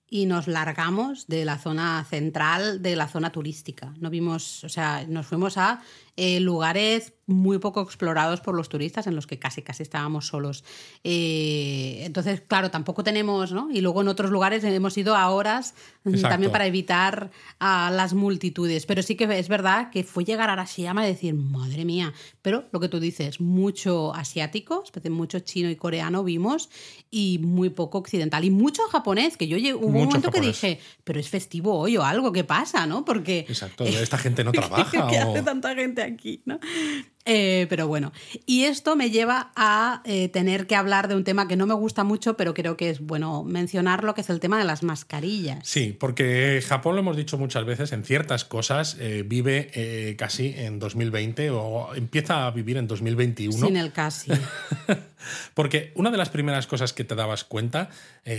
y 0.09 0.27
nos 0.27 0.47
largamos 0.47 1.27
de 1.27 1.45
la 1.45 1.57
zona 1.57 2.05
central, 2.09 2.81
de 2.81 2.95
la 2.95 3.07
zona 3.07 3.31
turística. 3.31 3.93
No 3.99 4.09
vimos, 4.09 4.63
o 4.63 4.69
sea, 4.69 5.03
nos 5.07 5.25
fuimos 5.27 5.57
a 5.57 5.81
eh, 6.17 6.39
lugares 6.39 7.13
muy 7.27 7.57
poco 7.57 7.81
explorados 7.81 8.39
por 8.39 8.55
los 8.55 8.69
turistas 8.69 9.07
en 9.07 9.15
los 9.15 9.25
que 9.25 9.39
casi 9.39 9.63
casi 9.63 9.81
estábamos 9.83 10.27
solos. 10.27 10.63
Eh, 11.03 12.01
entonces, 12.05 12.41
claro, 12.41 12.69
tampoco 12.69 13.03
tenemos, 13.03 13.51
¿no? 13.51 13.69
Y 13.71 13.81
luego 13.81 14.01
en 14.01 14.07
otros 14.09 14.29
lugares 14.31 14.63
hemos 14.63 14.97
ido 14.97 15.15
a 15.15 15.29
horas 15.31 15.73
mm, 16.03 16.09
Exacto. 16.09 16.29
también 16.29 16.51
para 16.51 16.67
evitar 16.67 17.31
a 17.59 17.89
las 17.91 18.13
multitudes. 18.13 18.85
Pero 18.85 19.01
sí 19.01 19.15
que 19.15 19.23
es 19.39 19.47
verdad 19.47 19.89
que 19.89 20.03
fue 20.03 20.23
llegar 20.23 20.49
a 20.49 20.53
Arashiyama 20.53 21.03
y 21.05 21.07
decir, 21.11 21.33
madre 21.33 21.83
mía. 21.85 22.13
Pero 22.41 22.65
lo 22.71 22.79
que 22.79 22.89
tú 22.89 22.99
dices, 22.99 23.39
mucho 23.41 24.13
asiático, 24.13 24.83
mucho 25.09 25.39
chino 25.39 25.69
y 25.69 25.75
coreano 25.75 26.23
vimos 26.23 26.69
y 27.09 27.39
muy 27.39 27.69
poco 27.69 27.97
occidental. 27.97 28.43
Y 28.43 28.51
mucho 28.51 28.83
japonés, 28.91 29.37
que 29.37 29.47
yo 29.47 29.57
lle- 29.57 29.73
hubo 29.75 29.87
un 29.87 29.93
momento 30.05 30.31
que 30.31 30.41
dije, 30.41 30.79
pero 31.03 31.19
es 31.19 31.29
festivo 31.29 31.73
hoy 31.77 31.97
o 31.97 32.03
algo, 32.03 32.31
¿qué 32.31 32.43
pasa? 32.43 32.85
¿no? 32.85 33.03
Porque 33.05 33.45
Exacto, 33.47 33.83
esta 33.85 34.17
gente 34.17 34.43
no 34.43 34.51
trabaja. 34.51 34.91
¿Qué 35.09 35.19
o- 35.23 35.31
hace 35.31 35.41
tanta 35.41 35.73
gente 35.73 36.04
aquí? 36.05 36.41
¿no? 36.45 36.59
Eh, 37.27 37.65
pero 37.69 37.87
bueno, 37.87 38.13
y 38.45 38.65
esto 38.65 38.95
me 38.95 39.09
lleva 39.09 39.51
a 39.55 40.03
eh, 40.05 40.29
tener 40.29 40.67
que 40.67 40.75
hablar 40.75 41.07
de 41.07 41.15
un 41.15 41.23
tema 41.23 41.47
que 41.47 41.55
no 41.55 41.65
me 41.65 41.73
gusta 41.73 42.03
mucho, 42.03 42.37
pero 42.37 42.53
creo 42.53 42.77
que 42.77 42.91
es 42.91 42.99
bueno 42.99 43.43
mencionarlo, 43.43 44.13
que 44.13 44.21
es 44.21 44.29
el 44.29 44.39
tema 44.39 44.59
de 44.59 44.63
las 44.63 44.83
mascarillas. 44.83 45.67
Sí, 45.67 45.95
porque 45.99 46.63
Japón, 46.63 46.93
lo 46.93 47.01
hemos 47.01 47.17
dicho 47.17 47.39
muchas 47.39 47.65
veces, 47.65 47.93
en 47.93 48.03
ciertas 48.03 48.45
cosas 48.45 48.97
eh, 48.99 49.23
vive 49.25 50.15
casi 50.19 50.53
en 50.55 50.77
2020 50.77 51.49
o 51.49 51.95
empieza 51.95 52.45
a 52.45 52.51
vivir 52.51 52.77
en 52.77 52.85
2021. 52.87 53.65
Sin 53.65 53.75
el 53.75 53.91
casi. 53.91 54.31
Porque 55.55 55.91
una 55.95 56.11
de 56.11 56.17
las 56.17 56.29
primeras 56.29 56.67
cosas 56.67 56.93
que 56.93 57.03
te 57.03 57.15
dabas 57.15 57.43
cuenta, 57.43 57.89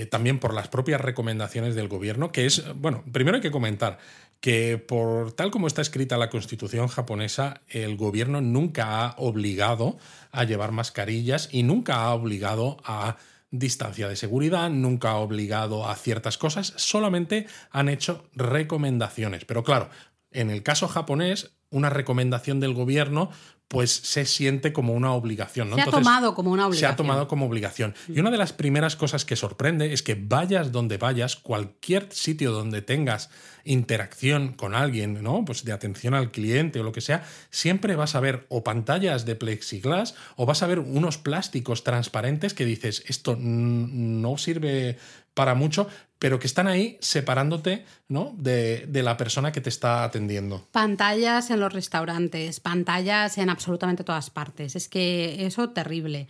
también 0.09 0.39
por 0.39 0.55
las 0.55 0.69
propias 0.69 1.01
recomendaciones 1.01 1.75
del 1.75 1.89
gobierno, 1.89 2.31
que 2.31 2.47
es, 2.47 2.63
bueno, 2.77 3.03
primero 3.11 3.37
hay 3.37 3.43
que 3.43 3.51
comentar 3.51 3.99
que 4.41 4.79
por 4.79 5.33
tal 5.33 5.51
como 5.51 5.67
está 5.67 5.83
escrita 5.83 6.19
la 6.19 6.31
constitución 6.31 6.89
japonesa, 6.89 7.63
el 7.69 7.97
gobierno 7.97 8.41
nunca 8.41 9.01
ha 9.01 9.15
obligado 9.19 9.99
a 10.31 10.45
llevar 10.45 10.73
mascarillas 10.73 11.49
y 11.53 11.63
nunca 11.63 12.03
ha 12.03 12.15
obligado 12.15 12.77
a 12.85 13.17
distancia 13.51 14.09
de 14.09 14.17
seguridad, 14.17 14.71
nunca 14.71 15.11
ha 15.11 15.17
obligado 15.17 15.89
a 15.89 15.95
ciertas 15.97 16.39
cosas, 16.39 16.75
solamente 16.77 17.47
han 17.71 17.89
hecho 17.89 18.29
recomendaciones. 18.35 19.45
Pero 19.45 19.65
claro, 19.65 19.89
en 20.31 20.51
el 20.51 20.63
caso 20.63 20.89
japonés, 20.89 21.53
una 21.71 21.91
recomendación 21.91 22.61
del 22.61 22.75
gobierno 22.75 23.31
pues 23.69 23.91
se 23.91 24.27
siente 24.27 24.73
como 24.73 24.93
una 24.93 25.13
obligación. 25.13 25.71
¿no? 25.71 25.77
Se 25.77 25.83
ha 25.83 25.87
tomado 25.87 26.35
como 26.35 26.51
una 26.53 26.63
Se 26.63 26.65
ha 26.65 26.69
obligación. 26.69 26.97
tomado 26.97 27.29
como 27.29 27.47
obligación. 27.47 27.95
Y 28.09 28.21
una 28.21 28.31
de 28.31 28.39
las 28.39 28.53
primeras 28.53 28.95
cosas 28.95 29.25
que 29.25 29.35
sorprende 29.35 29.93
es 29.93 30.03
que 30.03 30.15
vayas 30.15 30.71
donde 30.71 30.99
vayas, 30.99 31.35
cualquier 31.37 32.13
sitio 32.13 32.53
donde 32.53 32.83
tengas 32.83 33.29
interacción 33.65 34.53
con 34.53 34.75
alguien, 34.77 35.21
¿no? 35.23 35.45
Pues 35.45 35.65
de 35.65 35.73
atención 35.73 36.15
al 36.15 36.31
cliente 36.31 36.79
o 36.79 36.85
lo 36.85 36.93
que 36.93 37.01
sea, 37.01 37.25
siempre 37.51 37.97
vas 37.97 38.15
a 38.15 38.21
ver 38.21 38.47
o 38.49 38.63
pantallas 38.63 39.25
de 39.25 39.35
plexiglas 39.35 40.15
o 40.37 40.47
vas 40.47 40.63
a 40.63 40.69
ver 40.69 40.79
unos 40.79 41.19
plásticos 41.19 41.83
transparentes 41.83 42.55
que 42.55 42.65
dices, 42.65 43.03
esto 43.09 43.37
no 43.37 44.39
sirve 44.39 44.97
para 45.35 45.55
mucho, 45.55 45.89
pero 46.19 46.39
que 46.39 46.47
están 46.47 46.67
ahí 46.67 46.97
separándote 47.01 47.85
¿no? 48.09 48.35
de, 48.39 48.87
de, 48.87 49.03
la 49.03 49.17
persona 49.17 49.53
que 49.53 49.61
te 49.61 49.69
está 49.69 50.05
atendiendo. 50.05 50.67
Pantallas 50.73 51.51
en 51.51 51.61
los 51.61 51.73
restaurantes, 51.73 52.61
pantallas 52.61 53.39
en 53.39 53.51
absolutamente 53.51 54.05
todas 54.05 54.31
partes. 54.31 54.77
Es 54.77 54.89
que 54.89 55.47
eso 55.47 55.71
terrible. 55.71 56.29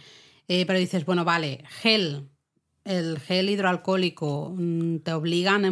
Eh, 0.48 0.64
pero 0.66 0.78
dices, 0.78 1.04
bueno, 1.04 1.24
vale, 1.24 1.64
gel, 1.82 2.28
el 2.86 3.18
gel 3.18 3.50
hidroalcohólico 3.50 4.54
mm, 4.56 4.98
te 4.98 5.12
obligan, 5.12 5.64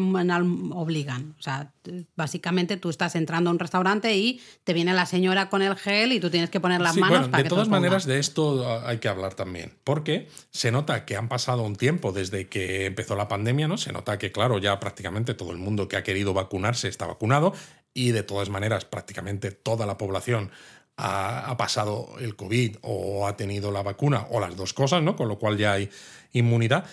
obligan. 0.73 1.37
O 1.39 1.43
sea, 1.43 1.73
básicamente 2.17 2.77
tú 2.77 2.91
estás 2.91 3.15
entrando 3.15 3.51
a 3.51 3.53
un 3.53 3.59
restaurante 3.59 4.17
y 4.17 4.41
te 4.65 4.73
viene 4.73 4.93
la 4.93 5.07
señora 5.07 5.49
con 5.49 5.63
el 5.63 5.77
gel 5.77 6.13
y 6.13 6.21
tú 6.21 6.29
tienes 6.29 6.51
que 6.51 6.61
poner 6.61 6.81
las 6.81 6.97
manos 6.97 7.29
para 7.29 7.43
De 7.43 7.49
todas 7.49 7.69
maneras, 7.69 8.05
de 8.05 8.19
esto 8.19 8.85
hay 8.85 8.99
que 8.99 9.09
hablar 9.09 9.35
también, 9.35 9.73
porque 9.85 10.29
se 10.51 10.73
nota 10.73 11.05
que 11.05 11.17
han 11.17 11.29
pasado 11.29 11.63
un 11.63 11.77
tiempo 11.77 12.13
desde 12.13 12.49
que 12.49 12.87
empezó 12.87 13.15
la 13.15 13.29
pandemia, 13.29 13.69
¿no? 13.69 13.79
Se 13.79 13.93
nota 13.93 14.19
que, 14.19 14.33
claro, 14.33 14.59
ya 14.59 14.81
prácticamente 14.81 15.35
todo 15.35 15.53
el 15.53 15.59
mundo 15.59 15.87
que 15.89 15.97
ha 15.97 16.03
querido 16.03 16.35
vacunarse 16.35 16.89
está 16.89 17.07
vacunado 17.07 17.55
y 17.95 18.11
de 18.11 18.25
todas 18.25 18.51
maneras 18.51 18.85
prácticamente 18.85 19.53
toda 19.53 19.87
la 19.87 19.97
población 19.97 20.51
ha, 20.97 21.51
ha 21.51 21.57
pasado 21.57 22.15
el 22.21 22.35
COVID 22.35 22.79
o 22.83 23.27
ha 23.29 23.37
tenido 23.37 23.71
la 23.71 23.83
vacuna 23.83 24.27
o 24.31 24.41
las 24.41 24.57
dos 24.57 24.73
cosas, 24.75 25.03
¿no? 25.03 25.15
Con 25.15 25.29
lo 25.29 25.39
cual 25.39 25.57
ya 25.57 25.73
hay 25.73 25.91
inmunidad, 26.35 26.85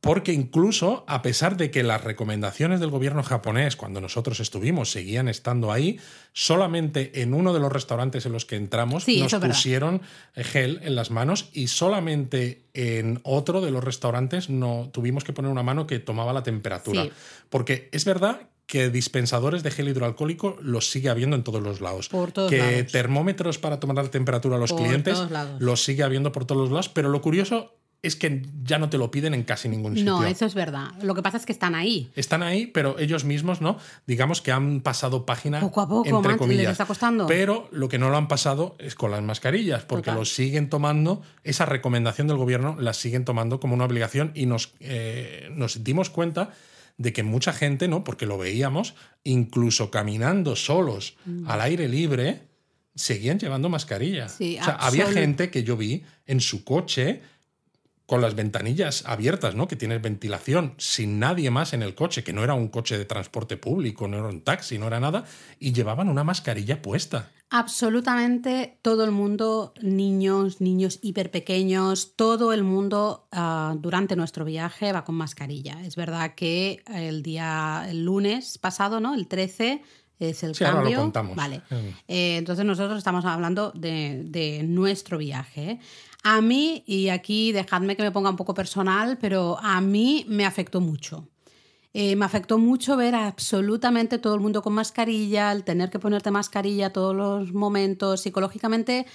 porque 0.00 0.32
incluso 0.32 1.04
a 1.06 1.20
pesar 1.20 1.56
de 1.56 1.70
que 1.70 1.82
las 1.82 2.02
recomendaciones 2.02 2.80
del 2.80 2.90
gobierno 2.90 3.22
japonés 3.22 3.76
cuando 3.76 4.00
nosotros 4.00 4.40
estuvimos 4.40 4.90
seguían 4.90 5.28
estando 5.28 5.72
ahí, 5.72 5.98
solamente 6.32 7.22
en 7.22 7.34
uno 7.34 7.52
de 7.52 7.60
los 7.60 7.70
restaurantes 7.70 8.24
en 8.24 8.32
los 8.32 8.46
que 8.46 8.56
entramos 8.56 9.06
nos 9.06 9.34
pusieron 9.34 10.00
gel 10.34 10.80
en 10.82 10.94
las 10.94 11.10
manos 11.10 11.50
y 11.52 11.68
solamente 11.68 12.64
en 12.72 13.20
otro 13.24 13.60
de 13.60 13.70
los 13.70 13.84
restaurantes 13.84 14.48
no 14.48 14.88
tuvimos 14.92 15.24
que 15.24 15.34
poner 15.34 15.50
una 15.50 15.62
mano 15.62 15.86
que 15.86 15.98
tomaba 15.98 16.32
la 16.32 16.42
temperatura. 16.42 17.08
Porque 17.50 17.90
es 17.92 18.06
verdad 18.06 18.48
que 18.66 18.88
dispensadores 18.88 19.64
de 19.64 19.70
gel 19.72 19.88
hidroalcohólico 19.88 20.56
los 20.62 20.90
sigue 20.90 21.10
habiendo 21.10 21.36
en 21.36 21.42
todos 21.42 21.60
los 21.60 21.80
lados. 21.80 22.08
Por 22.08 22.30
todos 22.30 22.50
que 22.50 22.84
termómetros 22.84 23.58
para 23.58 23.80
tomar 23.80 23.96
la 23.96 24.10
temperatura 24.10 24.56
a 24.56 24.58
los 24.60 24.72
clientes 24.72 25.18
los 25.58 25.84
sigue 25.84 26.04
habiendo 26.04 26.32
por 26.32 26.46
todos 26.46 26.62
los 26.62 26.70
lados. 26.70 26.88
Pero 26.88 27.08
lo 27.08 27.20
curioso 27.20 27.79
es 28.02 28.16
que 28.16 28.42
ya 28.64 28.78
no 28.78 28.88
te 28.88 28.96
lo 28.96 29.10
piden 29.10 29.34
en 29.34 29.42
casi 29.42 29.68
ningún 29.68 29.94
sitio. 29.94 30.12
No, 30.12 30.24
eso 30.24 30.46
es 30.46 30.54
verdad. 30.54 30.92
Lo 31.02 31.14
que 31.14 31.22
pasa 31.22 31.36
es 31.36 31.44
que 31.44 31.52
están 31.52 31.74
ahí. 31.74 32.10
Están 32.14 32.42
ahí, 32.42 32.66
pero 32.66 32.98
ellos 32.98 33.24
mismos, 33.24 33.60
¿no? 33.60 33.76
Digamos 34.06 34.40
que 34.40 34.52
han 34.52 34.80
pasado 34.80 35.26
página. 35.26 35.60
Poco 35.60 35.82
a 35.82 35.88
poco, 35.88 36.08
entre 36.08 36.36
comillas. 36.38 36.62
Les 36.62 36.72
está 36.72 36.86
costando. 36.86 37.26
Pero 37.26 37.68
lo 37.72 37.88
que 37.88 37.98
no 37.98 38.08
lo 38.08 38.16
han 38.16 38.28
pasado 38.28 38.76
es 38.78 38.94
con 38.94 39.10
las 39.10 39.22
mascarillas, 39.22 39.84
porque 39.84 40.12
lo 40.12 40.24
siguen 40.24 40.70
tomando, 40.70 41.22
esa 41.44 41.66
recomendación 41.66 42.26
del 42.26 42.38
gobierno 42.38 42.76
la 42.78 42.94
siguen 42.94 43.24
tomando 43.24 43.60
como 43.60 43.74
una 43.74 43.84
obligación 43.84 44.32
y 44.34 44.46
nos, 44.46 44.72
eh, 44.80 45.50
nos 45.54 45.84
dimos 45.84 46.08
cuenta 46.08 46.50
de 46.96 47.12
que 47.12 47.22
mucha 47.22 47.52
gente, 47.52 47.88
¿no? 47.88 48.04
Porque 48.04 48.26
lo 48.26 48.38
veíamos, 48.38 48.94
incluso 49.24 49.90
caminando 49.90 50.56
solos 50.56 51.16
mm. 51.24 51.50
al 51.50 51.60
aire 51.62 51.88
libre, 51.88 52.42
seguían 52.94 53.38
llevando 53.38 53.68
mascarilla. 53.68 54.28
Sí, 54.28 54.58
o 54.60 54.64
sea, 54.64 54.74
había 54.74 55.10
gente 55.10 55.50
que 55.50 55.64
yo 55.64 55.76
vi 55.76 56.04
en 56.26 56.40
su 56.40 56.64
coche 56.64 57.22
con 58.10 58.22
las 58.22 58.34
ventanillas 58.34 59.04
abiertas, 59.06 59.54
¿no? 59.54 59.68
Que 59.68 59.76
tienes 59.76 60.02
ventilación, 60.02 60.74
sin 60.78 61.20
nadie 61.20 61.48
más 61.52 61.74
en 61.74 61.84
el 61.84 61.94
coche, 61.94 62.24
que 62.24 62.32
no 62.32 62.42
era 62.42 62.54
un 62.54 62.66
coche 62.66 62.98
de 62.98 63.04
transporte 63.04 63.56
público, 63.56 64.08
no 64.08 64.18
era 64.18 64.26
un 64.26 64.40
taxi, 64.40 64.78
no 64.78 64.88
era 64.88 64.98
nada, 64.98 65.26
y 65.60 65.72
llevaban 65.72 66.08
una 66.08 66.24
mascarilla 66.24 66.82
puesta. 66.82 67.30
Absolutamente 67.50 68.78
todo 68.82 69.04
el 69.04 69.12
mundo, 69.12 69.74
niños, 69.80 70.60
niños 70.60 70.98
hiper 71.02 71.30
pequeños, 71.30 72.16
todo 72.16 72.52
el 72.52 72.64
mundo 72.64 73.28
ah, 73.30 73.76
durante 73.78 74.16
nuestro 74.16 74.44
viaje 74.44 74.92
va 74.92 75.04
con 75.04 75.14
mascarilla. 75.14 75.80
Es 75.84 75.94
verdad 75.94 76.34
que 76.34 76.82
el 76.92 77.22
día, 77.22 77.86
el 77.88 78.04
lunes 78.04 78.58
pasado, 78.58 78.98
¿no? 78.98 79.14
El 79.14 79.28
13 79.28 79.82
es 80.18 80.42
el 80.42 80.56
cambio. 80.56 80.78
Ahora 80.78 80.90
lo 80.90 80.96
contamos. 80.96 81.36
Vale. 81.36 81.62
Eh, 82.08 82.38
entonces 82.38 82.64
nosotros 82.64 82.98
estamos 82.98 83.24
hablando 83.24 83.70
de, 83.70 84.22
de 84.24 84.64
nuestro 84.64 85.16
viaje. 85.16 85.78
A 86.22 86.40
mí, 86.40 86.84
y 86.86 87.08
aquí 87.08 87.52
dejadme 87.52 87.96
que 87.96 88.02
me 88.02 88.10
ponga 88.10 88.30
un 88.30 88.36
poco 88.36 88.54
personal, 88.54 89.18
pero 89.18 89.58
a 89.60 89.80
mí 89.80 90.26
me 90.28 90.44
afectó 90.44 90.80
mucho. 90.80 91.28
Eh, 91.92 92.14
me 92.14 92.24
afectó 92.24 92.58
mucho 92.58 92.96
ver 92.96 93.14
absolutamente 93.14 94.18
todo 94.18 94.34
el 94.34 94.40
mundo 94.40 94.62
con 94.62 94.74
mascarilla, 94.74 95.50
el 95.50 95.64
tener 95.64 95.90
que 95.90 95.98
ponerte 95.98 96.30
mascarilla 96.30 96.92
todos 96.92 97.16
los 97.16 97.52
momentos. 97.52 98.20
Psicológicamente, 98.20 99.06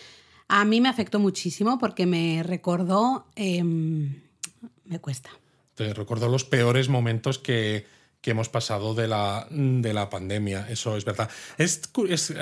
a 0.48 0.66
mí 0.66 0.82
me 0.82 0.90
afectó 0.90 1.20
muchísimo 1.20 1.78
porque 1.80 2.06
me 2.06 2.44
recordó. 2.44 3.28
Em, 3.36 4.22
me 4.84 5.00
cuesta. 5.00 5.30
Te 5.76 5.94
recordó 5.94 6.28
los 6.28 6.44
peores 6.44 6.90
momentos 6.90 7.40
que, 7.40 7.86
que 8.26 8.32
hemos 8.32 8.50
pasado 8.50 8.96
de 8.96 9.08
la, 9.08 9.48
de 9.52 9.94
la 9.94 10.10
pandemia. 10.10 10.68
Eso 10.70 10.98
es 10.98 11.06
verdad. 11.06 11.30
Es, 11.60 11.82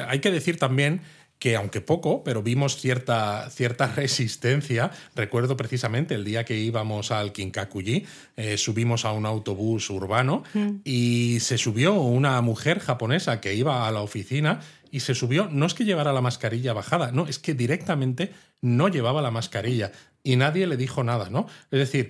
hay 0.08 0.20
que 0.20 0.32
decir 0.32 0.58
también 0.58 1.02
que 1.44 1.58
aunque 1.58 1.82
poco, 1.82 2.24
pero 2.24 2.42
vimos 2.42 2.78
cierta, 2.78 3.50
cierta 3.50 3.88
resistencia. 3.98 4.92
Recuerdo 5.14 5.58
precisamente 5.58 6.16
el 6.16 6.24
día 6.24 6.46
que 6.46 6.58
íbamos 6.58 7.12
al 7.12 7.34
Kinkakuji, 7.34 8.06
eh, 8.38 8.58
subimos 8.58 9.04
a 9.04 9.12
un 9.12 9.26
autobús 9.26 9.90
urbano 9.90 10.46
mm. 10.54 10.70
y 10.86 11.42
se 11.42 11.58
subió 11.58 11.96
una 11.96 12.40
mujer 12.40 12.80
japonesa 12.80 13.42
que 13.42 13.56
iba 13.56 13.86
a 13.86 13.92
la 13.92 14.00
oficina 14.00 14.62
y 14.90 15.02
se 15.02 15.16
subió, 15.16 15.50
no 15.52 15.66
es 15.66 15.74
que 15.74 15.84
llevara 15.84 16.14
la 16.14 16.22
mascarilla 16.22 16.72
bajada, 16.72 17.12
no, 17.12 17.28
es 17.28 17.40
que 17.40 17.54
directamente 17.54 18.32
no 18.62 18.88
llevaba 18.88 19.22
la 19.22 19.30
mascarilla 19.30 19.92
y 20.24 20.38
nadie 20.38 20.66
le 20.66 20.78
dijo 20.78 21.04
nada, 21.04 21.30
¿no? 21.30 21.48
Es 21.72 21.80
decir, 21.80 22.10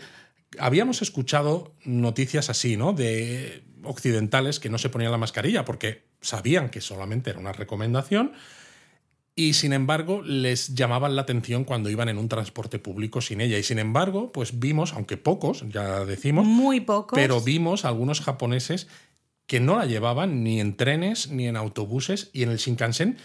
habíamos 0.60 1.02
escuchado 1.02 1.74
noticias 1.86 2.52
así, 2.52 2.78
¿no? 2.78 2.94
De 2.94 3.64
occidentales 3.84 4.60
que 4.60 4.70
no 4.70 4.78
se 4.78 4.90
ponían 4.90 5.12
la 5.12 5.18
mascarilla 5.18 5.66
porque 5.66 6.04
sabían 6.22 6.70
que 6.70 6.82
solamente 6.82 7.32
era 7.32 7.40
una 7.40 7.52
recomendación 7.52 8.34
y 9.36 9.54
sin 9.54 9.74
embargo 9.74 10.22
les 10.22 10.76
llamaban 10.76 11.16
la 11.16 11.24
atención 11.24 11.64
cuando 11.64 11.90
iban 11.90 12.10
en 12.10 12.18
un 12.18 12.30
transporte 12.30 12.80
público 12.80 13.22
sin 13.22 13.42
ella. 13.42 13.58
Y 13.58 13.64
sin 13.64 13.80
embargo, 13.80 14.32
pues 14.32 14.60
vimos, 14.60 14.94
aunque 14.94 15.18
pocos, 15.18 15.66
ya 15.70 16.06
decimos, 16.06 16.46
muy 16.46 16.82
pocos, 16.82 17.16
pero 17.16 17.42
vimos 17.42 17.86
algunos 17.86 18.22
japoneses 18.22 18.88
que 19.48 19.60
no 19.60 19.78
la 19.78 19.86
llevaban 19.86 20.44
ni 20.44 20.60
en 20.60 20.76
trenes 20.78 21.30
ni 21.30 21.48
en 21.48 21.58
autobuses 21.58 22.30
y 22.34 22.44
en 22.44 22.50
el 22.50 22.58
Shinkansen 22.58 23.18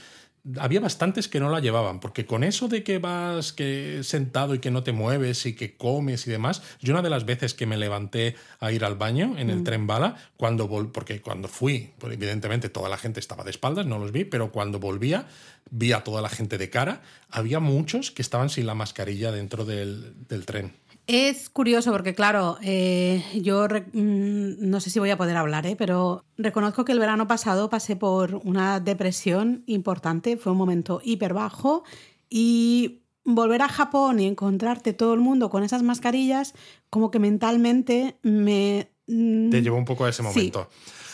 había 0.59 0.81
bastantes 0.81 1.29
que 1.29 1.41
no 1.41 1.51
la 1.51 1.61
llevaban, 1.61 2.01
porque 2.01 2.27
con 2.27 2.45
eso 2.45 2.69
de 2.69 2.83
que 2.83 2.99
vas 2.99 3.53
que 3.53 4.01
sentado 4.03 4.55
y 4.55 4.59
que 4.59 4.71
no 4.71 4.83
te 4.83 4.93
mueves 4.93 5.45
y 5.47 5.55
que 5.55 5.77
comes 5.77 6.27
y 6.27 6.31
demás, 6.31 6.63
yo 6.81 6.93
una 6.93 7.03
de 7.03 7.11
las 7.11 7.25
veces 7.25 7.55
que 7.55 7.67
me 7.67 7.77
levanté 7.77 8.37
a 8.61 8.73
ir 8.73 8.85
al 8.85 8.97
baño 8.97 9.37
en 9.39 9.51
el 9.51 9.61
mm. 9.61 9.65
tren 9.65 9.87
bala, 9.87 10.17
cuando 10.37 10.69
porque 10.93 11.21
cuando 11.21 11.49
fui, 11.49 11.93
pues 11.99 12.15
evidentemente 12.15 12.69
toda 12.69 12.89
la 12.89 12.99
gente 12.99 13.21
estaba 13.21 13.45
de 13.45 13.51
espaldas, 13.51 13.87
no 13.87 13.99
los 13.99 14.13
vi, 14.13 14.25
pero 14.25 14.51
cuando 14.53 14.79
volvía 14.79 15.27
vi 15.71 15.93
a 15.93 16.03
toda 16.03 16.23
la 16.23 16.29
gente 16.29 16.57
de 16.57 16.71
cara, 16.71 17.03
había 17.31 17.61
muchos 17.61 18.11
que 18.11 18.23
estaban 18.23 18.49
sin 18.49 18.67
la 18.67 18.75
mascarilla 18.75 19.33
dentro 19.33 19.65
del, 19.65 20.15
del 20.29 20.47
tren. 20.47 20.73
Es 21.09 21.49
curioso 21.49 21.91
porque, 21.91 22.15
claro, 22.15 22.59
eh, 22.63 23.25
yo 23.35 23.67
mm, 23.67 24.57
no 24.61 24.79
sé 24.79 24.91
si 24.91 24.99
voy 24.99 25.09
a 25.09 25.17
poder 25.17 25.39
hablar, 25.39 25.65
¿eh? 25.65 25.75
pero 25.75 26.27
reconozco 26.37 26.85
que 26.85 26.93
el 26.93 26.99
verano 26.99 27.27
pasado 27.27 27.71
pasé 27.71 27.97
por 27.97 28.35
una 28.45 28.79
depresión 28.79 29.65
importante, 29.65 30.37
fue 30.37 30.53
un 30.53 30.59
momento 30.59 31.01
hiper 31.03 31.33
bajo 31.33 31.83
y 32.29 33.01
volver 33.25 33.63
a 33.63 33.69
Japón 33.69 34.21
y 34.21 34.27
encontrarte 34.27 34.93
todo 34.93 35.15
el 35.15 35.21
mundo 35.21 35.49
con 35.49 35.63
esas 35.63 35.83
mascarillas, 35.83 36.53
como 36.91 37.11
que 37.11 37.19
mentalmente 37.19 38.19
me... 38.21 38.91
Mm, 39.07 39.49
Te 39.49 39.63
llevó 39.63 39.79
un 39.79 39.87
poco 39.87 40.05
a 40.05 40.11
ese 40.11 40.23
momento. 40.23 40.69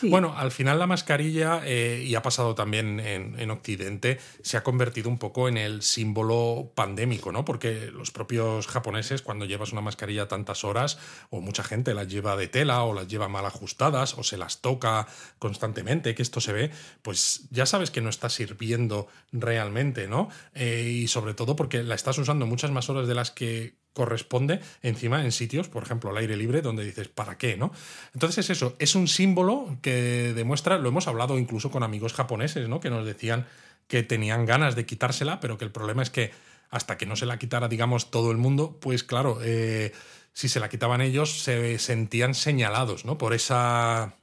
Bueno, 0.09 0.35
al 0.37 0.51
final 0.51 0.79
la 0.79 0.87
mascarilla, 0.87 1.61
eh, 1.65 2.03
y 2.05 2.15
ha 2.15 2.21
pasado 2.21 2.55
también 2.55 2.99
en, 2.99 3.51
Occidente, 3.51 4.19
se 4.41 4.57
ha 4.57 4.63
convertido 4.63 5.09
un 5.09 5.17
poco 5.17 5.47
en 5.47 5.57
el 5.57 5.81
símbolo 5.81 6.71
pandémico, 6.75 7.31
¿no? 7.31 7.45
Porque 7.45 7.91
los 7.91 8.11
propios 8.11 8.67
japoneses, 8.67 9.21
cuando 9.21 9.45
llevas 9.45 9.71
una 9.71 9.81
mascarilla 9.81 10.27
tantas 10.27 10.63
horas, 10.63 10.97
o 11.29 11.41
mucha 11.41 11.63
gente 11.63 11.93
las 11.93 12.07
lleva 12.07 12.35
de 12.35 12.47
tela, 12.47 12.83
o 12.83 12.93
las 12.93 13.07
lleva 13.07 13.27
mal 13.27 13.45
ajustadas, 13.45 14.17
o 14.17 14.23
se 14.23 14.37
las 14.37 14.61
toca 14.61 15.07
constantemente, 15.39 16.15
que 16.15 16.21
esto 16.21 16.41
se 16.41 16.53
ve, 16.53 16.71
pues 17.01 17.47
ya 17.51 17.65
sabes 17.65 17.91
que 17.91 18.01
no 18.01 18.09
está 18.09 18.29
sirviendo 18.29 19.07
realmente, 19.31 20.07
¿no? 20.07 20.29
Eh, 20.53 20.89
y 21.03 21.07
sobre 21.07 21.33
todo 21.33 21.55
porque 21.55 21.83
la 21.83 21.95
estás 21.95 22.17
usando 22.17 22.45
muchas 22.45 22.71
más 22.71 22.89
horas 22.89 23.07
de 23.07 23.15
las 23.15 23.31
que 23.31 23.84
corresponde 23.95 24.59
encima 24.83 25.23
en 25.23 25.31
sitios, 25.31 25.69
por 25.69 25.81
ejemplo, 25.81 26.11
al 26.11 26.17
aire 26.17 26.35
libre, 26.35 26.61
donde 26.61 26.83
dices, 26.83 27.07
¿para 27.07 27.39
qué? 27.39 27.57
¿no? 27.57 27.71
Entonces 28.13 28.45
es 28.45 28.57
eso, 28.57 28.75
es 28.77 28.93
un 28.93 29.07
símbolo 29.07 29.77
que 29.81 30.33
demuestra, 30.35 30.77
lo 30.77 30.89
hemos 30.89 31.07
hablado 31.07 31.39
incluso 31.39 31.71
con 31.71 31.81
amigos 31.81 32.13
japoneses, 32.13 32.69
¿no? 32.69 32.79
que 32.79 32.91
nos 32.91 33.05
decían 33.05 33.47
que 33.87 34.03
tenían 34.03 34.45
ganas 34.45 34.75
de 34.75 34.85
quitársela, 34.85 35.39
pero 35.39 35.57
que 35.57 35.65
el 35.65 35.71
problema 35.71 36.03
es 36.03 36.09
que 36.09 36.31
hasta 36.69 36.97
que 36.97 37.05
no 37.05 37.15
se 37.15 37.25
la 37.25 37.39
quitara, 37.39 37.67
digamos, 37.67 38.11
todo 38.11 38.31
el 38.31 38.37
mundo, 38.37 38.77
pues 38.81 39.03
claro, 39.03 39.39
eh, 39.41 39.93
si 40.33 40.49
se 40.49 40.59
la 40.59 40.69
quitaban 40.69 41.01
ellos, 41.01 41.41
se 41.41 41.79
sentían 41.79 42.33
señalados 42.33 43.05
¿no? 43.05 43.17
por 43.17 43.33
esa 43.33 44.15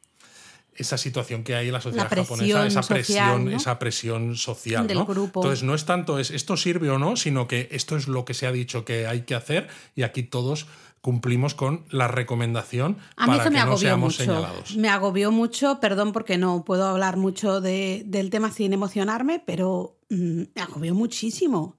esa 0.76 0.96
situación 0.98 1.44
que 1.44 1.54
hay 1.54 1.66
en 1.68 1.72
la 1.74 1.80
sociedad 1.80 2.08
La 2.10 2.22
japonesa, 2.22 2.66
esa 2.66 2.82
social, 2.82 2.96
presión, 2.96 3.44
¿no? 3.50 3.56
esa 3.56 3.78
presión 3.78 4.36
social. 4.36 4.86
Del 4.86 4.98
¿no? 4.98 5.06
grupo. 5.06 5.40
Entonces, 5.40 5.62
no 5.62 5.74
es 5.74 5.84
tanto 5.84 6.18
es 6.18 6.30
esto 6.30 6.56
sirve 6.56 6.88
o 6.90 6.98
no, 6.98 7.16
sino 7.16 7.46
que 7.48 7.68
esto 7.72 7.96
es 7.96 8.08
lo 8.08 8.24
que 8.24 8.34
se 8.34 8.46
ha 8.46 8.52
dicho 8.52 8.84
que 8.84 9.06
hay 9.06 9.22
que 9.22 9.34
hacer 9.34 9.68
y 9.94 10.02
aquí 10.02 10.22
todos 10.22 10.66
cumplimos 11.02 11.54
con 11.54 11.84
la 11.90 12.06
recomendación 12.06 12.96
A 13.16 13.26
mí 13.26 13.32
para 13.36 13.42
eso 13.42 13.50
me 13.52 13.58
que 13.58 13.64
no 13.66 13.76
seamos 13.76 14.04
mucho. 14.14 14.18
señalados. 14.24 14.76
Me 14.76 14.88
agobió 14.88 15.32
mucho, 15.32 15.80
perdón 15.80 16.12
porque 16.12 16.38
no 16.38 16.64
puedo 16.64 16.86
hablar 16.86 17.16
mucho 17.16 17.60
de- 17.60 18.04
del 18.06 18.30
tema 18.30 18.52
sin 18.52 18.72
emocionarme, 18.72 19.42
pero 19.44 19.98
mm, 20.10 20.42
me 20.54 20.62
agobió 20.62 20.94
muchísimo. 20.94 21.76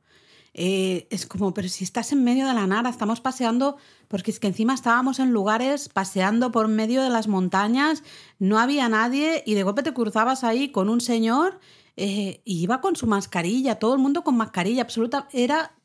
Eh, 0.53 1.07
es 1.09 1.25
como, 1.25 1.53
pero 1.53 1.67
si 1.67 1.83
estás 1.83 2.11
en 2.11 2.23
medio 2.23 2.47
de 2.47 2.53
la 2.53 2.67
nada, 2.67 2.89
estamos 2.89 3.21
paseando, 3.21 3.77
porque 4.07 4.29
es 4.29 4.39
que 4.39 4.47
encima 4.47 4.73
estábamos 4.73 5.19
en 5.19 5.31
lugares 5.31 5.89
paseando 5.89 6.51
por 6.51 6.67
medio 6.67 7.01
de 7.01 7.09
las 7.09 7.27
montañas, 7.27 8.03
no 8.37 8.59
había 8.59 8.87
nadie 8.87 9.43
y 9.45 9.55
de 9.55 9.63
golpe 9.63 9.81
te 9.81 9.93
cruzabas 9.93 10.43
ahí 10.43 10.71
con 10.71 10.89
un 10.89 11.01
señor 11.01 11.59
eh, 11.97 12.41
y 12.45 12.61
iba 12.61 12.81
con 12.81 12.95
su 12.95 13.07
mascarilla, 13.07 13.79
todo 13.79 13.95
el 13.95 13.99
mundo 13.99 14.23
con 14.23 14.37
mascarilla, 14.37 14.83
absoluta, 14.83 15.27
era 15.31 15.75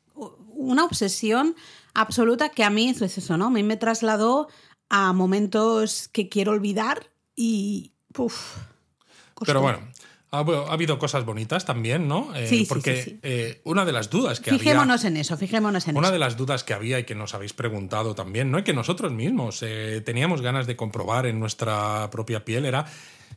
una 0.53 0.85
obsesión 0.85 1.55
absoluta 1.95 2.49
que 2.49 2.63
a 2.63 2.69
mí, 2.69 2.89
es 2.89 3.01
eso, 3.01 3.37
¿no? 3.37 3.47
A 3.47 3.49
mí 3.49 3.63
me 3.63 3.77
trasladó 3.77 4.49
a 4.89 5.13
momentos 5.13 6.09
que 6.09 6.29
quiero 6.29 6.51
olvidar 6.51 7.11
y... 7.35 7.93
Uf. 8.17 8.57
Pero 9.45 9.61
bueno, 9.61 9.79
ha, 10.31 10.39
ha 10.39 10.73
habido 10.73 10.99
cosas 10.99 11.25
bonitas 11.25 11.65
también, 11.65 12.07
¿no? 12.07 12.35
Eh, 12.35 12.47
Sí, 12.47 12.65
porque 12.69 13.01
sí, 13.03 13.09
sí. 13.11 13.19
eh, 13.23 13.61
una 13.63 13.85
de 13.85 13.91
las 13.91 14.09
dudas 14.09 14.39
que 14.39 14.51
había. 14.51 14.59
Fijémonos 14.59 15.03
en 15.05 15.17
eso, 15.17 15.37
fijémonos 15.37 15.87
en 15.87 15.97
Una 15.97 16.07
eso. 16.07 16.13
de 16.13 16.19
las 16.19 16.37
dudas 16.37 16.63
que 16.63 16.73
había 16.73 16.99
y 16.99 17.03
que 17.03 17.15
nos 17.15 17.33
habéis 17.33 17.53
preguntado 17.53 18.15
también, 18.15 18.51
¿no? 18.51 18.59
Y 18.59 18.63
que 18.63 18.73
nosotros 18.73 19.11
mismos 19.11 19.59
eh, 19.63 20.01
teníamos 20.05 20.41
ganas 20.41 20.67
de 20.67 20.75
comprobar 20.75 21.25
en 21.25 21.39
nuestra 21.39 22.09
propia 22.11 22.45
piel 22.45 22.65
era 22.65 22.85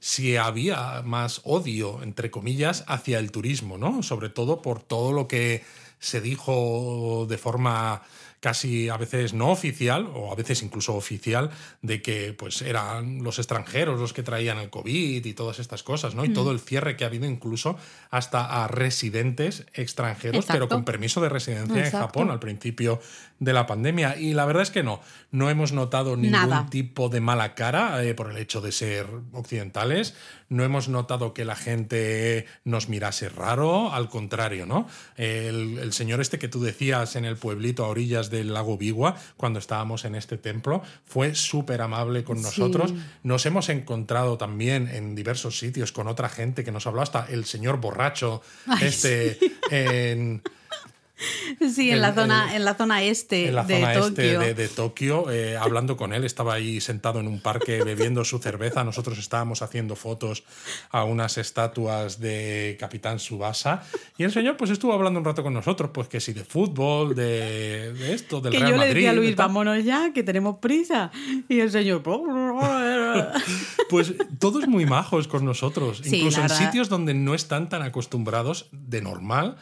si 0.01 0.37
había 0.37 1.03
más 1.05 1.41
odio, 1.45 2.03
entre 2.03 2.31
comillas, 2.31 2.85
hacia 2.89 3.19
el 3.19 3.31
turismo, 3.31 3.79
¿no? 3.79 4.03
Sobre 4.03 4.29
todo 4.31 4.61
por 4.61 4.83
todo 4.83 5.13
lo 5.13 5.29
que 5.29 5.63
se 6.01 6.21
dijo 6.21 7.27
de 7.29 7.39
forma 7.39 8.03
casi 8.43 8.89
a 8.89 8.97
veces 8.97 9.35
no 9.35 9.51
oficial 9.51 10.11
o 10.15 10.33
a 10.33 10.35
veces 10.35 10.65
incluso 10.65 10.97
oficial 10.97 11.51
de 11.81 12.03
que 12.03 12.35
pues 12.37 12.61
eran 12.61 13.23
los 13.23 13.39
extranjeros 13.39 14.01
los 14.01 14.13
que 14.13 14.25
traían 14.25 14.59
el 14.59 14.69
COVID 14.69 15.25
y 15.25 15.33
todas 15.33 15.61
estas 15.61 15.85
cosas, 15.85 16.17
¿no? 16.17 16.25
Y 16.25 16.33
todo 16.33 16.51
el 16.51 16.59
cierre 16.59 16.97
que 16.97 17.05
ha 17.05 17.07
habido 17.07 17.25
incluso 17.25 17.79
hasta 18.11 18.65
a 18.65 18.67
residentes 18.67 19.65
extranjeros, 19.75 20.45
pero 20.47 20.69
con 20.69 20.85
permiso 20.85 21.21
de 21.21 21.29
residencia 21.29 21.85
en. 21.87 21.91
Japón 21.93 22.33
al 22.33 22.41
principio 22.41 23.01
de 23.43 23.53
la 23.53 23.67
pandemia. 23.67 24.17
Y 24.19 24.35
la 24.35 24.45
verdad 24.45 24.63
es 24.63 24.71
que 24.71 24.83
no, 24.85 25.01
no 25.33 25.51
hemos 25.51 25.73
notado 25.73 26.17
ningún 26.17 26.31
Nada. 26.31 26.67
tipo 26.71 27.09
de 27.09 27.21
mala 27.21 27.55
cara 27.57 28.03
eh, 28.05 28.15
por 28.15 28.31
el 28.31 28.37
hecho 28.37 28.61
de 28.61 28.71
ser 28.71 29.07
occidentales. 29.33 30.15
No 30.49 30.63
hemos 30.65 30.89
notado 30.89 31.35
que 31.35 31.45
la 31.45 31.57
gente 31.57 32.47
nos 32.65 32.89
mirase 32.89 33.29
raro, 33.29 33.93
al 33.93 34.09
contrario, 34.09 34.67
¿no? 34.67 34.87
El, 35.17 35.79
el 35.79 35.93
señor 35.93 36.21
este 36.21 36.39
que 36.39 36.47
tú 36.49 36.61
decías 36.63 37.17
en 37.17 37.25
el 37.25 37.37
pueblito 37.37 37.85
a 37.85 37.89
orillas 37.89 38.31
del 38.31 38.53
lago 38.53 38.77
Bigua, 38.79 39.17
cuando 39.37 39.59
estábamos 39.59 40.05
en 40.05 40.15
este 40.15 40.37
templo, 40.39 40.83
fue 41.05 41.35
súper 41.35 41.81
amable 41.83 42.23
con 42.23 42.37
Sí. 42.39 42.45
nosotros. 42.45 42.95
Nos 43.23 43.45
hemos 43.47 43.69
encontrado 43.71 44.39
también 44.39 44.89
en 44.89 45.15
diversos 45.15 45.59
sitios 45.59 45.91
con 45.91 46.07
otra 46.07 46.29
gente 46.29 46.63
que 46.65 46.71
nos 46.71 46.87
habló, 46.87 47.03
hasta 47.03 47.27
el 47.31 47.45
señor 47.45 47.79
borracho, 47.81 48.43
Ay, 48.67 48.87
este, 48.89 49.39
en, 49.71 50.43
Sí, 51.75 51.89
en, 51.89 51.95
el- 51.97 52.03
la 52.03 52.13
zona, 52.15 52.51
el- 52.51 52.57
en 52.57 52.65
la 52.65 52.75
zona 52.75 53.03
este 53.03 53.49
en 53.49 53.55
la 53.55 53.65
de 53.65 53.75
zona 53.81 53.93
Tokio. 53.95 54.09
este 54.09 54.39
de, 54.39 54.55
de 54.55 54.69
Tokio, 54.69 55.31
eh, 55.31 55.57
hablando 55.57 55.97
con 55.97 56.13
él. 56.13 56.25
Estaba 56.25 56.55
ahí 56.55 56.81
sentado 56.81 57.21
en 57.21 57.27
un 57.29 57.41
parque 57.41 57.83
bebiendo 57.85 58.25
su 58.25 58.39
cerveza. 58.39 58.85
Nosotros 58.85 59.19
estábamos 59.19 59.63
haciendo 59.63 59.97
fotos 59.97 60.45
a 60.91 61.05
unas 61.05 61.39
estatuas 61.39 62.19
de 62.21 62.77
Capitán 62.81 63.19
Subasa. 63.19 63.83
Y 64.19 64.25
el 64.25 64.33
señor 64.33 64.57
pues 64.57 64.71
estuvo 64.71 64.93
hablando 64.93 65.19
un 65.19 65.25
rato 65.25 65.43
con 65.43 65.55
nosotros, 65.55 65.91
pues 65.95 66.09
que 66.09 66.21
sí, 66.21 66.33
de 66.33 66.45
fútbol, 66.45 67.15
de, 67.15 67.93
de 67.93 68.13
esto, 68.15 68.41
del 68.41 68.53
que 68.53 68.59
Real 68.59 68.71
yo 68.71 68.77
le 68.77 68.79
Madrid. 68.79 68.95
decía 68.95 69.11
a 69.11 69.15
Luis, 69.15 69.37
vámonos 69.37 69.85
ya, 69.85 70.13
que 70.13 70.23
tenemos 70.23 70.57
prisa. 70.59 71.11
Y 71.49 71.61
el 71.61 71.71
señor... 71.71 72.03
Pues 73.89 74.15
todos 74.39 74.67
muy 74.67 74.87
majos 74.87 75.29
con 75.29 75.45
nosotros, 75.45 76.01
Sí, 76.03 76.17
incluso 76.17 76.41
en 76.41 76.47
verdad. 76.49 76.59
sitios 76.59 76.89
donde 76.89 77.15
no 77.15 77.35
están 77.35 77.69
tan 77.69 77.83
acostumbrados 77.83 78.69
de 78.73 79.03
normal 79.03 79.57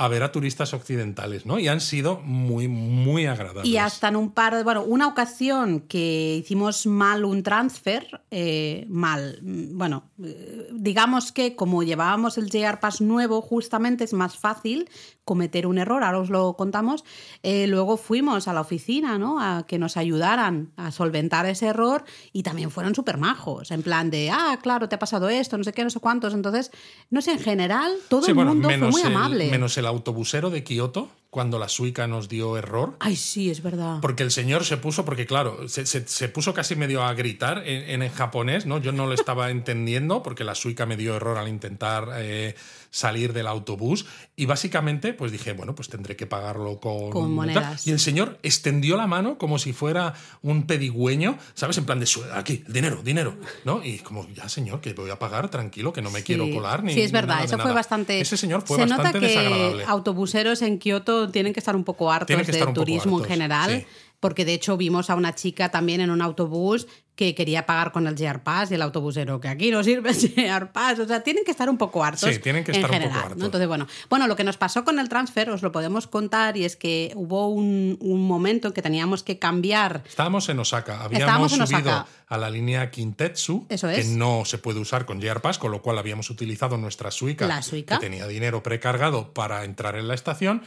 a 0.00 0.08
ver 0.08 0.22
a 0.22 0.32
turistas 0.32 0.72
occidentales, 0.72 1.44
¿no? 1.44 1.58
Y 1.58 1.68
han 1.68 1.82
sido 1.82 2.22
muy, 2.24 2.68
muy 2.68 3.26
agradables. 3.26 3.70
Y 3.70 3.76
hasta 3.76 4.08
en 4.08 4.16
un 4.16 4.30
par 4.32 4.56
de. 4.56 4.64
Bueno, 4.64 4.82
una 4.82 5.06
ocasión 5.06 5.80
que 5.80 6.36
hicimos 6.36 6.86
mal 6.86 7.26
un 7.26 7.42
transfer, 7.42 8.22
eh, 8.30 8.86
mal. 8.88 9.40
mm, 9.42 9.76
Bueno, 9.76 10.10
eh, 10.24 10.68
digamos 10.72 11.32
que 11.32 11.54
como 11.54 11.82
llevábamos 11.82 12.38
el 12.38 12.48
JR 12.48 12.80
Pass 12.80 13.02
nuevo, 13.02 13.42
justamente 13.42 14.04
es 14.04 14.14
más 14.14 14.38
fácil 14.38 14.88
cometer 15.30 15.64
un 15.68 15.78
error, 15.78 16.02
ahora 16.02 16.18
os 16.18 16.28
lo 16.28 16.54
contamos. 16.56 17.04
Eh, 17.44 17.68
luego 17.68 17.96
fuimos 17.96 18.48
a 18.48 18.52
la 18.52 18.62
oficina, 18.62 19.16
¿no? 19.16 19.40
A 19.40 19.64
que 19.64 19.78
nos 19.78 19.96
ayudaran 19.96 20.72
a 20.76 20.90
solventar 20.90 21.46
ese 21.46 21.66
error 21.68 22.02
y 22.32 22.42
también 22.42 22.72
fueron 22.72 22.96
súper 22.96 23.16
majos, 23.16 23.70
en 23.70 23.82
plan 23.82 24.10
de, 24.10 24.30
ah, 24.32 24.58
claro, 24.60 24.88
te 24.88 24.96
ha 24.96 24.98
pasado 24.98 25.28
esto, 25.28 25.56
no 25.56 25.62
sé 25.62 25.72
qué, 25.72 25.84
no 25.84 25.90
sé 25.90 26.00
cuántos. 26.00 26.34
Entonces, 26.34 26.72
no 27.10 27.22
sé, 27.22 27.30
en 27.32 27.38
general, 27.38 27.92
todo 28.08 28.22
Sí, 28.22 28.32
el 28.32 28.34
bueno, 28.34 28.54
mundo 28.54 28.68
fue 28.68 28.78
muy 28.90 29.00
el- 29.02 29.06
amable. 29.06 29.50
menos 29.52 29.78
el 29.78 29.86
autobusero 29.86 30.50
de 30.50 30.64
Kioto, 30.64 31.08
cuando 31.30 31.60
la 31.60 31.68
Suica 31.68 32.08
nos 32.08 32.28
dio 32.28 32.56
error. 32.56 32.96
Ay, 32.98 33.14
sí, 33.14 33.50
es 33.50 33.62
verdad. 33.62 33.98
Porque 34.02 34.24
el 34.24 34.32
señor 34.32 34.64
se 34.64 34.76
puso, 34.78 35.04
porque 35.04 35.26
claro, 35.26 35.68
se, 35.68 35.86
se- 35.86 36.08
se 36.08 36.28
puso 36.28 36.52
casi 36.54 36.74
medio 36.74 37.04
a 37.04 37.14
gritar 37.14 37.62
en, 37.68 38.02
en 38.02 38.10
japonés, 38.10 38.66
¿no? 38.66 38.78
Yo 38.78 38.90
no 38.90 39.06
lo 39.06 39.14
estaba 39.14 39.50
entendiendo 39.58 40.24
porque 40.24 40.42
la 40.42 40.56
suica 40.56 40.86
me 40.86 40.96
dio 40.96 41.14
error 41.14 41.38
al 41.38 41.46
intentar 41.46 42.08
eh, 42.16 42.56
salir 42.90 43.32
del 43.32 43.46
autobús 43.46 44.06
y 44.36 44.46
básicamente 44.46 45.14
pues 45.14 45.30
dije, 45.32 45.52
bueno, 45.52 45.74
pues 45.74 45.88
tendré 45.88 46.16
que 46.16 46.26
pagarlo 46.26 46.80
con, 46.80 47.10
Con 47.10 47.32
monedas. 47.32 47.86
Y 47.86 47.92
el 47.92 48.00
señor 48.00 48.38
extendió 48.42 48.96
la 48.96 49.06
mano 49.06 49.38
como 49.38 49.58
si 49.58 49.72
fuera 49.72 50.14
un 50.42 50.66
pedigüeño, 50.66 51.38
¿sabes? 51.54 51.78
En 51.78 51.86
plan 51.86 52.00
de, 52.00 52.06
"Su- 52.06 52.24
aquí, 52.34 52.64
dinero, 52.68 53.00
dinero, 53.02 53.36
¿no? 53.64 53.82
Y 53.84 53.98
como, 53.98 54.26
ya 54.34 54.48
señor, 54.48 54.80
que 54.80 54.92
voy 54.92 55.10
a 55.10 55.18
pagar, 55.18 55.48
tranquilo, 55.50 55.92
que 55.92 56.02
no 56.02 56.10
me 56.10 56.18
Sí. 56.20 56.24
quiero 56.26 56.50
colar 56.50 56.82
ni 56.82 56.92
Sí, 56.94 57.00
es 57.02 57.10
ni 57.10 57.14
verdad, 57.14 57.34
nada 57.34 57.44
eso 57.44 57.54
fue 57.56 57.64
nada". 57.64 57.74
bastante. 57.74 58.20
Ese 58.20 58.36
señor 58.36 58.62
fue 58.66 58.76
Se 58.76 58.82
bastante 58.82 59.04
nota 59.04 59.20
que 59.20 59.26
desagradable. 59.26 59.84
autobuseros 59.84 60.62
en 60.62 60.78
Kioto 60.78 61.30
tienen 61.30 61.52
que 61.52 61.60
estar 61.60 61.76
un 61.76 61.84
poco 61.84 62.10
hartos 62.10 62.46
de 62.46 62.66
turismo 62.74 63.18
en 63.20 63.24
general, 63.24 63.70
sí. 63.80 63.86
porque 64.18 64.44
de 64.44 64.54
hecho 64.54 64.76
vimos 64.76 65.10
a 65.10 65.14
una 65.14 65.34
chica 65.34 65.70
también 65.70 66.00
en 66.00 66.10
un 66.10 66.22
autobús 66.22 66.86
que 67.20 67.34
quería 67.34 67.66
pagar 67.66 67.92
con 67.92 68.06
el 68.06 68.14
JR 68.16 68.40
Pass 68.42 68.70
y 68.70 68.74
el 68.76 68.82
autobusero 68.82 69.40
que 69.40 69.48
aquí 69.48 69.70
no 69.70 69.84
sirve 69.84 70.08
el 70.10 70.16
JR 70.16 70.72
Pass, 70.72 71.00
o 71.00 71.06
sea, 71.06 71.20
tienen 71.22 71.44
que 71.44 71.50
estar 71.50 71.68
un 71.68 71.76
poco 71.76 72.02
hartos. 72.02 72.32
Sí, 72.32 72.38
tienen 72.38 72.64
que 72.64 72.70
en 72.72 72.76
estar 72.76 72.90
un 72.90 72.94
general, 72.94 73.12
poco 73.12 73.20
¿no? 73.20 73.32
hartos. 73.32 73.44
Entonces, 73.44 73.68
bueno, 73.68 73.86
bueno, 74.08 74.26
lo 74.26 74.36
que 74.36 74.44
nos 74.44 74.56
pasó 74.56 74.84
con 74.84 74.98
el 74.98 75.10
transfer 75.10 75.50
os 75.50 75.60
lo 75.60 75.70
podemos 75.70 76.06
contar 76.06 76.56
y 76.56 76.64
es 76.64 76.76
que 76.76 77.12
hubo 77.16 77.48
un, 77.48 77.98
un 78.00 78.26
momento 78.26 78.68
en 78.68 78.74
que 78.74 78.80
teníamos 78.80 79.22
que 79.22 79.38
cambiar 79.38 80.02
Estábamos 80.08 80.48
en 80.48 80.58
Osaka, 80.60 81.04
habíamos 81.04 81.52
en 81.52 81.66
subido 81.66 81.78
Osaka. 81.90 82.06
a 82.28 82.38
la 82.38 82.48
línea 82.48 82.90
Kintetsu, 82.90 83.66
Eso 83.68 83.88
que 83.88 84.00
es. 84.00 84.06
no 84.08 84.44
se 84.46 84.56
puede 84.56 84.80
usar 84.80 85.04
con 85.04 85.20
JR 85.20 85.42
Pass, 85.42 85.58
con 85.58 85.72
lo 85.72 85.82
cual 85.82 85.98
habíamos 85.98 86.30
utilizado 86.30 86.78
nuestra 86.78 87.10
Suica, 87.10 87.46
La 87.46 87.60
Suica. 87.60 87.98
que 87.98 88.06
tenía 88.06 88.26
dinero 88.26 88.62
precargado 88.62 89.34
para 89.34 89.64
entrar 89.64 89.94
en 89.96 90.08
la 90.08 90.14
estación. 90.14 90.62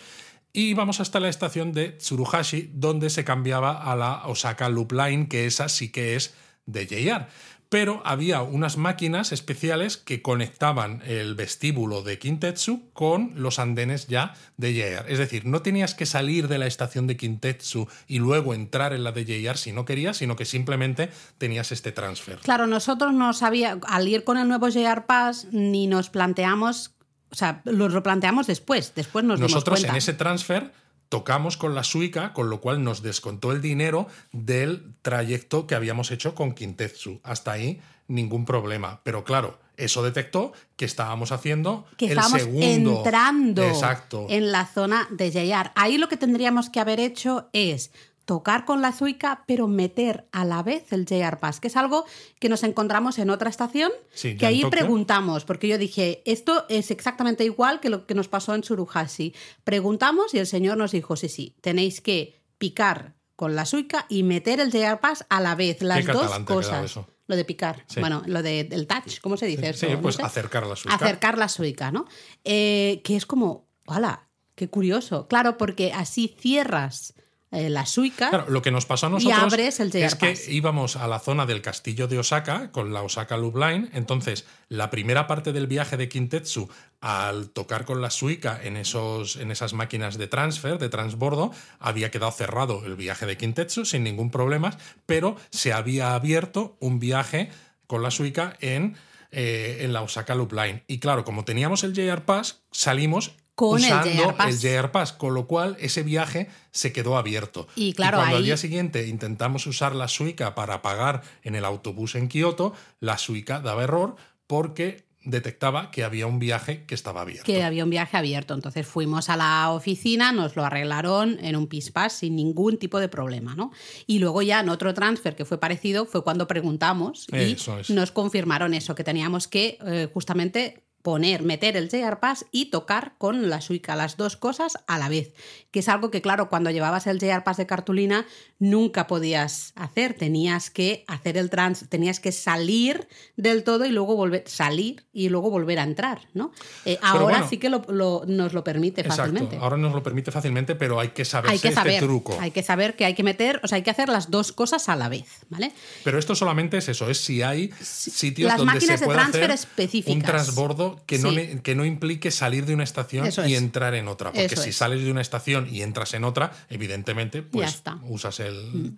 Y 0.56 0.70
íbamos 0.70 1.00
hasta 1.00 1.20
la 1.20 1.30
estación 1.30 1.72
de 1.72 1.94
Tsuruhashi, 1.94 2.70
donde 2.76 3.10
se 3.10 3.24
cambiaba 3.24 3.72
a 3.92 3.96
la 3.96 4.28
Osaka 4.28 4.70
Loop 4.70 4.92
Line, 4.92 5.28
que 5.28 5.48
esa 5.48 5.68
sí 5.68 5.92
que 5.92 6.16
es 6.16 6.36
de 6.66 6.86
JR. 6.88 7.28
Pero 7.70 8.04
había 8.06 8.44
unas 8.44 8.78
máquinas 8.78 9.32
especiales 9.32 9.98
que 9.98 10.22
conectaban 10.22 11.02
el 11.08 11.34
vestíbulo 11.34 12.04
de 12.04 12.20
Kintetsu 12.20 12.92
con 12.94 13.32
los 13.36 13.58
andenes 13.58 14.06
ya 14.06 14.36
de 14.58 14.74
JR. 14.76 15.12
Es 15.12 15.18
decir, 15.18 15.46
no 15.46 15.64
tenías 15.64 15.96
que 15.96 16.06
salir 16.06 16.48
de 16.48 16.60
la 16.60 16.68
estación 16.68 17.08
de 17.08 17.18
Kintetsu 17.18 17.88
y 18.08 18.20
luego 18.20 18.54
entrar 18.54 18.94
en 18.94 19.04
la 19.04 19.12
de 19.12 19.26
JR 19.26 19.58
si 19.58 19.72
no 19.72 19.86
querías, 19.86 20.18
sino 20.18 20.36
que 20.36 20.46
simplemente 20.46 21.10
tenías 21.40 21.72
este 21.72 21.92
transfer. 21.92 22.38
Claro, 22.44 22.68
nosotros 22.68 23.12
no 23.12 23.34
sabía, 23.34 23.80
al 23.88 24.08
ir 24.08 24.24
con 24.24 24.38
el 24.38 24.48
nuevo 24.48 24.68
JR 24.70 25.08
Pass, 25.08 25.48
ni 25.52 25.88
nos 25.88 26.12
planteamos, 26.12 26.92
o 27.32 27.36
sea, 27.36 27.64
lo 27.66 27.88
replanteamos 27.90 28.46
después, 28.46 28.94
después 28.94 29.26
nos 29.26 29.40
dimos 29.40 29.52
Nosotros 29.52 29.80
cuenta. 29.80 29.94
en 29.94 29.98
ese 29.98 30.14
transfer 30.14 30.72
tocamos 31.14 31.58
con 31.58 31.76
la 31.76 31.84
Suica, 31.84 32.34
con 32.34 32.50
lo 32.50 32.60
cual 32.60 32.84
nos 32.84 33.04
descontó 33.04 33.52
el 33.52 33.62
dinero 33.62 34.08
del 34.32 34.96
trayecto 35.04 35.68
que 35.68 35.76
habíamos 35.76 36.10
hecho 36.10 36.34
con 36.34 36.56
Kintetsu. 36.56 37.20
Hasta 37.22 37.52
ahí 37.52 37.80
ningún 38.08 38.46
problema. 38.46 39.00
Pero 39.04 39.24
claro, 39.24 39.60
eso 39.78 40.02
detectó 40.02 40.54
que 40.76 40.86
estábamos 40.86 41.32
haciendo 41.32 41.86
que 41.98 42.06
el 42.06 42.12
estábamos 42.14 42.42
segundo. 42.42 42.98
entrando 42.98 43.62
Exacto. 43.62 44.26
en 44.28 44.52
la 44.52 44.66
zona 44.66 45.08
de 45.12 45.30
JR. 45.30 45.72
Ahí 45.76 46.00
lo 46.00 46.10
que 46.10 46.18
tendríamos 46.18 46.72
que 46.72 46.80
haber 46.80 47.00
hecho 47.00 47.48
es 47.54 47.92
tocar 48.26 48.64
con 48.66 48.82
la 48.82 48.92
Suica, 48.94 49.44
pero 49.48 49.68
meter 49.68 50.28
a 50.32 50.46
la 50.46 50.64
vez 50.64 50.94
el 50.94 51.06
JR 51.06 51.40
Pass, 51.40 51.60
que 51.60 51.68
es 51.68 51.76
algo 51.76 52.06
que 52.40 52.48
nos 52.50 52.64
encontramos 52.64 53.20
en 53.20 53.30
otra 53.30 53.50
estación, 53.50 53.92
Sí, 54.14 54.38
que 54.38 54.46
ahí 54.46 54.62
Tokio. 54.62 54.70
preguntamos, 54.80 55.44
porque 55.46 55.68
yo 55.68 55.78
dije, 55.78 56.22
esto 56.26 56.66
es 56.70 56.90
exactamente 56.92 57.44
igual 57.44 57.80
que 57.82 57.90
lo 57.90 58.06
que 58.06 58.16
nos 58.16 58.28
pasó 58.30 58.56
en 58.56 58.62
Tsuruhashi. 58.62 59.34
Preguntamos 59.64 60.34
y 60.34 60.40
el 60.40 60.48
señor 60.48 60.78
nos 60.78 60.92
dijo, 60.92 61.16
sí, 61.16 61.28
sí, 61.30 61.56
tenéis 61.62 62.00
que 62.02 62.40
picar 62.58 63.16
con 63.36 63.56
la 63.56 63.66
Suica 63.66 64.06
y 64.10 64.24
meter 64.24 64.60
el 64.60 64.72
JR 64.72 65.00
Pass 65.00 65.26
a 65.30 65.42
la 65.42 65.56
vez, 65.56 65.82
las 65.82 66.06
Qué 66.06 66.12
dos 66.12 66.40
cosas. 66.40 67.00
Lo 67.28 67.36
de 67.38 67.46
picar. 67.46 67.86
Bueno, 68.00 68.22
lo 68.26 68.44
de, 68.44 68.66
del 68.66 68.86
touch, 68.86 69.20
¿cómo 69.22 69.38
se 69.38 69.46
dice 69.48 69.74
Sí, 69.74 69.86
eso? 69.88 70.02
pues 70.02 70.18
No 70.20 70.24
sé. 70.24 70.28
acercar 70.28 70.68
la 70.68 70.76
suica. 70.76 70.96
Acercar 70.96 71.38
la 71.38 71.48
suica, 71.50 71.92
¿no? 71.92 72.06
Eh, 72.44 73.02
que 73.04 73.16
es 73.16 73.26
como, 73.26 73.68
¡hala! 73.88 74.28
¡Qué 74.56 74.70
curioso! 74.70 75.28
Claro, 75.30 75.58
porque 75.58 75.94
así 75.94 76.36
cierras 76.40 77.14
eh, 77.54 77.70
la 77.70 77.86
suica. 77.86 78.30
Claro, 78.30 78.46
lo 78.50 78.64
que 78.64 78.72
nos 78.72 78.88
pasó 78.88 79.06
a 79.06 79.10
Y 79.10 79.14
nosotros 79.14 79.54
abres 79.54 79.80
el 79.80 79.92
JR 79.92 80.06
es 80.06 80.16
que 80.16 80.36
íbamos 80.52 80.96
a 80.96 81.08
la 81.08 81.20
zona 81.20 81.46
del 81.46 81.62
castillo 81.62 82.08
de 82.08 82.18
Osaka 82.18 82.72
con 82.72 82.94
la 82.94 83.04
Osaka 83.04 83.38
Loop 83.38 83.56
Line. 83.58 83.90
Entonces, 83.94 84.46
la 84.70 84.90
primera 84.90 85.28
parte 85.28 85.54
del 85.54 85.68
viaje 85.68 85.96
de 85.96 86.10
Kintetsu, 86.10 86.68
al 87.00 87.52
tocar 87.52 87.86
con 87.86 88.02
la 88.02 88.10
Suica 88.10 88.60
en, 88.64 88.76
esos, 88.76 89.36
en 89.36 89.52
esas 89.52 89.74
máquinas 89.74 90.18
de 90.18 90.28
transfer, 90.28 90.80
de 90.80 90.90
transbordo, 90.90 91.52
había 91.80 92.10
quedado 92.10 92.32
cerrado 92.32 92.84
el 92.86 92.96
viaje 92.96 93.28
de 93.28 93.38
Kintetsu 93.38 93.86
sin 93.86 94.04
ningún 94.04 94.32
problema, 94.32 94.76
pero 95.06 95.36
se 95.52 95.74
había 95.74 96.16
abierto 96.16 96.76
un 96.80 97.00
viaje 97.00 97.52
con 97.86 98.02
la 98.02 98.10
Suica 98.10 98.58
en, 98.62 98.96
eh, 99.30 99.78
en 99.82 99.94
la 99.94 100.02
Osaka 100.02 100.34
Loop 100.34 100.54
Line. 100.54 100.84
Y 100.88 100.98
claro, 100.98 101.24
como 101.24 101.46
teníamos 101.46 101.84
el 101.84 101.94
JR 101.94 102.26
Pass, 102.26 102.64
salimos 102.72 103.36
Con 103.56 103.80
el 103.80 103.86
usando 103.86 104.10
JR 104.24 104.36
Pass. 104.36 104.64
el 104.64 104.72
JR 104.82 104.92
Pass, 104.92 105.14
con 105.14 105.34
lo 105.36 105.46
cual 105.48 105.78
ese 105.80 106.02
viaje 106.04 106.50
se 106.72 106.92
quedó 106.92 107.18
abierto. 107.18 107.68
Y 107.76 107.94
claro, 107.94 108.18
cuando 108.18 108.36
al 108.38 108.42
ahí- 108.42 108.46
día 108.48 108.58
siguiente 108.58 109.08
intentamos 109.08 109.68
usar 109.68 109.94
la 109.96 110.08
Suica 110.08 110.56
para 110.56 110.82
pagar 110.82 111.22
en 111.44 111.56
el 111.56 111.64
autobús 111.66 112.16
en 112.16 112.28
Kioto, 112.30 112.74
la 113.00 113.18
Suica 113.18 113.60
daba 113.60 113.84
error 113.84 114.16
porque 114.48 115.06
detectaba 115.26 115.90
que 115.90 116.04
había 116.04 116.28
un 116.28 116.38
viaje 116.38 116.84
que 116.86 116.94
estaba 116.96 117.22
abierto. 117.22 117.46
que 117.46 117.64
había 117.64 117.86
un 117.86 117.90
viaje 117.90 118.18
abierto. 118.18 118.54
Entonces 118.54 118.86
fuimos 118.86 119.30
a 119.30 119.38
la 119.38 119.70
oficina, 119.72 120.34
nos 120.34 120.58
lo 120.58 120.66
arreglaron 120.66 121.38
en 121.42 121.56
un 121.56 121.68
PISPAS 121.68 122.12
sin 122.12 122.36
ningún 122.36 122.78
tipo 122.78 123.00
de 123.00 123.08
problema, 123.08 123.56
¿no? 123.56 123.72
Y 124.06 124.20
luego 124.20 124.42
ya 124.42 124.60
en 124.60 124.68
otro 124.68 124.94
transfer 124.94 125.36
que 125.38 125.46
fue 125.46 125.60
parecido 125.60 126.06
fue 126.06 126.26
cuando 126.26 126.46
preguntamos 126.46 127.28
y 127.32 127.54
Eso 127.54 127.78
nos 127.90 128.12
confirmaron 128.12 128.74
eso, 128.74 128.96
que 128.96 129.06
teníamos 129.06 129.48
que 129.48 129.78
eh, 129.86 130.10
justamente 130.14 130.83
poner, 131.04 131.44
meter 131.44 131.78
el 131.78 131.90
JR 131.90 132.20
Pass 132.20 132.46
y 132.52 132.72
tocar 132.72 133.14
con 133.20 133.50
la 133.50 133.62
Suica, 133.62 133.96
las 133.96 134.18
dos 134.18 134.36
cosas 134.38 134.74
a 134.88 134.98
la 134.98 135.10
vez, 135.10 135.34
que 135.70 135.80
es 135.80 135.90
algo 135.90 136.10
que 136.10 136.22
claro, 136.22 136.50
cuando 136.50 136.72
llevabas 136.72 137.06
el 137.08 137.20
JR 137.20 137.44
Pass 137.44 137.58
de 137.58 137.68
cartulina 137.68 138.26
nunca 138.58 139.06
podías 139.06 139.74
hacer, 139.76 140.14
tenías 140.16 140.70
que 140.72 141.04
hacer 141.08 141.38
el 141.38 141.50
trans, 141.50 141.88
tenías 141.90 142.20
que 142.22 142.32
salir 142.32 143.08
del 143.36 143.64
todo 143.64 143.86
y 143.86 143.90
luego 143.92 144.16
volver, 144.16 144.44
salir 144.48 145.06
y 145.14 145.30
luego 145.30 145.50
volver 145.52 145.78
a 145.80 145.84
entrar, 145.84 146.22
¿no? 146.34 146.52
Eh, 146.86 146.98
ahora 147.02 147.24
bueno, 147.40 147.48
sí 147.50 147.58
que 147.58 147.70
lo- 147.70 147.84
lo- 147.90 148.24
nos 148.26 148.54
lo 148.54 148.64
permite 148.64 149.02
Exacto. 149.02 149.24
fácilmente. 149.24 149.58
Ahora 149.58 149.76
nos 149.78 149.94
lo 149.94 150.02
permite 150.02 150.32
fácilmente, 150.32 150.76
pero 150.76 151.00
hay 151.02 151.10
que 151.10 151.26
saberse 151.26 151.54
Hay 151.54 151.60
que 151.60 151.72
saber, 151.74 151.94
este 151.96 152.06
truco. 152.06 152.38
hay 152.40 152.52
que 152.52 152.64
saber 152.64 152.96
que 152.96 153.04
hay 153.04 153.14
que 153.14 153.24
meter, 153.24 153.60
o 153.64 153.68
sea, 153.68 153.76
hay 153.76 153.84
que 153.84 153.92
hacer 153.92 154.08
las 154.08 154.32
dos 154.32 154.54
cosas 154.54 154.88
a 154.88 154.96
la 154.96 155.10
vez, 155.10 155.28
¿vale? 155.50 155.74
Pero 156.06 156.18
esto 156.18 156.34
solamente 156.34 156.78
es 156.78 156.88
eso, 156.88 157.10
es 157.10 157.18
si 157.20 157.42
hay 157.42 157.72
sitios 157.82 158.48
las 158.48 158.58
donde 158.58 158.74
máquinas 158.76 159.00
se 159.00 159.04
de 159.04 159.06
puede 159.06 159.20
transfer 159.20 159.44
hacer 159.44 159.52
específicas. 159.54 160.16
un 160.16 160.22
transbordo 160.22 160.93
que, 161.06 161.18
no, 161.20 161.32
Sí. 161.32 161.60
que 161.64 161.76
no 161.76 161.86
implique 161.86 162.32
salir 162.32 162.66
de 162.66 162.74
una 162.74 162.84
estación 162.84 163.26
Eso 163.26 163.46
y 163.46 163.54
es. 163.56 163.62
entrar 163.62 163.94
en 163.96 164.08
otra. 164.08 164.32
Porque 164.32 164.46
Eso 164.46 164.62
si 164.62 164.70
es. 164.70 164.76
sales 164.76 165.04
de 165.04 165.12
una 165.12 165.22
estación 165.22 165.68
y 165.72 165.82
entras 165.82 166.14
en 166.14 166.24
otra, 166.24 166.52
evidentemente, 166.70 167.42
pues. 167.44 167.82
Mm. 167.86 168.12
usas 168.12 168.40
el, 168.40 168.96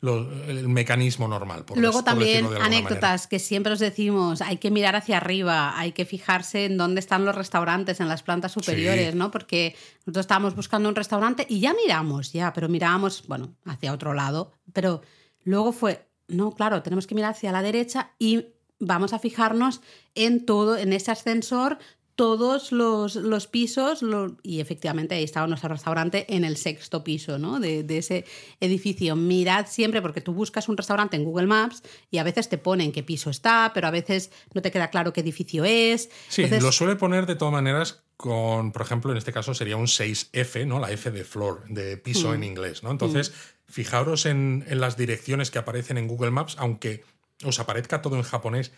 lo- 0.00 0.30
el 0.44 0.68
mecanismo 0.68 1.26
normal. 1.26 1.64
por 1.64 1.76
Luego 1.78 1.98
por 1.98 2.04
también 2.04 2.42
de 2.42 2.48
alguna 2.56 2.64
anécdotas 2.66 3.26
que 3.26 3.38
siempre 3.40 3.72
os 3.72 3.80
decimos, 3.80 4.40
hay 4.42 4.58
que 4.58 4.70
mirar 4.70 4.94
hacia 4.94 5.16
arriba, 5.16 5.76
hay 5.78 5.90
que 5.92 6.04
fijarse 6.04 6.66
en 6.66 6.76
dónde 6.76 7.00
están 7.00 7.24
los 7.24 7.34
restaurantes, 7.34 7.98
en 8.00 8.08
las 8.08 8.22
plantas 8.22 8.52
superiores, 8.52 9.10
Sí. 9.12 9.18
¿no? 9.18 9.30
Porque 9.32 9.74
nosotros 10.06 10.22
estábamos 10.24 10.54
buscando 10.54 10.88
un 10.88 10.94
restaurante 10.94 11.46
y 11.48 11.58
ya 11.60 11.74
miramos, 11.74 12.32
ya, 12.32 12.52
pero 12.52 12.68
mirábamos, 12.68 13.24
bueno, 13.26 13.54
hacia 13.64 13.92
otro 13.92 14.14
lado, 14.14 14.52
pero 14.72 15.02
luego 15.42 15.72
fue, 15.72 16.06
no, 16.28 16.52
claro, 16.54 16.80
tenemos 16.82 17.06
que 17.08 17.14
mirar 17.16 17.32
hacia 17.32 17.50
la 17.50 17.62
derecha 17.62 18.12
y 18.20 18.46
vamos 18.78 19.12
a 19.12 19.18
fijarnos 19.18 19.80
en 20.14 20.44
todo, 20.46 20.76
en 20.76 20.92
ese 20.92 21.10
ascensor, 21.10 21.78
todos 22.14 22.72
los, 22.72 23.14
los 23.14 23.46
pisos, 23.46 24.02
lo- 24.02 24.36
y 24.42 24.58
efectivamente 24.58 25.14
ahí 25.14 25.22
estaba 25.22 25.46
nuestro 25.46 25.68
restaurante 25.68 26.26
en 26.34 26.44
el 26.44 26.56
sexto 26.56 27.04
piso 27.04 27.38
¿no? 27.38 27.60
de, 27.60 27.84
de 27.84 27.98
ese 27.98 28.24
edificio. 28.58 29.14
Mirad 29.14 29.66
siempre, 29.68 30.02
porque 30.02 30.20
tú 30.20 30.32
buscas 30.32 30.68
un 30.68 30.76
restaurante 30.76 31.16
en 31.16 31.22
Google 31.22 31.46
Maps 31.46 31.82
y 32.10 32.18
a 32.18 32.24
veces 32.24 32.48
te 32.48 32.58
ponen 32.58 32.90
qué 32.90 33.04
piso 33.04 33.30
está, 33.30 33.70
pero 33.72 33.86
a 33.86 33.92
veces 33.92 34.32
no 34.52 34.62
te 34.62 34.72
queda 34.72 34.90
claro 34.90 35.12
qué 35.12 35.20
edificio 35.20 35.64
es. 35.64 36.10
Sí, 36.28 36.42
Entonces, 36.42 36.64
lo 36.64 36.72
suele 36.72 36.96
poner 36.96 37.24
de 37.26 37.36
todas 37.36 37.52
maneras 37.52 38.02
con, 38.16 38.72
por 38.72 38.82
ejemplo, 38.82 39.12
en 39.12 39.18
este 39.18 39.32
caso 39.32 39.54
sería 39.54 39.76
un 39.76 39.86
6F, 39.86 40.66
¿no? 40.66 40.80
La 40.80 40.90
F 40.90 41.12
de 41.12 41.22
floor, 41.22 41.66
de 41.68 41.98
piso 41.98 42.30
Mm. 42.30 42.34
en 42.34 42.42
inglés, 42.42 42.82
¿no? 42.82 42.90
Entonces, 42.90 43.32
fijaros 43.68 44.26
en, 44.26 44.64
en 44.66 44.80
las 44.80 44.96
direcciones 44.96 45.52
que 45.52 45.60
aparecen 45.60 45.98
en 45.98 46.08
Google 46.08 46.32
Maps, 46.32 46.56
aunque 46.58 47.04
os 47.44 47.58
aparezca 47.60 48.02
todo 48.02 48.16
en 48.16 48.22
japonés 48.22 48.72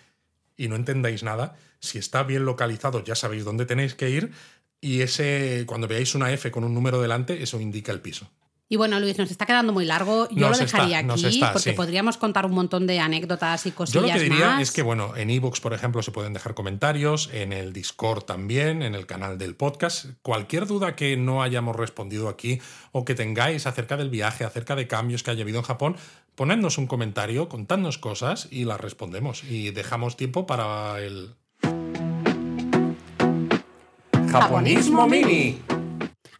y 0.57 0.69
no 0.69 0.77
entendáis 0.77 1.23
nada, 1.23 1.57
si 1.81 1.99
está 1.99 2.23
bien 2.23 2.45
localizado 2.45 3.03
ya 3.03 3.15
sabéis 3.15 3.45
dónde 3.45 3.67
tenéis 3.67 3.95
que 3.95 4.11
ir 4.11 4.33
y 4.81 5.03
ese 5.03 5.65
cuando 5.67 5.89
veáis 5.89 6.15
una 6.15 6.33
F 6.33 6.51
con 6.51 6.65
un 6.65 6.75
número 6.75 7.01
delante, 7.01 7.43
eso 7.43 7.61
indica 7.61 7.93
el 7.93 8.01
piso. 8.01 8.31
Y 8.73 8.77
bueno, 8.77 9.01
Luis, 9.01 9.19
nos 9.19 9.29
está 9.33 9.47
quedando 9.47 9.73
muy 9.73 9.85
largo. 9.85 10.29
Yo 10.29 10.47
Nos 10.47 10.61
lo 10.61 10.65
dejaría 10.65 11.01
está, 11.01 11.13
aquí 11.13 11.27
está, 11.27 11.53
porque 11.53 11.71
sí. 11.71 11.77
podríamos 11.77 12.17
contar 12.19 12.47
un 12.47 12.53
montón 12.53 12.87
de 12.87 13.01
anécdotas 13.01 13.67
y 13.67 13.71
Yo 13.71 13.75
cosillas 13.75 14.03
lo 14.05 14.13
que 14.13 14.21
diría 14.21 14.47
más. 14.47 14.63
es 14.63 14.71
que, 14.71 14.83
bueno, 14.83 15.17
en 15.17 15.29
ebooks, 15.29 15.59
por 15.61 15.75
ejemplo, 15.75 16.05
se 16.05 16.13
pueden 16.13 16.33
dejar 16.35 16.55
comentarios, 16.55 17.29
en 17.33 17.53
el 17.53 17.73
Discord 17.73 18.23
también, 18.23 18.83
en 18.83 18.95
el 18.95 19.07
canal 19.07 19.39
del 19.39 19.57
podcast. 19.57 20.07
Cualquier 20.23 20.69
duda 20.69 20.95
que 20.95 21.17
no 21.17 21.43
hayamos 21.43 21.75
respondido 21.75 22.29
aquí 22.29 22.61
o 22.93 23.05
que 23.05 23.17
tengáis 23.17 23.67
acerca 23.67 23.97
del 23.97 24.09
viaje, 24.09 24.45
acerca 24.45 24.77
de 24.77 24.87
cambios 24.87 25.25
que 25.25 25.33
haya 25.33 25.43
habido 25.43 25.59
en 25.59 25.65
Japón, 25.65 25.97
ponednos 26.41 26.79
un 26.79 26.87
comentario, 26.87 27.51
contadnos 27.51 27.99
cosas 27.99 28.49
y 28.51 28.65
las 28.65 28.81
respondemos. 28.81 29.45
Y 29.45 29.73
dejamos 29.73 30.17
tiempo 30.17 30.47
para 30.47 30.99
el. 30.99 31.35
Japonismo 34.31 35.07
Mini. 35.07 35.61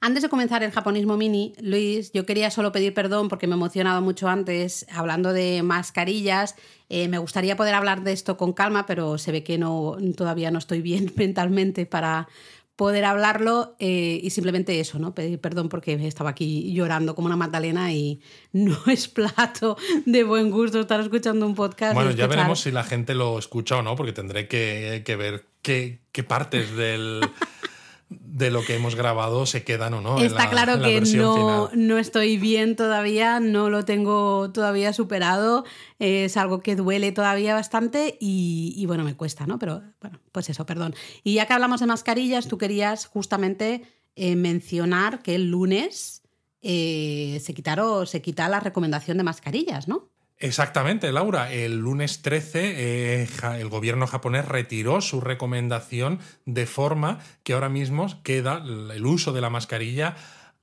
Antes 0.01 0.23
de 0.23 0.31
comenzar 0.31 0.63
el 0.63 0.71
japonismo 0.71 1.19
mini, 1.19 1.53
Luis, 1.61 2.11
yo 2.13 2.25
quería 2.25 2.51
solo 2.51 2.73
pedir 2.73 2.95
perdón 2.95 3.29
porque 3.29 3.47
me 3.47 3.53
he 3.53 3.57
emocionado 3.57 4.01
mucho 4.01 4.31
antes 4.31 4.87
hablando 4.91 5.35
de 5.35 5.63
mascarillas. 5.63 6.55
Eh, 6.89 7.07
me 7.09 7.19
gustaría 7.19 7.55
poder 7.55 7.75
hablar 7.75 8.03
de 8.03 8.13
esto 8.13 8.39
con 8.39 8.55
calma, 8.55 8.87
pero 8.87 9.19
se 9.19 9.31
ve 9.31 9.45
que 9.45 9.59
no, 9.59 9.99
todavía 10.17 10.51
no 10.51 10.59
estoy 10.59 10.81
bien 10.81 11.13
mentalmente 11.17 11.85
para 11.85 12.29
poder 12.81 13.05
hablarlo 13.05 13.77
eh, 13.79 14.19
y 14.23 14.31
simplemente 14.31 14.81
eso, 14.81 14.99
¿no? 14.99 15.15
Pedir 15.15 15.39
perdón 15.39 15.69
porque 15.69 15.93
estaba 16.07 16.31
aquí 16.31 16.73
llorando 16.73 17.15
como 17.15 17.27
una 17.27 17.37
magdalena 17.37 17.93
y 17.93 18.23
no 18.55 18.75
es 18.87 19.07
plato 19.07 19.77
de 20.07 20.25
buen 20.25 20.51
gusto 20.51 20.81
estar 20.81 20.99
escuchando 20.99 21.45
un 21.45 21.55
podcast. 21.55 21.93
Bueno, 21.93 22.11
ya 22.13 22.27
veremos 22.27 22.61
si 22.61 22.71
la 22.71 22.83
gente 22.83 23.15
lo 23.15 23.39
escucha 23.39 23.77
o 23.77 23.83
no, 23.83 23.97
porque 23.97 24.15
tendré 24.15 24.49
que, 24.49 25.03
que 25.05 25.15
ver 25.15 25.45
qué, 25.61 25.99
qué 26.11 26.23
partes 26.23 26.75
del, 26.75 27.21
de 28.11 28.51
lo 28.51 28.65
que 28.65 28.75
hemos 28.75 28.97
grabado 28.97 29.47
se 29.47 29.63
quedan 29.63 29.95
o 29.95 30.01
no. 30.01 30.19
en 30.19 30.25
Está 30.27 30.45
la- 30.45 30.51
claro 30.51 30.83
que 30.83 31.01
no, 31.01 31.69
final. 31.69 31.71
no 31.89 31.99
estoy 31.99 32.37
bien 32.39 32.75
todavía, 32.75 33.39
no 33.41 33.71
lo 33.71 33.85
tengo 33.85 34.51
todavía 34.53 34.93
superado, 34.93 35.65
es 36.01 36.37
algo 36.37 36.61
que 36.61 36.75
duele 36.77 37.13
todavía 37.13 37.55
bastante 37.55 38.19
y, 38.21 38.75
y 38.77 38.87
bueno, 38.87 39.05
me 39.05 39.15
cuesta, 39.17 39.47
¿no? 39.47 39.59
Pero 39.61 39.83
bueno, 40.01 40.19
pues 40.33 40.51
eso, 40.51 40.67
perdón. 40.67 40.95
Y 41.23 41.35
ya 41.35 41.47
que 41.47 41.53
hablamos 41.53 41.79
de 41.81 41.87
mascarillas, 41.87 42.49
tú 42.49 42.59
querías 42.59 43.07
justamente 43.07 43.83
eh, 44.17 44.35
mencionar 44.37 45.23
que 45.23 45.37
el 45.37 45.51
lunes 45.51 46.23
eh, 46.63 47.41
se, 47.43 47.55
quitaron, 47.55 48.07
se 48.07 48.21
quita 48.21 48.49
la 48.49 48.61
recomendación 48.61 49.17
de 49.19 49.23
mascarillas, 49.23 49.89
¿no? 49.89 50.10
Exactamente, 50.43 51.13
Laura. 51.13 51.53
El 51.53 51.77
lunes 51.77 52.23
13 52.23 53.23
eh, 53.23 53.29
el 53.59 53.69
gobierno 53.69 54.07
japonés 54.07 54.49
retiró 54.49 55.03
su 55.03 55.21
recomendación 55.21 56.19
de 56.47 56.67
forma 56.67 57.19
que 57.43 57.53
ahora 57.53 57.69
mismo 57.69 58.07
queda 58.23 58.57
el 58.57 59.05
uso 59.05 59.35
de 59.35 59.43
la 59.43 59.51
mascarilla 59.51 60.17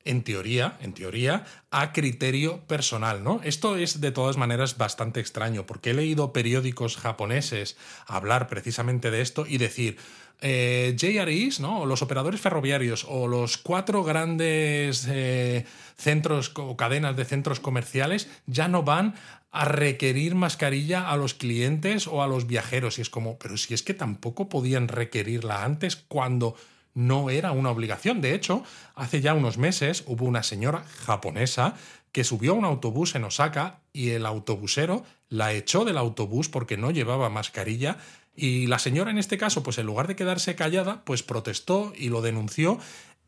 en 0.03 0.23
teoría, 0.23 0.77
en 0.81 0.93
teoría, 0.93 1.45
a 1.69 1.91
criterio 1.91 2.61
personal, 2.65 3.23
¿no? 3.23 3.39
Esto 3.43 3.77
es 3.77 4.01
de 4.01 4.11
todas 4.11 4.37
maneras 4.37 4.77
bastante 4.77 5.19
extraño, 5.19 5.67
porque 5.67 5.91
he 5.91 5.93
leído 5.93 6.33
periódicos 6.33 6.97
japoneses 6.97 7.77
hablar 8.07 8.47
precisamente 8.47 9.11
de 9.11 9.21
esto 9.21 9.45
y 9.45 9.57
decir, 9.57 9.97
eh, 10.41 10.95
JREs, 10.97 11.59
¿no? 11.59 11.85
Los 11.85 12.01
operadores 12.01 12.41
ferroviarios 12.41 13.05
o 13.09 13.27
los 13.27 13.57
cuatro 13.57 14.03
grandes 14.03 15.07
eh, 15.09 15.65
centros 15.97 16.51
o 16.55 16.77
cadenas 16.77 17.15
de 17.15 17.25
centros 17.25 17.59
comerciales 17.59 18.29
ya 18.45 18.67
no 18.67 18.83
van 18.83 19.15
a 19.51 19.65
requerir 19.65 20.35
mascarilla 20.35 21.09
a 21.09 21.17
los 21.17 21.33
clientes 21.33 22.05
o 22.07 22.21
a 22.21 22.27
los 22.27 22.45
viajeros. 22.45 22.99
Y 22.99 23.01
es 23.01 23.09
como, 23.09 23.39
pero 23.39 23.57
si 23.57 23.73
es 23.73 23.81
que 23.81 23.93
tampoco 23.93 24.49
podían 24.49 24.87
requerirla 24.87 25.63
antes 25.63 25.95
cuando 25.95 26.55
no 26.93 27.29
era 27.29 27.51
una 27.51 27.71
obligación. 27.71 28.21
De 28.21 28.33
hecho, 28.33 28.63
hace 28.95 29.21
ya 29.21 29.33
unos 29.33 29.57
meses 29.57 30.03
hubo 30.07 30.25
una 30.25 30.43
señora 30.43 30.83
japonesa 31.05 31.75
que 32.11 32.23
subió 32.23 32.53
a 32.53 32.55
un 32.55 32.65
autobús 32.65 33.13
en 33.15 33.23
Osaka 33.23 33.79
y 33.93 34.09
el 34.09 34.25
autobusero 34.25 35.03
la 35.29 35.53
echó 35.53 35.85
del 35.85 35.97
autobús 35.97 36.49
porque 36.49 36.77
no 36.77 36.89
llevaba 36.89 37.29
mascarilla 37.29 37.97
y 38.39 38.67
la 38.67 38.77
señora 38.77 39.09
en 39.09 39.17
este 39.17 39.39
caso, 39.39 39.63
pues 39.63 39.79
en 39.79 39.87
lugar 39.87 40.07
de 40.07 40.15
quedarse 40.15 40.55
callada, 40.55 41.01
pues 41.03 41.23
protestó 41.23 41.91
y 41.97 42.09
lo 42.09 42.21
denunció 42.21 42.77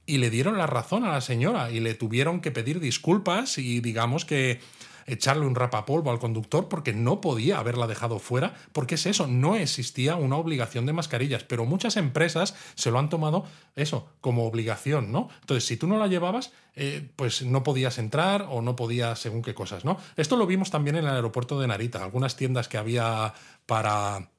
y 0.06 0.20
le 0.20 0.30
dieron 0.30 0.58
la 0.58 0.68
razón 0.68 1.04
a 1.04 1.12
la 1.12 1.22
señora 1.22 1.72
y 1.72 1.80
le 1.80 1.96
tuvieron 1.96 2.42
que 2.42 2.52
pedir 2.52 2.80
disculpas 2.80 3.58
y 3.58 3.82
digamos 3.82 4.24
que 4.24 4.60
echarle 5.08 5.48
un 5.48 5.56
rapapolvo 5.56 6.12
al 6.12 6.20
conductor 6.20 6.70
porque 6.70 6.94
no 6.94 7.22
podía 7.22 7.58
haberla 7.58 7.88
dejado 7.88 8.20
fuera, 8.20 8.54
porque 8.72 8.96
es 8.96 9.08
eso, 9.08 9.26
no 9.26 9.56
existía 9.56 10.16
una 10.16 10.36
obligación 10.36 10.86
de 10.86 10.94
mascarillas, 10.94 11.44
pero 11.44 11.66
muchas 11.66 11.98
empresas 11.98 12.56
se 12.76 12.92
lo 12.92 13.00
han 13.00 13.10
tomado 13.10 13.46
eso 13.76 14.08
como 14.22 14.46
obligación, 14.46 15.12
¿no? 15.12 15.30
Entonces, 15.42 15.66
si 15.66 15.76
tú 15.76 15.88
no 15.88 15.98
la 15.98 16.06
llevabas, 16.06 16.54
eh, 16.76 17.10
pues 17.16 17.42
no 17.42 17.64
podías 17.64 17.98
entrar 17.98 18.46
o 18.48 18.62
no 18.62 18.76
podías 18.76 19.18
según 19.18 19.42
qué 19.42 19.56
cosas, 19.56 19.86
¿no? 19.86 19.98
Esto 20.18 20.38
lo 20.38 20.46
vimos 20.46 20.70
también 20.70 20.98
en 20.98 21.06
el 21.06 21.16
aeropuerto 21.16 21.60
de 21.60 21.68
Narita, 21.68 22.04
algunas 22.04 22.36
tiendas 22.36 22.68
que 22.68 22.78
había 22.78 23.34
para 23.66 24.30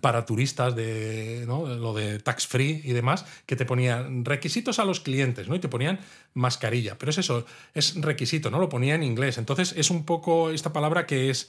para 0.00 0.24
turistas 0.24 0.74
de 0.74 1.44
lo 1.46 1.94
de 1.94 2.18
tax 2.18 2.46
free 2.46 2.80
y 2.84 2.92
demás 2.92 3.24
que 3.46 3.56
te 3.56 3.64
ponían 3.64 4.24
requisitos 4.24 4.78
a 4.78 4.84
los 4.84 5.00
clientes 5.00 5.48
no 5.48 5.54
y 5.54 5.60
te 5.60 5.68
ponían 5.68 6.00
mascarilla. 6.34 6.98
Pero 6.98 7.10
es 7.10 7.18
eso 7.18 7.46
es 7.74 8.00
requisito 8.00 8.50
no 8.50 8.58
lo 8.58 8.68
ponía 8.68 8.94
en 8.94 9.02
inglés. 9.02 9.38
Entonces 9.38 9.74
es 9.76 9.90
un 9.90 10.04
poco 10.04 10.50
esta 10.50 10.72
palabra 10.72 11.06
que 11.06 11.30
es 11.30 11.48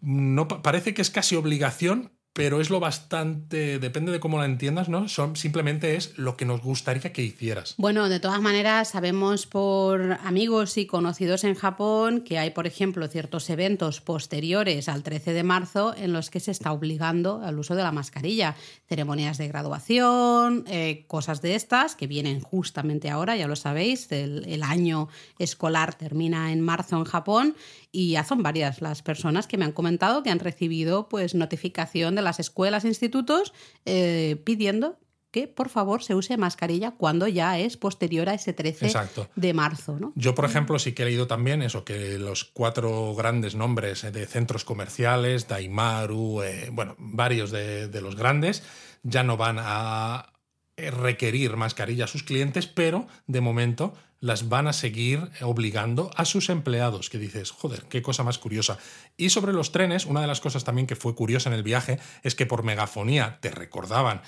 no 0.00 0.48
parece 0.48 0.94
que 0.94 1.02
es 1.02 1.10
casi 1.10 1.36
obligación 1.36 2.12
pero 2.32 2.60
es 2.60 2.70
lo 2.70 2.80
bastante, 2.80 3.78
depende 3.78 4.10
de 4.10 4.18
cómo 4.18 4.38
la 4.38 4.46
entiendas, 4.46 4.88
¿no? 4.88 5.08
Son, 5.08 5.36
simplemente 5.36 5.96
es 5.96 6.16
lo 6.16 6.36
que 6.36 6.46
nos 6.46 6.62
gustaría 6.62 7.12
que 7.12 7.22
hicieras. 7.22 7.74
Bueno, 7.76 8.08
de 8.08 8.20
todas 8.20 8.40
maneras, 8.40 8.90
sabemos 8.90 9.46
por 9.46 10.18
amigos 10.24 10.78
y 10.78 10.86
conocidos 10.86 11.44
en 11.44 11.54
Japón 11.54 12.22
que 12.22 12.38
hay, 12.38 12.50
por 12.50 12.66
ejemplo, 12.66 13.06
ciertos 13.08 13.50
eventos 13.50 14.00
posteriores 14.00 14.88
al 14.88 15.02
13 15.02 15.34
de 15.34 15.42
marzo 15.42 15.94
en 15.96 16.12
los 16.12 16.30
que 16.30 16.40
se 16.40 16.52
está 16.52 16.72
obligando 16.72 17.42
al 17.44 17.58
uso 17.58 17.74
de 17.74 17.82
la 17.82 17.92
mascarilla. 17.92 18.56
Ceremonias 18.88 19.36
de 19.36 19.48
graduación, 19.48 20.64
eh, 20.68 21.04
cosas 21.08 21.42
de 21.42 21.54
estas 21.54 21.96
que 21.96 22.06
vienen 22.06 22.40
justamente 22.40 23.10
ahora, 23.10 23.36
ya 23.36 23.46
lo 23.46 23.56
sabéis, 23.56 24.10
el, 24.10 24.44
el 24.46 24.62
año 24.62 25.08
escolar 25.38 25.94
termina 25.94 26.52
en 26.52 26.60
marzo 26.62 26.96
en 26.96 27.04
Japón 27.04 27.56
y 27.92 28.12
ya 28.12 28.24
son 28.24 28.42
varias 28.42 28.80
las 28.80 29.02
personas 29.02 29.46
que 29.46 29.58
me 29.58 29.66
han 29.66 29.72
comentado 29.72 30.22
que 30.22 30.30
han 30.30 30.40
recibido 30.40 31.08
pues 31.08 31.34
notificación 31.34 32.14
de 32.14 32.22
las 32.22 32.40
escuelas 32.40 32.84
e 32.84 32.88
institutos 32.88 33.52
eh, 33.84 34.40
pidiendo 34.44 34.98
que 35.30 35.48
por 35.48 35.70
favor 35.70 36.02
se 36.02 36.14
use 36.14 36.36
mascarilla 36.36 36.92
cuando 36.92 37.26
ya 37.26 37.58
es 37.58 37.76
posterior 37.76 38.28
a 38.28 38.34
ese 38.34 38.52
13 38.52 38.92
de 39.34 39.54
marzo. 39.54 39.98
¿no? 39.98 40.12
Yo, 40.14 40.34
por 40.34 40.44
ejemplo, 40.44 40.78
sí 40.78 40.92
que 40.92 41.02
he 41.02 41.06
leído 41.06 41.26
también 41.26 41.62
eso, 41.62 41.84
que 41.84 42.18
los 42.18 42.44
cuatro 42.44 43.14
grandes 43.14 43.54
nombres 43.54 44.02
de 44.02 44.26
centros 44.26 44.64
comerciales, 44.64 45.48
Daimaru, 45.48 46.42
eh, 46.42 46.68
bueno, 46.70 46.96
varios 46.98 47.50
de, 47.50 47.88
de 47.88 48.00
los 48.02 48.14
grandes, 48.14 48.62
ya 49.02 49.22
no 49.22 49.38
van 49.38 49.56
a 49.58 50.34
requerir 50.76 51.56
mascarilla 51.56 52.04
a 52.04 52.08
sus 52.08 52.24
clientes, 52.24 52.66
pero 52.66 53.06
de 53.26 53.40
momento 53.40 53.94
las 54.22 54.48
van 54.48 54.68
a 54.68 54.72
seguir 54.72 55.30
obligando 55.42 56.10
a 56.14 56.24
sus 56.24 56.48
empleados, 56.48 57.10
que 57.10 57.18
dices, 57.18 57.50
joder, 57.50 57.82
qué 57.90 58.02
cosa 58.02 58.22
más 58.22 58.38
curiosa. 58.38 58.78
Y 59.16 59.30
sobre 59.30 59.52
los 59.52 59.72
trenes, 59.72 60.06
una 60.06 60.20
de 60.20 60.28
las 60.28 60.40
cosas 60.40 60.62
también 60.62 60.86
que 60.86 60.94
fue 60.94 61.16
curiosa 61.16 61.50
en 61.50 61.56
el 61.56 61.64
viaje 61.64 61.98
es 62.22 62.36
que 62.36 62.46
por 62.46 62.62
megafonía 62.62 63.38
te 63.40 63.50
recordaban 63.50 64.22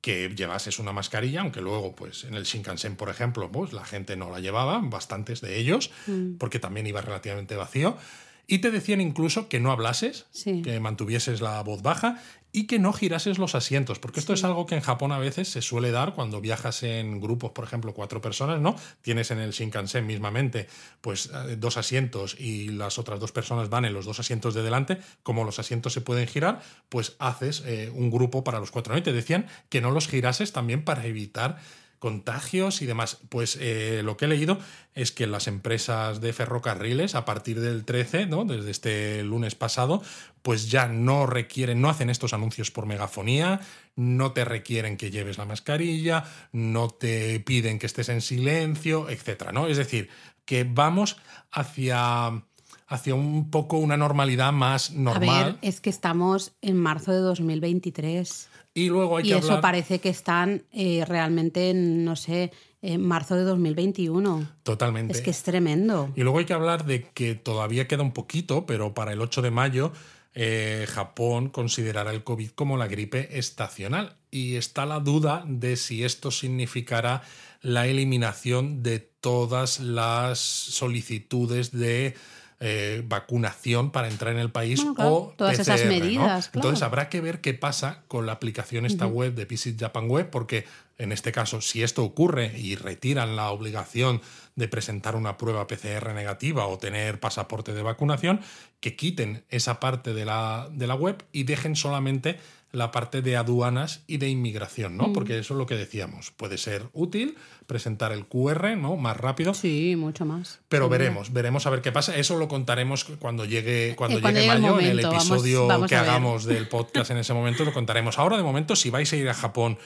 que 0.00 0.32
llevases 0.34 0.78
una 0.78 0.92
mascarilla, 0.92 1.40
aunque 1.40 1.60
luego, 1.60 1.96
pues 1.96 2.22
en 2.22 2.34
el 2.34 2.44
Shinkansen, 2.44 2.94
por 2.94 3.10
ejemplo, 3.10 3.50
pues 3.50 3.72
la 3.72 3.84
gente 3.84 4.16
no 4.16 4.30
la 4.30 4.38
llevaba, 4.38 4.80
bastantes 4.84 5.40
de 5.40 5.58
ellos, 5.58 5.90
mm. 6.06 6.36
porque 6.38 6.60
también 6.60 6.86
iba 6.86 7.02
relativamente 7.02 7.56
vacío. 7.56 7.98
Y 8.46 8.58
te 8.58 8.70
decían 8.70 9.00
incluso 9.00 9.48
que 9.48 9.58
no 9.58 9.72
hablases, 9.72 10.26
que 10.44 10.80
mantuvieses 10.80 11.40
la 11.40 11.60
voz 11.62 11.82
baja 11.82 12.22
y 12.52 12.66
que 12.66 12.78
no 12.78 12.92
girases 12.92 13.38
los 13.38 13.54
asientos, 13.54 13.98
porque 13.98 14.20
esto 14.20 14.32
es 14.32 14.44
algo 14.44 14.66
que 14.66 14.74
en 14.74 14.80
Japón 14.80 15.12
a 15.12 15.18
veces 15.18 15.48
se 15.48 15.62
suele 15.62 15.90
dar 15.90 16.14
cuando 16.14 16.40
viajas 16.40 16.82
en 16.82 17.20
grupos, 17.20 17.52
por 17.52 17.64
ejemplo, 17.64 17.94
cuatro 17.94 18.20
personas, 18.20 18.60
¿no? 18.60 18.76
Tienes 19.02 19.30
en 19.30 19.38
el 19.38 19.52
Shinkansen 19.52 20.06
mismamente, 20.06 20.66
pues 21.00 21.30
eh, 21.32 21.56
dos 21.56 21.76
asientos 21.76 22.36
y 22.38 22.68
las 22.68 22.98
otras 22.98 23.20
dos 23.20 23.32
personas 23.32 23.68
van 23.68 23.84
en 23.84 23.92
los 23.92 24.04
dos 24.04 24.20
asientos 24.20 24.54
de 24.54 24.62
delante, 24.62 24.98
como 25.22 25.44
los 25.44 25.58
asientos 25.58 25.92
se 25.92 26.00
pueden 26.00 26.26
girar, 26.26 26.60
pues 26.88 27.16
haces 27.18 27.62
eh, 27.66 27.90
un 27.94 28.10
grupo 28.10 28.44
para 28.44 28.60
los 28.60 28.70
cuatro, 28.70 28.92
¿no? 28.92 28.98
Y 28.98 29.02
te 29.02 29.12
decían 29.12 29.46
que 29.68 29.80
no 29.80 29.90
los 29.90 30.08
girases 30.08 30.52
también 30.52 30.84
para 30.84 31.06
evitar 31.06 31.58
contagios 32.00 32.82
y 32.82 32.86
demás. 32.86 33.18
Pues 33.28 33.56
eh, 33.60 34.00
lo 34.02 34.16
que 34.16 34.24
he 34.24 34.28
leído 34.28 34.58
es 34.94 35.12
que 35.12 35.28
las 35.28 35.46
empresas 35.46 36.20
de 36.20 36.32
ferrocarriles, 36.32 37.14
a 37.14 37.24
partir 37.24 37.60
del 37.60 37.84
13, 37.84 38.26
¿no? 38.26 38.44
desde 38.44 38.72
este 38.72 39.22
lunes 39.22 39.54
pasado, 39.54 40.02
pues 40.42 40.70
ya 40.70 40.86
no 40.86 41.26
requieren, 41.26 41.80
no 41.80 41.88
hacen 41.88 42.10
estos 42.10 42.32
anuncios 42.32 42.70
por 42.70 42.86
megafonía, 42.86 43.60
no 43.96 44.32
te 44.32 44.44
requieren 44.44 44.96
que 44.96 45.10
lleves 45.10 45.38
la 45.38 45.44
mascarilla, 45.44 46.24
no 46.52 46.88
te 46.88 47.40
piden 47.40 47.78
que 47.78 47.86
estés 47.86 48.08
en 48.08 48.20
silencio, 48.20 49.08
etc. 49.08 49.52
¿no? 49.52 49.66
Es 49.66 49.76
decir, 49.76 50.08
que 50.44 50.64
vamos 50.64 51.16
hacia 51.50 52.42
hacia 52.90 53.14
un 53.14 53.50
poco 53.50 53.78
una 53.78 53.96
normalidad 53.96 54.52
más 54.52 54.90
normal. 54.90 55.28
A 55.28 55.44
ver, 55.44 55.58
es 55.62 55.80
que 55.80 55.90
estamos 55.90 56.52
en 56.60 56.76
marzo 56.76 57.12
de 57.12 57.20
2023. 57.20 58.48
Y 58.74 58.88
luego 58.88 59.16
hay 59.16 59.28
y 59.28 59.32
eso 59.32 59.60
parece 59.60 60.00
que 60.00 60.08
están 60.08 60.64
eh, 60.72 61.04
realmente, 61.06 61.70
en, 61.70 62.04
no 62.04 62.16
sé, 62.16 62.50
en 62.82 63.06
marzo 63.06 63.36
de 63.36 63.44
2021. 63.44 64.48
Totalmente. 64.64 65.12
Es 65.12 65.20
que 65.20 65.30
es 65.30 65.42
tremendo. 65.44 66.10
Y 66.16 66.22
luego 66.22 66.38
hay 66.38 66.46
que 66.46 66.52
hablar 66.52 66.84
de 66.84 67.04
que 67.04 67.36
todavía 67.36 67.86
queda 67.86 68.02
un 68.02 68.12
poquito, 68.12 68.66
pero 68.66 68.92
para 68.92 69.12
el 69.12 69.20
8 69.20 69.42
de 69.42 69.50
mayo 69.52 69.92
eh, 70.34 70.86
Japón 70.88 71.48
considerará 71.48 72.12
el 72.12 72.22
COVID 72.22 72.50
como 72.50 72.76
la 72.76 72.86
gripe 72.86 73.38
estacional. 73.38 74.16
Y 74.30 74.56
está 74.56 74.86
la 74.86 75.00
duda 75.00 75.44
de 75.46 75.76
si 75.76 76.04
esto 76.04 76.30
significará 76.30 77.22
la 77.62 77.86
eliminación 77.86 78.82
de 78.82 79.00
todas 79.00 79.80
las 79.80 80.38
solicitudes 80.38 81.72
de 81.72 82.14
eh, 82.60 83.02
vacunación 83.06 83.90
para 83.90 84.08
entrar 84.08 84.34
en 84.34 84.40
el 84.40 84.50
país 84.50 84.84
o 84.98 85.34
todas 85.36 85.58
esas 85.58 85.84
medidas. 85.86 86.50
Entonces 86.54 86.82
habrá 86.82 87.08
que 87.08 87.20
ver 87.20 87.40
qué 87.40 87.54
pasa 87.54 88.02
con 88.06 88.26
la 88.26 88.32
aplicación 88.32 88.86
esta 88.86 89.06
web 89.06 89.34
de 89.34 89.46
Visit 89.46 89.80
Japan 89.80 90.08
Web, 90.08 90.30
porque 90.30 90.66
en 91.00 91.12
este 91.12 91.32
caso, 91.32 91.62
si 91.62 91.82
esto 91.82 92.04
ocurre 92.04 92.52
y 92.58 92.76
retiran 92.76 93.34
la 93.34 93.50
obligación 93.50 94.20
de 94.56 94.68
presentar 94.68 95.16
una 95.16 95.36
prueba 95.36 95.66
PCR 95.66 96.12
negativa 96.14 96.66
o 96.66 96.78
tener 96.78 97.20
pasaporte 97.20 97.72
de 97.72 97.82
vacunación, 97.82 98.40
que 98.80 98.96
quiten 98.96 99.44
esa 99.48 99.80
parte 99.80 100.14
de 100.14 100.24
la, 100.24 100.68
de 100.72 100.86
la 100.86 100.94
web 100.94 101.24
y 101.32 101.44
dejen 101.44 101.76
solamente 101.76 102.38
la 102.72 102.92
parte 102.92 103.20
de 103.20 103.36
aduanas 103.36 104.02
y 104.06 104.18
de 104.18 104.28
inmigración, 104.28 104.96
¿no? 104.96 105.08
Mm. 105.08 105.12
Porque 105.12 105.38
eso 105.38 105.54
es 105.54 105.58
lo 105.58 105.66
que 105.66 105.74
decíamos. 105.74 106.30
Puede 106.30 106.56
ser 106.56 106.88
útil 106.92 107.36
presentar 107.66 108.12
el 108.12 108.26
QR, 108.26 108.76
¿no? 108.76 108.96
Más 108.96 109.16
rápido. 109.16 109.54
Sí, 109.54 109.96
mucho 109.96 110.24
más. 110.24 110.60
Pero 110.68 110.88
veremos, 110.88 111.32
veremos 111.32 111.66
a 111.66 111.70
ver 111.70 111.82
qué 111.82 111.90
pasa. 111.90 112.16
Eso 112.16 112.36
lo 112.36 112.46
contaremos 112.46 113.04
cuando 113.18 113.44
llegue, 113.44 113.94
cuando, 113.96 114.18
eh, 114.18 114.32
llegue, 114.32 114.46
mayo, 114.46 114.78
en 114.78 114.86
el 114.86 115.00
episodio 115.00 115.68
que 115.88 115.96
hagamos 115.96 116.44
del 116.44 116.68
podcast 116.68 117.10
en 117.10 117.18
ese 117.18 117.34
momento, 117.34 117.64
lo 117.64 117.72
contaremos. 117.72 118.18
Ahora, 118.18 118.36
de 118.36 118.44
momento, 118.44 118.76
si 118.76 118.90
vais 118.90 119.12
a 119.12 119.16
ir 119.16 119.28
a 119.28 119.34
Japón 119.34 119.76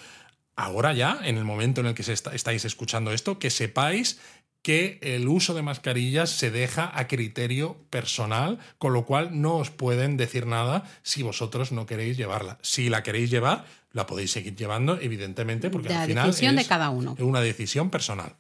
ahora 0.57 0.93
ya, 0.93 1.19
en 1.24 1.36
el 1.39 1.45
momento 1.45 1.81
en 1.81 1.89
el 1.89 1.95
que 1.95 2.03
se 2.03 2.12
estáis 2.12 2.65
escuchando 2.65 3.12
esto, 3.12 3.39
que 3.39 3.51
sepáis 3.51 4.20
que 4.65 4.99
el 5.03 5.28
uso 5.28 5.53
de 5.53 5.61
mascarillas 5.61 6.31
se 6.31 6.51
deja 6.51 6.91
a 6.99 7.07
criterio 7.07 7.77
personal, 7.91 8.59
con 8.78 8.95
lo 8.95 9.05
cual 9.05 9.43
no 9.43 9.57
os 9.57 9.70
pueden 9.70 10.16
decir 10.16 10.47
nada 10.47 10.85
si 11.03 11.23
vosotros 11.23 11.70
no 11.70 11.85
queréis 11.85 12.16
llevarla. 12.16 12.59
Si 12.62 12.89
la 12.89 13.03
queréis 13.03 13.31
llevar, 13.31 13.66
la 13.93 14.07
podéis 14.07 14.32
seguir 14.32 14.57
llevando, 14.57 14.99
evidentemente, 14.99 15.69
porque 15.69 15.93
al 15.93 16.09
final 16.09 16.28
decisión 16.28 16.59
es 16.59 16.65
de 16.65 16.69
cada 16.69 16.89
uno. 16.89 17.15
una 17.19 17.43
decisión 17.43 17.91
personal. 17.91 18.36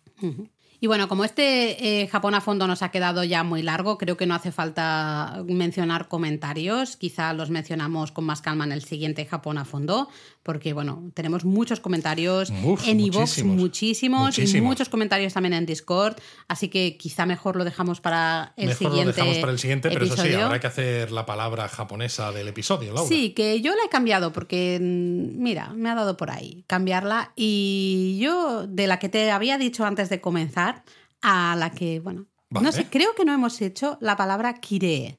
Y 0.84 0.86
bueno, 0.86 1.08
como 1.08 1.24
este 1.24 2.02
eh, 2.02 2.08
Japón 2.08 2.34
a 2.34 2.42
fondo 2.42 2.66
nos 2.66 2.82
ha 2.82 2.90
quedado 2.90 3.24
ya 3.24 3.42
muy 3.42 3.62
largo, 3.62 3.96
creo 3.96 4.18
que 4.18 4.26
no 4.26 4.34
hace 4.34 4.52
falta 4.52 5.42
mencionar 5.46 6.08
comentarios. 6.08 6.98
Quizá 6.98 7.32
los 7.32 7.48
mencionamos 7.48 8.12
con 8.12 8.26
más 8.26 8.42
calma 8.42 8.64
en 8.64 8.72
el 8.72 8.84
siguiente 8.84 9.24
Japón 9.24 9.56
a 9.56 9.64
fondo, 9.64 10.10
porque 10.42 10.74
bueno, 10.74 11.10
tenemos 11.14 11.46
muchos 11.46 11.80
comentarios 11.80 12.50
en 12.50 13.00
iVoox, 13.00 13.44
muchísimos, 13.44 14.38
y 14.38 14.60
muchos 14.60 14.90
comentarios 14.90 15.32
también 15.32 15.54
en 15.54 15.64
Discord. 15.64 16.16
Así 16.48 16.68
que 16.68 16.98
quizá 16.98 17.24
mejor 17.24 17.56
lo 17.56 17.64
dejamos 17.64 18.02
para 18.02 18.52
el 18.58 18.68
mejor 18.68 18.78
siguiente. 18.90 19.06
Lo 19.06 19.12
dejamos 19.12 19.38
para 19.38 19.52
el 19.52 19.58
siguiente, 19.58 19.88
pero 19.88 20.04
eso 20.04 20.18
sí, 20.18 20.34
habrá 20.34 20.60
que 20.60 20.66
hacer 20.66 21.12
la 21.12 21.24
palabra 21.24 21.66
japonesa 21.66 22.30
del 22.30 22.48
episodio, 22.48 22.92
Laura. 22.92 23.08
Sí, 23.08 23.30
que 23.30 23.62
yo 23.62 23.74
la 23.74 23.84
he 23.86 23.88
cambiado 23.88 24.34
porque, 24.34 24.78
mm, 24.78 25.42
mira, 25.42 25.70
me 25.70 25.88
ha 25.88 25.94
dado 25.94 26.18
por 26.18 26.30
ahí 26.30 26.64
cambiarla. 26.66 27.32
Y 27.36 28.18
yo, 28.20 28.66
de 28.66 28.86
la 28.86 28.98
que 28.98 29.08
te 29.08 29.30
había 29.30 29.56
dicho 29.56 29.86
antes 29.86 30.10
de 30.10 30.20
comenzar, 30.20 30.73
a 31.22 31.56
la 31.56 31.70
que, 31.70 32.00
bueno, 32.00 32.26
no 32.50 32.72
sé, 32.72 32.86
creo 32.86 33.14
que 33.14 33.24
no 33.24 33.32
hemos 33.32 33.60
hecho 33.60 33.98
la 34.00 34.16
palabra 34.16 34.60
kiree. 34.60 35.18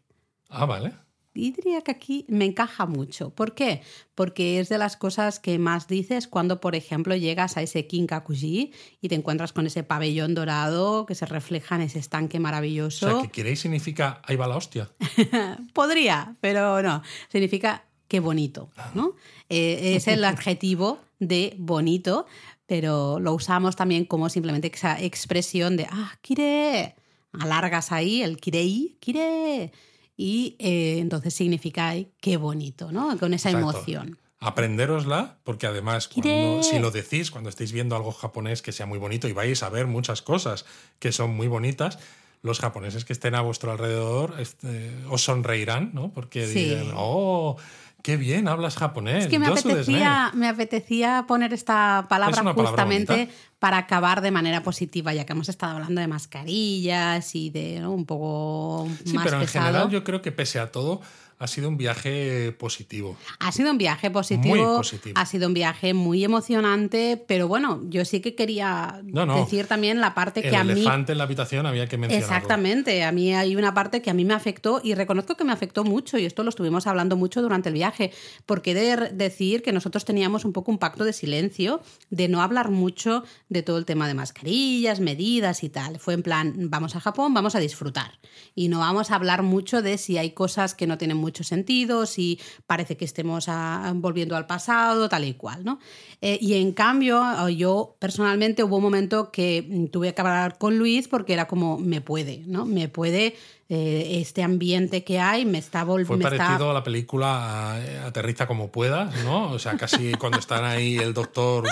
Ah, 0.50 0.66
vale. 0.66 0.94
Y 1.34 1.52
diría 1.52 1.82
que 1.82 1.92
aquí 1.92 2.26
me 2.30 2.46
encaja 2.46 2.86
mucho. 2.86 3.30
¿Por 3.30 3.56
qué? 3.56 3.82
Porque 4.16 4.62
es 4.62 4.70
de 4.70 4.78
las 4.78 4.96
cosas 4.96 5.42
que 5.42 5.60
más 5.60 5.90
dices 5.90 6.30
cuando, 6.30 6.62
por 6.62 6.76
ejemplo, 6.76 7.14
llegas 7.14 7.58
a 7.58 7.62
ese 7.62 7.88
Kinkakuji 7.88 8.72
y 9.02 9.10
te 9.10 9.16
encuentras 9.16 9.52
con 9.52 9.68
ese 9.68 9.84
pabellón 9.84 10.34
dorado 10.34 11.06
que 11.06 11.14
se 11.14 11.26
refleja 11.26 11.76
en 11.76 11.82
ese 11.82 12.00
estanque 12.00 12.40
maravilloso. 12.40 13.08
O 13.08 13.12
sea, 13.12 13.22
que 13.24 13.32
kirei 13.32 13.58
significa 13.58 14.22
ahí 14.24 14.38
va 14.38 14.48
la 14.48 14.56
hostia. 14.56 14.90
Podría, 15.74 16.36
pero 16.40 16.82
no. 16.82 17.04
Significa 17.30 17.84
qué 18.08 18.22
bonito, 18.22 18.70
¿no? 18.94 19.16
Eh, 19.50 19.96
es 19.98 20.08
el 20.08 20.24
adjetivo 20.24 21.00
de 21.20 21.56
bonito, 21.58 22.28
pero 22.68 23.20
lo 23.20 23.34
usamos 23.34 23.76
también 23.76 24.06
como 24.06 24.30
simplemente 24.30 24.72
esa 24.74 25.00
expresión 25.02 25.78
de, 25.78 25.88
ah, 25.92 26.14
quiere, 26.22 26.96
alargas 27.34 27.92
ahí 27.92 28.22
el 28.22 28.38
kirei, 28.38 28.98
kire, 29.00 29.72
y 30.18 30.56
eh, 30.60 31.00
entonces 31.00 31.34
significa 31.34 31.90
ay, 31.90 32.12
qué 32.22 32.38
bonito, 32.38 32.92
¿no? 32.92 33.18
Con 33.18 33.34
esa 33.34 33.50
Exacto. 33.50 33.70
emoción. 33.78 34.18
Aprendérosla, 34.40 35.40
porque 35.44 35.66
además, 35.68 36.08
cuando, 36.08 36.60
Kire. 36.60 36.64
si 36.64 36.80
lo 36.80 36.92
decís, 36.92 37.32
cuando 37.32 37.50
estéis 37.50 37.72
viendo 37.72 37.96
algo 37.96 38.12
japonés 38.12 38.62
que 38.62 38.72
sea 38.72 38.86
muy 38.86 39.00
bonito 39.00 39.28
y 39.28 39.34
vais 39.34 39.64
a 39.64 39.70
ver 39.70 39.88
muchas 39.88 40.22
cosas 40.22 40.66
que 41.00 41.12
son 41.12 41.36
muy 41.36 41.48
bonitas, 41.48 42.00
los 42.42 42.60
japoneses 42.60 43.06
que 43.06 43.14
estén 43.14 43.34
a 43.34 43.42
vuestro 43.42 43.72
alrededor 43.72 44.36
este, 44.40 44.92
os 45.10 45.24
sonreirán, 45.24 45.92
¿no? 45.94 46.12
Porque 46.14 46.46
Sí. 46.48 46.66
dirán, 46.66 46.92
oh, 46.96 47.58
qué 48.06 48.18
bien 48.18 48.48
hablas 48.48 48.76
japonés. 48.78 49.24
Es 49.24 49.32
que 49.32 49.40
me 49.40 49.48
apetecía, 49.48 50.30
me 50.36 50.48
apetecía 50.48 51.26
poner 51.28 51.54
esta 51.54 52.06
palabra 52.08 52.36
Es 52.36 52.42
una 52.42 52.54
palabra 52.54 52.70
justamente 52.70 53.30
para 53.58 53.78
acabar 53.80 54.22
de 54.22 54.30
manera 54.30 54.62
positiva, 54.62 55.12
ya 55.12 55.26
que 55.26 55.34
hemos 55.34 55.50
estado 55.50 55.74
hablando 55.74 56.00
de 56.02 56.06
mascarillas 56.08 57.34
y 57.34 57.50
de 57.50 57.80
¿no? 57.80 57.92
un 57.94 58.06
poco 58.06 58.88
Sí, 59.06 59.14
más 59.14 59.24
pero 59.26 59.38
en 59.38 59.42
pesado. 59.42 59.66
general 59.66 59.90
yo 59.90 60.04
creo 60.04 60.22
que 60.22 60.32
pese 60.32 60.60
a 60.60 60.72
todo 60.72 61.02
ha 61.38 61.48
sido 61.48 61.68
un 61.70 61.78
viaje 61.78 62.52
positivo. 62.54 63.18
Ha 63.40 63.52
sido 63.52 63.72
un 63.72 63.78
viaje 63.78 64.10
positivo, 64.10 64.56
Muy 64.56 64.78
positivo. 64.78 65.20
ha 65.20 65.26
sido 65.26 65.48
un 65.48 65.54
viaje 65.54 65.94
muy 65.94 66.24
emocionante, 66.24 67.22
pero 67.28 67.48
bueno, 67.48 67.82
yo 67.90 68.06
sí 68.06 68.22
que 68.22 68.36
quería 68.36 69.02
No, 69.04 69.26
no. 69.26 69.36
decir 69.44 69.68
también 69.68 70.00
la 70.00 70.14
parte 70.14 70.40
El 70.42 70.50
que 70.50 70.56
a 70.56 70.64
mí 70.64 70.72
elefante 70.72 71.12
en 71.12 71.18
la 71.18 71.26
habitación 71.26 71.66
había 71.66 71.88
que 71.88 71.98
mencionarlo. 71.98 72.34
Exactamente, 72.36 73.04
a 73.04 73.12
mí 73.12 73.34
hay 73.34 73.56
una 73.56 73.74
parte 73.74 74.02
que 74.02 74.10
a 74.10 74.14
mí 74.14 74.24
me 74.26 74.34
afectó 74.34 74.80
y 74.84 74.94
reconozco 74.96 75.36
que 75.36 75.44
me 75.44 75.52
afectó 75.52 75.84
mucho 75.84 76.18
y 76.18 76.26
esto 76.26 76.44
lo 76.44 76.50
estuvimos 76.50 76.88
hablando 76.88 77.16
mucho 77.18 77.42
durante 77.42 77.70
el 77.70 77.74
viaje, 77.76 78.12
porque 78.46 78.72
he 78.72 78.74
de 78.76 78.96
decir 79.12 79.62
que 79.62 79.72
nosotros 79.74 80.06
teníamos 80.06 80.46
un 80.46 80.54
poco 80.54 80.72
un 80.72 80.78
pacto 80.78 81.04
de 81.04 81.14
silencio, 81.14 81.82
de 82.10 82.28
no 82.30 82.42
hablar 82.42 82.72
mucho 82.72 83.24
de 83.50 83.62
todo 83.62 83.78
el 83.78 83.86
tema 83.86 84.08
de 84.08 84.14
mascarillas, 84.14 85.00
medidas 85.00 85.64
y 85.64 85.70
tal. 85.70 86.00
Fue 86.00 86.14
en 86.14 86.24
plan, 86.24 86.54
vamos 86.70 86.96
a 86.96 87.00
Japón, 87.02 87.34
vamos 87.34 87.56
a 87.56 87.60
disfrutar 87.60 88.20
y 88.56 88.70
no 88.70 88.80
vamos 88.80 89.12
a 89.12 89.16
hablar 89.16 89.44
mucho 89.44 89.82
de 89.82 89.98
si 89.98 90.18
hay 90.18 90.32
cosas 90.32 90.76
que 90.76 90.88
no 90.88 90.98
tienen 90.98 91.18
mucho 91.26 91.44
sentido, 91.44 92.06
si 92.06 92.40
parece 92.68 92.96
que 92.98 93.06
estemos 93.06 93.46
a- 93.48 93.92
volviendo 93.96 94.36
al 94.36 94.46
pasado, 94.46 95.10
tal 95.10 95.24
y 95.26 95.34
cual, 95.34 95.64
¿no? 95.64 95.80
Eh, 96.22 96.38
y 96.42 96.54
en 96.56 96.72
cambio, 96.72 97.22
yo 97.50 97.96
personalmente 98.00 98.64
hubo 98.64 98.78
un 98.78 98.84
momento 98.84 99.32
que 99.32 99.66
mm, 99.68 99.88
tuve 99.88 100.14
que 100.14 100.22
hablar 100.22 100.58
con 100.58 100.78
Luis 100.78 101.08
porque 101.08 101.34
era 101.34 101.46
como, 101.48 101.78
me 101.78 102.02
puede, 102.02 102.44
¿no? 102.48 102.66
Me 102.66 102.88
puede 102.88 103.36
eh, 103.70 104.20
este 104.22 104.44
ambiente 104.44 105.04
que 105.04 105.20
hay, 105.20 105.44
me 105.46 105.58
está 105.58 105.80
Fue 105.86 106.04
volviendo... 106.06 106.30
parecido 106.30 106.70
a 106.70 106.74
la 106.74 106.84
película 106.84 107.78
eh, 107.80 108.00
Aterriza 108.06 108.46
como 108.48 108.70
puedas, 108.72 109.14
¿no? 109.24 109.52
O 109.52 109.60
sea, 109.60 109.76
casi 109.78 110.14
cuando 110.14 110.38
están 110.40 110.64
ahí 110.64 110.98
el 110.98 111.14
doctor 111.16 111.66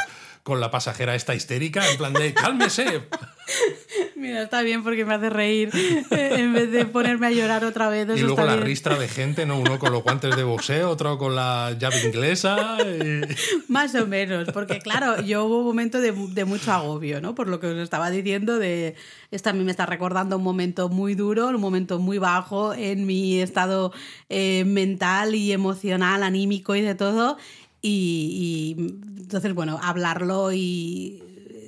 con 0.44 0.60
la 0.60 0.70
pasajera 0.72 1.16
esta 1.16 1.34
histérica, 1.36 1.90
en 1.90 1.98
plan 1.98 2.14
de 2.14 2.34
cálmese. 2.34 3.02
Mira, 4.16 4.44
está 4.44 4.62
bien 4.62 4.84
porque 4.84 5.04
me 5.06 5.14
hace 5.14 5.30
reír 5.30 5.70
eh, 6.12 6.36
en 6.38 6.54
vez 6.54 6.72
de 6.72 6.86
ponerme 6.86 7.28
a 7.28 7.32
llorar 7.32 7.66
otra 7.66 7.90
vez. 7.90 8.04
Y 8.16 8.20
luego 8.22 8.30
está 8.30 8.46
la 8.46 8.54
bien. 8.56 8.66
ristra 8.66 8.98
de 8.98 9.08
gente, 9.10 9.46
¿no? 9.46 9.60
Uno 9.60 9.80
con 9.80 9.92
los 9.92 10.02
guantes 10.04 10.36
de 10.36 10.44
boxeo, 10.44 10.90
otro 10.90 11.18
con 11.18 11.36
la 11.36 11.76
llave 11.78 12.02
inglesa. 12.06 12.78
y- 12.82 13.22
Más 13.72 13.94
o 13.96 14.08
menos, 14.08 14.50
porque 14.54 14.80
claro, 14.80 15.22
yo 15.22 15.46
hubo 15.46 15.60
un 15.60 15.66
momento 15.66 16.00
de, 16.00 16.12
de 16.14 16.46
mucho 16.46 16.72
agobio, 16.72 17.20
¿no? 17.22 17.36
Por 17.36 17.48
lo 17.50 17.60
que 17.60 17.68
os 17.68 17.78
estaba 17.78 18.10
diciendo, 18.10 18.60
de 18.60 18.96
esto 19.32 19.50
a 19.50 19.54
mí 19.54 19.64
me 19.64 19.72
está 19.72 19.86
recordando 19.86 20.38
un 20.38 20.44
momento 20.44 20.88
muy 20.90 21.16
duro, 21.16 21.48
un 21.50 21.60
momento 21.60 22.00
muy 22.00 22.18
bajo 22.18 22.74
en 22.74 23.06
mi 23.06 23.40
estado 23.42 23.92
eh, 24.30 24.64
mental 24.66 25.36
y 25.36 25.52
emocional, 25.52 26.24
anímico 26.24 26.76
y 26.76 26.82
de 26.82 26.96
todo. 26.96 27.38
Y, 27.84 28.76
y 28.78 29.22
entonces, 29.22 29.54
bueno, 29.54 29.78
hablarlo 29.84 30.52
y 30.54 31.22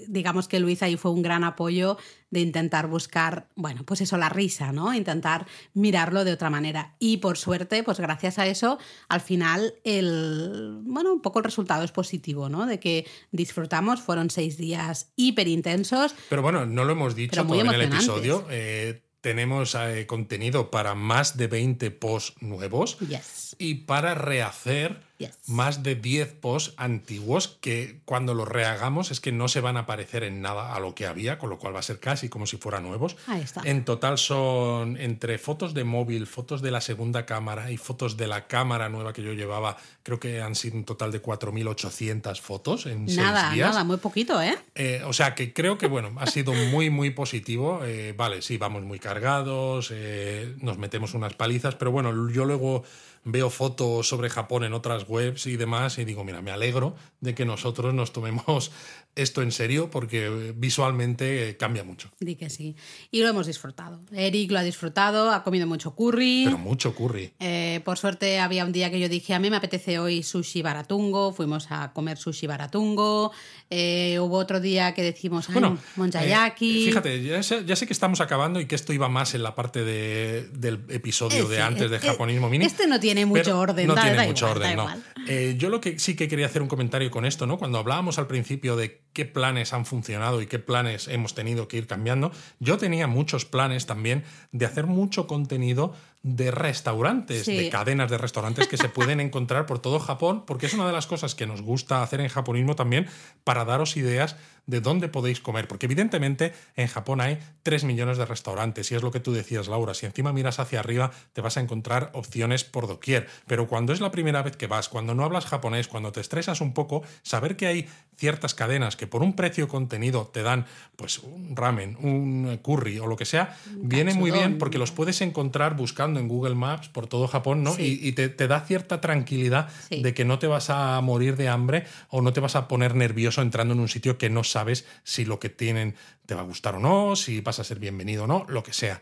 digamos 0.07 0.47
que 0.47 0.59
Luis 0.59 0.81
ahí 0.81 0.97
fue 0.97 1.11
un 1.11 1.21
gran 1.21 1.43
apoyo 1.43 1.97
de 2.29 2.39
intentar 2.39 2.87
buscar, 2.87 3.49
bueno, 3.55 3.83
pues 3.85 4.01
eso, 4.01 4.17
la 4.17 4.29
risa, 4.29 4.71
¿no? 4.71 4.93
Intentar 4.93 5.45
mirarlo 5.73 6.23
de 6.23 6.31
otra 6.31 6.49
manera. 6.49 6.95
Y 6.99 7.17
por 7.17 7.37
suerte, 7.37 7.83
pues 7.83 7.99
gracias 7.99 8.39
a 8.39 8.47
eso, 8.47 8.77
al 9.09 9.19
final, 9.19 9.73
el, 9.83 10.79
bueno, 10.83 11.11
un 11.11 11.21
poco 11.21 11.39
el 11.39 11.45
resultado 11.45 11.83
es 11.83 11.91
positivo, 11.91 12.47
¿no? 12.49 12.65
De 12.65 12.79
que 12.79 13.05
disfrutamos, 13.31 13.99
fueron 14.01 14.29
seis 14.29 14.57
días 14.57 15.11
hiper 15.17 15.47
intensos. 15.47 16.15
Pero 16.29 16.41
bueno, 16.41 16.65
no 16.65 16.85
lo 16.85 16.93
hemos 16.93 17.15
dicho 17.15 17.43
muy 17.43 17.59
en 17.59 17.67
el 17.67 17.81
episodio. 17.81 18.45
eh, 18.49 19.01
tenemos 19.21 19.73
eh, 19.73 20.05
contenido 20.05 20.69
para 20.69 20.93
más 20.93 21.35
de 21.35 21.47
20 21.47 21.89
posts 21.89 22.39
nuevos 22.43 22.99
Yes. 22.99 23.55
y 23.57 23.73
para 23.85 24.13
rehacer 24.13 25.01
Yes. 25.17 25.31
más 25.47 25.81
de 25.81 25.95
10 25.95 26.33
posts 26.41 26.73
antiguos 26.75 27.57
que 27.61 28.01
cuando 28.03 28.33
los 28.33 28.47
rehagamos 28.49 29.11
es 29.11 29.21
que 29.21 29.31
no 29.31 29.47
se 29.47 29.61
van 29.61 29.77
a 29.77 29.85
parecer 29.85 30.23
en 30.23 30.41
nada 30.41 30.75
a 30.75 30.79
lo 30.81 30.93
que 30.93 31.05
había, 31.05 31.37
con 31.39 31.49
lo 31.49 31.57
cual 31.57 31.73
va 31.73 31.79
a 31.79 31.83
ser 31.83 31.99
casi 32.01 32.27
como 32.27 32.45
si 32.45 32.57
fueran 32.57 32.83
nuevos. 32.83 33.15
Ahí 33.27 33.41
está. 33.41 33.61
En 33.63 33.85
total 33.85 34.17
son 34.17 34.97
entre 34.97 35.37
fotos 35.37 35.73
de 35.73 35.85
móvil, 35.85 36.27
fotos 36.27 36.61
de 36.61 36.71
la 36.71 36.81
segunda 36.81 37.25
cámara 37.25 37.71
y 37.71 37.77
fotos 37.77 38.17
de 38.17 38.27
la 38.27 38.47
cámara 38.47 38.89
nueva 38.89 39.13
que 39.13 39.23
yo 39.23 39.31
llevaba, 39.31 39.77
creo 40.03 40.19
que 40.19 40.41
han 40.41 40.53
sido 40.55 40.75
un 40.75 40.83
total 40.83 41.11
de 41.13 41.21
4.800 41.21 42.39
fotos 42.41 42.85
en 42.85 43.05
Nada, 43.05 43.41
seis 43.41 43.53
días. 43.53 43.69
nada, 43.69 43.83
muy 43.83 43.97
poquito, 43.97 44.41
¿eh? 44.41 44.57
Eh, 44.75 45.01
o 45.05 45.13
sea 45.13 45.33
que 45.35 45.53
creo 45.53 45.77
que 45.77 45.87
bueno, 45.87 46.11
ha 46.17 46.27
sido 46.27 46.53
muy, 46.53 46.89
muy 46.89 47.11
positivo. 47.11 47.81
Eh, 47.83 48.13
vale, 48.17 48.41
sí, 48.41 48.57
vamos 48.57 48.83
muy 48.83 48.99
cargados, 48.99 49.91
eh, 49.93 50.55
nos 50.59 50.77
metemos 50.77 51.13
unas 51.13 51.33
palizas, 51.33 51.75
pero 51.75 51.91
bueno, 51.91 52.29
yo 52.29 52.45
luego 52.45 52.83
veo 53.25 53.49
fotos 53.49 54.07
sobre 54.07 54.29
Japón 54.29 54.63
en 54.63 54.73
otras 54.73 55.05
webs 55.09 55.47
y 55.47 55.57
demás 55.57 55.97
y 55.97 56.05
digo, 56.05 56.23
mira, 56.23 56.41
me 56.41 56.51
alegro 56.51 56.95
de 57.25 57.35
que 57.35 57.43
nosotros 57.45 57.93
nos 57.93 58.13
tomemos 58.13 58.71
esto 59.15 59.41
en 59.41 59.51
serio 59.51 59.89
porque 59.89 60.53
visualmente 60.55 61.55
cambia 61.57 61.83
mucho. 61.83 62.09
Di 62.19 62.35
que 62.35 62.49
sí. 62.49 62.75
Y 63.11 63.21
lo 63.21 63.29
hemos 63.29 63.47
disfrutado. 63.47 63.99
Eric 64.11 64.51
lo 64.51 64.59
ha 64.59 64.63
disfrutado, 64.63 65.31
ha 65.31 65.43
comido 65.43 65.67
mucho 65.67 65.95
curry. 65.95 66.43
Pero 66.45 66.57
mucho 66.57 66.93
curry. 66.93 67.31
Eh, 67.39 67.81
por 67.85 67.97
suerte 67.97 68.39
había 68.39 68.65
un 68.65 68.71
día 68.71 68.91
que 68.91 68.99
yo 68.99 69.09
dije, 69.09 69.33
a 69.33 69.39
mí 69.39 69.49
me 69.49 69.57
apetece 69.57 69.99
hoy 69.99 70.21
sushi 70.23 70.61
baratungo, 70.61 71.33
fuimos 71.33 71.67
a 71.71 71.91
comer 71.93 72.17
sushi 72.17 72.45
baratungo. 72.47 73.31
Eh, 73.69 74.19
hubo 74.19 74.37
otro 74.37 74.59
día 74.59 74.93
que 74.93 75.01
decimos, 75.01 75.47
Bueno, 75.51 75.77
monchayaki. 75.95 76.83
eh, 76.83 76.85
fíjate, 76.87 77.23
ya 77.23 77.41
sé, 77.41 77.63
ya 77.65 77.75
sé 77.75 77.87
que 77.87 77.93
estamos 77.93 78.21
acabando 78.21 78.59
y 78.59 78.65
que 78.67 78.75
esto 78.75 78.93
iba 78.93 79.09
más 79.09 79.33
en 79.33 79.43
la 79.43 79.55
parte 79.55 79.83
de- 79.83 80.49
del 80.53 80.81
episodio 80.89 81.47
de 81.47 81.61
antes 81.61 81.89
de 81.89 81.99
Japonismo 81.99 82.49
Mini. 82.49 82.65
este 82.65 82.85
no 82.87 82.99
tiene 82.99 83.25
mucho 83.25 83.57
orden, 83.57 83.87
No 83.87 83.95
da- 83.95 84.01
tiene 84.03 84.17
da 84.17 84.25
mucho 84.25 84.45
igual, 84.51 84.57
orden, 84.77 84.77
no. 84.77 85.51
yo 85.57 85.69
lo 85.69 85.81
que 85.81 85.97
sí 85.99 86.15
que 86.15 86.27
quería 86.27 86.45
hacer 86.45 86.61
un 86.61 86.67
comentario 86.67 87.09
con 87.15 87.23
esto, 87.23 87.47
¿no? 87.47 87.57
Cuando 87.57 87.77
hablábamos 87.79 88.19
al 88.19 88.27
principio 88.27 88.75
de 88.75 88.99
qué 89.13 89.23
planes 89.23 89.71
han 89.71 89.85
funcionado 89.85 90.41
y 90.41 90.47
qué 90.47 90.59
planes 90.59 91.07
hemos 91.07 91.33
tenido 91.33 91.69
que 91.69 91.77
ir 91.77 91.87
cambiando, 91.87 92.33
yo 92.59 92.77
tenía 92.77 93.07
muchos 93.07 93.45
planes 93.45 93.85
también 93.85 94.25
de 94.51 94.65
hacer 94.65 94.85
mucho 94.85 95.25
contenido 95.25 95.93
de 96.23 96.51
restaurantes, 96.51 97.45
Sí. 97.45 97.55
de 97.55 97.69
cadenas 97.69 98.11
de 98.11 98.17
restaurantes 98.17 98.67
que 98.67 98.75
se 98.75 98.89
pueden 98.89 99.21
encontrar 99.21 99.65
por 99.65 99.79
todo 99.79 99.99
Japón, 99.99 100.43
porque 100.45 100.65
es 100.65 100.73
una 100.73 100.87
de 100.87 100.91
las 100.91 101.07
cosas 101.07 101.35
que 101.35 101.47
nos 101.47 101.61
gusta 101.61 102.03
hacer 102.03 102.19
en 102.19 102.27
japonismo 102.27 102.75
también 102.75 103.07
para 103.45 103.63
daros 103.63 103.95
ideas 103.95 104.35
de 104.67 104.81
dónde 104.81 105.07
podéis 105.07 105.39
comer, 105.39 105.67
porque 105.67 105.85
evidentemente 105.85 106.53
en 106.75 106.87
Japón 106.87 107.21
hay 107.21 107.37
3 107.63 107.83
millones 107.83 108.17
de 108.17 108.25
restaurantes 108.25 108.91
y 108.91 108.95
es 108.95 109.01
lo 109.03 109.11
que 109.11 109.19
tú 109.19 109.31
decías, 109.33 109.67
Laura, 109.67 109.93
si 109.93 110.05
encima 110.05 110.33
miras 110.33 110.59
hacia 110.59 110.79
arriba 110.79 111.11
te 111.33 111.41
vas 111.41 111.57
a 111.57 111.61
encontrar 111.61 112.09
opciones 112.13 112.63
por 112.63 112.87
doquier, 112.87 113.27
pero 113.47 113.67
cuando 113.67 113.93
es 113.93 114.01
la 114.01 114.11
primera 114.11 114.41
vez 114.41 114.55
que 114.57 114.67
vas, 114.67 114.89
cuando 114.89 115.13
no 115.13 115.23
hablas 115.23 115.45
japonés, 115.45 115.87
cuando 115.87 116.11
te 116.11 116.21
estresas 116.21 116.61
un 116.61 116.73
poco, 116.73 117.03
saber 117.21 117.55
que 117.55 117.67
hay 117.67 117.87
ciertas 118.17 118.53
cadenas 118.55 118.95
que 118.95 119.07
por 119.07 119.21
un 119.21 119.33
precio 119.35 119.67
contenido 119.67 120.25
te 120.33 120.41
dan 120.41 120.65
pues 120.95 121.19
un 121.19 121.55
ramen, 121.55 121.97
un 121.99 122.57
curry 122.63 122.97
o 122.99 123.07
lo 123.07 123.17
que 123.17 123.25
sea, 123.25 123.57
viene 123.75 124.13
muy 124.13 124.31
bien 124.31 124.57
porque 124.57 124.77
los 124.77 124.91
puedes 124.91 125.19
encontrar 125.21 125.75
buscando 125.75 126.19
en 126.19 126.27
Google 126.27 126.55
Maps 126.55 126.87
por 126.89 127.07
todo 127.07 127.27
Japón, 127.27 127.61
¿no? 127.63 127.73
Sí. 127.73 127.99
Y, 128.01 128.07
y 128.07 128.11
te, 128.13 128.29
te 128.29 128.47
da 128.47 128.61
cierta 128.61 129.01
tranquilidad 129.01 129.69
Sí. 129.89 130.01
de 130.01 130.13
que 130.13 130.25
no 130.25 130.39
te 130.39 130.47
vas 130.47 130.69
a 130.69 130.99
morir 131.01 131.35
de 131.35 131.49
hambre 131.49 131.85
o 132.09 132.21
no 132.21 132.33
te 132.33 132.39
vas 132.39 132.55
a 132.55 132.67
poner 132.67 132.95
nervioso 132.95 133.41
entrando 133.41 133.73
en 133.73 133.79
un 133.81 133.89
sitio 133.89 134.17
que 134.17 134.29
no 134.29 134.43
sabes 134.43 134.54
si 135.03 135.25
lo 135.25 135.39
que 135.39 135.49
tienen 135.49 135.95
te 136.25 136.35
va 136.35 136.41
a 136.41 136.45
gustar 136.45 136.75
o 136.75 136.79
no, 136.79 137.15
si 137.15 137.41
vas 137.41 137.59
a 137.59 137.63
ser 137.63 137.79
bienvenido 137.79 138.23
o 138.23 138.27
no, 138.27 138.45
lo 138.47 138.63
que 138.63 138.73
sea. 138.73 139.01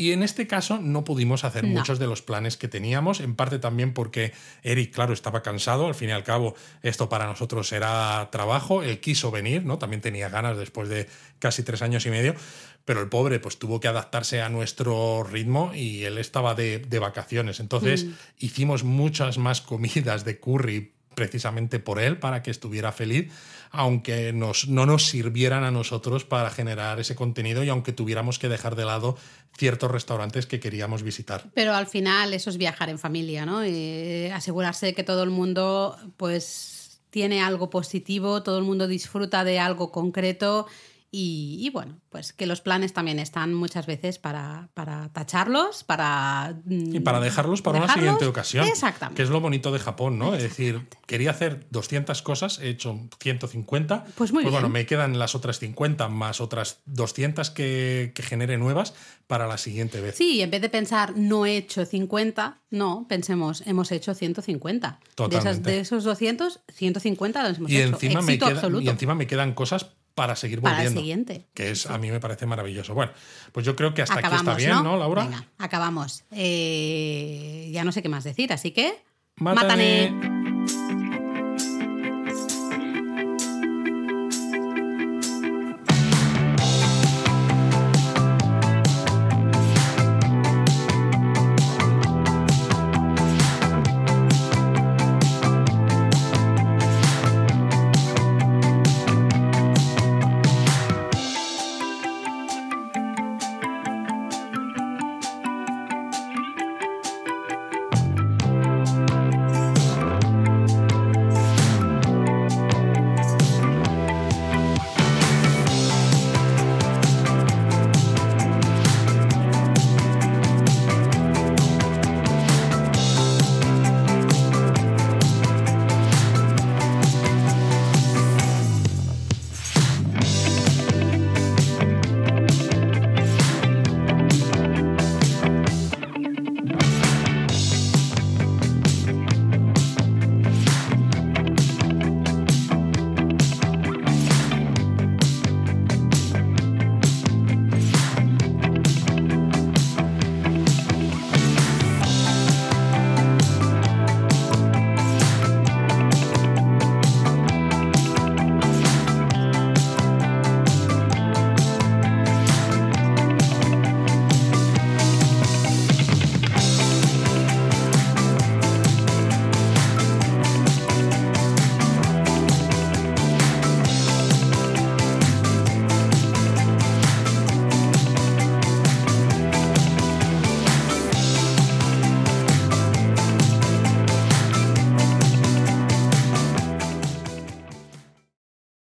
Y 0.00 0.12
en 0.12 0.22
este 0.22 0.46
caso 0.46 0.78
no 0.80 1.02
pudimos 1.02 1.42
hacer 1.42 1.64
No. 1.64 1.70
muchos 1.70 1.98
de 1.98 2.06
los 2.06 2.22
planes 2.22 2.56
que 2.56 2.68
teníamos, 2.68 3.18
en 3.18 3.34
parte 3.34 3.58
también 3.58 3.92
porque 3.94 4.32
Eric, 4.62 4.94
claro, 4.94 5.12
estaba 5.12 5.42
cansado, 5.42 5.88
al 5.88 5.94
fin 5.96 6.10
y 6.10 6.12
al 6.12 6.22
cabo 6.22 6.54
esto 6.82 7.08
para 7.08 7.26
nosotros 7.26 7.72
era 7.72 8.28
trabajo, 8.30 8.84
él 8.84 9.00
quiso 9.00 9.32
venir, 9.32 9.64
¿no? 9.64 9.78
También 9.78 10.00
tenía 10.00 10.28
ganas 10.28 10.56
después 10.56 10.88
de 10.88 11.08
casi 11.40 11.64
tres 11.64 11.82
años 11.82 12.06
y 12.06 12.10
medio, 12.10 12.36
pero 12.84 13.00
el 13.00 13.08
pobre 13.08 13.40
pues 13.40 13.58
tuvo 13.58 13.80
que 13.80 13.88
adaptarse 13.88 14.40
a 14.40 14.48
nuestro 14.48 15.24
ritmo 15.24 15.72
y 15.74 16.04
él 16.04 16.18
estaba 16.18 16.54
de, 16.54 16.78
de 16.78 16.98
vacaciones. 17.00 17.58
Entonces 17.58 18.04
Mm. 18.04 18.12
hicimos 18.38 18.84
muchas 18.84 19.36
más 19.38 19.60
comidas 19.60 20.24
de 20.24 20.38
curry 20.38 20.92
precisamente 21.18 21.80
por 21.80 21.98
él, 21.98 22.18
para 22.18 22.44
que 22.44 22.52
estuviera 22.52 22.92
feliz, 22.92 23.32
aunque 23.72 24.32
nos, 24.32 24.68
no 24.68 24.86
nos 24.86 25.06
sirvieran 25.06 25.64
a 25.64 25.72
nosotros 25.72 26.24
para 26.24 26.48
generar 26.48 27.00
ese 27.00 27.16
contenido 27.16 27.64
y 27.64 27.68
aunque 27.68 27.92
tuviéramos 27.92 28.38
que 28.38 28.48
dejar 28.48 28.76
de 28.76 28.84
lado 28.84 29.18
ciertos 29.56 29.90
restaurantes 29.90 30.46
que 30.46 30.60
queríamos 30.60 31.02
visitar. 31.02 31.50
Pero 31.54 31.74
al 31.74 31.88
final 31.88 32.32
eso 32.34 32.50
es 32.50 32.56
viajar 32.56 32.88
en 32.88 33.00
familia, 33.00 33.44
¿no? 33.44 33.66
Y 33.66 34.26
asegurarse 34.32 34.86
de 34.86 34.94
que 34.94 35.02
todo 35.02 35.24
el 35.24 35.30
mundo 35.30 35.98
pues 36.16 37.00
tiene 37.10 37.42
algo 37.42 37.68
positivo, 37.68 38.44
todo 38.44 38.58
el 38.58 38.64
mundo 38.64 38.86
disfruta 38.86 39.42
de 39.42 39.58
algo 39.58 39.90
concreto 39.90 40.68
Y, 41.10 41.56
y 41.62 41.70
bueno, 41.70 41.98
pues 42.10 42.34
que 42.34 42.44
los 42.46 42.60
planes 42.60 42.92
también 42.92 43.18
están 43.18 43.54
muchas 43.54 43.86
veces 43.86 44.18
para, 44.18 44.68
para 44.74 45.08
tacharlos, 45.10 45.82
para... 45.84 46.54
mm, 46.66 46.96
Y 46.96 47.00
para 47.00 47.18
dejarlos 47.18 47.62
para 47.62 47.78
una 47.78 47.86
dejarlos. 47.86 48.04
siguiente 48.04 48.26
ocasión. 48.26 48.66
Exactamente. 48.66 49.16
Que 49.16 49.22
es 49.22 49.30
lo 49.30 49.40
bonito 49.40 49.72
de 49.72 49.78
Japón, 49.78 50.18
¿no? 50.18 50.34
Es 50.34 50.42
decir, 50.42 50.86
quería 51.06 51.30
hacer 51.30 51.66
200 51.70 52.20
cosas, 52.20 52.58
he 52.58 52.68
hecho 52.68 53.08
150. 53.20 54.04
Pues 54.16 54.32
muy 54.32 54.42
bueno, 54.44 54.58
bien. 54.60 54.72
me 54.72 54.86
quedan 54.86 55.18
las 55.18 55.34
otras 55.34 55.58
50 55.58 56.08
más 56.08 56.42
otras 56.42 56.80
200 56.86 57.50
que, 57.52 58.12
que 58.14 58.22
genere 58.22 58.58
nuevas 58.58 58.92
para 59.26 59.46
la 59.46 59.56
siguiente 59.56 60.02
vez. 60.02 60.14
Sí, 60.16 60.42
en 60.42 60.50
vez 60.50 60.60
de 60.60 60.68
pensar 60.68 61.16
no 61.16 61.46
he 61.46 61.56
hecho 61.56 61.86
50, 61.86 62.58
no, 62.70 63.06
pensemos 63.08 63.62
hemos 63.66 63.92
hecho 63.92 64.14
150. 64.14 64.88
De, 64.88 65.04
esas, 65.04 65.14
Totalmente. 65.16 65.70
de 65.70 65.80
esos 65.80 66.04
200, 66.04 66.60
150 66.74 67.48
los 67.48 67.58
hemos 67.58 67.70
y, 67.70 67.76
hecho. 67.78 67.88
encima 67.94 68.20
me 68.20 68.32
Éxito 68.34 68.46
queda- 68.46 68.54
absoluto. 68.56 68.82
y 68.84 68.88
encima 68.88 69.14
me 69.14 69.26
quedan 69.26 69.54
cosas 69.54 69.86
para 70.18 70.34
seguir 70.34 70.60
Para 70.60 70.74
el 70.74 70.78
volviendo. 70.78 71.00
siguiente. 71.00 71.46
Que 71.54 71.70
es, 71.70 71.86
a 71.86 71.96
mí 71.96 72.10
me 72.10 72.18
parece 72.18 72.44
maravilloso. 72.44 72.92
Bueno, 72.92 73.12
pues 73.52 73.64
yo 73.64 73.76
creo 73.76 73.94
que 73.94 74.02
hasta 74.02 74.14
acabamos, 74.18 74.48
aquí 74.48 74.62
está 74.64 74.72
bien, 74.74 74.84
¿no, 74.84 74.96
Laura? 74.96 75.24
Venga, 75.24 75.44
acabamos. 75.58 76.24
Eh, 76.32 77.70
ya 77.72 77.84
no 77.84 77.92
sé 77.92 78.02
qué 78.02 78.08
más 78.08 78.24
decir, 78.24 78.52
así 78.52 78.72
que... 78.72 78.94
Mátane. 79.36 80.10
¡Mátane! 80.10 80.87